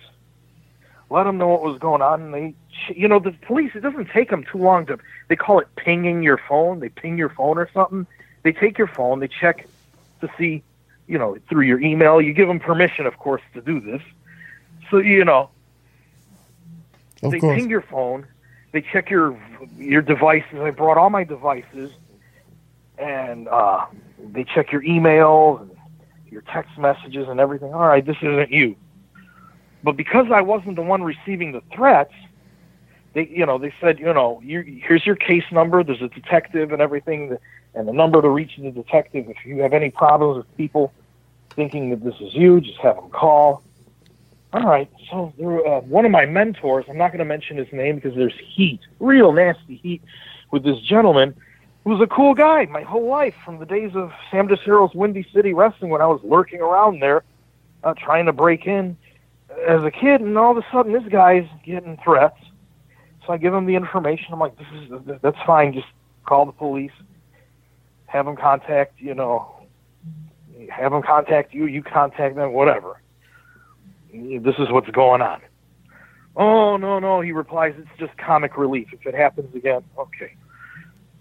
let 1.09 1.23
them 1.23 1.37
know 1.37 1.47
what 1.47 1.61
was 1.63 1.79
going 1.79 2.01
on, 2.01 2.21
and 2.21 2.33
they, 2.33 2.55
you 2.93 3.07
know, 3.07 3.19
the 3.19 3.31
police. 3.45 3.71
It 3.75 3.81
doesn't 3.81 4.09
take 4.13 4.29
them 4.29 4.43
too 4.51 4.57
long 4.57 4.85
to. 4.87 4.97
They 5.29 5.35
call 5.35 5.59
it 5.59 5.67
pinging 5.77 6.23
your 6.23 6.39
phone. 6.49 6.79
They 6.79 6.89
ping 6.89 7.17
your 7.17 7.29
phone 7.29 7.57
or 7.57 7.69
something. 7.73 8.05
They 8.43 8.51
take 8.51 8.77
your 8.77 8.87
phone. 8.87 9.19
They 9.19 9.27
check 9.29 9.69
to 10.21 10.29
see, 10.37 10.63
you 11.07 11.17
know, 11.17 11.37
through 11.49 11.63
your 11.63 11.79
email. 11.81 12.21
You 12.21 12.33
give 12.33 12.47
them 12.47 12.59
permission, 12.59 13.05
of 13.05 13.17
course, 13.17 13.41
to 13.53 13.61
do 13.61 13.79
this. 13.79 14.01
So 14.89 14.97
you 14.97 15.23
know, 15.23 15.49
Of 17.23 17.31
they 17.31 17.39
course. 17.39 17.55
ping 17.55 17.69
your 17.69 17.81
phone. 17.81 18.27
They 18.73 18.81
check 18.81 19.09
your 19.09 19.39
your 19.77 20.01
devices. 20.01 20.59
I 20.59 20.71
brought 20.71 20.97
all 20.97 21.09
my 21.09 21.23
devices, 21.23 21.91
and 22.97 23.47
uh, 23.47 23.85
they 24.19 24.43
check 24.43 24.71
your 24.71 24.81
emails 24.81 25.61
and 25.61 25.71
your 26.29 26.41
text 26.41 26.77
messages 26.77 27.27
and 27.27 27.39
everything. 27.39 27.73
All 27.73 27.87
right, 27.87 28.05
this 28.05 28.17
isn't 28.21 28.51
you. 28.51 28.75
But 29.83 29.95
because 29.95 30.27
I 30.31 30.41
wasn't 30.41 30.75
the 30.75 30.81
one 30.81 31.03
receiving 31.03 31.51
the 31.51 31.61
threats, 31.73 32.13
they 33.13 33.27
you 33.27 33.45
know 33.45 33.57
they 33.57 33.73
said 33.79 33.99
you 33.99 34.13
know 34.13 34.41
you 34.43 34.61
here's 34.85 35.05
your 35.05 35.15
case 35.15 35.45
number. 35.51 35.83
There's 35.83 36.01
a 36.01 36.09
detective 36.09 36.71
and 36.71 36.81
everything, 36.81 37.37
and 37.73 37.87
the 37.87 37.93
number 37.93 38.21
to 38.21 38.29
reach 38.29 38.57
the 38.57 38.71
detective 38.71 39.29
if 39.29 39.37
you 39.45 39.59
have 39.59 39.73
any 39.73 39.89
problems 39.89 40.37
with 40.37 40.57
people 40.57 40.93
thinking 41.55 41.89
that 41.91 42.03
this 42.03 42.15
is 42.19 42.33
you. 42.33 42.59
Just 42.61 42.79
have 42.79 42.95
them 42.95 43.09
call. 43.09 43.63
All 44.53 44.63
right. 44.63 44.89
So 45.09 45.33
there, 45.37 45.65
uh, 45.65 45.81
one 45.81 46.05
of 46.05 46.11
my 46.11 46.25
mentors, 46.25 46.85
I'm 46.89 46.97
not 46.97 47.09
going 47.09 47.19
to 47.19 47.25
mention 47.25 47.57
his 47.57 47.71
name 47.73 47.95
because 47.95 48.15
there's 48.15 48.37
heat, 48.55 48.79
real 48.99 49.31
nasty 49.31 49.75
heat, 49.75 50.01
with 50.51 50.63
this 50.63 50.79
gentleman 50.79 51.35
was 51.87 52.01
a 52.01 52.07
cool 52.07 52.33
guy 52.33 52.65
my 52.65 52.83
whole 52.83 53.07
life 53.07 53.35
from 53.43 53.59
the 53.59 53.65
days 53.65 53.91
of 53.95 54.11
Sam 54.31 54.47
DeCero's 54.47 54.93
Windy 54.95 55.25
City 55.33 55.53
Wrestling 55.53 55.91
when 55.91 56.01
I 56.01 56.07
was 56.07 56.21
lurking 56.23 56.61
around 56.61 57.01
there, 57.01 57.23
uh, 57.83 57.93
trying 57.97 58.25
to 58.25 58.33
break 58.33 58.65
in 58.65 58.97
as 59.67 59.83
a 59.83 59.91
kid, 59.91 60.21
and 60.21 60.37
all 60.37 60.51
of 60.51 60.57
a 60.57 60.65
sudden 60.71 60.93
this 60.93 61.07
guy's 61.09 61.47
getting 61.65 61.97
threats. 62.03 62.39
So 63.25 63.33
I 63.33 63.37
give 63.37 63.53
him 63.53 63.65
the 63.65 63.75
information. 63.75 64.27
I'm 64.31 64.39
like, 64.39 64.57
this 64.57 64.67
is 64.73 65.19
that's 65.21 65.37
fine. 65.45 65.73
Just 65.73 65.87
call 66.25 66.45
the 66.45 66.51
police, 66.51 66.91
have 68.05 68.25
them 68.25 68.35
contact, 68.35 68.99
you 68.99 69.13
know, 69.13 69.55
have 70.69 70.91
them 70.91 71.01
contact 71.01 71.53
you. 71.53 71.65
You 71.65 71.83
contact 71.83 72.35
them, 72.35 72.53
whatever 72.53 73.01
this 74.11 74.55
is 74.57 74.69
what's 74.71 74.89
going 74.89 75.21
on. 75.21 75.41
Oh, 76.35 76.77
no, 76.77 76.99
no, 76.99 77.21
he 77.21 77.31
replies, 77.31 77.73
it's 77.77 77.89
just 77.97 78.15
comic 78.17 78.57
relief. 78.57 78.89
If 78.93 79.05
it 79.05 79.15
happens 79.15 79.53
again, 79.55 79.83
okay. 79.97 80.35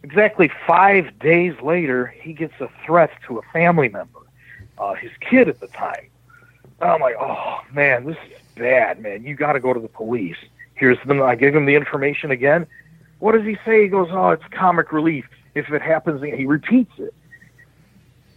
Exactly 0.06 0.52
five 0.68 1.18
days 1.18 1.60
later, 1.60 2.06
he 2.06 2.32
gets 2.32 2.54
a 2.60 2.68
threat 2.84 3.10
to 3.26 3.38
a 3.38 3.42
family 3.52 3.88
member, 3.88 4.20
uh, 4.78 4.94
his 4.94 5.10
kid 5.18 5.48
at 5.48 5.58
the 5.58 5.66
time. 5.66 6.06
And 6.80 6.88
I'm 6.90 7.00
like, 7.00 7.16
oh, 7.18 7.58
man, 7.72 8.04
this 8.04 8.16
is 8.30 8.38
bad, 8.54 9.02
man. 9.02 9.24
You 9.24 9.34
got 9.34 9.54
to 9.54 9.60
go 9.60 9.72
to 9.72 9.80
the 9.80 9.88
police. 9.88 10.36
Here's 10.74 10.96
the, 11.04 11.20
I 11.24 11.34
give 11.34 11.56
him 11.56 11.66
the 11.66 11.74
information 11.74 12.30
again. 12.30 12.68
What 13.18 13.32
does 13.32 13.44
he 13.44 13.58
say? 13.64 13.82
He 13.82 13.88
goes, 13.88 14.08
oh, 14.12 14.30
it's 14.30 14.44
comic 14.52 14.92
relief. 14.92 15.24
If 15.56 15.70
it 15.70 15.82
happens 15.82 16.22
again, 16.22 16.38
he 16.38 16.46
repeats 16.46 16.92
it. 16.98 17.12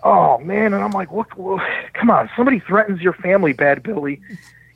Oh 0.02 0.38
man, 0.40 0.74
and 0.74 0.82
I'm 0.84 0.92
like, 0.92 1.12
what? 1.12 1.38
what 1.38 1.62
come 1.94 2.10
on, 2.10 2.30
somebody 2.36 2.60
threatens 2.62 3.02
your 3.02 3.14
family, 3.14 3.52
Bad 3.52 3.84
Billy. 3.84 4.22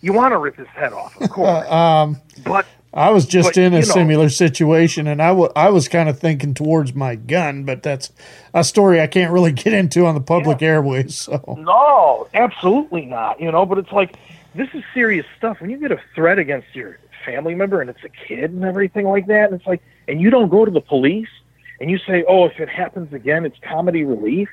You 0.01 0.13
want 0.13 0.33
to 0.33 0.37
rip 0.37 0.57
his 0.57 0.67
head 0.67 0.91
off, 0.93 1.19
of 1.21 1.29
course. 1.31 1.65
um, 1.71 2.17
but 2.43 2.67
I 2.93 3.09
was 3.09 3.25
just 3.25 3.49
but, 3.49 3.57
in 3.57 3.73
a 3.73 3.77
know- 3.77 3.81
similar 3.81 4.29
situation, 4.29 5.07
and 5.07 5.21
I 5.21 5.31
wa- 5.31 5.51
I 5.55 5.69
was 5.69 5.87
kind 5.87 6.09
of 6.09 6.19
thinking 6.19 6.53
towards 6.53 6.93
my 6.93 7.15
gun, 7.15 7.63
but 7.63 7.81
that's 7.81 8.11
a 8.53 8.63
story 8.63 9.01
I 9.01 9.07
can't 9.07 9.31
really 9.31 9.51
get 9.63 9.73
into 9.73 10.05
on 10.05 10.15
the 10.15 10.21
public 10.21 10.61
airways. 10.61 11.15
So 11.15 11.57
no, 11.59 12.27
absolutely 12.33 13.05
not. 13.05 13.41
You 13.41 13.51
know, 13.51 13.65
but 13.65 13.77
it's 13.79 13.91
like 13.91 14.15
this 14.53 14.69
is 14.73 14.83
serious 14.93 15.25
stuff. 15.37 15.59
When 15.59 15.69
you 15.69 15.77
get 15.77 15.91
a 15.91 15.99
threat 16.13 16.37
against 16.37 16.75
your 16.75 16.99
family 17.25 17.55
member 17.55 17.81
and 17.81 17.89
it's 17.89 18.03
a 18.03 18.09
kid 18.09 18.51
and 18.51 18.63
everything 18.63 19.07
like 19.07 19.25
that, 19.27 19.49
and 19.49 19.59
it's 19.59 19.67
like, 19.67 19.81
and 20.07 20.21
you 20.21 20.29
don't 20.29 20.49
go 20.49 20.65
to 20.65 20.71
the 20.71 20.81
police 20.81 21.29
and 21.79 21.89
you 21.89 21.97
say, 21.97 22.23
oh, 22.27 22.45
if 22.45 22.59
it 22.59 22.69
happens 22.69 23.11
again, 23.13 23.45
it's 23.45 23.57
comedy 23.59 24.03
relief. 24.03 24.49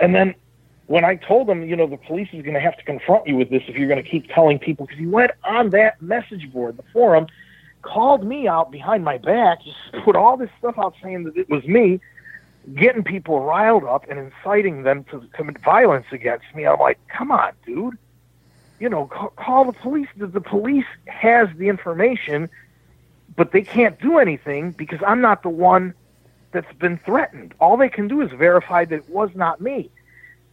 And 0.00 0.14
then 0.14 0.34
when 0.88 1.04
I 1.04 1.16
told 1.16 1.46
them, 1.46 1.68
you 1.68 1.76
know, 1.76 1.86
the 1.86 1.98
police 1.98 2.28
is 2.32 2.42
going 2.42 2.54
to 2.54 2.60
have 2.60 2.76
to 2.78 2.82
confront 2.82 3.26
you 3.26 3.36
with 3.36 3.50
this 3.50 3.62
if 3.68 3.76
you're 3.76 3.88
going 3.88 4.02
to 4.02 4.10
keep 4.10 4.28
telling 4.30 4.58
people, 4.58 4.86
because 4.86 4.98
he 4.98 5.06
went 5.06 5.32
on 5.44 5.70
that 5.70 6.00
message 6.00 6.50
board, 6.50 6.78
the 6.78 6.82
forum, 6.94 7.26
called 7.82 8.24
me 8.24 8.48
out 8.48 8.70
behind 8.70 9.04
my 9.04 9.18
back, 9.18 9.62
just 9.62 9.76
put 10.04 10.16
all 10.16 10.38
this 10.38 10.48
stuff 10.58 10.78
out 10.78 10.94
saying 11.02 11.24
that 11.24 11.36
it 11.36 11.48
was 11.50 11.62
me, 11.64 12.00
getting 12.74 13.04
people 13.04 13.40
riled 13.40 13.84
up 13.84 14.06
and 14.08 14.18
inciting 14.18 14.82
them 14.82 15.04
to 15.04 15.20
commit 15.34 15.58
violence 15.60 16.06
against 16.10 16.46
me. 16.54 16.66
I'm 16.66 16.78
like, 16.78 16.98
come 17.08 17.30
on, 17.30 17.52
dude. 17.66 17.98
You 18.80 18.88
know, 18.88 19.06
call, 19.06 19.30
call 19.36 19.64
the 19.66 19.74
police. 19.74 20.08
The, 20.16 20.26
the 20.26 20.40
police 20.40 20.86
has 21.06 21.48
the 21.58 21.68
information, 21.68 22.48
but 23.36 23.52
they 23.52 23.62
can't 23.62 24.00
do 24.00 24.16
anything 24.18 24.70
because 24.70 25.00
I'm 25.06 25.20
not 25.20 25.42
the 25.42 25.50
one 25.50 25.92
that's 26.52 26.72
been 26.78 26.96
threatened. 27.04 27.52
All 27.60 27.76
they 27.76 27.90
can 27.90 28.08
do 28.08 28.22
is 28.22 28.32
verify 28.32 28.86
that 28.86 28.94
it 28.94 29.08
was 29.10 29.30
not 29.34 29.60
me. 29.60 29.90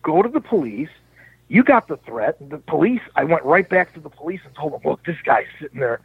Go 0.06 0.22
to 0.22 0.30
the 0.30 0.40
police. 0.40 0.90
You 1.48 1.64
got 1.64 1.88
the 1.88 1.98
threat. 1.98 2.38
The 2.40 2.60
police, 2.60 3.02
I 3.16 3.24
went 3.24 3.44
right 3.44 3.68
back 3.68 3.92
to 3.96 4.00
the 4.00 4.10
police 4.10 4.40
and 4.46 4.54
told 4.56 4.74
them, 4.74 4.82
look, 4.86 5.04
this 5.04 5.18
guy's 5.26 5.48
sitting 5.60 5.80
there 5.80 6.00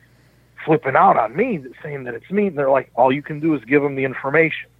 flipping 0.64 0.97
out 0.97 1.18
on 1.18 1.36
me, 1.36 1.62
saying 1.82 2.05
that 2.05 2.14
it's 2.14 2.31
me. 2.31 2.47
And 2.47 2.56
they're 2.56 2.70
like, 2.70 2.90
all 2.94 3.12
you 3.12 3.20
can 3.20 3.40
do 3.40 3.55
is 3.55 3.62
give 3.66 3.82
them 3.82 3.97
the 3.97 4.05
information. 4.05 4.70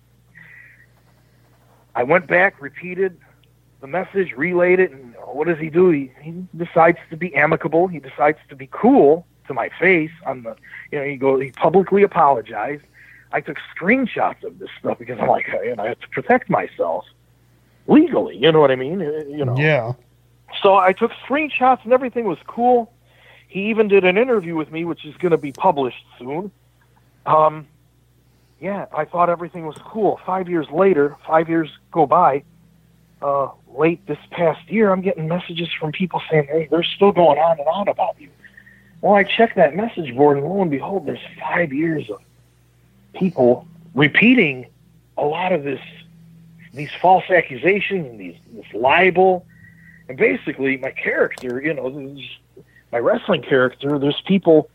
I 1.95 2.03
went 2.03 2.29
back, 2.29 2.63
repeated 2.63 3.21
the 3.83 3.87
message, 3.87 4.33
relayed 4.33 4.81
it, 4.81 4.91
and 4.91 5.15
what 5.27 5.49
does 5.49 5.59
he 5.59 5.69
do? 5.69 5.91
He, 5.91 6.11
he 6.23 6.47
decides 6.57 6.99
to 7.11 7.17
be 7.17 7.35
amicable. 7.35 7.89
He 7.89 7.99
decides 7.99 8.39
to 8.49 8.57
be 8.57 8.69
cool 8.71 9.27
to 9.49 9.55
my 9.55 9.69
face. 9.79 10.13
On 10.25 10.45
the, 10.45 10.57
you 10.93 10.99
know, 10.99 11.05
he 11.05 11.17
go, 11.17 11.39
he 11.39 11.51
publicly 11.51 12.03
apologized. 12.03 12.85
I 13.33 13.43
took 13.43 13.59
screenshots 13.77 14.45
of 14.45 14.59
this 14.59 14.71
stuff 14.79 14.99
because 14.99 15.19
I'm 15.21 15.29
like, 15.29 15.47
you 15.63 15.77
know, 15.77 15.83
I 15.83 15.89
have 15.89 16.01
to 16.01 16.09
protect 16.09 16.49
myself 16.49 17.05
legally. 17.91 18.37
You 18.37 18.53
know 18.53 18.61
what 18.61 18.71
I 18.71 18.77
mean? 18.77 19.03
Uh, 19.03 19.25
You 19.29 19.45
know. 19.45 19.57
yeah, 19.57 19.93
So 20.63 20.77
I 20.77 20.93
took 20.93 21.11
screenshots 21.27 21.85
and 21.85 21.93
everything 21.93 22.25
was 22.25 22.39
cool. 22.47 22.93
He 23.49 23.69
even 23.71 23.89
did 23.89 24.05
an 24.05 24.17
interview 24.17 24.55
with 24.57 24.71
me, 24.71 24.85
which 24.85 25.05
is 25.05 25.15
going 25.17 25.33
to 25.33 25.39
be 25.39 25.53
published 25.53 26.05
soon. 26.19 26.51
Um, 27.27 27.67
yeah, 28.61 28.87
I 28.97 29.05
thought 29.05 29.29
everything 29.29 29.67
was 29.67 29.77
cool. 29.85 30.21
Five 30.25 30.49
years 30.49 30.69
later, 30.71 31.17
five 31.27 31.49
years 31.49 31.69
go 31.91 32.07
by. 32.07 32.45
Uh, 33.21 33.49
late 33.77 34.07
this 34.07 34.19
past 34.31 34.71
year, 34.71 34.91
I'm 34.91 35.03
getting 35.03 35.29
messages 35.29 35.69
from 35.79 35.93
people 35.93 36.23
saying, 36.31 36.47
"Hey, 36.51 36.69
they're 36.71 36.83
still 36.83 37.13
going 37.13 37.39
on 37.39 37.59
and 37.59 37.69
on 37.69 37.89
about 37.89 38.17
you." 38.19 38.29
Well, 39.03 39.15
I 39.15 39.25
checked 39.25 39.57
that 39.57 39.75
message 39.77 40.15
board, 40.17 40.39
and 40.39 40.47
lo 40.47 40.63
and 40.63 40.71
behold, 40.71 41.07
there's 41.07 41.21
five 41.39 41.73
years 41.73 42.09
of 42.09 42.21
people 43.15 43.67
repeating 43.95 44.67
a 45.19 45.25
lot 45.25 45.53
of 45.53 45.65
this, 45.65 45.81
these 46.73 46.91
false 47.01 47.25
accusations 47.31 48.07
and 48.07 48.21
these 48.21 48.37
this 48.53 48.73
libel, 48.75 49.47
and 50.09 50.17
basically 50.17 50.77
my 50.77 50.91
character, 50.91 51.61
you 51.63 51.75
know, 51.75 52.17
my 52.93 52.99
wrestling 52.99 53.43
character. 53.43 53.99
There's 53.99 54.21
people, 54.27 54.71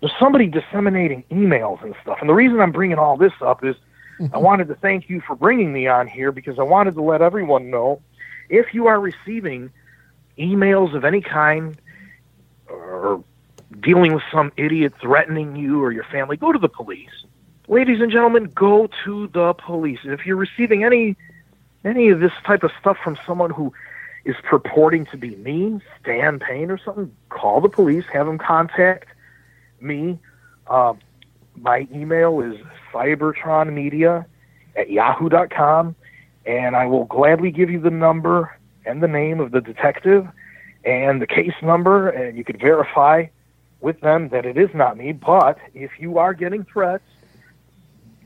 there's 0.00 0.12
somebody 0.18 0.46
disseminating 0.46 1.24
emails 1.30 1.82
and 1.82 1.94
stuff. 2.02 2.18
And 2.20 2.28
the 2.28 2.34
reason 2.34 2.60
I'm 2.60 2.72
bringing 2.72 2.98
all 2.98 3.16
this 3.16 3.32
up 3.40 3.64
is 3.64 3.76
mm-hmm. 4.20 4.34
I 4.34 4.38
wanted 4.38 4.68
to 4.68 4.74
thank 4.76 5.08
you 5.08 5.20
for 5.26 5.36
bringing 5.36 5.72
me 5.72 5.86
on 5.86 6.06
here 6.06 6.32
because 6.32 6.58
I 6.58 6.62
wanted 6.62 6.94
to 6.94 7.02
let 7.02 7.22
everyone 7.22 7.70
know 7.70 8.00
if 8.48 8.74
you 8.74 8.86
are 8.86 9.00
receiving 9.00 9.70
emails 10.38 10.94
of 10.94 11.04
any 11.04 11.20
kind 11.20 11.76
or 12.68 13.24
dealing 13.80 14.14
with 14.14 14.22
some 14.32 14.52
idiot 14.56 14.92
threatening 15.00 15.56
you 15.56 15.82
or 15.82 15.92
your 15.92 16.04
family, 16.04 16.36
go 16.36 16.52
to 16.52 16.58
the 16.58 16.68
police. 16.68 17.10
Ladies 17.68 18.00
and 18.00 18.12
gentlemen, 18.12 18.44
go 18.54 18.88
to 19.04 19.26
the 19.28 19.54
police. 19.54 19.98
If 20.04 20.24
you're 20.24 20.36
receiving 20.36 20.84
any 20.84 21.16
any 21.86 22.08
of 22.08 22.20
this 22.20 22.32
type 22.44 22.62
of 22.62 22.72
stuff 22.80 22.98
from 23.02 23.16
someone 23.24 23.50
who 23.50 23.72
is 24.24 24.34
purporting 24.42 25.06
to 25.06 25.16
be 25.16 25.36
me, 25.36 25.80
Stan 26.00 26.40
Payne 26.40 26.70
or 26.70 26.78
something, 26.78 27.14
call 27.28 27.60
the 27.60 27.68
police, 27.68 28.04
have 28.12 28.26
them 28.26 28.38
contact 28.38 29.08
me. 29.80 30.18
Uh, 30.66 30.94
my 31.56 31.86
email 31.94 32.40
is 32.40 32.56
cybertronmedia 32.92 34.26
at 34.74 34.90
yahoo.com, 34.90 35.94
and 36.44 36.74
I 36.74 36.86
will 36.86 37.04
gladly 37.04 37.52
give 37.52 37.70
you 37.70 37.80
the 37.80 37.90
number 37.90 38.58
and 38.84 39.02
the 39.02 39.08
name 39.08 39.40
of 39.40 39.52
the 39.52 39.60
detective 39.60 40.26
and 40.84 41.22
the 41.22 41.26
case 41.26 41.54
number, 41.62 42.08
and 42.08 42.36
you 42.36 42.44
could 42.44 42.60
verify 42.60 43.26
with 43.80 44.00
them 44.00 44.28
that 44.30 44.44
it 44.44 44.56
is 44.56 44.70
not 44.74 44.96
me. 44.96 45.12
But 45.12 45.58
if 45.72 45.92
you 46.00 46.18
are 46.18 46.34
getting 46.34 46.64
threats, 46.64 47.04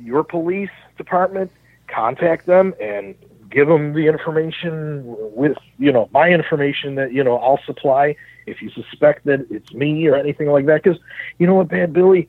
your 0.01 0.25
police 0.25 0.71
department, 0.97 1.51
contact 1.89 2.47
them 2.47 2.75
and 2.81 3.15
give 3.51 3.69
them 3.69 3.93
the 3.93 4.07
information 4.07 5.03
with, 5.07 5.57
you 5.79 5.93
know, 5.93 6.09
my 6.13 6.29
information 6.31 6.95
that, 6.95 7.13
you 7.13 7.25
know, 7.25 7.37
I'll 7.39 7.61
supply 7.67 8.17
if 8.47 8.63
you 8.63 8.71
suspect 8.71 9.27
that 9.27 9.47
it's 9.51 9.73
me 9.73 10.07
or 10.07 10.17
anything 10.17 10.49
like 10.49 10.67
that. 10.67 10.83
Because, 10.83 10.99
you 11.39 11.47
know 11.47 11.55
what, 11.55 11.69
Bad 11.69 11.93
Billy, 11.93 12.29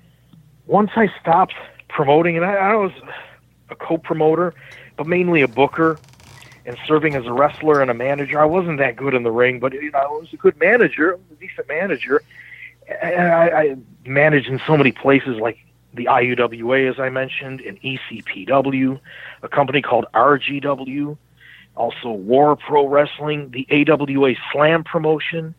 once 0.66 0.92
I 0.96 1.10
stopped 1.22 1.54
promoting, 1.90 2.38
and 2.38 2.46
I, 2.46 2.54
I 2.56 2.76
was 2.76 2.92
a 3.70 3.76
co 3.76 3.98
promoter, 3.98 4.54
but 4.98 5.08
mainly 5.08 5.42
a 5.42 5.48
booker, 5.48 6.00
and 6.66 6.78
serving 6.88 7.16
as 7.16 7.26
a 7.26 7.34
wrestler 7.34 7.82
and 7.82 7.90
a 7.90 7.94
manager. 7.94 8.40
I 8.40 8.46
wasn't 8.46 8.78
that 8.80 8.96
good 8.96 9.14
in 9.14 9.24
the 9.24 9.32
ring, 9.32 9.60
but 9.60 9.74
you 9.74 9.92
know, 9.92 10.00
I 10.00 10.08
was 10.08 10.28
a 10.34 10.38
good 10.38 10.60
manager, 10.60 11.14
a 11.14 11.36
decent 11.40 11.68
manager. 11.68 12.22
And 13.02 13.32
I, 13.32 13.48
I 13.48 13.76
managed 14.06 14.48
in 14.48 14.62
so 14.68 14.78
many 14.78 14.92
places 14.92 15.38
like 15.38 15.58
the 15.94 16.06
IUWA, 16.06 16.90
as 16.90 17.00
I 17.00 17.10
mentioned, 17.10 17.62
and 17.62 17.82
ECPW, 17.82 19.00
a 19.42 19.48
company 19.50 19.82
called 19.82 20.06
RGW, 20.14 21.18
also 21.76 22.12
War 22.12 22.56
Pro 22.56 22.88
Wrestling, 22.88 23.52
the 23.52 23.68
AWA 23.70 24.36
Slam 24.52 24.84
promotion, 24.84 25.54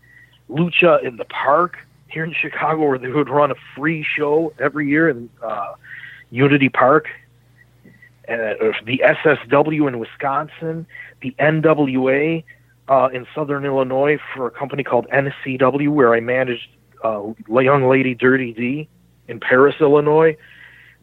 Lucha 0.50 1.02
in 1.02 1.16
the 1.16 1.24
Park 1.24 1.78
here 2.08 2.24
in 2.24 2.34
Chicago, 2.34 2.88
where 2.88 2.98
they 2.98 3.08
would 3.08 3.28
run 3.28 3.50
a 3.50 3.54
free 3.74 4.04
show 4.04 4.52
every 4.58 4.88
year 4.88 5.08
in 5.08 5.30
uh, 5.42 5.74
Unity 6.30 6.68
Park, 6.68 7.08
uh, 8.28 8.54
the 8.84 9.02
SSW 9.04 9.88
in 9.88 9.98
Wisconsin, 9.98 10.86
the 11.20 11.34
NWA 11.38 12.44
uh, 12.88 13.08
in 13.12 13.26
Southern 13.34 13.64
Illinois 13.64 14.18
for 14.34 14.46
a 14.46 14.50
company 14.50 14.82
called 14.82 15.06
NCW, 15.08 15.88
where 15.88 16.14
I 16.14 16.20
managed 16.20 16.68
uh, 17.02 17.32
Young 17.48 17.88
Lady 17.88 18.14
Dirty 18.14 18.52
D 18.52 18.88
in 19.32 19.40
Paris, 19.40 19.74
Illinois. 19.80 20.36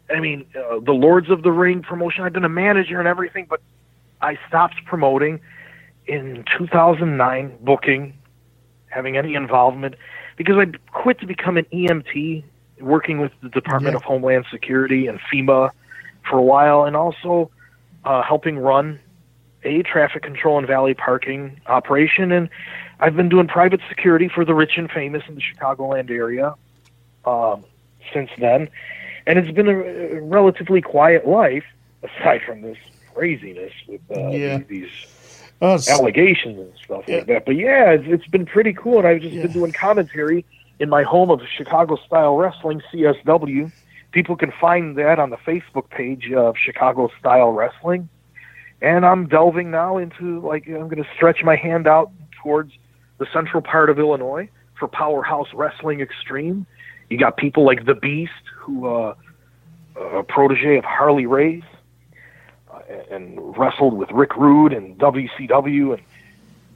I 0.10 0.20
mean, 0.22 0.46
uh, 0.56 0.80
the 0.80 0.94
Lords 0.94 1.30
of 1.30 1.44
the 1.44 1.52
Ring 1.52 1.82
promotion. 1.82 2.24
I've 2.24 2.34
been 2.34 2.46
a 2.46 2.50
manager 2.50 3.00
and 3.00 3.08
everything, 3.08 3.48
but 3.50 3.62
I 4.22 4.38
stopped 4.48 4.76
promoting 4.86 5.42
in 6.08 6.46
2009, 6.58 7.58
booking, 7.62 8.14
having 8.88 9.18
any 9.18 9.36
involvement, 9.36 9.96
because 10.38 10.56
I 10.58 10.66
quit 10.92 11.20
to 11.20 11.28
become 11.28 11.58
an 11.58 11.66
EMT, 11.74 12.44
working 12.80 13.20
with 13.20 13.32
the 13.42 13.50
Department 13.50 13.94
Yeah. 13.94 13.98
of 13.98 14.04
Homeland 14.04 14.46
Security 14.50 15.08
and 15.08 15.20
FEMA 15.20 15.72
for 16.28 16.38
a 16.38 16.42
while, 16.42 16.86
and 16.86 16.96
also 16.96 17.52
uh, 18.06 18.24
helping 18.24 18.58
run 18.58 19.00
a 19.64 19.84
traffic 19.84 20.24
control 20.24 20.58
and 20.58 20.66
valet 20.66 20.94
parking 20.94 21.60
operation. 21.68 22.32
And 22.32 22.50
I've 23.00 23.16
been 23.16 23.30
doing 23.30 23.48
private 23.48 23.82
security 23.90 24.30
for 24.34 24.46
the 24.46 24.56
rich 24.56 24.78
and 24.78 24.90
famous 24.90 25.24
in 25.28 25.36
the 25.36 25.42
Chicagoland 25.42 26.10
area 26.10 26.56
um, 27.26 27.66
since 28.14 28.30
then. 28.38 28.70
And 29.28 29.38
it's 29.40 29.52
been 29.52 29.68
a, 29.68 30.22
relatively 30.22 30.82
quiet 30.82 31.28
life, 31.28 31.66
aside 32.04 32.42
from 32.46 32.62
this 32.62 32.78
craziness 33.14 33.74
with 33.88 34.02
uh, 34.16 34.30
Yeah. 34.30 34.60
these 34.68 34.90
Uh, 35.62 35.78
allegations 35.90 36.58
and 36.58 36.72
stuff 36.84 37.04
like 37.08 37.26
that. 37.28 37.46
But 37.46 37.58
yeah, 37.58 37.92
it's, 37.92 38.06
it's 38.08 38.28
been 38.28 38.46
pretty 38.46 38.72
cool. 38.74 39.00
And 39.00 39.08
I've 39.08 39.22
just 39.22 39.36
been 39.42 39.52
doing 39.52 39.72
commentary 39.74 40.46
in 40.80 40.88
my 40.90 41.04
home 41.04 41.30
of 41.30 41.42
Chicago 41.58 41.98
Style 42.08 42.38
Wrestling, 42.38 42.82
CSW. 42.92 43.70
People 44.12 44.38
can 44.38 44.52
find 44.60 44.96
that 44.98 45.20
on 45.20 45.30
the 45.32 45.38
Facebook 45.38 45.90
page 45.90 46.32
of 46.32 46.56
Chicago 46.58 47.10
Style 47.20 47.52
Wrestling. 47.52 48.08
And 48.82 49.06
I'm 49.06 49.28
delving 49.28 49.70
now 49.70 49.98
into, 49.98 50.40
like, 50.40 50.66
I'm 50.68 50.88
going 50.88 51.04
to 51.04 51.10
stretch 51.14 51.44
my 51.44 51.58
hand 51.58 51.86
out 51.88 52.10
towards 52.42 52.72
the 53.18 53.28
central 53.34 53.62
part 53.62 53.90
of 53.90 54.00
Illinois 54.00 54.48
for 54.80 54.88
Powerhouse 54.88 55.50
Wrestling 55.54 56.00
Extreme. 56.00 56.66
You 57.10 57.18
got 57.18 57.38
people 57.38 57.66
like 57.66 57.86
The 57.86 57.96
Beast, 57.96 58.32
who, 58.56 58.88
uh, 58.88 59.16
a 59.96 60.24
protege 60.24 60.78
of 60.78 60.84
Harley 60.84 61.26
Race, 61.26 61.64
uh, 62.72 62.80
and 63.12 63.58
wrestled 63.58 63.96
with 63.96 64.12
Rick 64.12 64.36
Rude 64.36 64.74
and 64.74 64.98
WCW, 64.98 65.94
and 65.94 66.02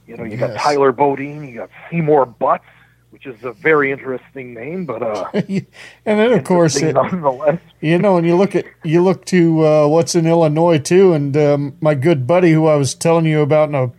you 0.06 0.16
know 0.16 0.24
you 0.24 0.36
got 0.36 0.58
Tyler 0.58 0.92
Bodine, 0.92 1.48
you 1.48 1.54
got 1.54 1.70
Seymour 1.90 2.26
Butts, 2.26 2.64
which 3.10 3.26
is 3.26 3.44
a 3.44 3.52
very 3.52 3.92
interesting 3.92 4.54
name, 4.54 4.86
but 4.86 5.02
uh, 5.02 5.30
and 5.32 5.66
then 6.04 6.32
of 6.32 6.42
course, 6.42 6.76
it, 6.82 6.94
nonetheless. 6.94 7.60
you 7.80 7.96
know, 7.96 8.16
and 8.16 8.26
you 8.26 8.36
look 8.36 8.56
at 8.56 8.66
you 8.82 9.02
look 9.02 9.24
to 9.26 9.64
uh, 9.64 9.86
what's 9.86 10.16
in 10.16 10.26
Illinois 10.26 10.78
too, 10.78 11.12
and 11.12 11.36
um, 11.36 11.76
my 11.80 11.94
good 11.94 12.26
buddy 12.26 12.50
who 12.50 12.66
I 12.66 12.74
was 12.74 12.94
telling 12.94 13.24
you 13.24 13.40
about 13.40 13.68
in 13.68 13.76
a 13.76 13.92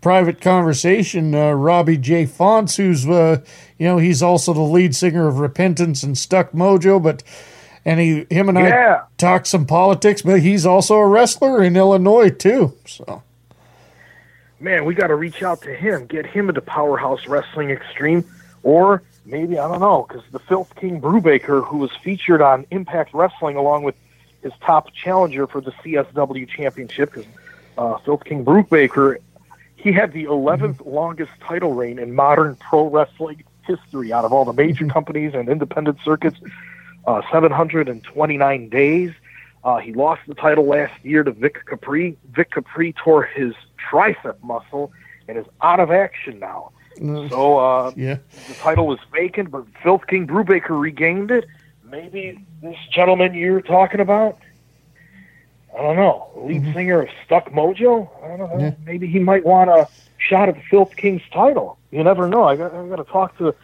private 0.00 0.40
conversation, 0.40 1.34
uh, 1.34 1.52
Robby 1.52 1.96
J. 1.96 2.26
Fonts, 2.26 2.76
who's 2.76 3.06
uh, 3.06 3.42
you 3.78 3.86
know 3.86 3.98
he's 3.98 4.22
also 4.22 4.52
the 4.52 4.60
lead 4.60 4.94
singer 4.94 5.28
of 5.28 5.38
Repentance 5.38 6.02
and 6.02 6.16
Stuck 6.16 6.52
Mojo, 6.52 7.02
but 7.02 7.22
and 7.84 8.00
he 8.00 8.26
him 8.30 8.48
and 8.48 8.58
Yeah. 8.58 9.02
I 9.02 9.06
talked 9.16 9.46
some 9.46 9.66
politics, 9.66 10.22
but 10.22 10.40
he's 10.40 10.66
also 10.66 10.96
a 10.96 11.06
wrestler 11.06 11.62
in 11.62 11.76
Illinois 11.76 12.30
too. 12.30 12.74
So 12.86 13.22
Man, 14.60 14.84
we 14.84 14.94
got 14.94 15.06
to 15.08 15.14
reach 15.14 15.42
out 15.42 15.62
to 15.62 15.72
him, 15.72 16.06
get 16.06 16.26
him 16.26 16.48
into 16.48 16.60
Powerhouse 16.60 17.26
Wrestling 17.28 17.70
Extreme, 17.70 18.24
or 18.64 19.02
maybe 19.24 19.56
I 19.56 19.68
don't 19.68 19.80
know, 19.80 20.04
because 20.08 20.24
the 20.32 20.40
Filth 20.40 20.74
King 20.74 21.00
Brubaker, 21.00 21.64
who 21.64 21.78
was 21.78 21.92
featured 22.02 22.42
on 22.42 22.66
Impact 22.72 23.14
Wrestling 23.14 23.56
along 23.56 23.84
with 23.84 23.94
his 24.42 24.52
top 24.60 24.92
challenger 24.92 25.46
for 25.46 25.60
the 25.60 25.70
CSW 25.70 26.48
Championship, 26.48 27.12
because 27.12 27.30
uh, 27.76 27.98
Filth 27.98 28.24
King 28.24 28.44
Brubaker, 28.44 29.18
he 29.76 29.92
had 29.92 30.12
the 30.12 30.24
11th 30.24 30.84
longest 30.84 31.30
title 31.40 31.72
reign 31.72 32.00
in 32.00 32.12
modern 32.12 32.56
pro 32.56 32.88
wrestling 32.90 33.44
history 33.68 34.12
out 34.12 34.24
of 34.24 34.32
all 34.32 34.44
the 34.44 34.52
major 34.52 34.86
companies 34.96 35.34
and 35.34 35.48
independent 35.48 35.98
circuits, 36.04 36.38
uh, 37.06 37.22
729 37.30 38.68
days. 38.68 39.12
Uh, 39.62 39.76
he 39.76 39.92
lost 39.92 40.22
the 40.26 40.34
title 40.34 40.66
last 40.66 40.92
year 41.04 41.22
to 41.22 41.30
Vic 41.30 41.64
Capri. 41.66 42.16
Vic 42.32 42.50
Capri 42.50 42.92
tore 42.92 43.22
his 43.22 43.54
tricep 43.90 44.42
muscle 44.42 44.92
and 45.28 45.38
is 45.38 45.46
out 45.62 45.78
of 45.78 45.90
action 45.90 46.38
now. 46.38 46.72
So 47.28 47.58
uh, 47.58 47.92
yeah, 47.96 48.18
the 48.48 48.54
title 48.54 48.86
was 48.86 48.98
vacant, 49.12 49.52
but 49.52 49.64
Filth 49.82 50.06
King 50.08 50.26
Brubaker 50.26 50.78
regained 50.80 51.30
it. 51.30 51.46
Maybe 51.84 52.44
this 52.60 52.76
gentleman 52.92 53.34
you're 53.34 53.60
talking 53.60 54.00
about, 54.00 54.38
I 55.76 55.80
don't 55.80 55.96
know, 55.96 56.28
lead 56.34 56.64
singer 56.74 57.02
of 57.02 57.08
Stuck 57.24 57.50
Mojo. 57.52 58.10
I 58.22 58.36
don't 58.36 58.38
know. 58.38 58.58
Yeah. 58.58 58.74
Maybe 58.84 59.06
he 59.06 59.20
might 59.20 59.44
want 59.44 59.70
a 59.70 59.88
shot 60.18 60.48
at 60.48 60.56
the 60.56 60.62
Filth 60.70 60.96
King's 60.96 61.22
title. 61.32 61.78
You 61.90 62.04
never 62.04 62.28
know. 62.28 62.44
I 62.44 62.56
got, 62.56 62.74
I 62.74 62.86
got 62.86 62.96
to 62.96 63.04
talk 63.04 63.36
to 63.38 63.54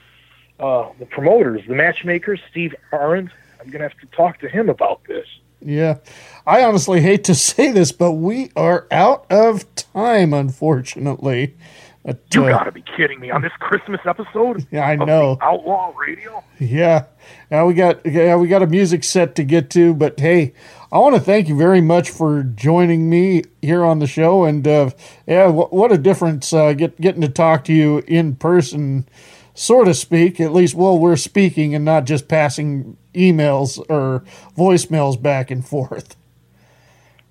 uh, 0.60 0.88
the 0.98 1.06
promoters, 1.06 1.62
the 1.66 1.74
matchmakers, 1.74 2.40
Steve 2.50 2.74
Arendt. 2.92 3.30
I'm 3.60 3.70
gonna 3.70 3.84
have 3.84 3.98
to 3.98 4.06
talk 4.16 4.38
to 4.40 4.48
him 4.48 4.68
about 4.68 5.02
this. 5.04 5.26
Yeah. 5.60 5.98
I 6.46 6.62
honestly 6.62 7.00
hate 7.00 7.24
to 7.24 7.34
say 7.34 7.72
this, 7.72 7.92
but 7.92 8.12
we 8.12 8.50
are 8.56 8.86
out 8.90 9.26
of 9.30 9.64
time, 9.74 10.32
unfortunately. 10.34 11.56
But, 12.04 12.20
You 12.34 12.44
uh, 12.44 12.50
got 12.50 12.64
to 12.64 12.72
be 12.72 12.82
kidding 12.82 13.18
me 13.18 13.30
on 13.30 13.40
this 13.40 13.52
Christmas 13.60 14.00
episode. 14.04 14.66
Yeah, 14.70 14.86
I 14.86 14.96
know. 14.96 15.38
Outlaw 15.40 15.94
Radio. 15.96 16.44
Yeah. 16.58 17.06
Now 17.50 17.66
we 17.66 17.72
got 17.72 18.04
yeah, 18.04 18.36
we 18.36 18.46
got 18.46 18.62
a 18.62 18.66
music 18.66 19.04
set 19.04 19.34
to 19.36 19.44
get 19.44 19.70
to, 19.70 19.94
but 19.94 20.20
hey, 20.20 20.52
I 20.94 20.98
want 20.98 21.16
to 21.16 21.20
thank 21.20 21.48
you 21.48 21.56
very 21.56 21.80
much 21.80 22.10
for 22.10 22.44
joining 22.44 23.10
me 23.10 23.42
here 23.60 23.84
on 23.84 23.98
the 23.98 24.06
show 24.06 24.44
and 24.44 24.64
uh, 24.66 24.90
yeah, 25.26 25.48
what, 25.48 25.72
what 25.72 25.90
a 25.90 25.98
difference 25.98 26.52
uh, 26.52 26.72
get 26.72 27.00
getting 27.00 27.20
to 27.22 27.28
talk 27.28 27.64
to 27.64 27.72
you 27.72 28.04
in 28.06 28.36
person, 28.36 29.08
sort 29.54 29.88
of 29.88 29.96
speak. 29.96 30.40
At 30.40 30.52
least 30.52 30.76
while 30.76 30.96
we're 30.96 31.16
speaking 31.16 31.74
and 31.74 31.84
not 31.84 32.04
just 32.04 32.28
passing 32.28 32.96
emails 33.12 33.84
or 33.90 34.22
voicemails 34.56 35.20
back 35.20 35.50
and 35.50 35.66
forth. 35.66 36.14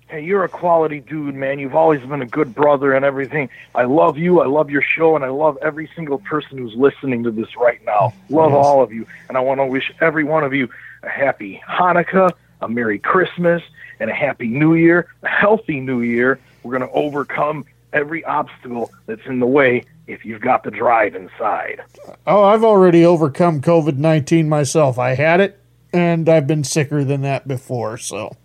Hey, 0.08 0.22
you're 0.22 0.44
a 0.44 0.48
quality 0.50 1.00
dude, 1.00 1.34
man. 1.34 1.58
You've 1.58 1.74
always 1.74 2.02
been 2.02 2.20
a 2.20 2.26
good 2.26 2.54
brother 2.54 2.92
and 2.92 3.02
everything. 3.02 3.48
I 3.74 3.84
love 3.84 4.18
you. 4.18 4.42
I 4.42 4.46
love 4.46 4.68
your 4.68 4.82
show, 4.82 5.16
and 5.16 5.24
I 5.24 5.30
love 5.30 5.56
every 5.62 5.88
single 5.96 6.18
person 6.18 6.58
who's 6.58 6.74
listening 6.74 7.22
to 7.24 7.30
this 7.30 7.56
right 7.56 7.82
now. 7.86 8.12
Love 8.28 8.52
Yes. 8.52 8.62
all 8.62 8.82
of 8.82 8.92
you, 8.92 9.06
and 9.28 9.38
I 9.38 9.40
want 9.40 9.60
to 9.60 9.66
wish 9.66 9.90
every 10.02 10.22
one 10.22 10.44
of 10.44 10.52
you 10.52 10.68
a 11.02 11.08
happy 11.08 11.62
Hanukkah, 11.66 12.30
a 12.64 12.68
Merry 12.68 12.98
Christmas, 12.98 13.62
and 14.00 14.10
a 14.10 14.14
Happy 14.14 14.48
New 14.48 14.74
Year, 14.74 15.08
a 15.22 15.28
healthy 15.28 15.80
New 15.80 16.00
Year. 16.02 16.38
We're 16.62 16.76
going 16.78 16.88
to 16.88 16.94
overcome 16.94 17.64
every 17.92 18.24
obstacle 18.24 18.90
that's 19.06 19.24
in 19.26 19.38
the 19.38 19.46
way 19.46 19.84
if 20.06 20.24
you've 20.24 20.40
got 20.40 20.64
the 20.64 20.70
drive 20.70 21.14
inside. 21.14 21.82
Oh, 22.26 22.42
I've 22.44 22.64
already 22.64 23.04
overcome 23.04 23.60
COVID 23.60 23.96
19 23.96 24.48
myself. 24.48 24.98
I 24.98 25.14
had 25.14 25.40
it 25.40 25.60
and 25.94 26.28
I've 26.28 26.46
been 26.46 26.64
sicker 26.64 27.04
than 27.04 27.22
that 27.22 27.46
before, 27.46 27.96
so 27.96 28.36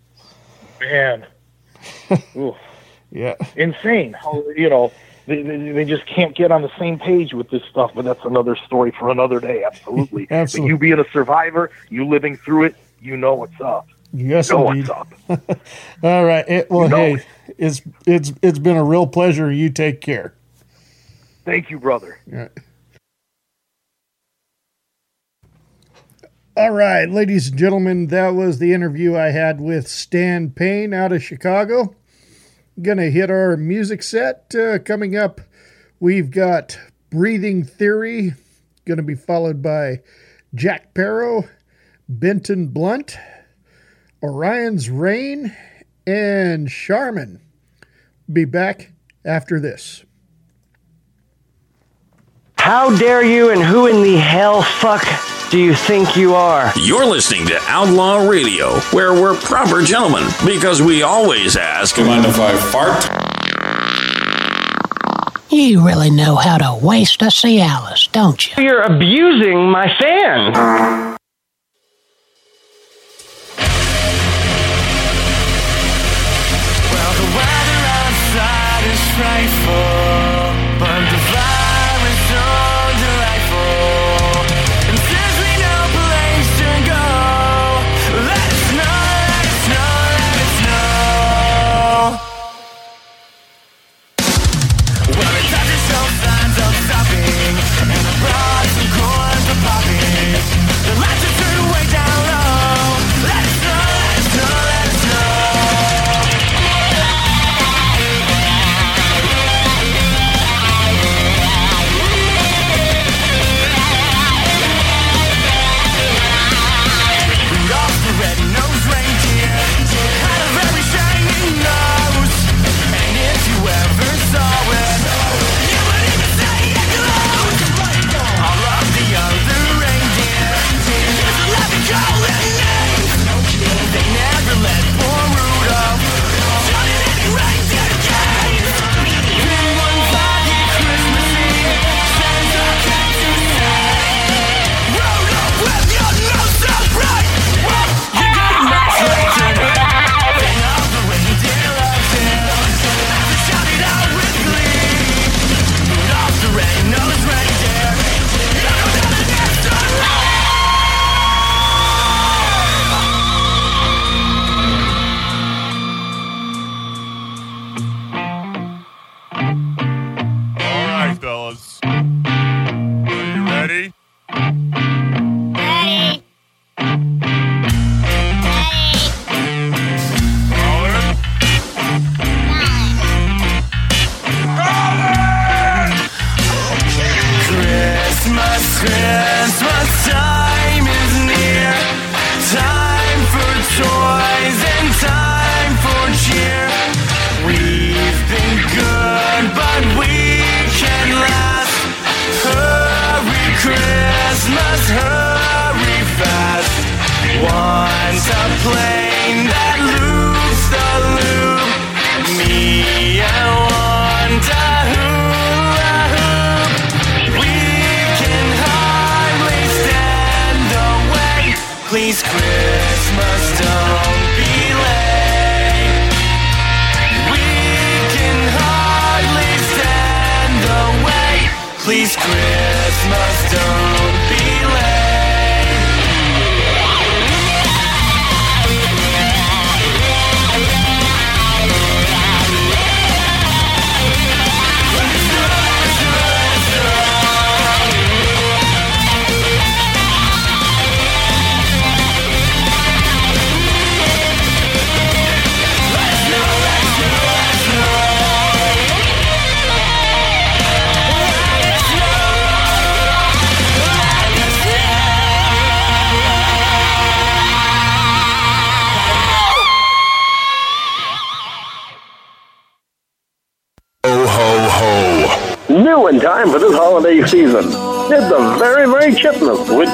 Man. 0.80 1.26
Oof. 2.38 2.56
yeah. 3.12 3.36
insane 3.56 4.14
how 4.14 4.44
you 4.56 4.70
know 4.70 4.92
they, 5.28 5.42
they, 5.42 5.72
they 5.72 5.86
just 5.86 6.06
can't 6.06 6.36
get 6.36 6.52
on 6.52 6.62
the 6.62 6.72
same 6.78 7.00
page 7.00 7.34
with 7.34 7.50
this 7.50 7.64
stuff 7.70 7.92
but 7.96 8.06
that's 8.06 8.24
another 8.26 8.56
story 8.56 8.92
for 8.92 9.10
another 9.10 9.40
day 9.40 9.64
absolutely, 9.66 10.28
Absolutely. 10.32 10.68
but 10.70 10.74
you 10.74 10.78
being 10.78 11.00
a 11.00 11.10
survivor 11.12 11.72
you 11.90 12.06
living 12.06 12.36
through 12.38 12.66
it 12.66 12.76
you 13.02 13.16
know 13.18 13.34
what's 13.34 13.60
up 13.62 13.88
Yes, 14.14 14.50
know 14.50 14.72
indeed. 14.72 14.90
what's 14.90 14.90
up 15.30 15.60
All 16.04 16.26
right. 16.26 16.48
It, 16.48 16.70
well, 16.72 16.84
You 16.84 16.90
know 16.90 17.16
hey, 17.16 17.24
it's 17.58 17.82
it's 18.08 18.34
it's 18.42 18.60
been 18.60 18.78
a 18.78 18.84
real 18.84 19.08
pleasure. 19.08 19.52
You 19.52 19.70
take 19.70 20.02
care. 20.02 20.34
thank 21.46 21.70
you 21.70 21.80
brother 21.80 22.20
Yeah. 22.32 22.48
All 26.58 26.72
right, 26.72 27.10
ladies 27.10 27.48
and 27.50 27.58
gentlemen, 27.58 28.08
that 28.08 28.30
was 28.36 28.60
the 28.60 28.74
interview 28.74 29.16
I 29.16 29.28
had 29.32 29.62
with 29.62 29.88
Stan 29.88 30.50
Payne 30.52 30.94
out 30.94 31.14
of 31.14 31.24
Chicago. 31.24 31.96
Gonna 32.82 33.10
hit 33.10 33.32
our 33.32 33.56
music 33.56 34.04
set 34.04 34.54
uh, 34.56 34.80
coming 34.80 35.16
up. 35.16 35.40
We've 36.02 36.30
got 36.32 36.78
Breathing 37.10 37.64
Theory, 37.64 38.34
gonna 38.86 39.04
be 39.04 39.16
followed 39.16 39.62
by 39.62 40.02
Jack 40.54 40.94
Parrow, 40.94 41.46
Benton 42.10 42.68
Blunt, 42.68 43.18
Orion's 44.22 44.90
Reign, 44.90 45.56
and 46.06 46.70
Charmin. 46.70 47.42
Be 48.32 48.46
back 48.46 48.92
after 49.24 49.60
this. 49.60 50.04
How 52.58 52.96
dare 52.98 53.24
you 53.24 53.50
and 53.52 53.62
who 53.62 53.88
in 53.88 54.04
the 54.04 54.18
hell 54.18 54.62
fuck 54.62 55.06
do 55.50 55.58
you 55.58 55.74
think 55.74 56.16
you 56.18 56.36
are? 56.36 56.72
You're 56.76 57.06
listening 57.06 57.48
to 57.48 57.60
Outlaw 57.68 58.28
Radio, 58.28 58.80
where 58.92 59.14
we're 59.14 59.36
proper 59.36 59.82
gentlemen 59.82 60.28
because 60.46 60.82
we 60.82 61.02
always 61.02 61.56
ask. 61.56 61.96
Do 61.96 62.02
you 62.02 62.08
mind 62.08 62.26
if 62.26 62.38
I 62.40 62.56
fart? 62.58 63.30
You 65.50 65.86
really 65.86 66.12
know 66.12 66.36
how 66.36 66.58
to 66.58 66.86
waste 66.86 67.22
a 67.22 67.26
Cialis, 67.26 68.12
don't 68.12 68.56
you? 68.56 68.64
You're 68.64 68.82
abusing 68.82 69.72
my 69.72 69.88
fan. 69.98 71.18
Frightful, 79.20 79.79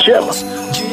Chip. 0.05 0.21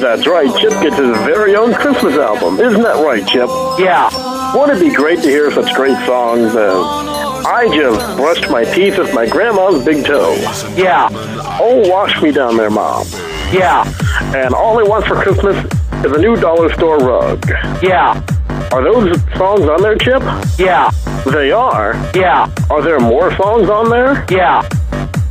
That's 0.00 0.26
right, 0.26 0.48
Chip 0.58 0.70
gets 0.80 0.96
his 0.96 1.16
very 1.18 1.54
own 1.54 1.74
Christmas 1.74 2.14
album. 2.14 2.58
Isn't 2.58 2.82
that 2.82 3.04
right, 3.04 3.26
Chip? 3.28 3.50
Yeah. 3.78 4.08
Wouldn't 4.56 4.80
it 4.80 4.88
be 4.88 4.94
great 4.94 5.20
to 5.20 5.28
hear 5.28 5.50
such 5.50 5.74
great 5.74 5.98
songs 6.06 6.56
as 6.56 6.56
I 7.44 7.68
Just 7.74 8.16
Brushed 8.16 8.50
My 8.50 8.64
Teeth 8.64 8.96
with 8.96 9.12
My 9.14 9.26
Grandma's 9.28 9.84
Big 9.84 10.06
Toe? 10.06 10.34
Yeah. 10.76 11.08
Oh, 11.60 11.86
wash 11.90 12.22
me 12.22 12.32
down 12.32 12.56
there, 12.56 12.70
Mom. 12.70 13.06
Yeah. 13.52 13.84
And 14.34 14.54
All 14.54 14.78
I 14.78 14.82
Want 14.82 15.04
for 15.04 15.16
Christmas 15.16 15.56
is 16.04 16.12
a 16.12 16.18
new 16.18 16.34
dollar 16.36 16.72
store 16.72 16.96
rug. 16.96 17.44
Yeah. 17.82 18.24
Are 18.72 18.82
those 18.82 19.20
songs 19.36 19.68
on 19.68 19.82
there, 19.82 19.96
Chip? 19.96 20.22
Yeah. 20.58 20.90
They 21.30 21.52
are? 21.52 21.92
Yeah. 22.14 22.50
Are 22.70 22.80
there 22.80 22.98
more 22.98 23.34
songs 23.36 23.68
on 23.68 23.90
there? 23.90 24.24
Yeah. 24.30 24.66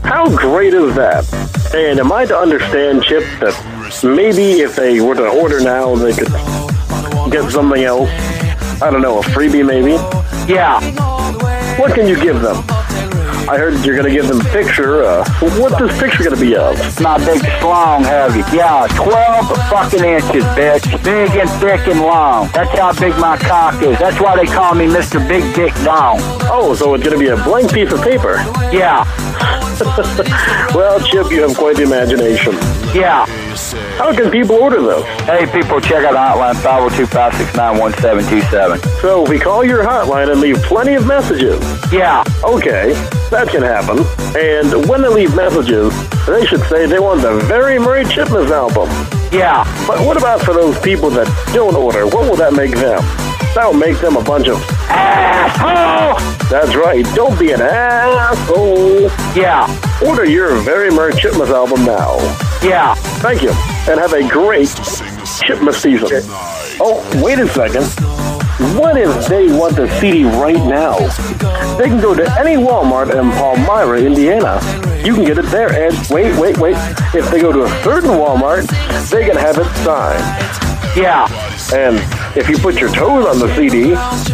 How 0.04 0.30
great 0.36 0.76
is 0.76 0.94
that? 0.96 1.26
And 1.74 2.00
am 2.00 2.12
I 2.12 2.26
to 2.26 2.38
understand, 2.38 3.04
Chip, 3.04 3.24
that 3.40 3.56
maybe 4.04 4.62
if 4.62 4.76
they 4.76 5.00
were 5.02 5.16
to 5.16 5.28
order 5.28 5.60
now, 5.60 5.96
they 5.96 6.14
could 6.14 6.32
get 7.32 7.52
something 7.52 7.84
else? 7.84 8.10
I 8.82 8.90
don't 8.90 9.02
know, 9.02 9.20
a 9.20 9.22
freebie 9.22 9.66
maybe? 9.66 9.92
Yeah. 10.52 10.80
What 11.78 11.94
can 11.94 12.08
you 12.08 12.20
give 12.20 12.42
them? 12.42 12.64
I 13.50 13.58
heard 13.58 13.84
you're 13.84 13.96
going 13.96 14.08
to 14.08 14.14
give 14.14 14.28
them 14.28 14.40
a 14.40 14.50
picture. 14.50 15.04
Uh, 15.04 15.26
what's 15.60 15.78
this 15.80 16.00
picture 16.00 16.24
going 16.24 16.36
to 16.36 16.42
be 16.42 16.56
of? 16.56 16.78
My 17.02 17.18
big 17.18 17.42
schlong, 17.42 18.04
heavy. 18.06 18.40
Yeah, 18.56 18.88
12 18.96 19.48
fucking 19.68 20.04
inches, 20.04 20.46
bitch. 20.56 21.04
Big 21.04 21.32
and 21.32 21.50
thick 21.60 21.88
and 21.88 22.00
long. 22.02 22.50
That's 22.54 22.72
how 22.78 22.94
big 22.94 23.18
my 23.18 23.38
cock 23.38 23.82
is. 23.82 23.98
That's 24.00 24.22
why 24.22 24.38
they 24.38 24.46
call 24.46 24.76
me 24.76 24.86
Mr. 24.86 25.26
Big 25.28 25.44
Dick 25.56 25.74
Dong. 25.84 26.20
Oh, 26.50 26.76
so 26.76 26.94
it's 26.94 27.04
going 27.04 27.18
to 27.18 27.20
be 27.20 27.30
a 27.30 27.44
blank 27.44 27.74
piece 27.74 27.92
of 27.92 28.02
paper. 28.02 28.36
Yeah. 28.72 29.04
well, 30.76 31.00
Chip, 31.00 31.32
you 31.32 31.42
have 31.42 31.58
quite 31.58 31.78
the 31.78 31.84
imagination. 31.84 32.54
Yeah. 32.94 33.26
How 34.02 34.10
can 34.16 34.32
people 34.32 34.56
order 34.56 34.82
those? 34.82 35.06
Hey, 35.30 35.46
people, 35.46 35.80
check 35.80 36.04
out 36.04 36.16
hotline 36.16 36.56
502-569-1727. 36.56 39.00
So 39.00 39.22
we 39.30 39.38
call 39.38 39.64
your 39.64 39.84
hotline 39.84 40.32
and 40.32 40.42
leave 40.42 40.58
plenty 40.64 40.96
of 40.96 41.06
messages. 41.06 41.62
Yeah. 41.94 42.24
Okay, 42.44 42.94
that 43.30 43.50
can 43.50 43.62
happen. 43.62 44.00
And 44.36 44.90
when 44.90 45.04
they 45.04 45.10
leave 45.10 45.36
messages, 45.36 45.94
they 46.26 46.44
should 46.48 46.64
say 46.64 46.88
they 46.88 46.98
want 46.98 47.22
the 47.22 47.42
Very 47.42 47.78
Merry 47.78 48.04
Chipmas 48.06 48.50
album. 48.50 48.90
Yeah. 49.32 49.66
But 49.86 50.00
what 50.04 50.18
about 50.18 50.42
for 50.42 50.56
those 50.56 50.80
people 50.80 51.12
that 51.12 51.28
don't 51.54 51.76
order? 51.76 52.08
What 52.08 52.28
will 52.28 52.38
that 52.38 52.54
make 52.54 52.72
them? 52.72 53.04
That 53.54 53.68
will 53.68 53.78
make 53.78 54.00
them 54.00 54.18
a 54.18 54.24
bunch 54.24 54.48
of 54.48 54.60
asshole. 54.90 56.18
That's 56.50 56.74
right. 56.76 57.06
Don't 57.14 57.38
be 57.38 57.52
an 57.52 57.62
asshole. 57.62 59.12
Yeah. 59.36 59.68
Order 60.04 60.26
your 60.26 60.56
Very 60.64 60.90
Merry 60.90 61.14
Chipmas 61.14 61.52
album 61.52 61.86
now. 61.86 62.18
Yeah. 62.64 62.94
Thank 63.22 63.42
you, 63.42 63.52
and 63.90 64.00
have 64.00 64.14
a 64.14 64.28
great 64.28 64.68
Chipmas 64.68 65.82
season. 65.82 66.08
Oh, 66.80 67.02
wait 67.24 67.40
a 67.40 67.48
second. 67.48 67.86
What 68.78 68.98
if 68.98 69.28
they 69.28 69.52
want 69.52 69.76
the 69.76 69.88
CD 70.00 70.24
right 70.24 70.56
now? 70.56 70.98
They 71.78 71.88
can 71.88 72.00
go 72.00 72.14
to 72.14 72.24
any 72.40 72.56
Walmart 72.56 73.10
in 73.10 73.32
Palmyra, 73.32 74.02
Indiana. 74.02 74.62
You 75.04 75.16
can 75.16 75.26
get 75.26 75.40
it 75.40 75.46
there. 75.46 75.72
And 75.74 75.96
wait, 76.12 76.38
wait, 76.38 76.58
wait. 76.60 76.76
If 77.16 77.32
they 77.32 77.42
go 77.42 77.52
to 77.52 77.64
a 77.64 77.84
certain 77.84 78.12
Walmart, 78.12 78.68
they 79.10 79.26
can 79.26 79.36
have 79.38 79.58
it 79.58 79.66
signed. 79.84 80.22
Yeah. 80.96 81.26
And 81.74 81.98
if 82.36 82.48
you 82.50 82.58
put 82.58 82.80
your 82.80 82.90
toes 82.94 83.26
on 83.26 83.40
the 83.40 83.54
CD, 83.56 83.90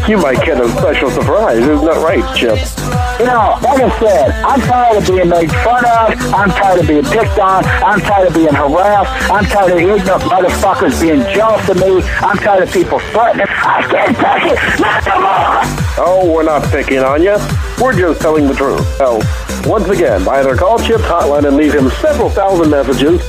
you 0.10 0.18
might 0.18 0.44
get 0.46 0.62
a 0.62 0.70
special 0.70 1.10
surprise. 1.10 1.58
Isn't 1.58 1.86
that 1.86 1.98
right, 2.04 2.24
Chip? 2.36 2.58
You 3.20 3.26
know, 3.26 3.58
like 3.66 3.82
I 3.82 4.00
said, 4.00 4.32
I'm 4.46 4.62
tired 4.62 4.98
of 4.98 5.08
being 5.08 5.30
made 5.30 5.52
fun 5.66 5.84
of. 5.86 6.34
I'm 6.34 6.50
tired 6.50 6.82
of 6.82 6.88
being 6.88 7.04
picked 7.04 7.40
on. 7.40 7.66
I'm 7.66 8.00
tired 8.00 8.28
of 8.28 8.34
being 8.36 8.54
harassed. 8.54 9.32
I'm 9.32 9.46
tired 9.46 9.72
of 9.72 9.78
ignorant 9.80 10.24
motherfuckers 10.24 11.02
being 11.02 11.22
jealous 11.34 11.68
of 11.70 11.78
me. 11.78 12.02
I'm 12.22 12.38
tired 12.38 12.64
of 12.64 12.72
people 12.72 13.00
threatening. 13.10 13.48
I 13.50 13.82
can't 13.90 14.16
take 14.16 14.54
it. 14.54 14.80
Not 14.80 15.06
no 15.06 15.22
more. 15.22 16.06
Oh, 16.06 16.32
we're 16.32 16.44
not 16.44 16.64
picking 16.70 17.00
on 17.00 17.24
you. 17.24 17.38
We're 17.82 17.98
just 17.98 18.22
telling 18.22 18.48
the 18.48 18.54
truth. 18.54 18.86
So, 18.98 19.20
once 19.66 19.90
again, 19.90 20.28
either 20.28 20.56
call 20.56 20.78
Chip's 20.78 21.04
hotline 21.04 21.48
and 21.48 21.58
leave 21.58 21.74
him 21.74 21.90
several 22.02 22.30
thousand 22.30 22.70
messages, 22.70 23.20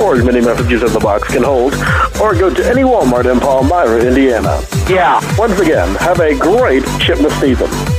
or 0.00 0.16
as 0.16 0.24
many 0.24 0.40
messages 0.40 0.82
as 0.82 0.92
the 0.92 1.00
box 1.00 1.28
can 1.28 1.42
hold, 1.42 1.74
or 2.20 2.34
go 2.34 2.52
to 2.52 2.66
any 2.66 2.82
Walmart 2.82 3.30
in 3.30 3.40
Palmyra, 3.40 4.04
Indiana. 4.04 4.60
Yeah. 4.88 5.20
Once 5.38 5.58
again, 5.60 5.94
have 5.96 6.20
a 6.20 6.34
great 6.36 6.82
Chipmas 6.98 7.38
season. 7.40 7.89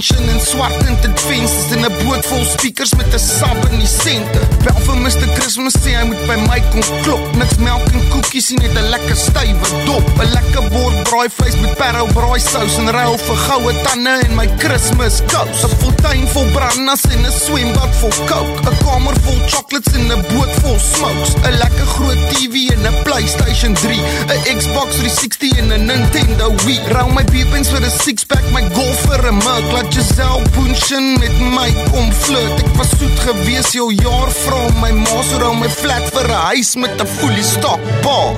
Suspension 0.00 0.28
en 0.28 0.40
swart 0.40 0.84
tinted 0.84 1.20
vensters 1.20 1.72
en 1.76 1.84
'n 1.84 2.04
boot 2.04 2.24
vol 2.26 2.44
speakers 2.44 2.92
met 2.96 3.14
'n 3.14 3.18
sub 3.18 3.58
in 3.70 3.78
die 3.78 3.86
senter. 3.86 4.42
Bel 4.64 4.80
vir 4.86 4.96
Mr 4.96 5.28
Christmas 5.36 5.74
sê 5.82 5.90
hy 5.98 6.04
moet 6.04 6.26
by 6.26 6.36
my 6.48 6.60
kom 6.70 6.82
klop. 7.02 7.36
Niks 7.36 7.56
melk 7.56 7.86
en 7.92 8.08
koekies 8.08 8.48
nie, 8.50 8.58
net 8.58 8.76
'n 8.76 8.88
lekker 8.90 9.16
stywe 9.16 9.66
dop. 9.84 10.06
'n 10.20 10.30
Lekker 10.32 10.68
bord 10.70 10.96
braaivleis 11.08 11.56
met 11.60 11.76
parel 11.76 12.06
braai 12.06 12.40
sous 12.40 12.78
en 12.78 12.88
ruil 12.90 13.18
vir 13.18 13.36
goue 13.36 13.72
tande 13.84 14.14
en 14.24 14.34
my 14.34 14.48
Christmas 14.58 15.20
kous. 15.26 15.64
'n 15.64 15.76
Fontein 15.80 16.26
vol 16.28 16.48
brandas 16.56 17.02
en 17.14 17.26
'n 17.26 17.32
swembad 17.44 17.92
vol 18.00 18.14
coke. 18.26 18.70
'n 18.70 18.76
Kamer 18.84 19.16
vol 19.24 19.40
chocolates 19.48 19.94
en 19.94 20.12
'n 20.12 20.24
boot 20.32 20.52
vol 20.62 20.78
smokes. 20.94 21.30
'n 21.44 21.58
Lekker 21.62 21.86
groot 21.86 22.20
TV 22.32 22.54
en 22.72 22.86
'n 22.86 23.02
PlayStation 23.02 23.74
3, 23.74 24.00
'n 24.28 24.58
Xbox 24.58 24.96
360 24.96 25.58
en 25.58 25.72
'n 25.72 25.84
Nintendo 25.86 26.54
Wii. 26.64 26.80
Rou 26.88 27.08
my 27.12 27.24
beepens 27.24 27.68
vir 27.68 27.82
'n 27.84 27.90
six 27.90 28.24
pack, 28.24 28.39
my 28.52 28.62
golf 28.74 29.00
vir 29.08 29.22
'n 29.32 29.34
mug. 29.34 29.64
Laat 29.72 29.94
Giselle 29.94 30.42
Bundchen 30.54 31.18
met 31.18 31.36
my 31.56 31.70
kom 31.90 32.12
flirt. 32.12 32.56
Ek 32.64 32.76
was 32.76 32.90
soet 32.98 33.18
gewees 33.26 33.72
jou 33.72 33.88
jaar 33.94 34.30
vra 34.42 34.62
my 34.80 34.92
ma 34.92 35.22
so 35.22 35.38
rou 35.38 35.54
my 35.54 35.68
flat 35.68 36.04
vir 36.14 36.28
'n 36.28 36.42
huis 36.50 36.74
met 36.74 37.00
'n 37.00 37.06
fully 37.06 37.42
stock 37.42 37.80
bar. 38.02 38.34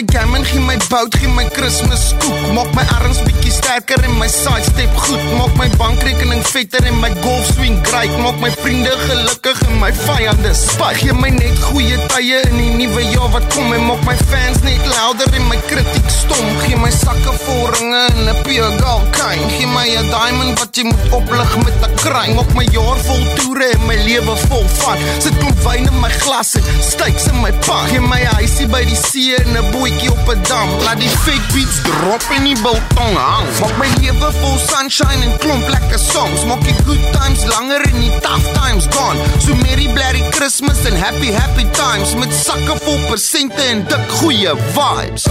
My 0.00 0.06
gammon, 0.06 0.44
gee 0.44 0.58
my 0.58 0.78
bout, 0.88 1.12
gee 1.18 1.26
my 1.26 1.44
Christmas 1.50 2.14
koek. 2.20 2.40
Maak 2.56 2.72
my 2.74 2.84
arms 2.96 3.18
bietjie 3.26 3.52
sterker 3.52 4.00
en 4.06 4.14
my 4.18 4.28
sidestep 4.32 4.92
goed. 4.96 5.24
Maak 5.36 5.52
my 5.60 5.68
bankrekening 5.76 6.40
vetter 6.52 6.86
en 6.88 6.96
my 7.02 7.10
golf 7.20 7.44
swing 7.52 7.76
great. 7.84 8.12
Maak 8.24 8.38
my 8.40 8.50
vriende 8.62 8.94
gelukkig 9.02 9.60
en 9.68 9.76
my 9.82 9.90
vyande 10.06 10.54
spyt. 10.56 11.02
Gee 11.02 11.16
my 11.16 11.28
net 11.34 11.58
goeie 11.66 11.98
tye 12.12 12.40
in 12.48 12.56
die 12.56 12.70
nuwe 12.78 13.04
jaar 13.10 13.28
wat 13.34 13.44
kom 13.52 13.74
en 13.76 13.84
maak 13.90 14.06
my 14.08 14.16
fans 14.30 14.62
net 14.64 14.86
louder 14.94 15.36
en 15.36 15.46
my 15.50 15.58
kritiek 15.68 16.08
stom. 16.14 16.48
Gee 16.64 16.80
my 16.80 16.92
sakke 16.96 17.36
vol 17.44 17.68
ringe 17.74 18.00
en 18.14 18.32
'n 18.32 18.40
pure 18.46 18.72
gold 18.80 19.04
chain. 19.18 19.44
Gee 19.52 19.68
my 19.68 19.84
'n 19.84 20.08
diamond 20.14 20.58
wat 20.60 20.76
jy 20.76 20.84
moet 20.88 21.12
oplig 21.20 21.52
met 21.66 21.76
'n 21.84 21.94
kruin. 22.00 22.34
Maak 22.40 22.54
my 22.54 22.66
jaar 22.72 22.96
vol 23.04 23.24
toere 23.36 23.68
en 23.76 23.84
my 23.86 23.98
lewe 24.08 24.36
vol 24.48 24.66
van. 24.80 24.98
Sit 25.20 25.36
klomp 25.38 25.60
wyn 25.68 25.84
in 25.92 26.00
my 26.00 26.12
glas 26.24 26.54
en 26.54 26.64
steaks 26.80 27.28
in 27.28 27.40
my 27.44 27.52
pan. 27.66 27.84
Gee 27.92 28.00
my 28.00 28.24
huisie 28.38 28.66
by 28.66 28.84
die 28.84 28.96
see 28.96 29.36
en 29.36 29.56
'n 29.56 29.70
bootjie 29.90 30.10
op 30.10 30.34
'n 30.34 30.42
dam. 30.42 30.68
Laat 30.82 30.98
die 30.98 31.08
fake 31.08 31.52
beats 31.52 31.80
drop 31.82 32.22
en 32.36 32.44
die 32.44 32.56
biltong 32.62 33.16
hang. 33.16 33.46
Maak 33.60 33.76
my 33.76 33.88
lewe 34.00 34.32
vol 34.40 34.58
sunshine 34.58 35.24
en 35.24 35.38
klomp 35.38 35.68
lekker 35.68 35.98
songs. 35.98 36.44
Maak 36.44 36.62
die 36.62 36.74
good 36.86 37.12
times 37.12 37.44
langer 37.44 37.80
en 37.80 38.00
die 38.00 38.18
tough 38.20 38.46
times 38.52 38.86
gone. 38.90 39.18
So 39.38 39.54
merry 39.54 39.88
blerry 39.92 40.22
Christmas 40.30 40.84
en 40.84 40.96
happy 40.96 41.32
happy 41.32 41.66
times 41.70 42.14
met 42.14 42.34
sakke 42.44 42.76
vol 42.84 42.98
persente 43.08 43.62
en 43.62 43.84
dik 43.86 44.10
goeie 44.10 44.54
vibes. 44.74 45.24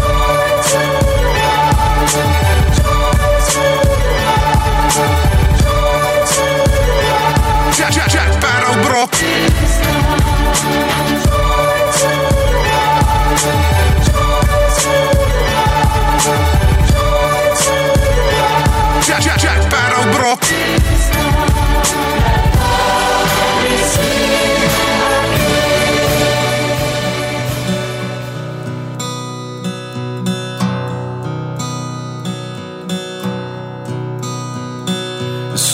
Jack, 7.77 7.91
Jack, 7.91 8.11
Jack 8.11 8.39
Barrowbrook. 8.39 9.11
Jack, 9.15 9.98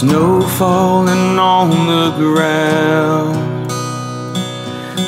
snow 0.08 0.42
falling 0.42 1.40
on 1.40 1.70
the 1.88 2.12
ground. 2.16 3.70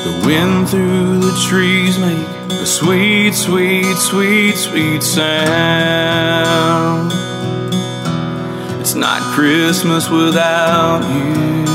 The 0.05 0.13
wind 0.25 0.69
through 0.69 1.19
the 1.19 1.35
trees 1.47 1.99
make 1.99 2.27
a 2.49 2.65
sweet, 2.65 3.33
sweet, 3.33 3.95
sweet, 3.95 4.55
sweet 4.55 5.03
sound. 5.03 6.01
It's 8.81 8.95
not 8.95 9.21
Christmas 9.35 10.09
without 10.09 11.03
you. 11.13 11.65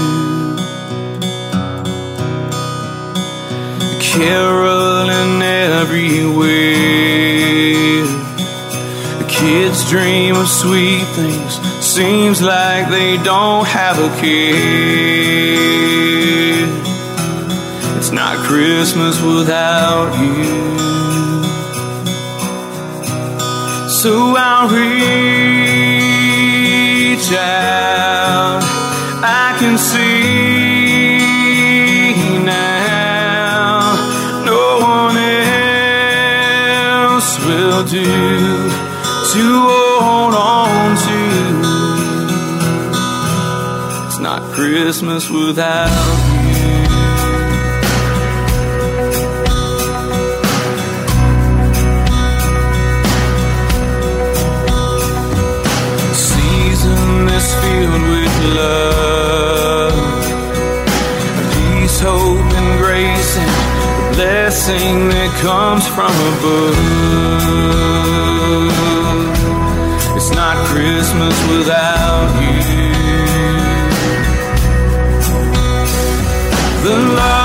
Caroling 4.01 5.43
everywhere. 5.43 6.43
The 9.21 9.27
kids 9.29 9.89
dream 9.89 10.35
of 10.35 10.49
sweet 10.49 11.07
things. 11.15 11.72
Seems 11.95 12.41
like 12.41 12.89
they 12.89 13.19
don't 13.23 13.67
have 13.67 13.99
a 13.99 14.09
care. 14.19 14.63
It's 17.99 18.11
not 18.11 18.39
Christmas 18.47 19.21
without 19.21 20.15
you. 20.19 20.73
So 23.91 24.35
I'll 24.39 24.69
reach 24.71 24.89
out. 27.35 28.63
I 29.23 29.55
can 29.59 29.77
see 29.77 31.19
now. 32.43 33.97
No 34.47 34.79
one 34.81 35.19
else 37.05 37.39
will 37.45 37.85
do 37.85 38.71
to 39.35 39.82
Christmas 44.93 45.31
without 45.31 45.89
you. 45.89 46.85
season 56.13 57.27
is 57.27 57.55
filled 57.63 58.03
with 58.13 58.37
love, 58.55 59.97
peace, 61.55 61.99
hope, 62.01 62.53
and 62.61 62.79
grace, 62.79 63.37
and 63.39 63.49
the 63.49 64.17
blessing 64.17 65.09
that 65.09 65.33
comes 65.41 65.85
from 65.89 66.15
above. 66.35 66.77
It's 70.17 70.33
not 70.33 70.57
Christmas 70.67 71.37
without 71.49 72.43
you. 72.43 72.72
The 76.83 76.91
love 76.91 77.42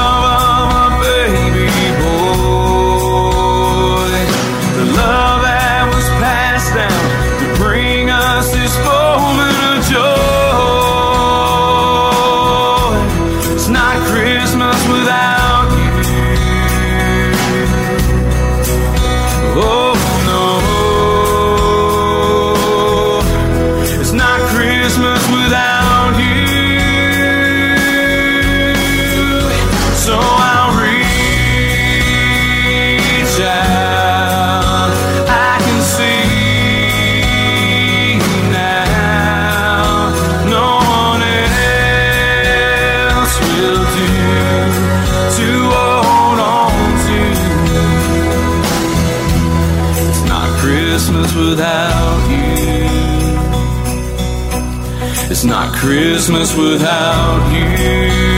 It's 55.29 55.43
not 55.43 55.75
Christmas 55.75 56.55
without 56.55 57.51
you. 57.51 58.36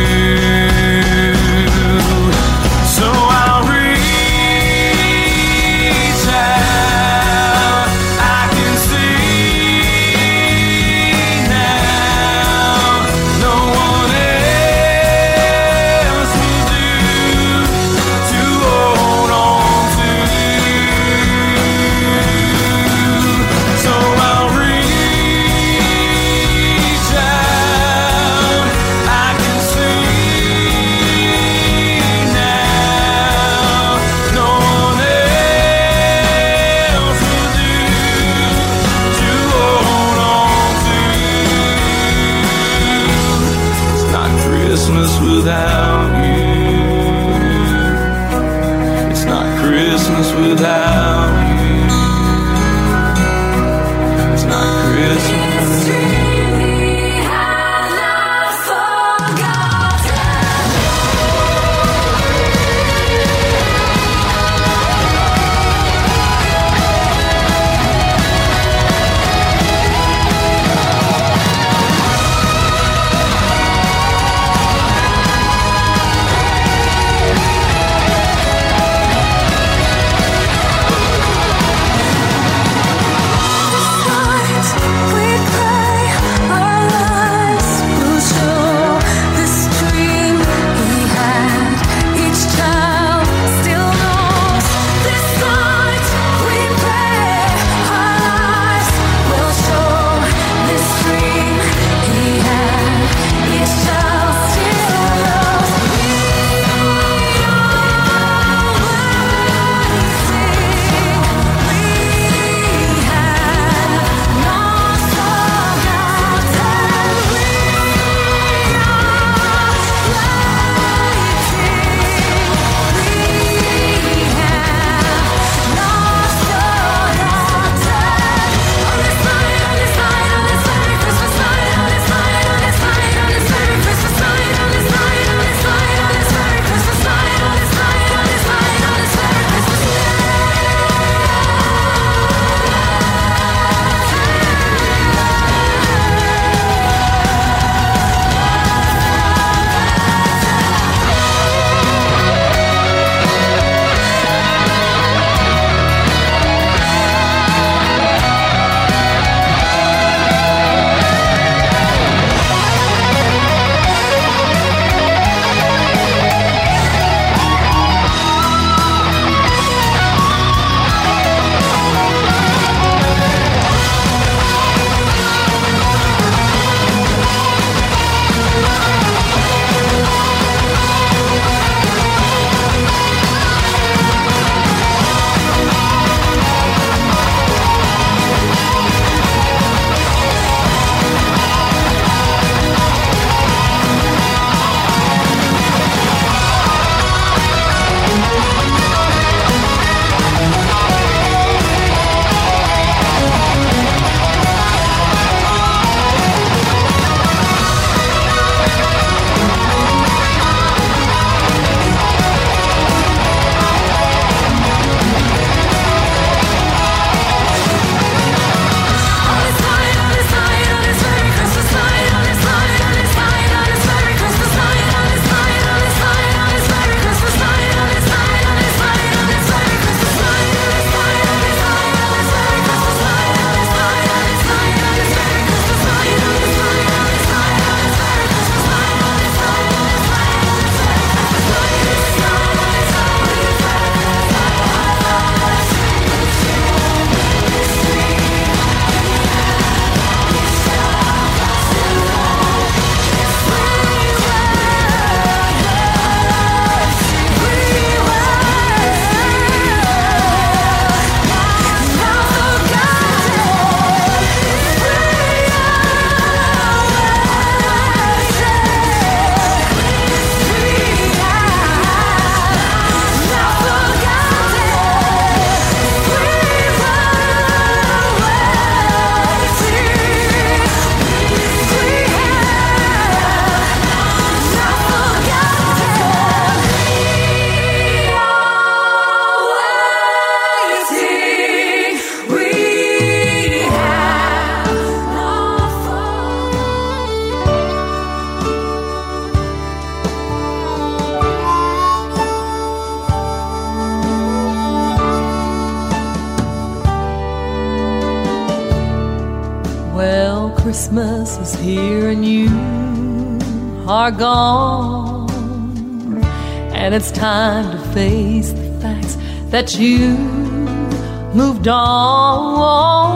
Moved 321.34 321.68
on. 321.68 323.10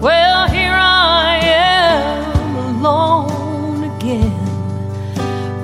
Well, 0.00 0.48
here 0.48 0.74
I 0.74 1.38
am 1.42 2.56
alone 2.76 3.84
again. 3.96 4.32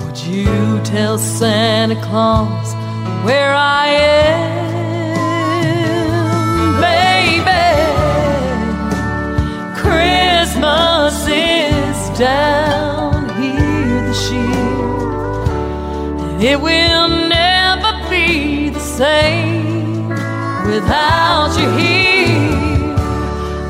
Would 0.05 0.19
you 0.19 0.81
tell 0.83 1.19
Santa 1.19 1.97
Claus 2.03 2.75
where 3.25 3.55
I 3.55 3.89
am, 3.89 4.61
baby? 6.81 7.43
Christmas 9.81 11.27
is 11.29 12.19
down 12.19 13.29
here 13.41 14.03
this 14.09 14.31
year, 14.31 14.45
and 16.25 16.43
it 16.43 16.61
will 16.61 17.09
never 17.29 17.93
be 18.11 18.69
the 18.71 18.81
same 18.81 19.44
without 20.75 21.55
you 21.61 21.69
here. 21.79 22.95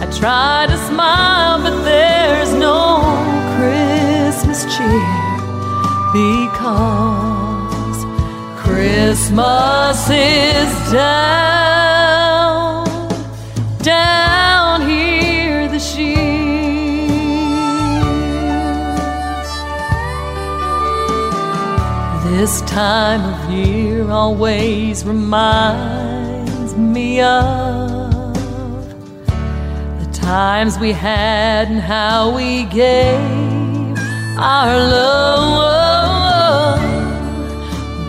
I 0.01 0.07
try 0.19 0.67
to 0.71 0.77
smile, 0.89 1.59
but 1.63 1.77
there's 1.85 2.53
no 2.55 3.03
Christmas 3.57 4.65
cheer 4.75 5.13
because 6.15 7.99
Christmas 8.65 9.99
is 10.09 10.73
down, 10.93 12.87
down 13.83 14.89
here 14.89 15.69
this 15.69 15.97
year. 15.99 16.15
This 22.31 22.63
time 22.63 23.23
of 23.35 23.51
year 23.53 24.11
always 24.11 25.05
reminds 25.05 26.04
me 26.77 27.21
of 27.21 28.85
the 30.01 30.09
times 30.13 30.79
we 30.79 30.93
had 30.93 31.69
and 31.69 31.81
how 31.81 32.35
we 32.35 32.65
gave 32.65 33.99
our 34.39 34.77
love. 34.77 36.05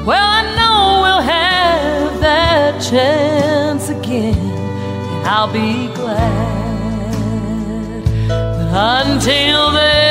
Well, 0.05 0.29
I 0.39 0.43
know 0.55 1.01
we'll 1.03 1.21
have 1.21 2.19
that 2.21 2.81
chance 2.81 3.89
again, 3.89 4.35
and 4.35 5.27
I'll 5.27 5.51
be 5.51 5.87
glad. 5.93 6.63
But 8.27 8.69
until 9.01 9.71
then, 9.71 10.05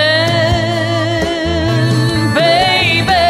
baby, 2.34 3.26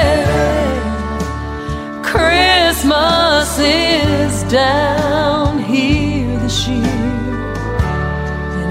Christmas 2.02 3.59
is 3.59 4.42
down 4.52 5.03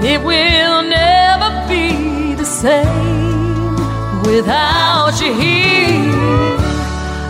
it 0.04 0.22
will 0.22 0.82
never 0.82 1.50
be 1.66 2.34
the 2.34 2.44
same 2.44 3.74
without 4.22 5.18
you 5.22 5.32
here. 5.32 6.56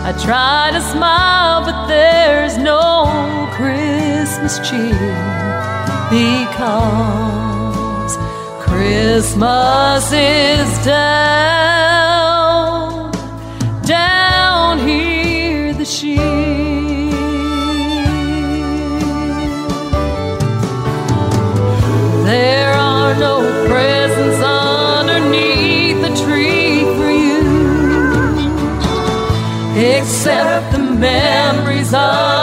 I 0.07 0.11
try 0.27 0.71
to 0.73 0.81
smile, 0.81 1.63
but 1.65 1.87
there's 1.87 2.57
no 2.57 3.47
Christmas 3.53 4.59
cheer 4.67 5.15
because 6.09 8.17
Christmas 8.59 10.11
is 10.11 10.85
down, 10.85 12.14
except 30.25 30.71
the 30.71 30.79
memories 30.79 31.93
of 31.93 32.34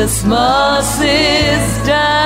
Christmas 0.00 0.88
is 1.02 1.86
down, 1.86 2.24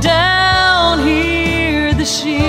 down 0.00 1.06
here 1.06 1.92
this 1.92 2.24
year. 2.24 2.40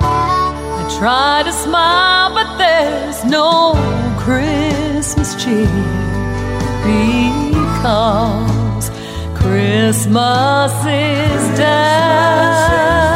I 0.00 0.96
try 0.98 1.42
to 1.44 1.52
smile, 1.52 2.32
but 2.32 2.56
there's 2.56 3.22
no 3.26 3.74
Christmas 4.16 5.34
cheer 5.34 5.68
because 6.86 8.90
Christmas 9.34 10.72
is 10.86 11.58
down, 11.58 13.15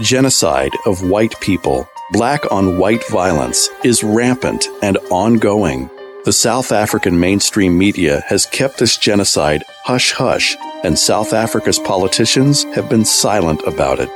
genocide 0.00 0.72
of 0.86 1.08
white 1.08 1.38
people, 1.40 1.88
black 2.12 2.50
on 2.50 2.78
white 2.78 3.06
violence, 3.08 3.68
is 3.84 4.02
rampant 4.02 4.66
and 4.82 4.96
ongoing. 5.10 5.88
The 6.24 6.32
South 6.32 6.72
African 6.72 7.20
mainstream 7.20 7.78
media 7.78 8.24
has 8.26 8.46
kept 8.46 8.78
this 8.78 8.96
genocide 8.96 9.62
hush 9.84 10.12
hush, 10.12 10.56
and 10.82 10.98
South 10.98 11.32
Africa's 11.32 11.78
politicians 11.78 12.64
have 12.74 12.88
been 12.88 13.04
silent 13.04 13.62
about 13.66 14.00
it. 14.00 14.08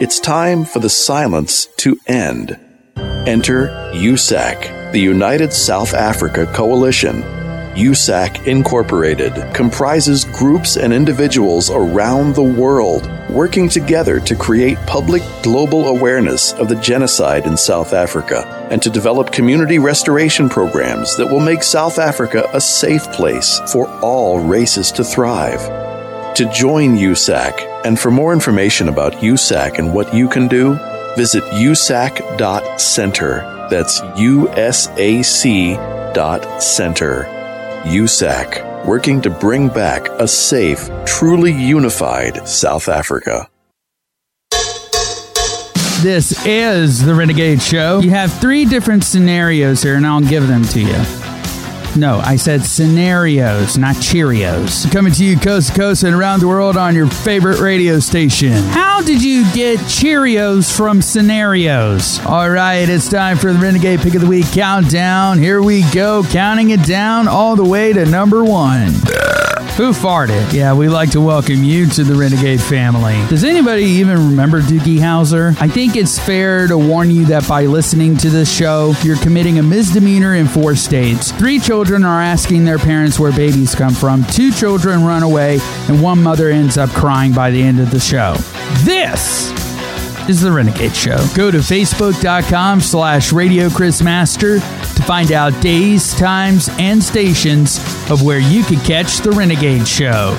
It's 0.00 0.18
time 0.18 0.64
for 0.64 0.78
the 0.78 0.88
silence 0.88 1.66
to 1.78 1.98
end. 2.06 2.58
Enter 2.96 3.68
USAC, 3.92 4.92
the 4.92 5.00
United 5.00 5.52
South 5.52 5.94
Africa 5.94 6.46
Coalition. 6.54 7.41
USAC 7.74 8.46
Incorporated 8.46 9.32
comprises 9.54 10.24
groups 10.26 10.76
and 10.76 10.92
individuals 10.92 11.70
around 11.70 12.34
the 12.34 12.42
world 12.42 13.10
working 13.30 13.68
together 13.68 14.20
to 14.20 14.36
create 14.36 14.76
public 14.86 15.22
global 15.42 15.88
awareness 15.88 16.52
of 16.54 16.68
the 16.68 16.76
genocide 16.76 17.46
in 17.46 17.56
South 17.56 17.94
Africa 17.94 18.68
and 18.70 18.82
to 18.82 18.90
develop 18.90 19.32
community 19.32 19.78
restoration 19.78 20.48
programs 20.48 21.16
that 21.16 21.26
will 21.26 21.40
make 21.40 21.62
South 21.62 21.98
Africa 21.98 22.48
a 22.52 22.60
safe 22.60 23.10
place 23.12 23.60
for 23.72 23.88
all 24.00 24.38
races 24.38 24.92
to 24.92 25.02
thrive. 25.02 25.60
To 26.36 26.44
join 26.52 26.96
USAC 26.96 27.86
and 27.86 27.98
for 27.98 28.10
more 28.10 28.32
information 28.32 28.88
about 28.88 29.14
USAC 29.14 29.78
and 29.78 29.94
what 29.94 30.14
you 30.14 30.28
can 30.28 30.46
do, 30.46 30.74
visit 31.16 31.44
usac.center. 31.44 32.28
That's 33.70 34.00
U 34.16 34.48
S 34.50 34.88
A 34.96 35.22
C 35.22 35.74
dot 36.14 36.62
center. 36.62 37.41
USAC. 37.84 38.84
working 38.84 39.20
to 39.22 39.30
bring 39.30 39.68
back 39.68 40.08
a 40.18 40.26
safe, 40.26 40.90
truly 41.04 41.52
unified 41.52 42.46
South 42.48 42.88
Africa. 42.88 43.48
This 46.02 46.44
is 46.44 47.04
the 47.04 47.14
Renegade 47.14 47.62
Show. 47.62 48.00
You 48.00 48.10
have 48.10 48.32
three 48.40 48.64
different 48.64 49.04
scenarios 49.04 49.84
here, 49.84 49.94
and 49.94 50.04
I'll 50.04 50.20
give 50.20 50.48
them 50.48 50.64
to 50.64 50.80
you. 50.80 51.21
No, 51.94 52.20
I 52.24 52.36
said 52.36 52.64
scenarios, 52.64 53.76
not 53.76 53.96
Cheerios. 53.96 54.90
Coming 54.90 55.12
to 55.12 55.24
you 55.24 55.38
coast 55.38 55.68
to 55.68 55.74
coast 55.74 56.04
and 56.04 56.14
around 56.14 56.40
the 56.40 56.48
world 56.48 56.78
on 56.78 56.94
your 56.94 57.06
favorite 57.06 57.60
radio 57.60 57.98
station. 57.98 58.52
How 58.52 59.02
did 59.02 59.22
you 59.22 59.44
get 59.52 59.78
Cheerios 59.80 60.74
from 60.74 61.02
scenarios? 61.02 62.18
All 62.24 62.48
right, 62.48 62.88
it's 62.88 63.10
time 63.10 63.36
for 63.36 63.52
the 63.52 63.58
Renegade 63.58 64.00
Pick 64.00 64.14
of 64.14 64.22
the 64.22 64.26
Week 64.26 64.46
countdown. 64.52 65.38
Here 65.38 65.60
we 65.60 65.82
go, 65.92 66.22
counting 66.30 66.70
it 66.70 66.82
down 66.84 67.28
all 67.28 67.56
the 67.56 67.64
way 67.64 67.92
to 67.92 68.06
number 68.06 68.42
one. 68.42 68.92
Who 69.76 69.92
farted? 69.92 70.52
Yeah, 70.52 70.74
we 70.74 70.90
like 70.90 71.12
to 71.12 71.20
welcome 71.20 71.64
you 71.64 71.86
to 71.86 72.04
the 72.04 72.14
Renegade 72.14 72.60
family. 72.60 73.14
Does 73.30 73.42
anybody 73.42 73.84
even 73.84 74.28
remember 74.28 74.60
Doogie 74.60 74.98
Howser? 74.98 75.56
I 75.58 75.66
think 75.66 75.96
it's 75.96 76.18
fair 76.18 76.66
to 76.66 76.76
warn 76.76 77.10
you 77.10 77.24
that 77.26 77.48
by 77.48 77.64
listening 77.64 78.18
to 78.18 78.28
this 78.28 78.54
show, 78.54 78.92
you're 79.02 79.16
committing 79.16 79.58
a 79.58 79.62
misdemeanor 79.62 80.34
in 80.34 80.46
four 80.46 80.76
states. 80.76 81.32
Three 81.32 81.58
children 81.58 81.81
are 81.90 82.22
asking 82.22 82.64
their 82.64 82.78
parents 82.78 83.18
where 83.18 83.32
babies 83.32 83.74
come 83.74 83.92
from, 83.92 84.24
two 84.24 84.52
children 84.52 85.04
run 85.04 85.22
away, 85.22 85.58
and 85.88 86.00
one 86.00 86.22
mother 86.22 86.48
ends 86.48 86.78
up 86.78 86.88
crying 86.90 87.32
by 87.32 87.50
the 87.50 87.60
end 87.60 87.80
of 87.80 87.90
the 87.90 87.98
show. 87.98 88.34
This 88.84 89.50
is 90.28 90.40
the 90.40 90.52
Renegade 90.52 90.94
Show. 90.94 91.18
Go 91.34 91.50
to 91.50 91.58
facebook.com 91.58 92.80
slash 92.80 93.32
Radio 93.32 93.68
Chris 93.68 94.00
Master 94.00 94.60
to 94.60 95.02
find 95.02 95.32
out 95.32 95.60
days, 95.60 96.14
times, 96.14 96.68
and 96.78 97.02
stations 97.02 97.78
of 98.10 98.22
where 98.22 98.38
you 98.38 98.62
can 98.62 98.78
catch 98.80 99.18
the 99.18 99.32
Renegade 99.32 99.86
Show. 99.88 100.38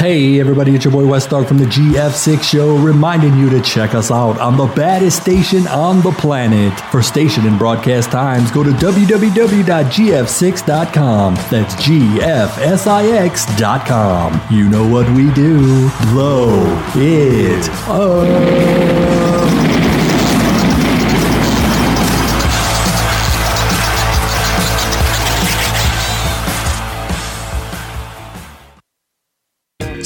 Hey 0.00 0.40
everybody, 0.40 0.74
it's 0.74 0.86
your 0.86 0.92
boy 0.92 1.06
West 1.06 1.28
Dog 1.28 1.46
from 1.46 1.58
the 1.58 1.66
GF6 1.66 2.42
Show, 2.42 2.74
reminding 2.74 3.36
you 3.36 3.50
to 3.50 3.60
check 3.60 3.94
us 3.94 4.10
out 4.10 4.38
on 4.38 4.56
the 4.56 4.64
baddest 4.64 5.20
station 5.20 5.68
on 5.68 6.00
the 6.00 6.10
planet. 6.12 6.72
For 6.90 7.02
station 7.02 7.46
and 7.46 7.58
broadcast 7.58 8.10
times, 8.10 8.50
go 8.50 8.64
to 8.64 8.70
www.gf6.com. 8.70 11.34
That's 11.34 11.74
GFSIX.com. 11.74 14.40
You 14.50 14.70
know 14.70 14.88
what 14.88 15.06
we 15.10 15.30
do. 15.34 15.90
Blow 16.12 16.64
it 16.94 17.68
up. 17.86 19.59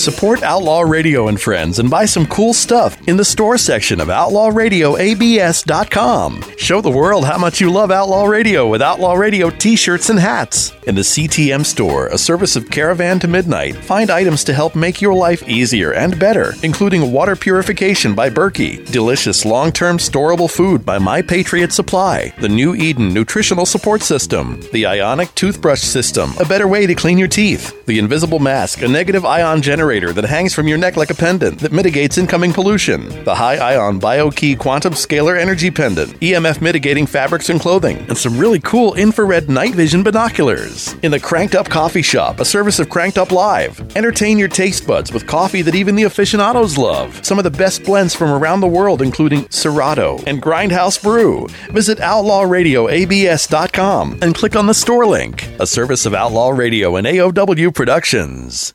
Support 0.05 0.43
Outlaw 0.43 0.83
Radio 0.83 1.29
and 1.29 1.41
Friends 1.41 1.79
and 1.79 1.89
buy 1.89 2.05
some 2.05 2.27
cool 2.27 2.53
stuff 2.53 2.99
in 3.09 3.17
the 3.17 3.25
store 3.25 3.57
section 3.57 4.03
of 4.03 4.09
OutlawRadioABS.com. 4.09 6.45
Show 6.59 6.83
the 6.83 6.91
world 6.91 7.25
how 7.25 7.39
much 7.39 7.59
you 7.59 7.73
love 7.73 7.91
Outlaw 7.91 8.27
Radio 8.27 8.69
with 8.69 8.83
Outlaw 8.83 9.15
Radio 9.15 9.49
t 9.49 9.77
shirts 9.77 10.11
and 10.11 10.19
hats. 10.19 10.75
In 10.87 10.95
the 10.95 11.01
CTM 11.01 11.65
store, 11.65 12.09
a 12.09 12.19
service 12.19 12.55
of 12.55 12.69
Caravan 12.69 13.19
to 13.21 13.29
Midnight, 13.29 13.77
find 13.77 14.11
items 14.11 14.45
to 14.45 14.53
help 14.53 14.77
make 14.77 15.01
your 15.01 15.15
life 15.15 15.43
easier 15.49 15.95
and 15.95 16.21
better, 16.21 16.53
including 16.63 17.11
water 17.11 17.35
purification 17.35 18.15
by 18.15 18.29
Berkey, 18.29 18.85
delicious 18.93 19.47
long 19.47 19.73
term 19.73 19.97
storable 19.97 20.51
food 20.51 20.85
by 20.85 20.99
My 20.99 21.23
Patriot 21.23 21.73
Supply, 21.73 22.35
the 22.43 22.51
New 22.51 22.75
Eden 22.75 23.15
Nutritional 23.15 23.65
Support 23.65 24.03
System, 24.03 24.61
the 24.75 24.85
Ionic 24.85 25.35
Toothbrush 25.35 25.81
System, 25.81 26.35
a 26.39 26.45
better 26.45 26.69
way 26.69 26.87
to 26.87 26.95
clean 26.95 27.17
your 27.17 27.29
teeth, 27.29 27.87
the 27.87 27.99
Invisible 27.99 28.39
Mask, 28.39 28.83
a 28.83 28.89
negative 28.89 29.25
ion 29.25 29.63
generator 29.63 29.94
that 29.95 30.25
hangs 30.25 30.53
from 30.53 30.67
your 30.67 30.77
neck 30.77 30.97
like 30.97 31.11
a 31.11 31.15
pendant 31.15 31.61
that 31.61 31.71
mitigates 31.73 32.19
incoming 32.19 32.53
pollution, 32.53 33.09
the 33.25 33.35
High 33.35 33.57
Ion 33.57 34.01
BioKey 34.01 34.59
Quantum 34.59 34.93
Scalar 34.93 35.41
Energy 35.41 35.71
Pendant, 35.71 36.19
EMF 36.21 36.61
mitigating 36.61 37.07
fabrics 37.07 37.49
and 37.49 37.61
clothing, 37.61 37.99
and 38.09 38.19
some 38.19 38.37
really 38.37 38.59
cool 38.59 38.95
infrared 38.95 39.49
night 39.49 39.75
vision 39.75 40.03
binoculars. 40.03 40.95
In 41.05 41.13
the 41.13 41.21
Cranked 41.21 41.55
Up 41.55 41.69
Coffee 41.69 42.03
Shop, 42.03 42.41
a 42.41 42.45
service 42.45 42.81
of 42.81 42.91
Cranked 42.91 43.19
Up 43.19 43.31
Live. 43.31 43.81
Entertain 43.97 44.37
your 44.37 44.49
taste 44.49 44.85
buds 44.87 45.13
with 45.13 45.27
coffee 45.27 45.63
that 45.63 45.77
even 45.77 45.95
the 45.95 46.03
aficionados 46.03 46.77
love. 46.77 47.25
Some 47.25 47.39
of 47.39 47.45
the 47.45 47.51
best 47.51 47.85
blends 47.85 48.15
from 48.15 48.31
around 48.31 48.61
the 48.61 48.67
world, 48.67 49.01
including 49.01 49.49
Serato 49.51 50.19
and 50.27 50.43
Grindhouse 50.43 51.01
Brew. 51.03 51.47
Visit 51.71 51.99
OutlawRadioABS.com 51.99 54.19
and 54.23 54.35
click 54.35 54.57
on 54.57 54.67
the 54.67 54.75
store 54.75 55.07
link, 55.07 55.49
a 55.61 55.67
service 55.67 56.07
of 56.07 56.15
Outlaw 56.15 56.49
Radio 56.51 56.97
and 56.97 57.07
AOW 57.07 57.73
Productions. 57.75 58.75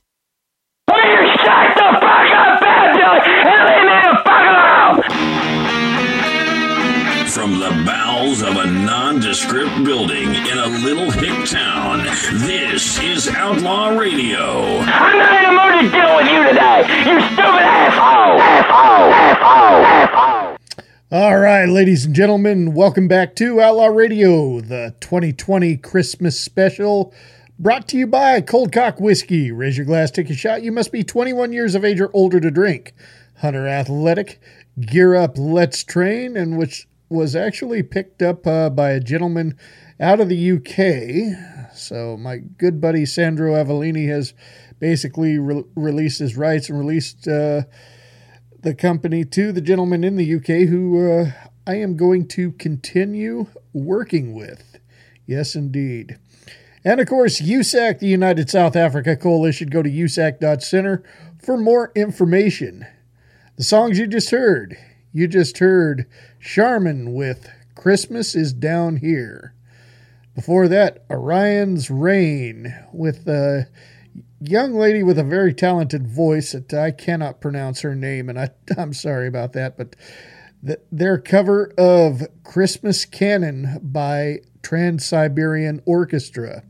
Shut 0.90 1.76
the 1.76 1.90
fuck 2.01 2.32
up, 2.34 2.59
bad 2.61 2.98
Billy, 2.98 3.22
and 3.45 3.61
leave 3.69 3.85
me 3.85 3.98
the 4.01 4.16
fuck 4.26 4.45
alone! 4.50 4.98
From 7.30 7.59
the 7.59 7.69
bowels 7.85 8.42
of 8.42 8.56
a 8.58 8.66
nondescript 8.66 9.84
building 9.84 10.34
in 10.34 10.58
a 10.58 10.68
little 10.84 11.11
hick 11.11 11.48
town, 11.48 12.06
this 12.40 13.00
is 13.03 13.27
Outlaw 13.27 13.90
Radio. 13.90 14.80
I'm 14.80 15.18
not 15.19 15.34
in 15.38 15.43
the 15.43 15.51
mood 15.61 15.74
to 15.84 15.92
deal 15.95 16.16
with 16.16 16.27
you 16.32 16.43
today, 16.48 16.80
you 17.06 17.22
stupid 17.22 17.61
asshole! 17.61 18.42
Asshole! 18.42 19.14
Asshole! 19.14 19.85
Asshole! 19.85 20.58
All 21.11 21.38
right, 21.38 21.68
ladies 21.68 22.06
and 22.06 22.16
gentlemen, 22.16 22.74
welcome 22.74 23.08
back 23.08 23.35
to 23.35 23.61
Outlaw 23.61 23.88
Radio, 23.88 24.59
the 24.59 24.95
2020 25.00 25.77
Christmas 25.77 26.40
special. 26.40 27.14
Brought 27.62 27.90
to 27.90 27.98
you 27.98 28.08
by 28.08 28.40
Cold 28.40 28.72
Cock 28.72 29.02
Whiskey. 29.02 29.52
Raise 29.52 29.76
your 29.76 29.86
glass, 29.86 30.12
take 30.12 30.30
a 30.30 30.34
shot. 30.34 30.64
You 30.64 30.72
must 30.72 30.94
be 30.94 31.04
21 31.04 31.52
years 31.52 31.76
of 31.76 31.84
age 31.84 32.00
or 32.00 32.10
older 32.14 32.40
to 32.40 32.50
drink. 32.50 32.94
Hunter 33.40 33.68
Athletic, 33.68 34.40
Gear 34.80 35.14
Up, 35.14 35.38
Let's 35.38 35.84
Train, 35.84 36.38
and 36.38 36.58
which 36.58 36.88
was 37.10 37.36
actually 37.36 37.84
picked 37.84 38.22
up 38.22 38.48
uh, 38.48 38.70
by 38.70 38.92
a 38.92 39.02
gentleman 39.02 39.58
out 40.00 40.22
of 40.22 40.30
the 40.30 40.52
UK. 40.52 41.76
So 41.76 42.16
my 42.16 42.38
good 42.38 42.80
buddy 42.80 43.06
Sandro 43.06 43.52
Avellini 43.52 44.08
has 44.08 44.34
basically 44.80 45.38
re- 45.38 45.66
released 45.76 46.20
his 46.20 46.38
rights 46.38 46.70
and 46.70 46.80
released 46.80 47.28
uh, 47.28 47.64
the 48.58 48.74
company 48.74 49.26
to 49.26 49.52
the 49.52 49.60
gentleman 49.60 50.06
in 50.06 50.16
the 50.16 50.36
UK 50.36 50.70
who 50.70 51.12
uh, 51.12 51.32
I 51.68 51.76
am 51.76 51.98
going 51.98 52.30
to 52.30 52.54
continue 52.54 53.48
working 53.74 54.34
with. 54.34 54.78
Yes, 55.26 55.56
indeed. 55.56 56.20
And 56.83 56.99
of 56.99 57.08
course, 57.08 57.41
USAC, 57.41 57.99
the 57.99 58.08
United 58.08 58.49
South 58.49 58.75
Africa 58.75 59.16
Coalition. 59.16 59.69
Go 59.69 59.83
to 59.83 59.90
usac.center 59.90 61.03
for 61.41 61.58
more 61.58 61.91
information. 61.95 62.85
The 63.58 63.64
songs 63.64 63.99
you 63.99 64.08
just 64.08 64.30
heard. 64.30 64.77
You 65.11 65.27
just 65.27 65.58
heard 65.58 66.06
Charmin 66.40 67.14
with 67.14 67.49
Christmas 67.75 68.35
is 68.35 68.53
Down 68.53 68.98
Here. 68.98 69.53
Before 70.35 70.67
that, 70.69 71.03
Orion's 71.09 71.90
Rain 71.90 72.74
with 72.93 73.27
a 73.27 73.67
young 74.40 74.74
lady 74.74 75.03
with 75.03 75.19
a 75.19 75.24
very 75.24 75.53
talented 75.53 76.08
voice 76.08 76.53
that 76.53 76.74
I 76.74 76.91
cannot 76.91 77.41
pronounce 77.41 77.82
her 77.82 77.95
name, 77.95 78.30
and 78.30 78.40
I, 78.40 78.49
I'm 78.77 78.93
sorry 78.93 79.27
about 79.27 79.53
that, 79.53 79.77
but 79.77 79.95
the, 80.61 80.80
their 80.91 81.17
cover 81.17 81.74
of 81.77 82.27
Christmas 82.43 83.06
Canon 83.06 83.80
by 83.82 84.40
Trans 84.61 85.06
Siberian 85.06 85.82
Orchestra. 85.85 86.64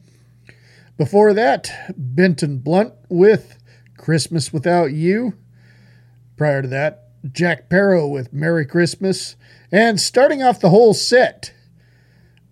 Before 0.99 1.33
that, 1.33 1.71
Benton 1.95 2.57
Blunt 2.57 2.93
with 3.07 3.57
Christmas 3.97 4.51
Without 4.51 4.91
You. 4.91 5.37
Prior 6.35 6.61
to 6.61 6.67
that, 6.67 7.07
Jack 7.31 7.69
Parow 7.69 8.11
with 8.11 8.33
Merry 8.33 8.65
Christmas. 8.65 9.37
And 9.71 9.97
starting 9.97 10.43
off 10.43 10.59
the 10.59 10.71
whole 10.71 10.93
set, 10.93 11.53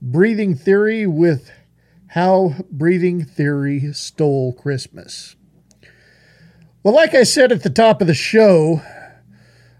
Breathing 0.02 0.56
Theory 0.56 1.06
with 1.06 1.52
How 2.12 2.54
Breathing 2.72 3.26
Theory 3.26 3.92
Stole 3.92 4.54
Christmas. 4.54 5.36
Well, 6.84 6.96
like 6.96 7.14
I 7.14 7.24
said 7.24 7.52
at 7.52 7.64
the 7.64 7.70
top 7.70 8.00
of 8.00 8.08
the 8.08 8.14
show, 8.14 8.82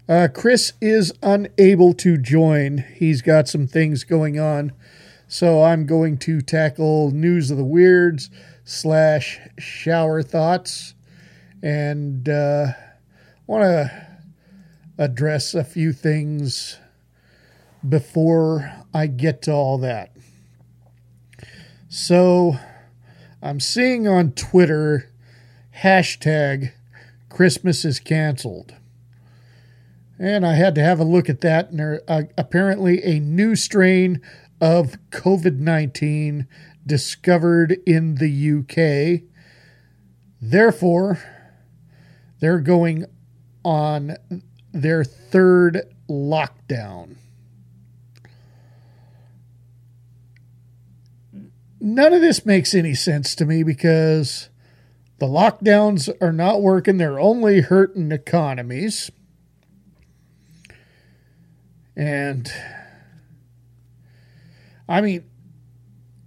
uh, 0.06 0.28
Chris 0.34 0.74
is 0.82 1.14
unable 1.22 1.94
to 1.94 2.18
join. 2.18 2.84
He's 2.94 3.22
got 3.22 3.48
some 3.48 3.66
things 3.66 4.04
going 4.04 4.38
on. 4.38 4.72
So 5.26 5.62
I'm 5.62 5.86
going 5.86 6.18
to 6.18 6.42
tackle 6.42 7.10
News 7.12 7.50
of 7.50 7.56
the 7.56 7.64
Weirds 7.64 8.28
slash 8.68 9.40
Shower 9.58 10.22
Thoughts 10.22 10.92
and 11.62 12.28
uh, 12.28 12.66
want 13.46 13.62
to 13.62 14.06
address 14.98 15.54
a 15.54 15.64
few 15.64 15.94
things 15.94 16.76
before 17.88 18.70
I 18.92 19.06
get 19.06 19.40
to 19.42 19.52
all 19.52 19.78
that. 19.78 20.12
So 21.88 22.58
I'm 23.42 23.58
seeing 23.58 24.06
on 24.06 24.32
Twitter 24.32 25.10
hashtag 25.82 26.72
Christmas 27.30 27.86
is 27.86 27.98
canceled. 27.98 28.74
And 30.18 30.44
I 30.44 30.54
had 30.54 30.74
to 30.74 30.82
have 30.82 31.00
a 31.00 31.04
look 31.04 31.30
at 31.30 31.40
that. 31.40 31.70
And 31.70 31.80
there, 31.80 32.02
uh, 32.06 32.24
apparently, 32.36 33.02
a 33.02 33.18
new 33.18 33.56
strain 33.56 34.20
of 34.60 34.96
COVID 35.10 35.58
19 35.58 36.46
discovered 36.88 37.78
in 37.86 38.16
the 38.16 38.58
UK. 38.58 39.28
Therefore, 40.40 41.22
they're 42.40 42.58
going 42.58 43.04
on 43.64 44.16
their 44.72 45.04
third 45.04 45.82
lockdown. 46.08 47.16
None 51.80 52.12
of 52.12 52.20
this 52.20 52.44
makes 52.44 52.74
any 52.74 52.94
sense 52.94 53.34
to 53.36 53.46
me 53.46 53.62
because 53.62 54.48
the 55.18 55.26
lockdowns 55.26 56.10
are 56.20 56.32
not 56.32 56.60
working, 56.60 56.96
they're 56.96 57.20
only 57.20 57.60
hurting 57.60 58.10
economies. 58.10 59.10
And 61.96 62.50
I 64.88 65.00
mean, 65.00 65.27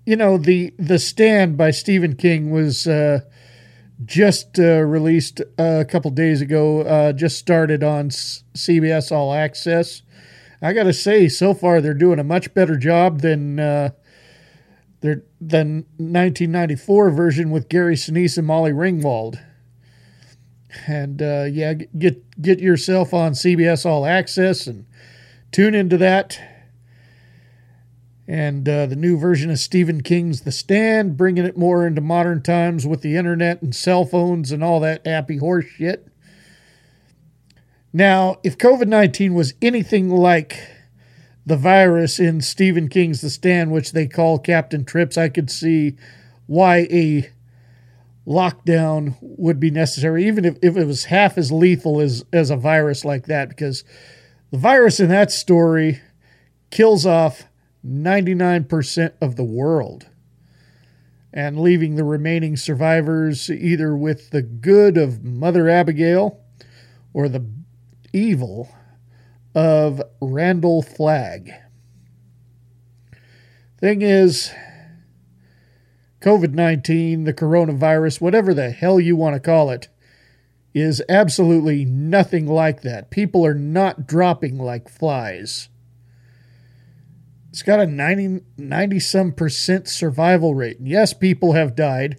you 0.05 0.15
know, 0.15 0.37
the 0.37 0.73
the 0.77 0.99
Stand 0.99 1.57
by 1.57 1.71
Stephen 1.71 2.15
King 2.15 2.51
was 2.51 2.87
uh, 2.87 3.21
just 4.03 4.59
uh, 4.59 4.81
released 4.81 5.41
a 5.57 5.85
couple 5.85 6.11
days 6.11 6.41
ago. 6.41 6.81
Uh, 6.81 7.13
just 7.13 7.37
started 7.37 7.83
on 7.83 8.09
CBS 8.09 9.11
All 9.11 9.33
Access. 9.33 10.01
I 10.61 10.73
got 10.73 10.83
to 10.83 10.93
say, 10.93 11.27
so 11.27 11.53
far 11.53 11.81
they're 11.81 11.93
doing 11.93 12.19
a 12.19 12.23
much 12.23 12.53
better 12.53 12.77
job 12.77 13.21
than 13.21 13.59
uh, 13.59 13.89
their 15.01 15.23
than 15.39 15.85
1994 15.97 17.11
version 17.11 17.51
with 17.51 17.69
Gary 17.69 17.95
Sinise 17.95 18.37
and 18.37 18.47
Molly 18.47 18.71
Ringwald. 18.71 19.39
And 20.87 21.21
uh, 21.21 21.45
yeah, 21.51 21.73
get 21.73 22.41
get 22.41 22.59
yourself 22.59 23.13
on 23.13 23.33
CBS 23.33 23.85
All 23.85 24.05
Access 24.05 24.67
and 24.67 24.85
tune 25.51 25.75
into 25.75 25.97
that 25.97 26.39
and 28.31 28.69
uh, 28.69 28.85
the 28.85 28.95
new 28.95 29.17
version 29.17 29.51
of 29.51 29.59
Stephen 29.59 30.01
King's 30.01 30.43
The 30.43 30.53
Stand, 30.53 31.17
bringing 31.17 31.43
it 31.43 31.57
more 31.57 31.85
into 31.85 31.99
modern 31.99 32.41
times 32.41 32.87
with 32.87 33.01
the 33.01 33.17
internet 33.17 33.61
and 33.61 33.75
cell 33.75 34.05
phones 34.05 34.53
and 34.53 34.63
all 34.63 34.79
that 34.79 35.05
happy 35.05 35.35
horse 35.35 35.65
shit. 35.65 36.07
Now, 37.91 38.37
if 38.41 38.57
COVID 38.57 38.87
19 38.87 39.33
was 39.33 39.53
anything 39.61 40.09
like 40.09 40.57
the 41.45 41.57
virus 41.57 42.21
in 42.21 42.39
Stephen 42.39 42.87
King's 42.87 43.19
The 43.19 43.29
Stand, 43.29 43.69
which 43.73 43.91
they 43.91 44.07
call 44.07 44.39
Captain 44.39 44.85
Trips, 44.85 45.17
I 45.17 45.27
could 45.27 45.51
see 45.51 45.97
why 46.47 46.87
a 46.89 47.29
lockdown 48.25 49.17
would 49.19 49.59
be 49.59 49.71
necessary, 49.71 50.25
even 50.25 50.45
if, 50.45 50.57
if 50.61 50.77
it 50.77 50.85
was 50.85 51.03
half 51.03 51.37
as 51.37 51.51
lethal 51.51 51.99
as, 51.99 52.23
as 52.31 52.49
a 52.49 52.55
virus 52.55 53.03
like 53.03 53.25
that, 53.25 53.49
because 53.49 53.83
the 54.51 54.57
virus 54.57 55.01
in 55.01 55.09
that 55.09 55.33
story 55.33 55.99
kills 56.69 57.05
off 57.05 57.43
99% 57.85 59.13
of 59.21 59.35
the 59.35 59.43
world 59.43 60.07
and 61.33 61.59
leaving 61.59 61.95
the 61.95 62.03
remaining 62.03 62.57
survivors 62.57 63.49
either 63.49 63.95
with 63.95 64.31
the 64.31 64.41
good 64.41 64.97
of 64.97 65.23
Mother 65.23 65.69
Abigail 65.69 66.39
or 67.13 67.29
the 67.29 67.45
evil 68.13 68.69
of 69.55 70.01
Randall 70.21 70.81
Flagg. 70.81 71.51
Thing 73.77 74.01
is, 74.01 74.51
COVID 76.21 76.53
19, 76.53 77.23
the 77.23 77.33
coronavirus, 77.33 78.21
whatever 78.21 78.53
the 78.53 78.69
hell 78.69 78.99
you 78.99 79.15
want 79.15 79.33
to 79.35 79.39
call 79.39 79.71
it, 79.71 79.87
is 80.73 81.01
absolutely 81.09 81.83
nothing 81.83 82.45
like 82.45 82.81
that. 82.81 83.09
People 83.09 83.45
are 83.45 83.55
not 83.55 84.05
dropping 84.05 84.57
like 84.57 84.87
flies. 84.87 85.69
It's 87.51 87.63
got 87.63 87.81
a 87.81 87.85
90, 87.85 88.45
90 88.57 88.99
some 88.99 89.33
percent 89.33 89.87
survival 89.89 90.55
rate. 90.55 90.79
And 90.79 90.87
yes, 90.87 91.13
people 91.13 91.51
have 91.51 91.75
died. 91.75 92.17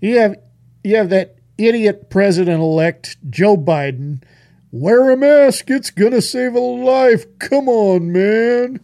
You 0.00 0.18
have 0.18 0.36
you 0.84 0.96
have 0.96 1.08
that 1.10 1.36
idiot 1.56 2.10
president 2.10 2.60
elect 2.60 3.16
Joe 3.30 3.56
Biden. 3.56 4.22
Wear 4.70 5.10
a 5.10 5.16
mask, 5.16 5.70
it's 5.70 5.90
gonna 5.90 6.20
save 6.20 6.54
a 6.54 6.60
life. 6.60 7.38
Come 7.38 7.68
on, 7.68 8.12
man. 8.12 8.80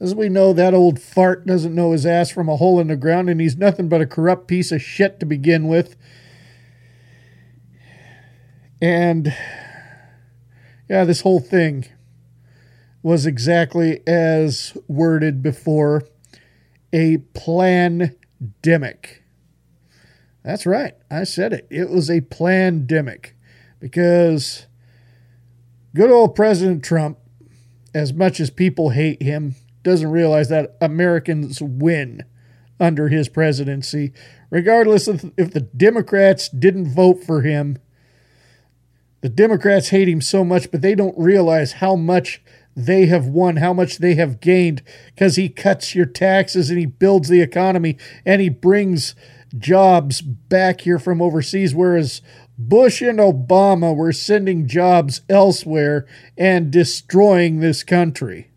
As 0.00 0.14
we 0.14 0.28
know, 0.28 0.52
that 0.52 0.74
old 0.74 1.00
fart 1.00 1.44
doesn't 1.44 1.74
know 1.74 1.90
his 1.90 2.06
ass 2.06 2.30
from 2.30 2.48
a 2.48 2.56
hole 2.56 2.78
in 2.78 2.86
the 2.86 2.96
ground, 2.96 3.28
and 3.28 3.40
he's 3.40 3.56
nothing 3.56 3.88
but 3.88 4.00
a 4.00 4.06
corrupt 4.06 4.46
piece 4.46 4.70
of 4.70 4.80
shit 4.80 5.18
to 5.18 5.26
begin 5.26 5.66
with. 5.66 5.96
And 8.80 9.34
yeah, 10.88 11.04
this 11.04 11.22
whole 11.22 11.40
thing 11.40 11.86
was 13.02 13.26
exactly 13.26 14.00
as 14.06 14.76
worded 14.88 15.42
before 15.42 16.04
a 16.92 17.18
plandemic. 17.34 18.16
That's 20.42 20.66
right. 20.66 20.94
I 21.10 21.24
said 21.24 21.52
it. 21.52 21.66
It 21.70 21.90
was 21.90 22.08
a 22.08 22.20
plandemic 22.20 23.32
because 23.80 24.66
good 25.94 26.10
old 26.10 26.34
President 26.34 26.82
Trump, 26.82 27.18
as 27.94 28.12
much 28.12 28.40
as 28.40 28.50
people 28.50 28.90
hate 28.90 29.22
him, 29.22 29.54
doesn't 29.82 30.10
realize 30.10 30.48
that 30.48 30.76
Americans 30.80 31.60
win 31.62 32.24
under 32.80 33.08
his 33.08 33.28
presidency, 33.28 34.12
regardless 34.50 35.08
of 35.08 35.32
if 35.36 35.52
the 35.52 35.60
Democrats 35.60 36.48
didn't 36.48 36.94
vote 36.94 37.24
for 37.24 37.42
him. 37.42 37.78
The 39.20 39.28
Democrats 39.28 39.88
hate 39.88 40.08
him 40.08 40.20
so 40.20 40.44
much, 40.44 40.70
but 40.70 40.80
they 40.80 40.94
don't 40.94 41.18
realize 41.18 41.72
how 41.72 41.96
much 41.96 42.40
they 42.78 43.06
have 43.06 43.26
won, 43.26 43.56
how 43.56 43.72
much 43.72 43.98
they 43.98 44.14
have 44.14 44.40
gained, 44.40 44.82
because 45.06 45.34
he 45.34 45.48
cuts 45.48 45.96
your 45.96 46.06
taxes 46.06 46.70
and 46.70 46.78
he 46.78 46.86
builds 46.86 47.28
the 47.28 47.40
economy 47.40 47.98
and 48.24 48.40
he 48.40 48.48
brings 48.48 49.16
jobs 49.56 50.20
back 50.20 50.82
here 50.82 50.98
from 50.98 51.20
overseas, 51.20 51.74
whereas 51.74 52.22
Bush 52.56 53.02
and 53.02 53.18
Obama 53.18 53.94
were 53.94 54.12
sending 54.12 54.68
jobs 54.68 55.22
elsewhere 55.28 56.06
and 56.36 56.70
destroying 56.70 57.58
this 57.58 57.82
country. 57.82 58.50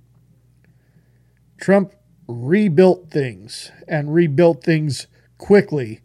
Trump 1.59 1.93
rebuilt 2.27 3.09
things 3.09 3.71
and 3.87 4.13
rebuilt 4.13 4.63
things 4.63 5.07
quickly, 5.39 6.01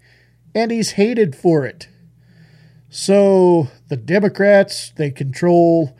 and 0.55 0.70
he's 0.70 0.93
hated 0.93 1.36
for 1.36 1.67
it. 1.67 1.89
So 2.89 3.69
the 3.89 3.97
Democrats, 3.97 4.93
they 4.97 5.11
control 5.11 5.95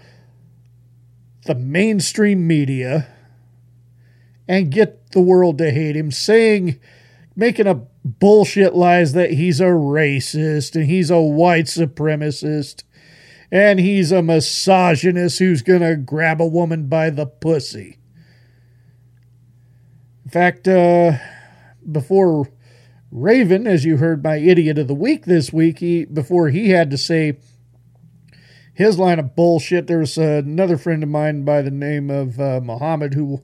the 1.47 1.55
mainstream 1.55 2.47
media 2.47 3.09
and 4.49 4.71
get 4.71 5.11
the 5.13 5.21
world 5.21 5.59
to 5.59 5.71
hate 5.71 5.97
him, 5.97 6.11
saying, 6.11 6.79
making 7.35 7.67
a 7.67 7.83
bullshit 8.05 8.75
lies 8.75 9.13
that 9.13 9.33
he's 9.33 9.61
a 9.61 9.65
racist 9.65 10.75
and 10.77 10.87
he's 10.87 11.11
a 11.11 11.21
white 11.21 11.67
supremacist 11.67 12.85
and 13.51 13.79
he's 13.79 14.13
a 14.13 14.23
misogynist 14.23 15.39
who's 15.39 15.63
going 15.63 15.81
to 15.81 15.97
grab 15.97 16.41
a 16.41 16.47
woman 16.47 16.89
by 16.89 17.11
the 17.11 17.27
pussy. 17.27 17.99
In 20.25 20.31
fact, 20.31 20.67
uh, 20.67 21.13
before 21.91 22.49
Raven, 23.11 23.67
as 23.67 23.85
you 23.85 23.99
heard 23.99 24.25
my 24.25 24.37
idiot 24.37 24.79
of 24.79 24.89
the 24.89 24.95
week 24.95 25.25
this 25.25 25.53
week, 25.53 25.79
he 25.79 26.05
before 26.05 26.49
he 26.49 26.71
had 26.71 26.91
to 26.91 26.99
say 26.99 27.39
his 28.77 28.99
line 28.99 29.19
of 29.19 29.35
bullshit. 29.35 29.87
There 29.87 29.99
was 29.99 30.19
uh, 30.19 30.43
another 30.45 30.77
friend 30.77 31.03
of 31.03 31.09
mine 31.09 31.45
by 31.45 31.63
the 31.63 31.71
name 31.71 32.11
of 32.11 32.39
uh, 32.39 32.61
Muhammad 32.63 33.15
who 33.15 33.43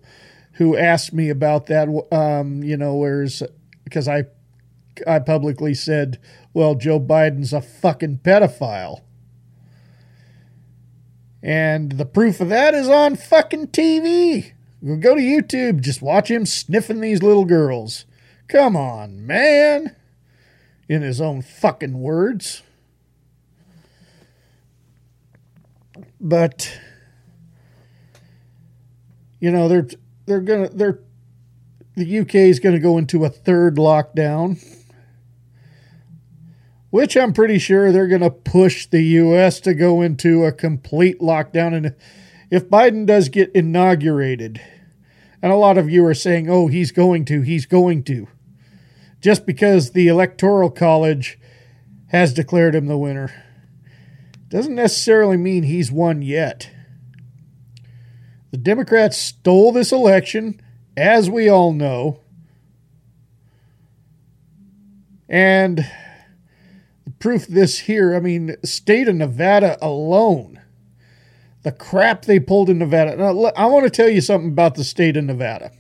who 0.53 0.77
asked 0.77 1.15
me 1.15 1.31
about 1.31 1.67
that. 1.67 1.89
Um, 2.13 2.63
you 2.63 2.77
know, 2.77 2.95
where's 2.95 3.43
because 3.83 4.07
I 4.07 4.25
I 5.07 5.21
publicly 5.21 5.73
said, 5.73 6.21
well, 6.53 6.75
Joe 6.75 7.01
Biden's 7.01 7.55
a 7.55 7.63
fucking 7.63 8.21
pedophile. 8.23 9.01
And 11.43 11.93
the 11.93 12.05
proof 12.05 12.41
of 12.41 12.51
that 12.51 12.75
is 12.75 12.89
on 12.89 13.17
fucking 13.17 13.69
TV. 13.69 14.53
Go 14.85 15.15
to 15.15 15.21
YouTube, 15.21 15.81
just 15.81 16.03
watch 16.03 16.31
him 16.31 16.45
sniffing 16.45 17.01
these 17.01 17.23
little 17.23 17.47
girls. 17.47 18.05
Come 18.49 18.77
on, 18.77 19.27
man. 19.27 19.97
In 20.89 21.01
his 21.01 21.23
own 21.23 21.41
fucking 21.41 22.01
words. 22.01 22.63
But 26.23 26.79
you 29.41 29.51
know 29.51 29.69
they're 29.69 29.89
they're 30.25 30.41
gonna 30.41 30.69
they're 30.69 31.01
the 31.97 32.21
UK 32.21 32.37
is 32.37 32.61
to 32.75 32.81
go 32.81 32.97
into 32.97 33.25
a 33.25 33.29
third 33.29 33.77
lockdown, 33.77 34.65
which 36.89 37.17
I'm 37.17 37.35
pretty 37.35 37.59
sure 37.59 37.93
they're 37.93 38.09
to 38.23 38.31
push 38.31 38.87
the 38.87 39.03
US 39.03 39.61
to 39.61 39.75
go 39.75 40.01
into 40.01 40.45
a 40.45 40.53
complete 40.53 41.19
lockdown. 41.21 41.77
And 41.77 41.95
if 42.51 42.71
Biden 42.71 43.05
does 43.05 43.29
get 43.29 43.51
inaugurated, 43.55 44.59
and 45.43 45.53
a 45.53 45.57
lot 45.57 45.77
of 45.77 45.91
you 45.91 46.07
are 46.07 46.15
saying, 46.15 46.49
oh, 46.49 46.69
he's 46.69 46.93
going 46.93 47.27
to, 47.27 47.43
he's 47.43 47.67
going 47.67 48.05
to, 48.05 48.27
just 49.21 49.45
because 49.45 49.91
the 49.91 50.09
Electoral 50.09 50.71
College 50.71 51.39
has 52.07 52.33
declared 52.33 52.75
him 52.75 52.87
the 52.87 52.97
winner 52.97 53.52
doesn't 54.53 54.75
necessarily 54.75 55.39
mean 55.39 55.63
he's 55.63 55.91
won 55.91 56.21
yet. 56.21 56.69
The 58.51 58.59
Democrats 58.59 59.17
stole 59.17 59.73
this 59.73 59.93
election, 59.93 60.61
as 60.95 61.31
we 61.31 61.49
all 61.49 61.73
know. 61.73 62.21
And 65.27 65.91
proof 67.19 67.49
of 67.49 67.55
this 67.55 67.79
here, 67.79 68.15
I 68.15 68.21
mean, 68.21 68.57
state 68.63 69.09
of 69.09 69.15
Nevada 69.15 69.79
alone, 69.81 70.61
the 71.63 71.73
crap 71.73 72.27
they 72.27 72.39
pulled 72.39 72.69
in 72.69 72.77
Nevada. 72.77 73.17
Now, 73.17 73.53
I 73.57 73.65
want 73.65 73.85
to 73.85 73.91
tell 73.91 74.11
you 74.11 74.21
something 74.21 74.51
about 74.51 74.75
the 74.75 74.85
state 74.85 75.17
of 75.17 75.25
Nevada. 75.25 75.73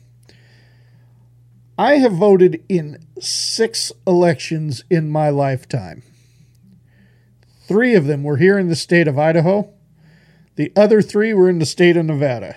I 1.76 1.96
have 1.96 2.14
voted 2.14 2.64
in 2.70 3.04
six 3.20 3.92
elections 4.06 4.82
in 4.88 5.10
my 5.10 5.28
lifetime. 5.28 6.04
Three 7.66 7.94
of 7.94 8.06
them 8.06 8.22
were 8.22 8.36
here 8.36 8.58
in 8.58 8.68
the 8.68 8.76
state 8.76 9.08
of 9.08 9.18
Idaho. 9.18 9.72
The 10.56 10.72
other 10.76 11.00
three 11.00 11.32
were 11.32 11.48
in 11.48 11.58
the 11.58 11.66
state 11.66 11.96
of 11.96 12.04
Nevada. 12.04 12.56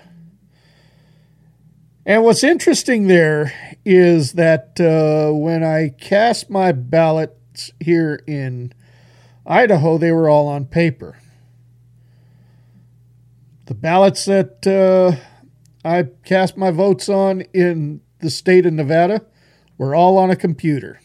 And 2.06 2.24
what's 2.24 2.44
interesting 2.44 3.08
there 3.08 3.54
is 3.84 4.34
that 4.34 4.80
uh, 4.80 5.34
when 5.34 5.64
I 5.64 5.90
cast 5.90 6.50
my 6.50 6.72
ballots 6.72 7.72
here 7.80 8.22
in 8.28 8.74
Idaho, 9.46 9.98
they 9.98 10.12
were 10.12 10.30
all 10.30 10.48
on 10.48 10.66
paper. 10.66 11.18
The 13.66 13.74
ballots 13.74 14.26
that 14.26 14.68
uh, 14.68 15.18
I 15.88 16.04
cast 16.24 16.58
my 16.58 16.70
votes 16.70 17.10
on 17.10 17.42
in 17.54 18.02
the 18.20 18.30
state 18.30 18.66
of 18.66 18.74
Nevada 18.74 19.26
were 19.78 19.96
all 19.96 20.18
on 20.18 20.30
a 20.30 20.36
computer. 20.36 21.00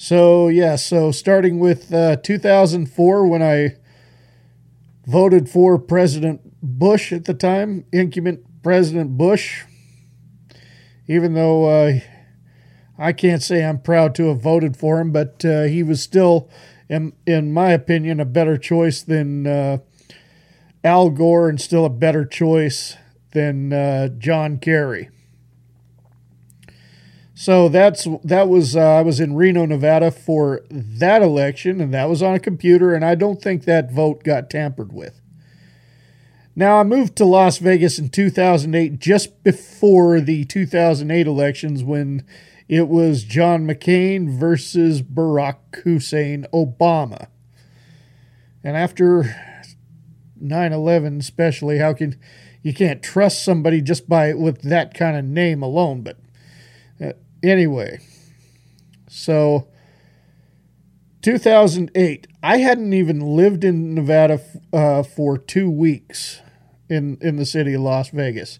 So, 0.00 0.46
yeah, 0.46 0.76
so 0.76 1.10
starting 1.10 1.58
with 1.58 1.92
uh, 1.92 2.18
2004, 2.22 3.26
when 3.26 3.42
I 3.42 3.74
voted 5.04 5.50
for 5.50 5.76
President 5.76 6.40
Bush 6.62 7.12
at 7.12 7.24
the 7.24 7.34
time, 7.34 7.84
incumbent 7.90 8.62
President 8.62 9.18
Bush, 9.18 9.64
even 11.08 11.34
though 11.34 11.64
uh, 11.64 11.98
I 12.96 13.12
can't 13.12 13.42
say 13.42 13.64
I'm 13.64 13.80
proud 13.80 14.14
to 14.14 14.28
have 14.28 14.40
voted 14.40 14.76
for 14.76 15.00
him, 15.00 15.10
but 15.10 15.44
uh, 15.44 15.64
he 15.64 15.82
was 15.82 16.00
still, 16.00 16.48
in, 16.88 17.12
in 17.26 17.52
my 17.52 17.72
opinion, 17.72 18.20
a 18.20 18.24
better 18.24 18.56
choice 18.56 19.02
than 19.02 19.48
uh, 19.48 19.78
Al 20.84 21.10
Gore 21.10 21.48
and 21.48 21.60
still 21.60 21.84
a 21.84 21.90
better 21.90 22.24
choice 22.24 22.96
than 23.32 23.72
uh, 23.72 24.10
John 24.16 24.58
Kerry. 24.58 25.10
So 27.38 27.68
that's 27.68 28.08
that 28.24 28.48
was 28.48 28.74
uh, 28.74 28.80
I 28.80 29.02
was 29.02 29.20
in 29.20 29.36
Reno, 29.36 29.64
Nevada 29.64 30.10
for 30.10 30.62
that 30.70 31.22
election, 31.22 31.80
and 31.80 31.94
that 31.94 32.08
was 32.08 32.20
on 32.20 32.34
a 32.34 32.40
computer, 32.40 32.94
and 32.94 33.04
I 33.04 33.14
don't 33.14 33.40
think 33.40 33.62
that 33.62 33.92
vote 33.92 34.24
got 34.24 34.50
tampered 34.50 34.92
with. 34.92 35.20
Now 36.56 36.80
I 36.80 36.82
moved 36.82 37.14
to 37.14 37.24
Las 37.24 37.58
Vegas 37.58 37.96
in 37.96 38.08
2008, 38.08 38.98
just 38.98 39.44
before 39.44 40.20
the 40.20 40.46
2008 40.46 41.28
elections, 41.28 41.84
when 41.84 42.26
it 42.66 42.88
was 42.88 43.22
John 43.22 43.68
McCain 43.68 44.36
versus 44.36 45.00
Barack 45.00 45.82
Hussein 45.84 46.44
Obama. 46.52 47.28
And 48.64 48.76
after 48.76 49.62
9/11, 50.42 51.20
especially, 51.20 51.78
how 51.78 51.92
can 51.92 52.16
you 52.62 52.74
can't 52.74 53.00
trust 53.00 53.44
somebody 53.44 53.80
just 53.80 54.08
by 54.08 54.34
with 54.34 54.62
that 54.62 54.92
kind 54.92 55.16
of 55.16 55.24
name 55.24 55.62
alone? 55.62 56.02
But 56.02 56.16
Anyway, 57.42 58.00
so 59.08 59.68
2008, 61.22 62.26
I 62.42 62.58
hadn't 62.58 62.92
even 62.92 63.20
lived 63.20 63.62
in 63.62 63.94
Nevada 63.94 64.40
uh, 64.72 65.02
for 65.02 65.38
two 65.38 65.70
weeks 65.70 66.40
in, 66.88 67.18
in 67.20 67.36
the 67.36 67.46
city 67.46 67.74
of 67.74 67.82
Las 67.82 68.10
Vegas. 68.10 68.58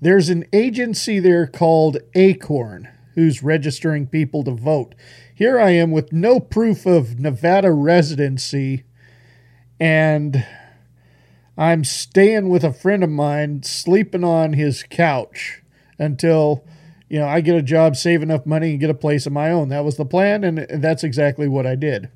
There's 0.00 0.28
an 0.28 0.44
agency 0.52 1.20
there 1.20 1.46
called 1.46 1.98
Acorn 2.14 2.88
who's 3.14 3.42
registering 3.42 4.06
people 4.06 4.44
to 4.44 4.52
vote. 4.52 4.94
Here 5.34 5.58
I 5.58 5.70
am 5.70 5.90
with 5.90 6.12
no 6.12 6.40
proof 6.40 6.84
of 6.84 7.18
Nevada 7.18 7.72
residency, 7.72 8.84
and 9.80 10.44
I'm 11.56 11.84
staying 11.84 12.48
with 12.48 12.64
a 12.64 12.72
friend 12.72 13.02
of 13.02 13.10
mine, 13.10 13.62
sleeping 13.62 14.22
on 14.24 14.52
his 14.52 14.82
couch 14.82 15.62
until 15.98 16.64
you 17.08 17.18
know, 17.18 17.26
I 17.26 17.40
get 17.40 17.56
a 17.56 17.62
job, 17.62 17.96
save 17.96 18.22
enough 18.22 18.46
money, 18.46 18.70
and 18.70 18.80
get 18.80 18.90
a 18.90 18.94
place 18.94 19.26
of 19.26 19.32
my 19.32 19.50
own. 19.50 19.68
That 19.68 19.84
was 19.84 19.96
the 19.96 20.04
plan, 20.04 20.42
and 20.44 20.66
that's 20.82 21.04
exactly 21.04 21.48
what 21.48 21.66
I 21.66 21.76
did. 21.76 22.10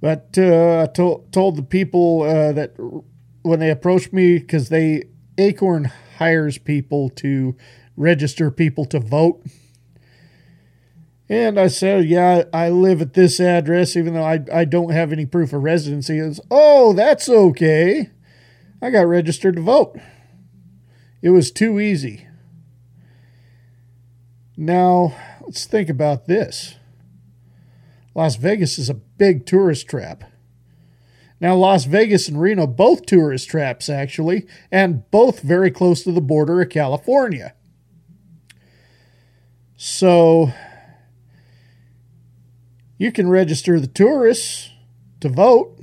But 0.00 0.36
uh, 0.38 0.82
I 0.82 0.86
to- 0.94 1.24
told 1.32 1.56
the 1.56 1.62
people 1.62 2.22
uh, 2.22 2.52
that 2.52 2.74
when 3.42 3.58
they 3.58 3.70
approached 3.70 4.12
me, 4.12 4.38
because 4.38 4.68
they 4.68 5.04
Acorn 5.36 5.90
hires 6.18 6.58
people 6.58 7.10
to 7.10 7.56
register 7.96 8.50
people 8.50 8.84
to 8.86 9.00
vote. 9.00 9.44
And 11.28 11.58
I 11.60 11.66
said, 11.66 12.06
Yeah, 12.06 12.44
I 12.54 12.70
live 12.70 13.02
at 13.02 13.14
this 13.14 13.38
address, 13.38 13.96
even 13.96 14.14
though 14.14 14.24
I, 14.24 14.40
I 14.52 14.64
don't 14.64 14.92
have 14.92 15.12
any 15.12 15.26
proof 15.26 15.52
of 15.52 15.62
residency. 15.62 16.20
Was, 16.20 16.40
oh, 16.50 16.92
that's 16.94 17.28
okay. 17.28 18.10
I 18.80 18.90
got 18.90 19.06
registered 19.06 19.56
to 19.56 19.62
vote. 19.62 19.98
It 21.20 21.30
was 21.30 21.50
too 21.50 21.80
easy. 21.80 22.27
Now, 24.60 25.14
let's 25.42 25.66
think 25.66 25.88
about 25.88 26.26
this. 26.26 26.74
Las 28.12 28.34
Vegas 28.34 28.76
is 28.76 28.90
a 28.90 28.94
big 28.94 29.46
tourist 29.46 29.86
trap. 29.86 30.24
Now, 31.40 31.54
Las 31.54 31.84
Vegas 31.84 32.26
and 32.26 32.40
Reno, 32.40 32.66
both 32.66 33.06
tourist 33.06 33.48
traps, 33.48 33.88
actually, 33.88 34.48
and 34.72 35.08
both 35.12 35.42
very 35.42 35.70
close 35.70 36.02
to 36.02 36.10
the 36.10 36.20
border 36.20 36.60
of 36.60 36.70
California. 36.70 37.54
So, 39.76 40.52
you 42.96 43.12
can 43.12 43.28
register 43.28 43.78
the 43.78 43.86
tourists 43.86 44.70
to 45.20 45.28
vote, 45.28 45.78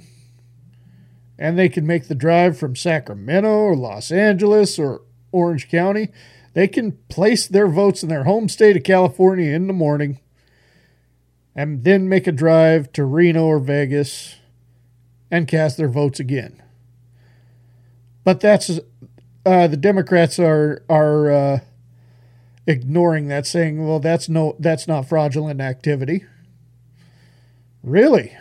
and 1.40 1.58
they 1.58 1.70
can 1.70 1.88
make 1.88 2.10
the 2.10 2.16
drive 2.16 2.58
from 2.58 2.76
Sacramento 2.76 3.48
or 3.48 3.78
Los 3.78 4.12
Angeles 4.12 4.78
or 4.78 5.04
Orange 5.32 5.70
County 5.70 6.10
they 6.56 6.70
can 6.70 6.94
place 7.10 7.48
their 7.48 7.68
votes 7.68 8.02
in 8.02 8.08
their 8.08 8.24
home 8.24 8.48
state 8.48 8.78
of 8.78 8.84
California 8.84 9.54
in 9.54 9.68
the 9.68 9.74
morning 9.74 10.20
and 11.54 11.84
then 11.84 12.08
make 12.08 12.28
a 12.28 12.32
drive 12.32 12.92
to 12.94 13.04
Reno 13.04 13.44
or 13.44 13.60
Vegas 13.60 14.38
and 15.30 15.50
cast 15.50 15.76
their 15.76 15.90
votes 15.90 16.18
again. 16.18 16.64
But 18.24 18.40
that's 18.40 18.80
uh, 19.46 19.68
the 19.68 19.78
Democrats 19.78 20.40
are 20.40 20.82
are 20.90 21.30
uh, 21.30 21.60
ignoring 22.66 23.28
that, 23.28 23.46
saying, 23.46 23.86
"Well, 23.86 24.00
that's 24.00 24.30
no, 24.30 24.56
that's 24.58 24.88
not 24.88 25.10
fraudulent 25.10 25.60
activity." 25.60 26.24
Really? 27.84 28.36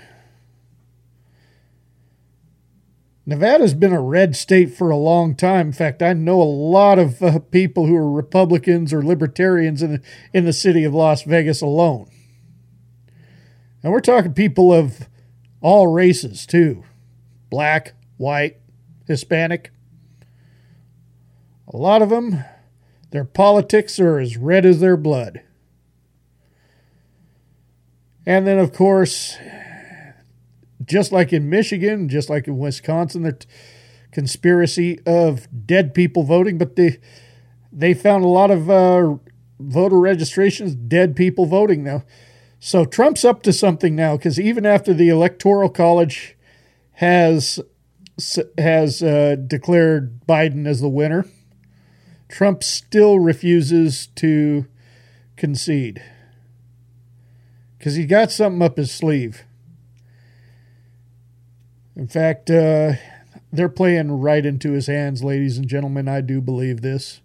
Nevada's 3.27 3.73
been 3.73 3.93
a 3.93 4.01
red 4.01 4.37
state 4.37 4.75
for 4.75 4.91
a 4.91 4.97
long 4.97 5.35
time. 5.35 5.69
In 5.69 5.73
fact, 5.73 6.03
I 6.03 6.13
know 6.13 6.43
a 6.43 6.45
lot 6.45 6.99
of 6.99 7.23
uh, 7.23 7.39
people 7.39 7.87
who 7.87 7.97
are 7.97 8.11
Republicans 8.11 8.93
or 8.93 9.03
libertarians 9.03 9.83
in 9.83 9.93
the, 9.93 10.03
in 10.35 10.45
the 10.45 10.53
city 10.53 10.85
of 10.85 10.93
Las 10.93 11.23
Vegas 11.23 11.63
alone. 11.63 12.11
And 13.83 13.93
we're 13.93 14.01
talking 14.01 14.35
people 14.35 14.73
of 14.73 15.09
all 15.61 15.87
races, 15.87 16.47
too 16.47 16.85
black, 17.49 17.95
white, 18.17 18.57
Hispanic. 19.07 19.71
A 21.73 21.77
lot 21.77 22.03
of 22.03 22.11
them, 22.11 22.45
their 23.11 23.25
politics 23.25 23.99
are 24.01 24.19
as 24.19 24.37
red 24.37 24.67
as 24.67 24.81
their 24.81 24.97
blood. 24.97 25.41
And 28.27 28.47
then, 28.47 28.59
of 28.59 28.73
course, 28.73 29.37
just 30.85 31.13
like 31.13 31.33
in 31.33 31.51
Michigan, 31.51 32.09
just 32.09 32.31
like 32.31 32.47
in 32.49 32.59
Wisconsin, 32.59 33.23
the 33.23 33.45
conspiracy 34.13 34.99
of 35.07 35.49
dead 35.67 35.93
people 35.95 36.23
voting, 36.23 36.57
but 36.57 36.77
they 36.77 36.99
they 37.73 37.93
found 37.93 38.25
a 38.25 38.29
lot 38.29 38.51
of 38.51 38.71
uh, 38.71 39.17
voter 39.59 39.99
registrations, 39.99 40.75
dead 40.75 41.17
people 41.17 41.47
voting 41.47 41.83
now. 41.83 42.05
So 42.61 42.85
Trump's 42.85 43.25
up 43.25 43.43
to 43.43 43.53
something 43.53 43.95
now 43.95 44.17
because 44.17 44.41
even 44.41 44.65
after 44.65 44.95
the 44.95 45.09
Electoral 45.09 45.69
College 45.69 46.37
has 46.93 47.61
has 48.57 49.03
uh, 49.03 49.37
declared 49.47 50.21
Biden 50.27 50.67
as 50.67 50.81
the 50.81 50.89
winner, 50.89 51.27
Trump 52.29 52.63
still 52.63 53.19
refuses 53.19 54.07
to 54.15 54.67
concede 55.37 56.03
because 57.77 57.97
he 57.97 58.07
got 58.07 58.31
something 58.31 58.63
up 58.63 58.77
his 58.77 58.91
sleeve. 58.91 59.45
In 61.97 62.09
fact, 62.09 62.51
uh, 62.51 62.95
they're 63.53 63.69
playing 63.69 64.21
right 64.21 64.45
into 64.45 64.73
his 64.73 64.89
hands, 64.89 65.23
ladies 65.23 65.59
and 65.59 65.69
gentlemen. 65.69 66.09
I 66.09 66.21
do 66.21 66.41
believe 66.41 66.81
this. 66.81 67.21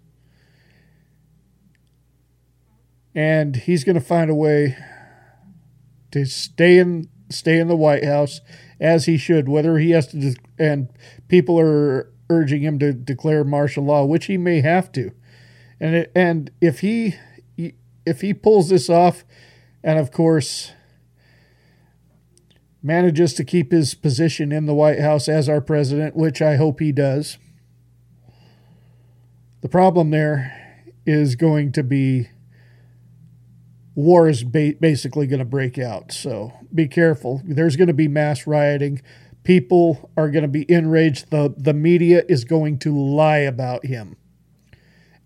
And 3.15 3.56
he's 3.56 3.83
going 3.83 3.95
to 3.95 4.01
find 4.01 4.30
a 4.30 4.35
way 4.35 4.77
to 6.11 6.25
stay 6.25 6.77
in 6.77 7.09
stay 7.31 7.59
in 7.59 7.67
the 7.67 7.75
White 7.75 8.03
House 8.03 8.41
as 8.80 9.06
he 9.06 9.17
should, 9.17 9.49
whether 9.49 9.77
he 9.77 9.91
has 9.91 10.07
to 10.07 10.35
and 10.57 10.89
people 11.27 11.59
are 11.59 12.11
urging 12.30 12.61
him 12.61 12.80
to 12.80 12.93
declare 12.93 13.43
martial 13.43 13.83
law, 13.83 14.06
which 14.06 14.25
he 14.25 14.38
may 14.38 14.61
have 14.61 14.91
to. 14.91 15.11
And 15.80 15.95
it, 15.95 16.11
and 16.15 16.51
if 16.61 16.81
he 16.81 17.15
if 18.06 18.22
he 18.22 18.33
pulls 18.33 18.69
this 18.69 18.89
off, 18.89 19.25
and 19.83 19.98
of 19.99 20.11
course 20.11 20.72
manages 22.82 23.33
to 23.33 23.43
keep 23.43 23.72
his 23.72 23.93
position 23.93 24.51
in 24.51 24.66
the 24.66 24.74
White 24.74 24.99
House 24.99 25.27
as 25.27 25.49
our 25.49 25.61
president, 25.61 26.16
which 26.16 26.41
I 26.41 26.56
hope 26.56 26.80
he 26.80 26.91
does. 26.91 27.38
The 29.61 29.69
problem 29.69 30.11
there 30.11 30.85
is 31.06 31.35
going 31.35 31.72
to 31.74 31.83
be 31.83 32.30
war 33.95 34.30
is 34.30 34.43
ba- 34.43 34.75
basically 34.80 35.27
going 35.27 35.40
to 35.40 35.45
break 35.45 35.77
out. 35.77 36.11
So 36.11 36.53
be 36.74 36.88
careful. 36.88 37.41
There's 37.43 37.75
going 37.75 37.88
to 37.88 37.93
be 37.93 38.08
mass 38.08 38.48
rioting. 38.48 39.01
People 39.43 40.09
are 40.16 40.30
going 40.30 40.43
to 40.43 40.48
be 40.48 40.69
enraged. 40.72 41.32
The, 41.32 41.53
the 41.58 41.74
media 41.74 42.24
is 42.30 42.45
going 42.45 42.80
to 42.80 42.98
lie 42.98 43.38
about 43.38 43.85
him, 43.85 44.16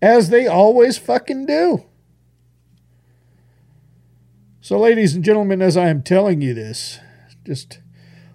as 0.00 0.30
they 0.30 0.46
always 0.46 0.98
fucking 0.98 1.46
do. 1.46 1.84
So, 4.60 4.78
ladies 4.78 5.14
and 5.14 5.22
gentlemen, 5.22 5.60
as 5.60 5.76
I 5.76 5.88
am 5.88 6.02
telling 6.02 6.40
you 6.40 6.54
this, 6.54 6.98
just 7.44 7.80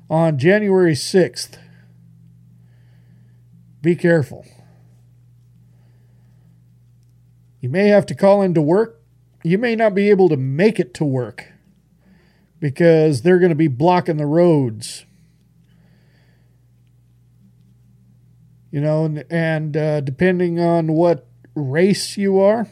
on 0.09 0.37
January 0.37 0.93
6th, 0.93 1.57
be 3.81 3.95
careful. 3.95 4.45
You 7.61 7.69
may 7.69 7.87
have 7.87 8.05
to 8.07 8.15
call 8.15 8.41
into 8.41 8.61
work. 8.61 9.01
You 9.43 9.57
may 9.57 9.75
not 9.75 9.95
be 9.95 10.09
able 10.09 10.29
to 10.29 10.37
make 10.37 10.79
it 10.79 10.93
to 10.95 11.05
work 11.05 11.45
because 12.59 13.21
they're 13.21 13.39
going 13.39 13.49
to 13.49 13.55
be 13.55 13.67
blocking 13.67 14.17
the 14.17 14.25
roads. 14.25 15.05
You 18.71 18.81
know, 18.81 19.05
and, 19.05 19.25
and 19.29 19.77
uh, 19.77 20.01
depending 20.01 20.59
on 20.59 20.93
what 20.93 21.27
race 21.55 22.17
you 22.17 22.39
are, 22.39 22.67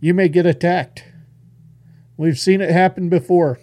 you 0.00 0.14
may 0.14 0.28
get 0.28 0.46
attacked. 0.46 1.04
We've 2.16 2.38
seen 2.38 2.60
it 2.60 2.70
happen 2.70 3.08
before. 3.08 3.58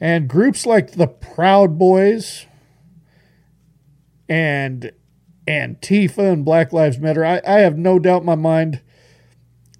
And 0.00 0.28
groups 0.28 0.64
like 0.64 0.92
the 0.92 1.06
Proud 1.06 1.78
Boys 1.78 2.46
and 4.28 4.92
Antifa 5.46 6.32
and 6.32 6.44
Black 6.44 6.72
Lives 6.72 6.98
Matter, 6.98 7.24
I, 7.24 7.40
I 7.46 7.60
have 7.60 7.76
no 7.76 7.98
doubt 7.98 8.22
in 8.22 8.26
my 8.26 8.34
mind 8.34 8.80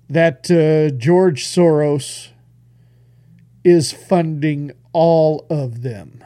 that 0.09 0.51
uh, 0.51 0.95
George 0.97 1.45
Soros 1.45 2.29
is 3.65 3.93
funding 3.93 4.73
all 4.93 5.47
of 5.49 5.83
them. 5.83 6.23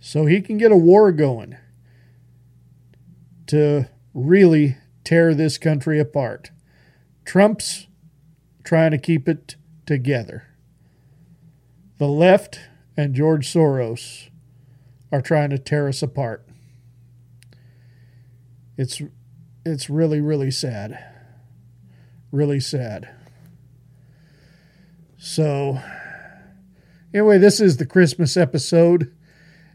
So 0.00 0.26
he 0.26 0.40
can 0.40 0.58
get 0.58 0.72
a 0.72 0.76
war 0.76 1.12
going 1.12 1.56
to 3.46 3.88
really 4.12 4.76
tear 5.04 5.34
this 5.34 5.56
country 5.56 6.00
apart. 6.00 6.50
Trump's 7.24 7.86
trying 8.64 8.90
to 8.90 8.98
keep 8.98 9.28
it 9.28 9.56
together. 9.86 10.47
The 11.98 12.06
left 12.06 12.60
and 12.96 13.14
George 13.14 13.52
Soros 13.52 14.28
are 15.10 15.20
trying 15.20 15.50
to 15.50 15.58
tear 15.58 15.88
us 15.88 16.02
apart. 16.02 16.46
It's 18.76 19.02
it's 19.66 19.90
really 19.90 20.20
really 20.20 20.52
sad. 20.52 21.04
Really 22.30 22.60
sad. 22.60 23.08
So 25.16 25.80
anyway, 27.12 27.38
this 27.38 27.60
is 27.60 27.78
the 27.78 27.86
Christmas 27.86 28.36
episode 28.36 29.12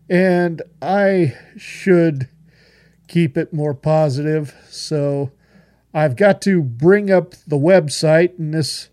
and 0.10 0.62
I 0.82 1.38
should 1.58 2.30
keep 3.10 3.38
it 3.38 3.54
more 3.54 3.74
positive. 3.74 4.56
So 4.70 5.32
I've 5.94 6.16
got 6.16 6.42
to 6.44 6.62
bring 6.62 7.12
up 7.12 7.34
the 7.46 7.58
website 7.58 8.40
and 8.40 8.54
this 8.54 8.90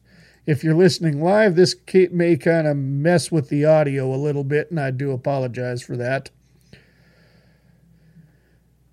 if 0.50 0.64
you're 0.64 0.74
listening 0.74 1.22
live, 1.22 1.54
this 1.54 1.76
may 2.10 2.36
kind 2.36 2.66
of 2.66 2.76
mess 2.76 3.30
with 3.30 3.50
the 3.50 3.64
audio 3.64 4.12
a 4.12 4.18
little 4.18 4.42
bit, 4.42 4.68
and 4.68 4.80
I 4.80 4.90
do 4.90 5.12
apologize 5.12 5.80
for 5.80 5.96
that. 5.96 6.30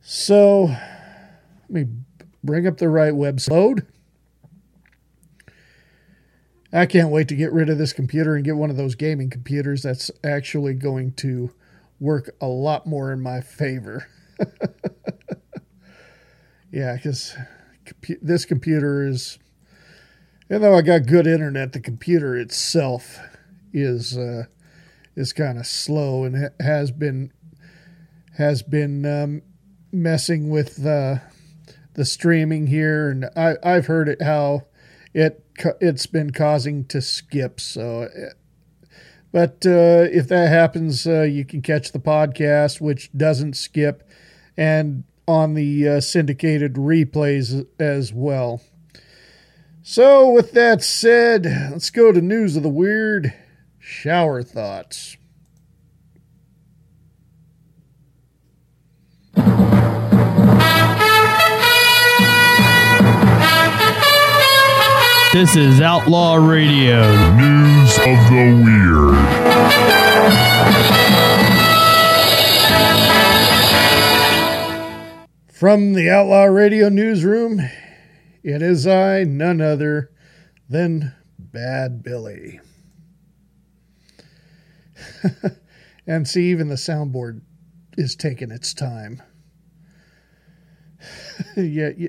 So, 0.02 0.66
let 0.66 1.70
me 1.70 1.88
bring 2.44 2.68
up 2.68 2.78
the 2.78 2.90
right 2.90 3.12
website. 3.12 3.50
Load. 3.50 3.88
I 6.72 6.86
can't 6.86 7.10
wait 7.10 7.28
to 7.30 7.36
get 7.36 7.52
rid 7.52 7.70
of 7.70 7.80
this 7.80 7.92
computer 7.92 8.36
and 8.36 8.46
get 8.46 8.56
one 8.56 8.70
of 8.70 8.78
those 8.78 8.94
gaming 8.94 9.32
computers 9.32 9.82
that's 9.82 10.12
actually 10.24 10.76
going 10.76 11.14
to 11.14 11.52
work 12.00 12.36
a 12.40 12.46
lot 12.46 12.86
more 12.86 13.12
in 13.12 13.20
my 13.20 13.42
favor. 13.42 14.08
yeah, 16.72 16.96
because 16.98 17.36
this 18.22 18.46
computer 18.46 19.08
is 19.08 19.40
even 20.50 20.62
though 20.62 20.78
I 20.78 20.82
got 20.82 21.06
good 21.08 21.28
internet, 21.28 21.74
the 21.74 21.80
computer 21.80 22.38
itself 22.38 23.20
is 23.74 24.18
uh, 24.18 24.46
is 25.16 25.34
kind 25.34 25.58
of 25.58 25.68
slow 25.68 26.24
and 26.24 26.52
has 26.60 26.92
been 26.92 27.34
has 28.38 28.62
been 28.62 29.06
um, 29.06 29.42
messing 29.92 30.50
with 30.50 30.86
uh, 30.86 31.18
the 31.96 32.06
streaming 32.06 32.68
here, 32.68 33.10
and 33.10 33.26
I, 33.36 33.56
I've 33.62 33.88
heard 33.88 34.08
it 34.08 34.22
how 34.22 34.68
it 35.14 35.44
it's 35.82 36.06
been 36.06 36.32
causing 36.32 36.86
to 36.86 37.02
skip. 37.02 37.60
So, 37.60 38.04
uh, 38.04 38.34
but 39.34 39.66
uh, 39.66 40.08
if 40.10 40.30
that 40.30 40.48
happens, 40.48 41.06
uh, 41.06 41.24
you 41.24 41.44
can 41.44 41.62
catch 41.62 41.92
the 41.92 42.00
podcast, 42.00 42.80
which 42.80 43.12
doesn't 43.12 43.58
skip, 43.58 44.08
and 44.56 45.04
on 45.28 45.56
the 45.56 45.90
uh, 45.90 46.00
syndicated 46.00 46.76
replays 46.76 47.68
as 47.80 48.14
well. 48.14 48.62
So, 49.90 50.30
with 50.30 50.52
that 50.52 50.84
said, 50.84 51.46
let's 51.72 51.92
go 51.92 52.12
to 52.12 52.20
news 52.22 52.58
of 52.58 52.64
the 52.64 52.68
weird 52.68 53.34
shower 53.80 54.44
thoughts. 54.44 55.16
This 65.32 65.56
is 65.56 65.80
Outlaw 65.80 66.36
Radio. 66.36 67.10
News 67.38 67.98
of 67.98 68.20
the 68.28 68.62
Weird. 68.66 69.16
From 75.48 75.94
the 75.94 76.10
Outlaw 76.10 76.44
Radio 76.44 76.90
newsroom, 76.90 77.62
it 78.48 78.62
is 78.62 78.88
I, 78.88 79.26
none 79.26 79.60
other 79.60 80.10
than 80.70 81.14
Bad 81.38 82.02
Billy. 82.02 82.62
and 86.08 86.26
see, 86.26 86.50
even 86.50 86.70
the 86.70 86.76
soundboard 86.76 87.42
is 87.98 88.16
taking 88.16 88.50
its 88.50 88.74
time. 88.74 89.22
yeah, 91.58 91.90
yeah, 91.98 92.08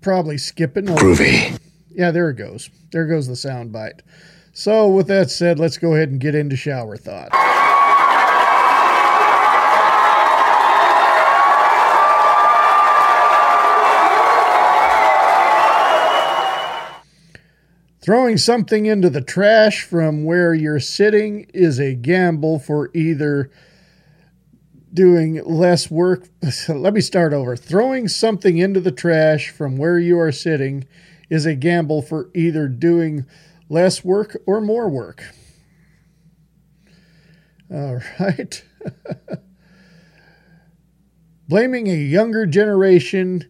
probably 0.00 0.38
skipping. 0.38 0.88
Over. 0.88 1.00
Groovy. 1.02 1.60
Yeah, 1.90 2.12
there 2.12 2.30
it 2.30 2.36
goes. 2.36 2.70
There 2.92 3.06
goes 3.06 3.26
the 3.26 3.36
sound 3.36 3.72
bite. 3.72 4.02
So, 4.54 4.88
with 4.88 5.06
that 5.08 5.30
said, 5.30 5.58
let's 5.58 5.76
go 5.76 5.94
ahead 5.94 6.08
and 6.08 6.18
get 6.18 6.34
into 6.34 6.56
shower 6.56 6.96
thoughts. 6.96 7.36
Throwing 18.04 18.36
something 18.36 18.84
into 18.84 19.08
the 19.08 19.22
trash 19.22 19.82
from 19.82 20.24
where 20.24 20.52
you're 20.52 20.78
sitting 20.78 21.46
is 21.54 21.80
a 21.80 21.94
gamble 21.94 22.58
for 22.58 22.90
either 22.92 23.50
doing 24.92 25.42
less 25.46 25.90
work. 25.90 26.28
Let 26.68 26.92
me 26.92 27.00
start 27.00 27.32
over. 27.32 27.56
Throwing 27.56 28.08
something 28.08 28.58
into 28.58 28.78
the 28.78 28.92
trash 28.92 29.48
from 29.48 29.78
where 29.78 29.98
you 29.98 30.18
are 30.18 30.32
sitting 30.32 30.86
is 31.30 31.46
a 31.46 31.54
gamble 31.54 32.02
for 32.02 32.30
either 32.34 32.68
doing 32.68 33.24
less 33.70 34.04
work 34.04 34.36
or 34.44 34.60
more 34.60 34.90
work. 34.90 35.24
All 37.72 38.02
right. 38.20 38.62
Blaming 41.48 41.88
a 41.88 41.94
younger 41.94 42.44
generation 42.44 43.48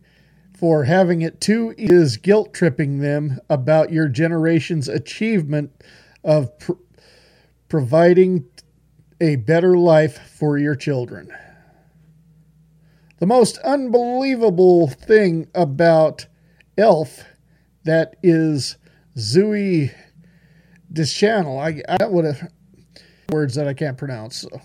for 0.64 0.84
having 0.84 1.20
it 1.20 1.42
too 1.42 1.74
is 1.76 2.16
guilt 2.16 2.54
tripping 2.54 3.00
them 3.00 3.38
about 3.50 3.92
your 3.92 4.08
generation's 4.08 4.88
achievement 4.88 5.70
of 6.24 6.58
pr- 6.58 6.72
providing 7.68 8.46
a 9.20 9.36
better 9.36 9.76
life 9.76 10.18
for 10.38 10.56
your 10.56 10.74
children. 10.74 11.30
The 13.18 13.26
most 13.26 13.58
unbelievable 13.58 14.88
thing 14.88 15.48
about 15.54 16.28
Elf 16.78 17.24
that 17.84 18.16
is 18.22 18.78
Zooey 19.18 19.92
Deschanel. 20.90 21.58
I, 21.58 21.82
I 22.00 22.06
would 22.06 22.24
have 22.24 22.50
words 23.30 23.54
that 23.56 23.68
I 23.68 23.74
can't 23.74 23.98
pronounce. 23.98 24.38
So 24.38 24.62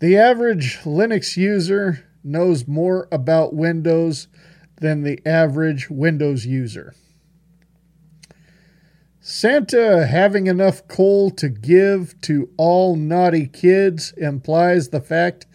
The 0.00 0.16
average 0.16 0.78
Linux 0.78 1.36
user 1.36 2.06
knows 2.24 2.66
more 2.66 3.06
about 3.12 3.52
Windows 3.54 4.28
than 4.80 5.02
the 5.02 5.20
average 5.26 5.90
Windows 5.90 6.46
user. 6.46 6.94
Santa 9.20 10.06
having 10.06 10.46
enough 10.46 10.88
coal 10.88 11.30
to 11.32 11.48
give 11.48 12.18
to 12.22 12.48
all 12.56 12.96
naughty 12.96 13.46
kids 13.46 14.12
implies 14.16 14.88
the 14.88 15.02
fact 15.02 15.46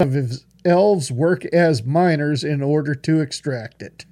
of 0.00 0.12
his 0.12 0.44
elves 0.64 1.12
work 1.12 1.44
as 1.46 1.84
miners 1.84 2.42
in 2.42 2.62
order 2.62 2.94
to 2.94 3.20
extract 3.20 3.80
it. 3.80 4.06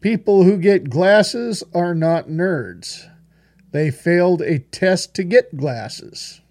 People 0.00 0.42
who 0.42 0.58
get 0.58 0.90
glasses 0.90 1.62
are 1.72 1.94
not 1.94 2.26
nerds. 2.26 3.08
They 3.70 3.90
failed 3.90 4.42
a 4.42 4.58
test 4.58 5.14
to 5.14 5.22
get 5.22 5.56
glasses. 5.56 6.41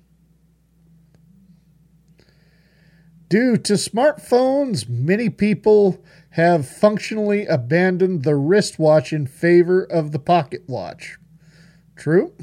Due 3.32 3.56
to 3.56 3.74
smartphones, 3.74 4.90
many 4.90 5.30
people 5.30 6.04
have 6.32 6.68
functionally 6.68 7.46
abandoned 7.46 8.26
the 8.26 8.36
wristwatch 8.36 9.14
in 9.14 9.26
favor 9.26 9.84
of 9.84 10.12
the 10.12 10.20
pocket 10.20 10.62
watch. 10.68 11.18
True? 11.96 12.34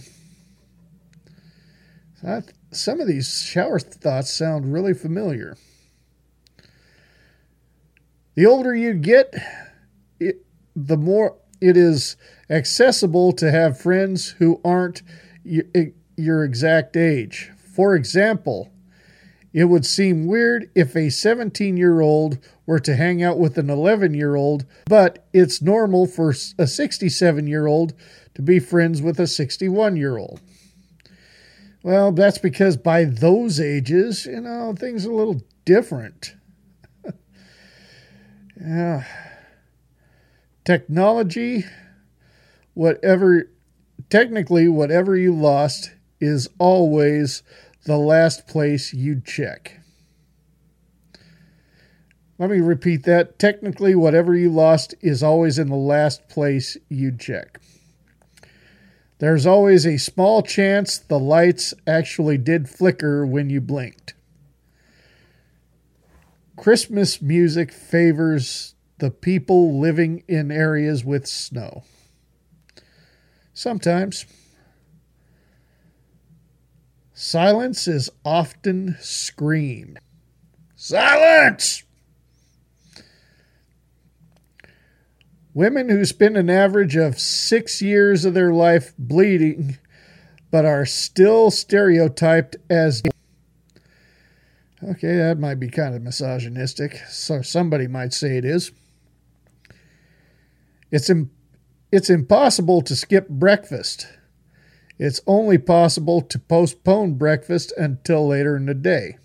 Some 2.70 3.00
of 3.00 3.06
these 3.06 3.42
shower 3.42 3.78
thoughts 3.78 4.32
sound 4.32 4.72
really 4.72 4.94
familiar. 4.94 5.58
The 8.34 8.46
older 8.46 8.74
you 8.74 8.94
get, 8.94 9.34
it, 10.18 10.46
the 10.74 10.96
more 10.96 11.36
it 11.60 11.76
is 11.76 12.16
accessible 12.48 13.32
to 13.32 13.50
have 13.50 13.78
friends 13.78 14.30
who 14.38 14.58
aren't 14.64 15.02
your 15.44 16.44
exact 16.44 16.96
age. 16.96 17.52
For 17.58 17.94
example, 17.94 18.72
it 19.52 19.64
would 19.64 19.86
seem 19.86 20.26
weird 20.26 20.70
if 20.74 20.94
a 20.94 21.10
17 21.10 21.76
year 21.76 22.00
old 22.00 22.38
were 22.66 22.80
to 22.80 22.96
hang 22.96 23.22
out 23.22 23.38
with 23.38 23.56
an 23.56 23.70
11 23.70 24.14
year 24.14 24.34
old, 24.34 24.66
but 24.86 25.26
it's 25.32 25.62
normal 25.62 26.06
for 26.06 26.34
a 26.58 26.66
67 26.66 27.46
year 27.46 27.66
old 27.66 27.94
to 28.34 28.42
be 28.42 28.58
friends 28.58 29.00
with 29.00 29.18
a 29.18 29.26
61 29.26 29.96
year 29.96 30.18
old. 30.18 30.40
Well, 31.82 32.12
that's 32.12 32.38
because 32.38 32.76
by 32.76 33.04
those 33.04 33.60
ages, 33.60 34.26
you 34.26 34.40
know, 34.40 34.74
things 34.74 35.06
are 35.06 35.10
a 35.10 35.16
little 35.16 35.40
different. 35.64 36.34
yeah. 38.60 39.04
Technology, 40.64 41.64
whatever, 42.74 43.50
technically, 44.10 44.68
whatever 44.68 45.16
you 45.16 45.34
lost 45.34 45.92
is 46.20 46.48
always 46.58 47.42
the 47.88 47.96
last 47.96 48.46
place 48.46 48.92
you'd 48.92 49.24
check. 49.24 49.80
Let 52.38 52.50
me 52.50 52.60
repeat 52.60 53.04
that. 53.04 53.38
Technically, 53.38 53.94
whatever 53.94 54.36
you 54.36 54.50
lost 54.50 54.94
is 55.00 55.22
always 55.22 55.58
in 55.58 55.70
the 55.70 55.74
last 55.74 56.28
place 56.28 56.76
you'd 56.90 57.18
check. 57.18 57.58
There's 59.20 59.46
always 59.46 59.86
a 59.86 59.96
small 59.96 60.42
chance 60.42 60.98
the 60.98 61.18
lights 61.18 61.72
actually 61.86 62.36
did 62.36 62.68
flicker 62.68 63.24
when 63.24 63.48
you 63.48 63.62
blinked. 63.62 64.12
Christmas 66.56 67.22
music 67.22 67.72
favors 67.72 68.74
the 68.98 69.10
people 69.10 69.80
living 69.80 70.24
in 70.28 70.50
areas 70.50 71.06
with 71.06 71.26
snow. 71.26 71.84
Sometimes. 73.54 74.26
Silence 77.20 77.88
is 77.88 78.08
often 78.24 78.96
screamed. 79.00 79.98
Silence! 80.76 81.82
Women 85.52 85.88
who 85.88 86.04
spend 86.04 86.36
an 86.36 86.48
average 86.48 86.94
of 86.94 87.18
six 87.18 87.82
years 87.82 88.24
of 88.24 88.34
their 88.34 88.52
life 88.52 88.94
bleeding 88.96 89.78
but 90.52 90.64
are 90.64 90.86
still 90.86 91.50
stereotyped 91.50 92.54
as. 92.70 93.02
Okay, 94.84 95.16
that 95.16 95.40
might 95.40 95.58
be 95.58 95.68
kind 95.68 95.96
of 95.96 96.02
misogynistic, 96.02 96.98
so 97.08 97.42
somebody 97.42 97.88
might 97.88 98.12
say 98.12 98.36
it 98.36 98.44
is. 98.44 98.70
It's, 100.92 101.10
Im- 101.10 101.32
it's 101.90 102.10
impossible 102.10 102.80
to 102.82 102.94
skip 102.94 103.28
breakfast. 103.28 104.06
It's 104.98 105.20
only 105.26 105.58
possible 105.58 106.20
to 106.22 106.38
postpone 106.38 107.14
breakfast 107.14 107.72
until 107.76 108.26
later 108.26 108.56
in 108.56 108.66
the 108.66 108.74
day. 108.74 109.18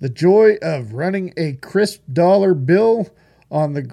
The 0.00 0.10
joy 0.10 0.56
of 0.62 0.92
running 0.92 1.32
a 1.36 1.54
crisp 1.54 2.02
dollar 2.12 2.54
bill 2.54 3.08
on 3.50 3.72
the 3.72 3.90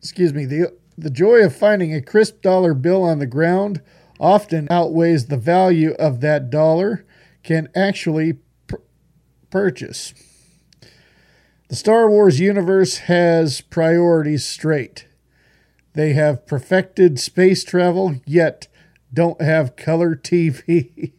excuse 0.00 0.34
me, 0.34 0.44
the 0.44 0.76
the 0.96 1.10
joy 1.10 1.44
of 1.44 1.54
finding 1.54 1.94
a 1.94 2.02
crisp 2.02 2.42
dollar 2.42 2.74
bill 2.74 3.02
on 3.04 3.20
the 3.20 3.26
ground 3.26 3.80
often 4.18 4.66
outweighs 4.70 5.26
the 5.26 5.36
value 5.36 5.92
of 5.92 6.20
that 6.20 6.50
dollar 6.50 7.06
can 7.44 7.68
actually 7.74 8.34
pr- 8.66 8.76
purchase. 9.50 10.12
The 11.68 11.76
Star 11.76 12.10
Wars 12.10 12.40
universe 12.40 12.98
has 12.98 13.60
priorities 13.60 14.44
straight. 14.46 15.06
They 15.98 16.12
have 16.12 16.46
perfected 16.46 17.18
space 17.18 17.64
travel, 17.64 18.20
yet 18.24 18.68
don't 19.12 19.42
have 19.42 19.74
color 19.74 20.14
TV. 20.14 21.10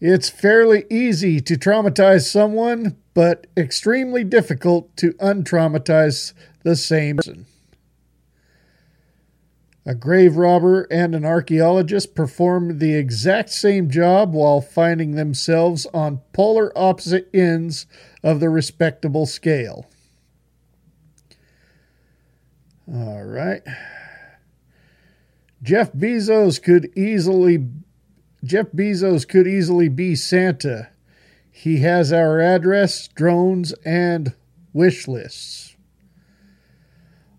it's 0.00 0.30
fairly 0.30 0.86
easy 0.88 1.42
to 1.42 1.58
traumatize 1.58 2.22
someone, 2.22 2.96
but 3.12 3.46
extremely 3.58 4.24
difficult 4.24 4.96
to 4.96 5.12
untraumatize 5.20 6.32
the 6.62 6.76
same 6.76 7.18
person. 7.18 7.44
A 9.84 9.94
grave 9.94 10.38
robber 10.38 10.84
and 10.90 11.14
an 11.14 11.26
archaeologist 11.26 12.14
perform 12.14 12.78
the 12.78 12.94
exact 12.94 13.50
same 13.50 13.90
job 13.90 14.32
while 14.32 14.62
finding 14.62 15.10
themselves 15.10 15.86
on 15.92 16.22
polar 16.32 16.72
opposite 16.74 17.28
ends 17.34 17.84
of 18.22 18.40
the 18.40 18.48
respectable 18.48 19.26
scale. 19.26 19.86
All 22.92 23.24
right. 23.24 23.62
Jeff 25.62 25.92
Bezos 25.92 26.62
could 26.62 26.90
easily 26.96 27.66
Jeff 28.44 28.66
Bezos 28.72 29.26
could 29.26 29.46
easily 29.46 29.88
be 29.88 30.14
Santa. 30.14 30.90
He 31.50 31.78
has 31.78 32.12
our 32.12 32.40
address, 32.40 33.08
drones, 33.08 33.72
and 33.84 34.34
wish 34.74 35.08
lists. 35.08 35.76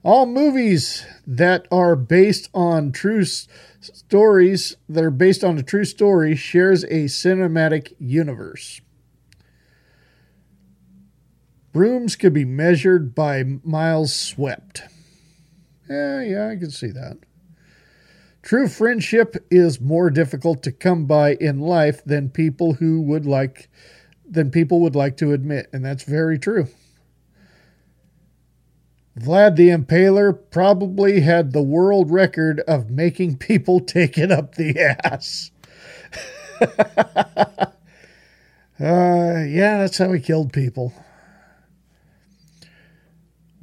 All 0.02 0.26
movies 0.26 1.06
that 1.28 1.68
are 1.72 1.96
based 1.96 2.50
on 2.54 2.92
true 2.92 3.22
s- 3.22 3.48
stories 3.80 4.78
that 4.90 5.04
are 5.04 5.12
based 5.12 5.44
on 5.44 5.60
a 5.60 5.64
true 5.64 5.86
story 5.86 6.36
shares 6.36 6.84
a 6.86 7.06
cinematic 7.06 7.94
universe. 8.00 8.82
Brooms 11.72 12.16
could 12.16 12.34
be 12.34 12.46
measured 12.46 13.14
by 13.14 13.44
miles 13.64 14.16
swept. 14.16 14.84
Yeah, 15.90 16.22
yeah, 16.22 16.50
I 16.50 16.56
can 16.56 16.72
see 16.72 16.88
that. 16.92 17.18
True 18.42 18.68
friendship 18.68 19.36
is 19.50 19.82
more 19.82 20.10
difficult 20.10 20.62
to 20.64 20.72
come 20.72 21.06
by 21.06 21.34
in 21.36 21.60
life 21.60 22.04
than 22.06 22.30
people 22.30 22.74
who 22.74 23.02
would 23.02 23.26
like 23.26 23.70
than 24.28 24.52
people 24.52 24.80
would 24.82 24.96
like 24.96 25.18
to 25.18 25.34
admit, 25.34 25.68
and 25.74 25.84
that's 25.84 26.04
very 26.04 26.38
true. 26.38 26.68
Vlad 29.20 29.56
the 29.56 29.70
Impaler 29.70 30.38
probably 30.52 31.22
had 31.22 31.54
the 31.54 31.64
world 31.64 32.12
record 32.12 32.60
of 32.62 32.90
making 32.92 33.38
people 33.40 33.80
take 33.80 34.18
it 34.18 34.32
up 34.32 34.56
the 34.56 34.80
ass. 34.80 35.52
uh, 36.62 37.72
yeah, 38.80 39.80
that's 39.80 39.98
how 39.98 40.12
he 40.12 40.20
killed 40.20 40.52
people. 40.54 40.94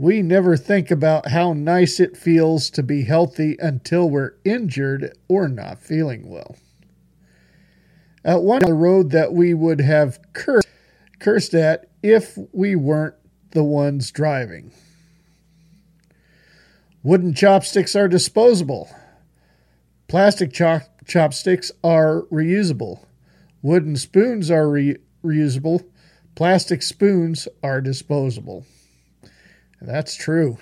We 0.03 0.21
never 0.21 0.57
think 0.57 0.91
about 0.91 1.29
how 1.29 1.53
nice 1.53 2.01
it 2.01 2.17
feels 2.17 2.71
to 2.71 2.83
be 2.83 3.05
healthy 3.05 3.57
until 3.61 4.11
we're 4.11 4.35
injured 4.45 5.17
or 5.29 5.47
not 5.47 5.79
feeling 5.81 6.29
well. 6.29 6.57
At 8.25 8.43
one 8.43 8.63
the 8.65 8.75
road 8.75 9.13
that 9.13 9.33
we 9.33 9.55
would 9.55 9.81
have 9.81 10.19
cursed, 10.33 10.67
cursed 11.21 11.55
at 11.55 11.89
if 12.03 12.37
we 12.51 12.75
weren't 12.75 13.15
the 13.53 13.63
ones 13.63 14.11
driving. 14.11 14.73
Wooden 17.05 17.33
chopsticks 17.33 17.95
are 17.95 18.09
disposable. 18.09 18.91
Plastic 20.09 20.53
chop- 20.53 21.05
chopsticks 21.07 21.71
are 21.85 22.23
reusable. 22.23 23.05
Wooden 23.63 23.95
spoons 23.95 24.51
are 24.51 24.69
re- 24.69 24.97
reusable. 25.25 25.85
Plastic 26.35 26.83
spoons 26.83 27.47
are 27.63 27.81
disposable. 27.81 28.67
That's 29.85 30.15
true. 30.15 30.59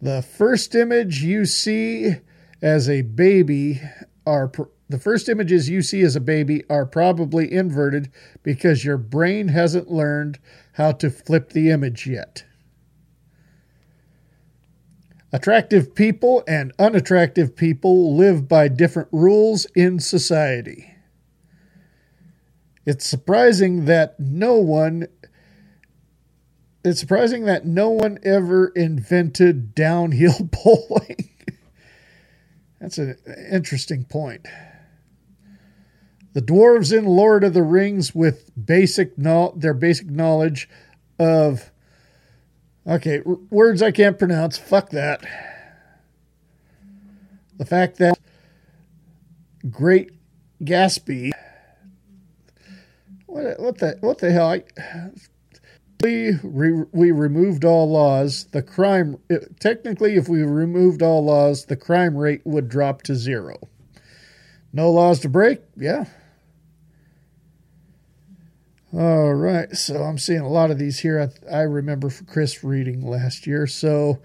The 0.00 0.22
first 0.22 0.74
image 0.76 1.22
you 1.22 1.44
see 1.44 2.16
as 2.62 2.88
a 2.88 3.02
baby 3.02 3.80
are 4.24 4.48
pr- 4.48 4.62
the 4.88 5.00
first 5.00 5.28
images 5.28 5.68
you 5.68 5.82
see 5.82 6.02
as 6.02 6.14
a 6.14 6.20
baby 6.20 6.62
are 6.70 6.86
probably 6.86 7.52
inverted 7.52 8.12
because 8.44 8.84
your 8.84 8.98
brain 8.98 9.48
hasn't 9.48 9.90
learned 9.90 10.38
how 10.74 10.92
to 10.92 11.10
flip 11.10 11.50
the 11.50 11.70
image 11.70 12.06
yet. 12.06 12.44
Attractive 15.32 15.92
people 15.92 16.44
and 16.46 16.72
unattractive 16.78 17.56
people 17.56 18.14
live 18.14 18.46
by 18.46 18.68
different 18.68 19.08
rules 19.10 19.66
in 19.74 19.98
society. 19.98 20.94
It's 22.86 23.04
surprising 23.04 23.86
that 23.86 24.20
no 24.20 24.54
one 24.54 25.08
it's 26.86 27.00
surprising 27.00 27.46
that 27.46 27.66
no 27.66 27.90
one 27.90 28.18
ever 28.22 28.68
invented 28.68 29.74
downhill 29.74 30.48
bowling. 30.64 31.30
That's 32.80 32.98
an 32.98 33.16
interesting 33.50 34.04
point. 34.04 34.46
The 36.34 36.42
dwarves 36.42 36.96
in 36.96 37.06
Lord 37.06 37.42
of 37.44 37.54
the 37.54 37.62
Rings 37.62 38.14
with 38.14 38.50
basic 38.62 39.16
no- 39.18 39.54
their 39.56 39.74
basic 39.74 40.10
knowledge 40.10 40.68
of 41.18 41.72
okay, 42.86 43.22
r- 43.24 43.36
words 43.50 43.82
I 43.82 43.90
can't 43.90 44.18
pronounce. 44.18 44.58
Fuck 44.58 44.90
that. 44.90 45.24
The 47.56 47.64
fact 47.64 47.96
that 47.98 48.18
Great 49.70 50.12
Gatsby 50.62 51.32
what 53.36 53.60
what 53.60 53.78
the 53.78 53.96
what 54.00 54.18
the 54.18 54.30
hell 54.30 54.50
I 54.50 54.62
we 56.02 56.32
we 56.92 57.10
removed 57.10 57.64
all 57.64 57.90
laws 57.90 58.46
the 58.52 58.62
crime 58.62 59.16
technically 59.60 60.16
if 60.16 60.28
we 60.28 60.42
removed 60.42 61.02
all 61.02 61.24
laws 61.24 61.66
the 61.66 61.76
crime 61.76 62.16
rate 62.16 62.42
would 62.44 62.68
drop 62.68 63.02
to 63.02 63.14
zero. 63.14 63.56
No 64.72 64.90
laws 64.90 65.20
to 65.20 65.28
break? 65.28 65.60
Yeah. 65.76 66.04
All 68.92 69.34
right 69.34 69.74
so 69.74 70.02
i'm 70.02 70.18
seeing 70.18 70.40
a 70.40 70.48
lot 70.48 70.70
of 70.70 70.78
these 70.78 71.00
here. 71.00 71.32
I, 71.50 71.58
I 71.58 71.62
remember 71.62 72.10
chris 72.26 72.62
reading 72.62 73.00
last 73.00 73.46
year 73.46 73.66
so 73.66 74.20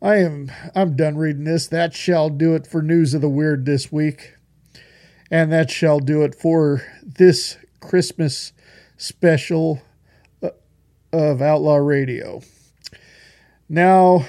i 0.00 0.16
am 0.16 0.50
i'm 0.74 0.96
done 0.96 1.16
reading 1.16 1.44
this. 1.44 1.66
That 1.66 1.94
shall 1.94 2.30
do 2.30 2.54
it 2.54 2.66
for 2.66 2.82
news 2.82 3.14
of 3.14 3.20
the 3.20 3.28
weird 3.28 3.66
this 3.66 3.92
week. 3.92 4.34
And 5.30 5.52
that 5.52 5.70
shall 5.70 6.00
do 6.00 6.22
it 6.22 6.34
for 6.34 6.82
this 7.02 7.58
christmas 7.80 8.52
special 8.96 9.82
of 11.12 11.40
Outlaw 11.40 11.76
Radio. 11.76 12.42
Now, 13.68 14.26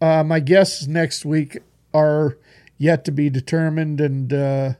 uh, 0.00 0.22
my 0.24 0.40
guests 0.40 0.86
next 0.86 1.24
week 1.24 1.58
are 1.94 2.36
yet 2.78 3.04
to 3.06 3.12
be 3.12 3.30
determined, 3.30 4.00
and 4.00 4.32
uh, 4.32 4.72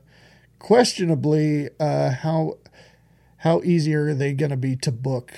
questionably, 0.59 1.69
uh, 1.79 2.11
how 2.11 2.57
how 3.37 3.61
easy 3.63 3.93
are 3.93 4.13
they 4.13 4.33
going 4.33 4.51
to 4.51 4.57
be 4.57 4.75
to 4.75 4.91
book? 4.91 5.31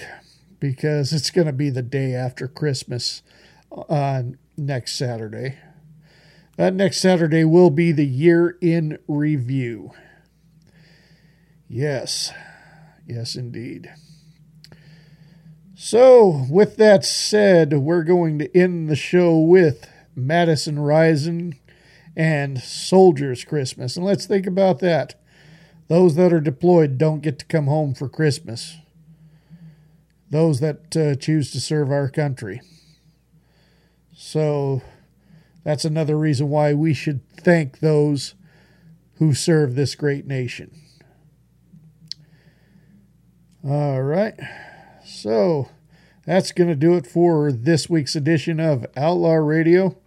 Because 0.60 1.14
it's 1.14 1.32
going 1.32 1.48
to 1.48 1.54
be 1.54 1.70
the 1.70 1.82
day 1.82 2.14
after 2.14 2.48
Christmas 2.48 3.22
uh, 3.90 4.24
next 4.58 4.98
Saturday. 4.98 5.58
That 6.58 6.74
next 6.74 7.00
Saturday 7.00 7.46
will 7.46 7.70
be 7.70 7.94
the 7.94 8.06
year 8.06 8.58
in 8.60 9.00
review. 9.08 9.92
Yes, 11.70 12.34
yes, 13.08 13.36
indeed. 13.36 13.94
So, 15.82 16.46
with 16.50 16.76
that 16.76 17.06
said, 17.06 17.72
we're 17.72 18.04
going 18.04 18.38
to 18.40 18.54
end 18.54 18.90
the 18.90 18.98
show 18.98 19.40
with 19.40 19.90
Madison 20.14 20.78
Rising 20.78 21.58
and 22.18 22.60
Soldiers 22.60 23.46
Christmas. 23.46 23.96
And 23.96 24.06
let's 24.06 24.26
think 24.26 24.46
about 24.46 24.80
that. 24.80 25.16
Those 25.88 26.16
that 26.16 26.34
are 26.34 26.42
deployed 26.42 26.98
don't 26.98 27.22
get 27.22 27.40
to 27.40 27.46
come 27.46 27.68
home 27.68 27.94
for 27.94 28.10
Christmas. 28.10 28.76
Those 30.30 30.60
that 30.60 30.98
uh, 30.98 31.16
choose 31.16 31.50
to 31.52 31.62
serve 31.62 31.92
our 31.92 32.10
country. 32.10 32.60
So, 34.14 34.82
that's 35.64 35.86
another 35.86 36.18
reason 36.18 36.50
why 36.50 36.74
we 36.74 36.94
should 36.94 37.22
thank 37.38 37.80
those 37.80 38.34
who 39.14 39.34
serve 39.34 39.76
this 39.76 39.96
great 39.96 40.28
nation. 40.28 40.78
All 43.64 44.02
right. 44.02 44.38
So 45.20 45.68
that's 46.26 46.54
going 46.54 46.70
to 46.70 46.76
do 46.76 46.96
it 46.96 47.06
for 47.06 47.52
this 47.52 47.90
week's 47.90 48.16
edition 48.16 48.62
of 48.62 48.86
Outlaw 48.96 49.34
Radio. 49.34 49.98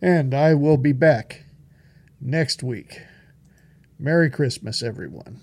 And 0.00 0.32
I 0.32 0.54
will 0.54 0.78
be 0.78 0.92
back 0.92 1.44
next 2.22 2.62
week. 2.62 3.02
Merry 3.98 4.30
Christmas, 4.30 4.82
everyone. 4.82 5.42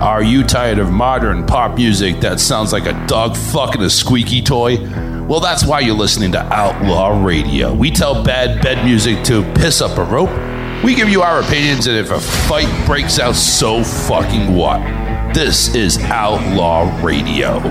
Are 0.00 0.22
you 0.22 0.44
tired 0.44 0.78
of 0.78 0.92
modern 0.92 1.46
pop 1.46 1.76
music 1.76 2.20
that 2.20 2.40
sounds 2.40 2.74
like 2.74 2.84
a 2.84 3.06
dog 3.06 3.34
fucking 3.34 3.80
a 3.80 3.88
squeaky 3.88 4.42
toy? 4.42 4.76
Well, 5.26 5.40
that's 5.40 5.64
why 5.64 5.80
you're 5.80 5.96
listening 5.96 6.32
to 6.32 6.40
Outlaw 6.40 7.24
Radio. 7.24 7.72
We 7.72 7.90
tell 7.90 8.22
bad 8.22 8.62
bed 8.62 8.84
music 8.84 9.24
to 9.24 9.50
piss 9.54 9.80
up 9.80 9.96
a 9.96 10.04
rope. 10.04 10.28
We 10.84 10.94
give 10.94 11.08
you 11.08 11.22
our 11.22 11.40
opinions, 11.40 11.86
and 11.86 11.96
if 11.96 12.10
a 12.10 12.20
fight 12.20 12.86
breaks 12.86 13.18
out, 13.18 13.34
so 13.34 13.82
fucking 13.82 14.54
what? 14.54 15.07
This 15.34 15.74
is 15.74 15.98
Outlaw 15.98 17.04
Radio. 17.04 17.60
The 17.60 17.68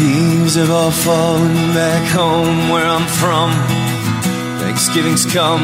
leaves 0.00 0.54
have 0.54 0.70
all 0.70 0.90
fallen 0.90 1.54
back 1.74 2.10
home 2.10 2.70
where 2.70 2.86
I'm 2.86 3.06
from. 3.06 3.52
Thanksgiving's 4.58 5.26
come, 5.26 5.60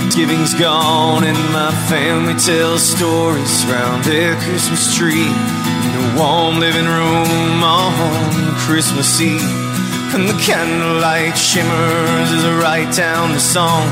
Thanksgiving's 0.00 0.54
gone, 0.54 1.24
and 1.24 1.36
my 1.52 1.72
family 1.90 2.34
tells 2.34 2.82
stories 2.82 3.66
round 3.66 4.04
their 4.04 4.36
Christmas 4.36 4.96
tree 4.96 5.26
warm 6.16 6.58
living 6.58 6.86
room 6.86 7.62
on 7.62 8.54
Christmas 8.56 9.20
Eve. 9.20 9.42
And 10.14 10.28
the 10.28 10.38
candlelight 10.40 11.36
shimmers 11.36 12.28
as 12.32 12.44
I 12.44 12.58
write 12.58 12.96
down 12.96 13.32
the 13.32 13.40
song. 13.40 13.84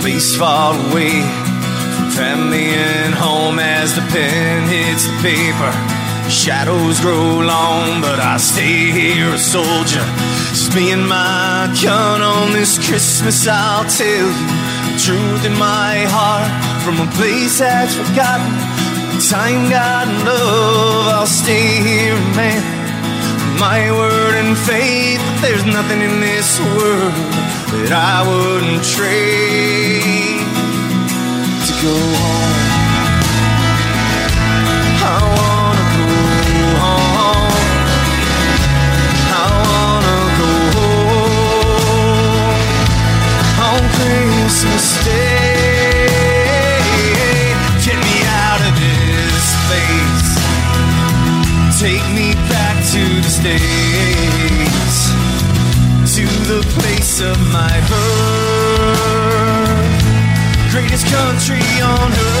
Place 0.00 0.36
far 0.36 0.74
away 0.74 1.22
from 1.96 2.10
family 2.10 2.70
and 2.74 3.12
home 3.14 3.58
as 3.58 3.94
the 3.94 4.02
pen 4.12 4.68
hits 4.68 5.06
the 5.06 5.16
paper. 5.20 5.72
Shadows 6.30 7.00
grow 7.00 7.40
long, 7.40 8.00
but 8.00 8.20
I 8.20 8.36
stay 8.36 8.90
here 8.90 9.34
a 9.34 9.38
soldier. 9.38 10.06
Just 10.54 10.74
me 10.76 10.92
and 10.92 11.06
my 11.06 11.74
gun 11.82 12.22
on 12.22 12.52
this 12.52 12.78
Christmas, 12.78 13.46
I'll 13.48 13.88
tell 13.90 14.06
you 14.06 14.46
the 14.86 14.96
truth 15.02 15.44
in 15.44 15.58
my 15.58 16.06
heart 16.06 16.50
from 16.84 17.00
a 17.02 17.10
place 17.18 17.58
that's 17.58 17.94
forgotten. 17.94 18.71
Time, 19.30 19.70
God, 19.70 20.08
love, 20.26 21.06
I'll 21.08 21.26
stay 21.26 21.80
here, 21.80 22.16
man. 22.36 22.62
My 23.58 23.90
word 23.90 24.34
and 24.34 24.56
faith, 24.58 25.22
there's 25.40 25.64
nothing 25.64 26.02
in 26.02 26.20
this 26.20 26.60
world 26.60 27.14
that 27.80 27.92
I 27.92 28.20
wouldn't 28.28 28.84
trade 28.84 30.44
to 31.64 31.72
go 31.80 31.94
home. 32.20 32.60
I 35.00 35.18
wanna 35.38 35.86
go 35.96 36.06
home. 36.84 37.54
I 39.32 39.44
wanna 39.72 40.18
go 40.40 40.50
home 40.76 42.20
on 43.66 43.80
Christmas 43.96 44.84
Day. 45.06 45.31
States, 53.42 55.10
to 56.14 56.24
the 56.46 56.62
place 56.78 57.20
of 57.20 57.36
my 57.52 57.74
birth, 57.90 59.50
greatest 60.70 61.06
country 61.08 61.66
on 61.82 62.12
earth. 62.12 62.38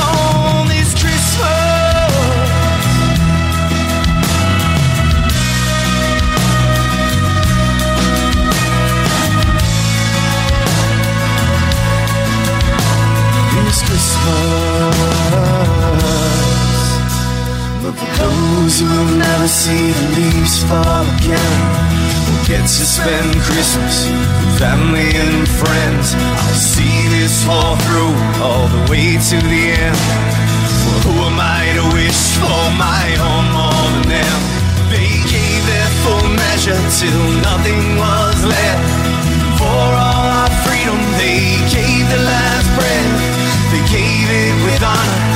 On 0.00 0.66
this 0.66 0.94
Christmas. 0.94 1.50
This 13.66 13.80
Christmas, 13.82 14.59
but 17.90 17.98
for 17.98 18.22
those 18.22 18.40
those 18.70 18.80
who 18.80 18.86
will 18.86 19.18
never 19.18 19.48
see 19.48 19.90
the 19.90 20.06
leaves 20.14 20.62
fall 20.64 21.02
again 21.16 21.56
will 22.26 22.44
get 22.46 22.62
to 22.62 22.84
spend 22.86 23.30
Christmas 23.42 24.06
with 24.06 24.58
family 24.62 25.10
and 25.16 25.48
friends. 25.48 26.14
I'll 26.14 26.54
see 26.54 27.08
this 27.10 27.46
all 27.48 27.74
through, 27.86 28.14
all 28.38 28.66
the 28.68 28.82
way 28.90 29.18
to 29.18 29.36
the 29.42 29.62
end. 29.74 30.02
Well, 30.86 31.00
who 31.02 31.14
am 31.30 31.38
I 31.40 31.74
to 31.78 31.84
wish 31.98 32.20
for 32.38 32.62
my 32.78 33.06
own 33.18 33.44
more 33.58 33.86
than 33.94 34.06
them? 34.18 34.40
They 34.94 35.10
gave 35.26 35.62
their 35.66 35.90
full 36.06 36.26
measure 36.30 36.82
till 37.00 37.26
nothing 37.42 37.80
was 37.98 38.38
left. 38.44 38.86
For 39.58 39.66
all 39.66 40.24
our 40.38 40.52
freedom, 40.62 41.00
they 41.18 41.58
gave 41.74 42.06
their 42.06 42.22
last 42.22 42.68
breath. 42.78 43.18
They 43.72 43.82
gave 43.90 44.26
it 44.30 44.54
with 44.66 44.82
honor, 44.82 45.29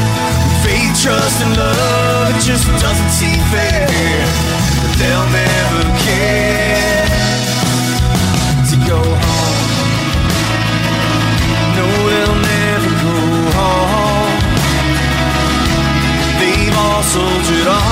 trust, 1.04 1.42
and 1.44 1.54
love. 1.54 2.30
It 2.34 2.40
just 2.40 2.64
doesn't 2.80 3.12
seem 3.20 3.38
fair 3.52 3.84
that 4.80 4.92
they'll 4.96 5.30
never 5.36 5.82
care 6.00 7.04
to 8.70 8.76
go 8.88 9.00
home. 9.24 9.60
No, 11.76 11.86
they'll 12.08 12.40
never 12.56 12.90
go 13.04 13.16
home. 13.60 14.40
They've 16.40 16.76
all 16.84 17.02
soldiered 17.12 17.68
on 17.68 17.84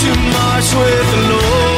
to 0.00 0.08
march 0.36 0.68
with 0.76 1.06
the 1.12 1.20
Lord. 1.32 1.75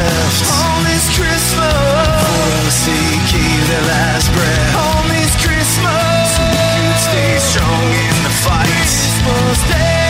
Left 0.00 0.40
on 0.48 0.78
this 0.88 1.06
Christmas. 1.12 2.16
For 2.24 2.48
us, 2.64 2.78
they 2.86 3.08
gave 3.28 3.62
their 3.68 3.84
last 3.92 4.28
breath 4.32 4.74
on 4.76 5.04
this 5.12 5.32
Christmas. 5.36 6.24
So 6.36 6.42
we 6.48 6.64
could 6.88 7.00
stay 7.00 7.32
strong 7.38 7.84
in 7.84 8.16
the 8.24 8.34
fight. 8.44 8.66
Christmas 8.66 9.58
Day. 9.68 10.00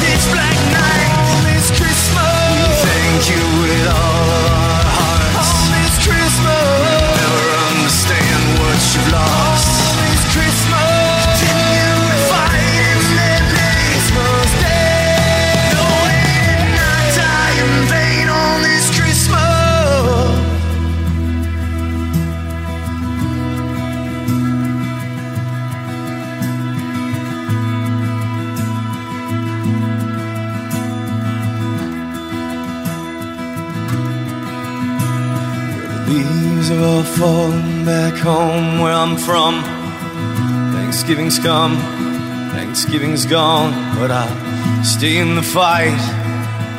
Pitch 0.00 0.26
black 0.32 0.58
night 0.72 1.10
on 1.20 1.38
this 1.44 1.66
Christmas. 1.76 2.48
We 2.56 2.64
thank 2.86 3.22
you 3.30 3.44
with 3.60 3.86
all 3.92 4.05
Are 37.18 37.50
back 37.86 38.14
home 38.18 38.78
where 38.80 38.92
I'm 38.92 39.16
from. 39.16 39.62
Thanksgiving's 40.74 41.38
come, 41.38 41.74
Thanksgiving's 42.52 43.24
gone, 43.24 43.72
but 43.98 44.10
I'll 44.10 44.84
stay 44.84 45.16
in 45.16 45.34
the 45.34 45.42
fight. 45.42 45.98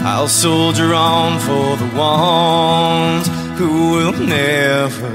I'll 0.04 0.28
soldier 0.28 0.94
on 0.94 1.40
for 1.40 1.76
the 1.76 1.92
ones 1.98 3.28
who 3.58 3.92
will 3.94 4.14
never 4.14 5.12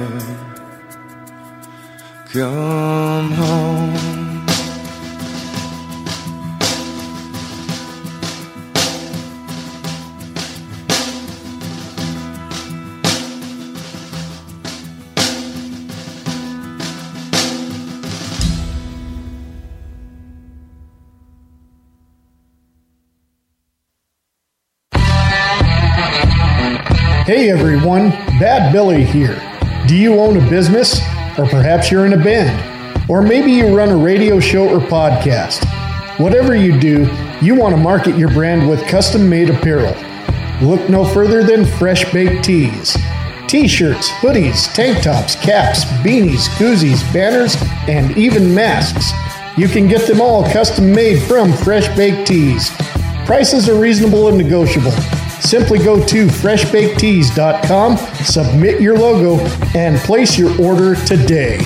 come 2.32 3.30
home. 3.30 4.01
Billy 28.72 29.04
here. 29.04 29.38
Do 29.86 29.94
you 29.94 30.18
own 30.18 30.38
a 30.38 30.50
business? 30.50 30.98
Or 31.38 31.46
perhaps 31.46 31.90
you're 31.90 32.06
in 32.06 32.14
a 32.14 32.24
band? 32.24 33.10
Or 33.10 33.20
maybe 33.20 33.52
you 33.52 33.76
run 33.76 33.90
a 33.90 33.96
radio 33.96 34.40
show 34.40 34.68
or 34.68 34.80
podcast? 34.80 35.64
Whatever 36.18 36.56
you 36.56 36.80
do, 36.80 37.08
you 37.42 37.54
want 37.54 37.74
to 37.74 37.80
market 37.80 38.16
your 38.16 38.30
brand 38.30 38.68
with 38.68 38.86
custom 38.86 39.28
made 39.28 39.50
apparel. 39.50 39.94
Look 40.66 40.88
no 40.88 41.04
further 41.04 41.44
than 41.44 41.66
Fresh 41.66 42.12
Baked 42.12 42.44
Tees. 42.44 42.96
T 43.46 43.68
shirts, 43.68 44.08
hoodies, 44.08 44.72
tank 44.72 45.02
tops, 45.02 45.34
caps, 45.36 45.84
beanies, 46.02 46.48
koozies, 46.56 47.02
banners, 47.12 47.54
and 47.88 48.16
even 48.16 48.54
masks. 48.54 49.12
You 49.58 49.68
can 49.68 49.86
get 49.86 50.06
them 50.08 50.20
all 50.20 50.50
custom 50.50 50.92
made 50.92 51.22
from 51.22 51.52
Fresh 51.52 51.94
Baked 51.94 52.26
Tees. 52.26 52.70
Prices 53.26 53.68
are 53.68 53.78
reasonable 53.78 54.28
and 54.28 54.38
negotiable. 54.38 54.92
Simply 55.42 55.80
go 55.80 56.02
to 56.06 56.26
freshbakedtees.com, 56.26 57.96
submit 58.24 58.80
your 58.80 58.96
logo, 58.96 59.44
and 59.76 59.98
place 59.98 60.38
your 60.38 60.58
order 60.60 60.94
today. 60.94 61.58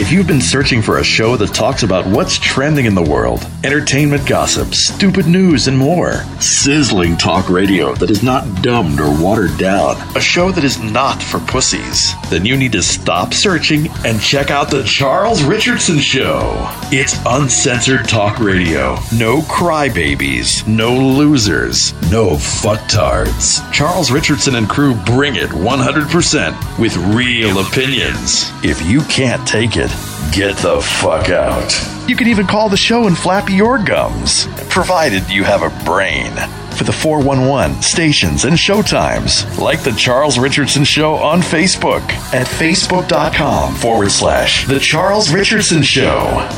If 0.00 0.10
you've 0.10 0.26
been 0.26 0.40
searching 0.40 0.80
for 0.80 0.96
a 0.96 1.04
show 1.04 1.36
that 1.36 1.52
talks 1.52 1.82
about 1.82 2.06
what's 2.06 2.38
trending 2.38 2.86
in 2.86 2.94
the 2.94 3.02
world, 3.02 3.46
entertainment 3.64 4.26
gossip, 4.26 4.72
stupid 4.72 5.26
news, 5.26 5.68
and 5.68 5.76
more, 5.76 6.22
sizzling 6.40 7.18
talk 7.18 7.50
radio 7.50 7.94
that 7.96 8.10
is 8.10 8.22
not 8.22 8.62
dumbed 8.62 8.98
or 8.98 9.22
watered 9.22 9.58
down, 9.58 9.96
a 10.16 10.20
show 10.20 10.50
that 10.52 10.64
is 10.64 10.82
not 10.82 11.22
for 11.22 11.38
pussies, 11.40 12.14
then 12.30 12.46
you 12.46 12.56
need 12.56 12.72
to 12.72 12.82
stop 12.82 13.34
searching 13.34 13.88
and 14.06 14.22
check 14.22 14.50
out 14.50 14.70
The 14.70 14.84
Charles 14.84 15.42
Richardson 15.42 15.98
Show. 15.98 16.50
It's 16.90 17.18
uncensored 17.26 18.08
talk 18.08 18.40
radio. 18.40 18.96
No 19.14 19.42
crybabies, 19.42 20.66
no 20.66 20.94
losers, 20.96 21.92
no 22.10 22.36
fucktards. 22.36 23.70
Charles 23.70 24.10
Richardson 24.10 24.54
and 24.54 24.66
crew 24.66 24.94
bring 25.04 25.36
it 25.36 25.50
100% 25.50 26.78
with 26.78 26.96
real 27.14 27.58
opinions. 27.58 28.50
If 28.64 28.80
you 28.86 29.02
can't 29.02 29.46
take 29.46 29.76
it, 29.76 29.89
get 30.32 30.56
the 30.58 30.80
fuck 30.80 31.30
out. 31.30 31.72
You 32.08 32.16
can 32.16 32.28
even 32.28 32.46
call 32.46 32.68
the 32.68 32.76
show 32.76 33.06
and 33.06 33.16
flap 33.16 33.48
your 33.48 33.78
gums, 33.82 34.46
provided 34.68 35.28
you 35.28 35.44
have 35.44 35.62
a 35.62 35.84
brain. 35.84 36.32
For 36.76 36.84
the 36.84 36.92
411 36.92 37.82
stations 37.82 38.44
and 38.44 38.56
showtimes, 38.56 39.58
like 39.58 39.82
The 39.82 39.92
Charles 39.92 40.38
Richardson 40.38 40.84
Show 40.84 41.14
on 41.14 41.40
Facebook 41.40 42.00
at 42.32 42.46
facebook.com 42.46 43.74
forward 43.74 44.10
slash 44.10 44.66
The 44.66 44.80
Charles 44.80 45.30
Richardson 45.30 45.82
Show. 45.82 46.48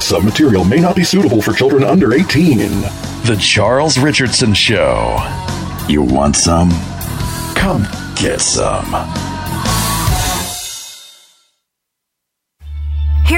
Some 0.00 0.24
material 0.24 0.64
may 0.64 0.78
not 0.78 0.94
be 0.94 1.02
suitable 1.04 1.42
for 1.42 1.52
children 1.52 1.82
under 1.82 2.14
18. 2.14 2.58
The 2.58 3.36
Charles 3.40 3.98
Richardson 3.98 4.54
Show. 4.54 5.16
You 5.88 6.02
want 6.02 6.36
some? 6.36 6.70
Come 7.56 7.86
get 8.14 8.40
some. 8.40 9.35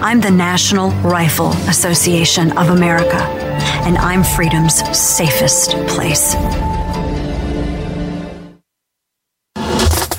I'm 0.00 0.20
the 0.20 0.30
National 0.30 0.90
Rifle 1.02 1.52
Association 1.68 2.56
of 2.58 2.68
America, 2.68 3.16
and 3.86 3.96
I'm 3.96 4.22
freedom's 4.22 4.76
safest 4.96 5.70
place. 5.88 6.34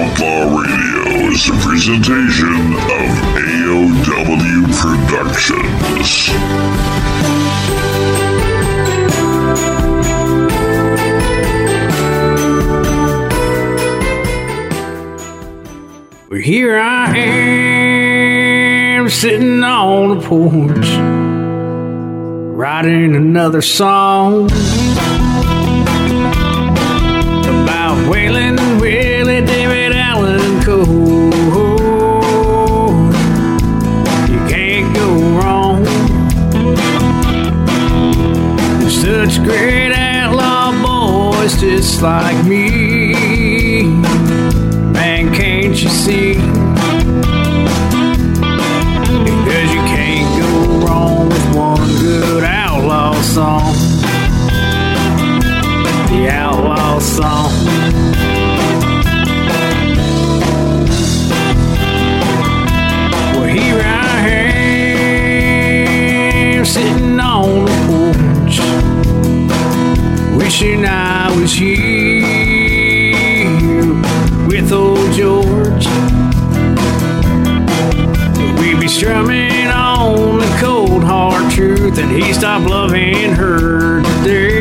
Outlaw 0.00 0.62
Radio 0.62 1.28
is 1.28 1.46
a 1.50 1.52
presentation 1.60 2.72
of 2.72 3.10
AOW 3.36 4.64
Productions. 4.80 6.30
Well, 16.30 16.40
here 16.40 16.78
I 16.78 17.14
am 18.96 19.10
sitting 19.10 19.62
on 19.62 20.18
the 20.18 20.26
porch, 20.26 20.88
writing 22.56 23.14
another 23.14 23.60
song 23.60 24.50
about 27.44 28.08
Willie 28.08 28.40
David 28.80 29.09
Such 39.30 39.44
great 39.44 39.92
outlaw 39.92 40.72
boys 40.82 41.60
just 41.60 42.02
like 42.02 42.44
me. 42.46 43.84
Man, 44.92 45.32
can't 45.32 45.80
you 45.80 45.88
see? 45.88 46.34
Because 49.24 49.68
you 49.72 49.82
can't 49.86 50.42
go 50.42 50.84
wrong 50.84 51.28
with 51.28 51.54
one 51.54 51.88
good 52.00 52.42
outlaw 52.42 53.14
song. 53.22 53.72
The 56.08 56.28
outlaw 56.32 56.98
song. 56.98 57.52
Sitting 66.62 67.18
on 67.18 67.64
wishing 70.50 70.84
I 70.84 71.30
was 71.38 71.52
here 71.52 72.26
with 74.48 74.72
old 74.72 75.12
George. 75.12 75.86
We'd 78.58 78.80
be 78.80 78.88
strumming 78.88 79.68
on 79.68 80.38
the 80.38 80.56
cold 80.60 81.04
hard 81.04 81.52
truth, 81.52 81.98
and 81.98 82.10
he 82.10 82.32
stopped 82.32 82.68
loving 82.68 83.30
her 83.30 84.02
today. 84.02 84.59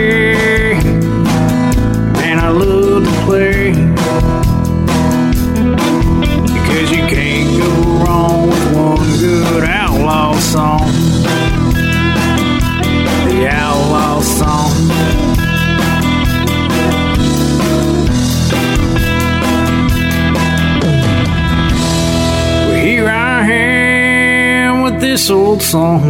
this 25.12 25.32
old 25.32 25.60
song 25.60 26.04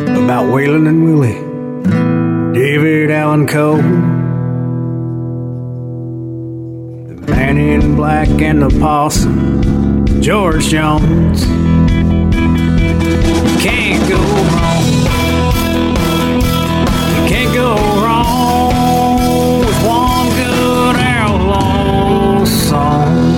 about 0.00 0.46
Waylon 0.52 0.88
and 0.88 1.04
Willie, 1.04 1.38
David 2.52 3.12
Allan 3.12 3.46
Coe, 3.46 3.76
the 7.06 7.14
man 7.30 7.56
in 7.56 7.94
black 7.94 8.28
and 8.28 8.60
the 8.62 8.70
possum, 8.80 10.20
George 10.20 10.64
Jones. 10.66 11.46
You 13.46 13.58
can't 13.60 14.08
go 14.08 14.18
wrong. 14.50 14.84
You 17.14 17.22
can't 17.30 17.54
go 17.54 17.76
wrong 18.02 19.60
with 19.60 19.86
one 19.86 20.28
good 20.30 20.96
outlaw 20.96 22.44
song. 22.44 23.37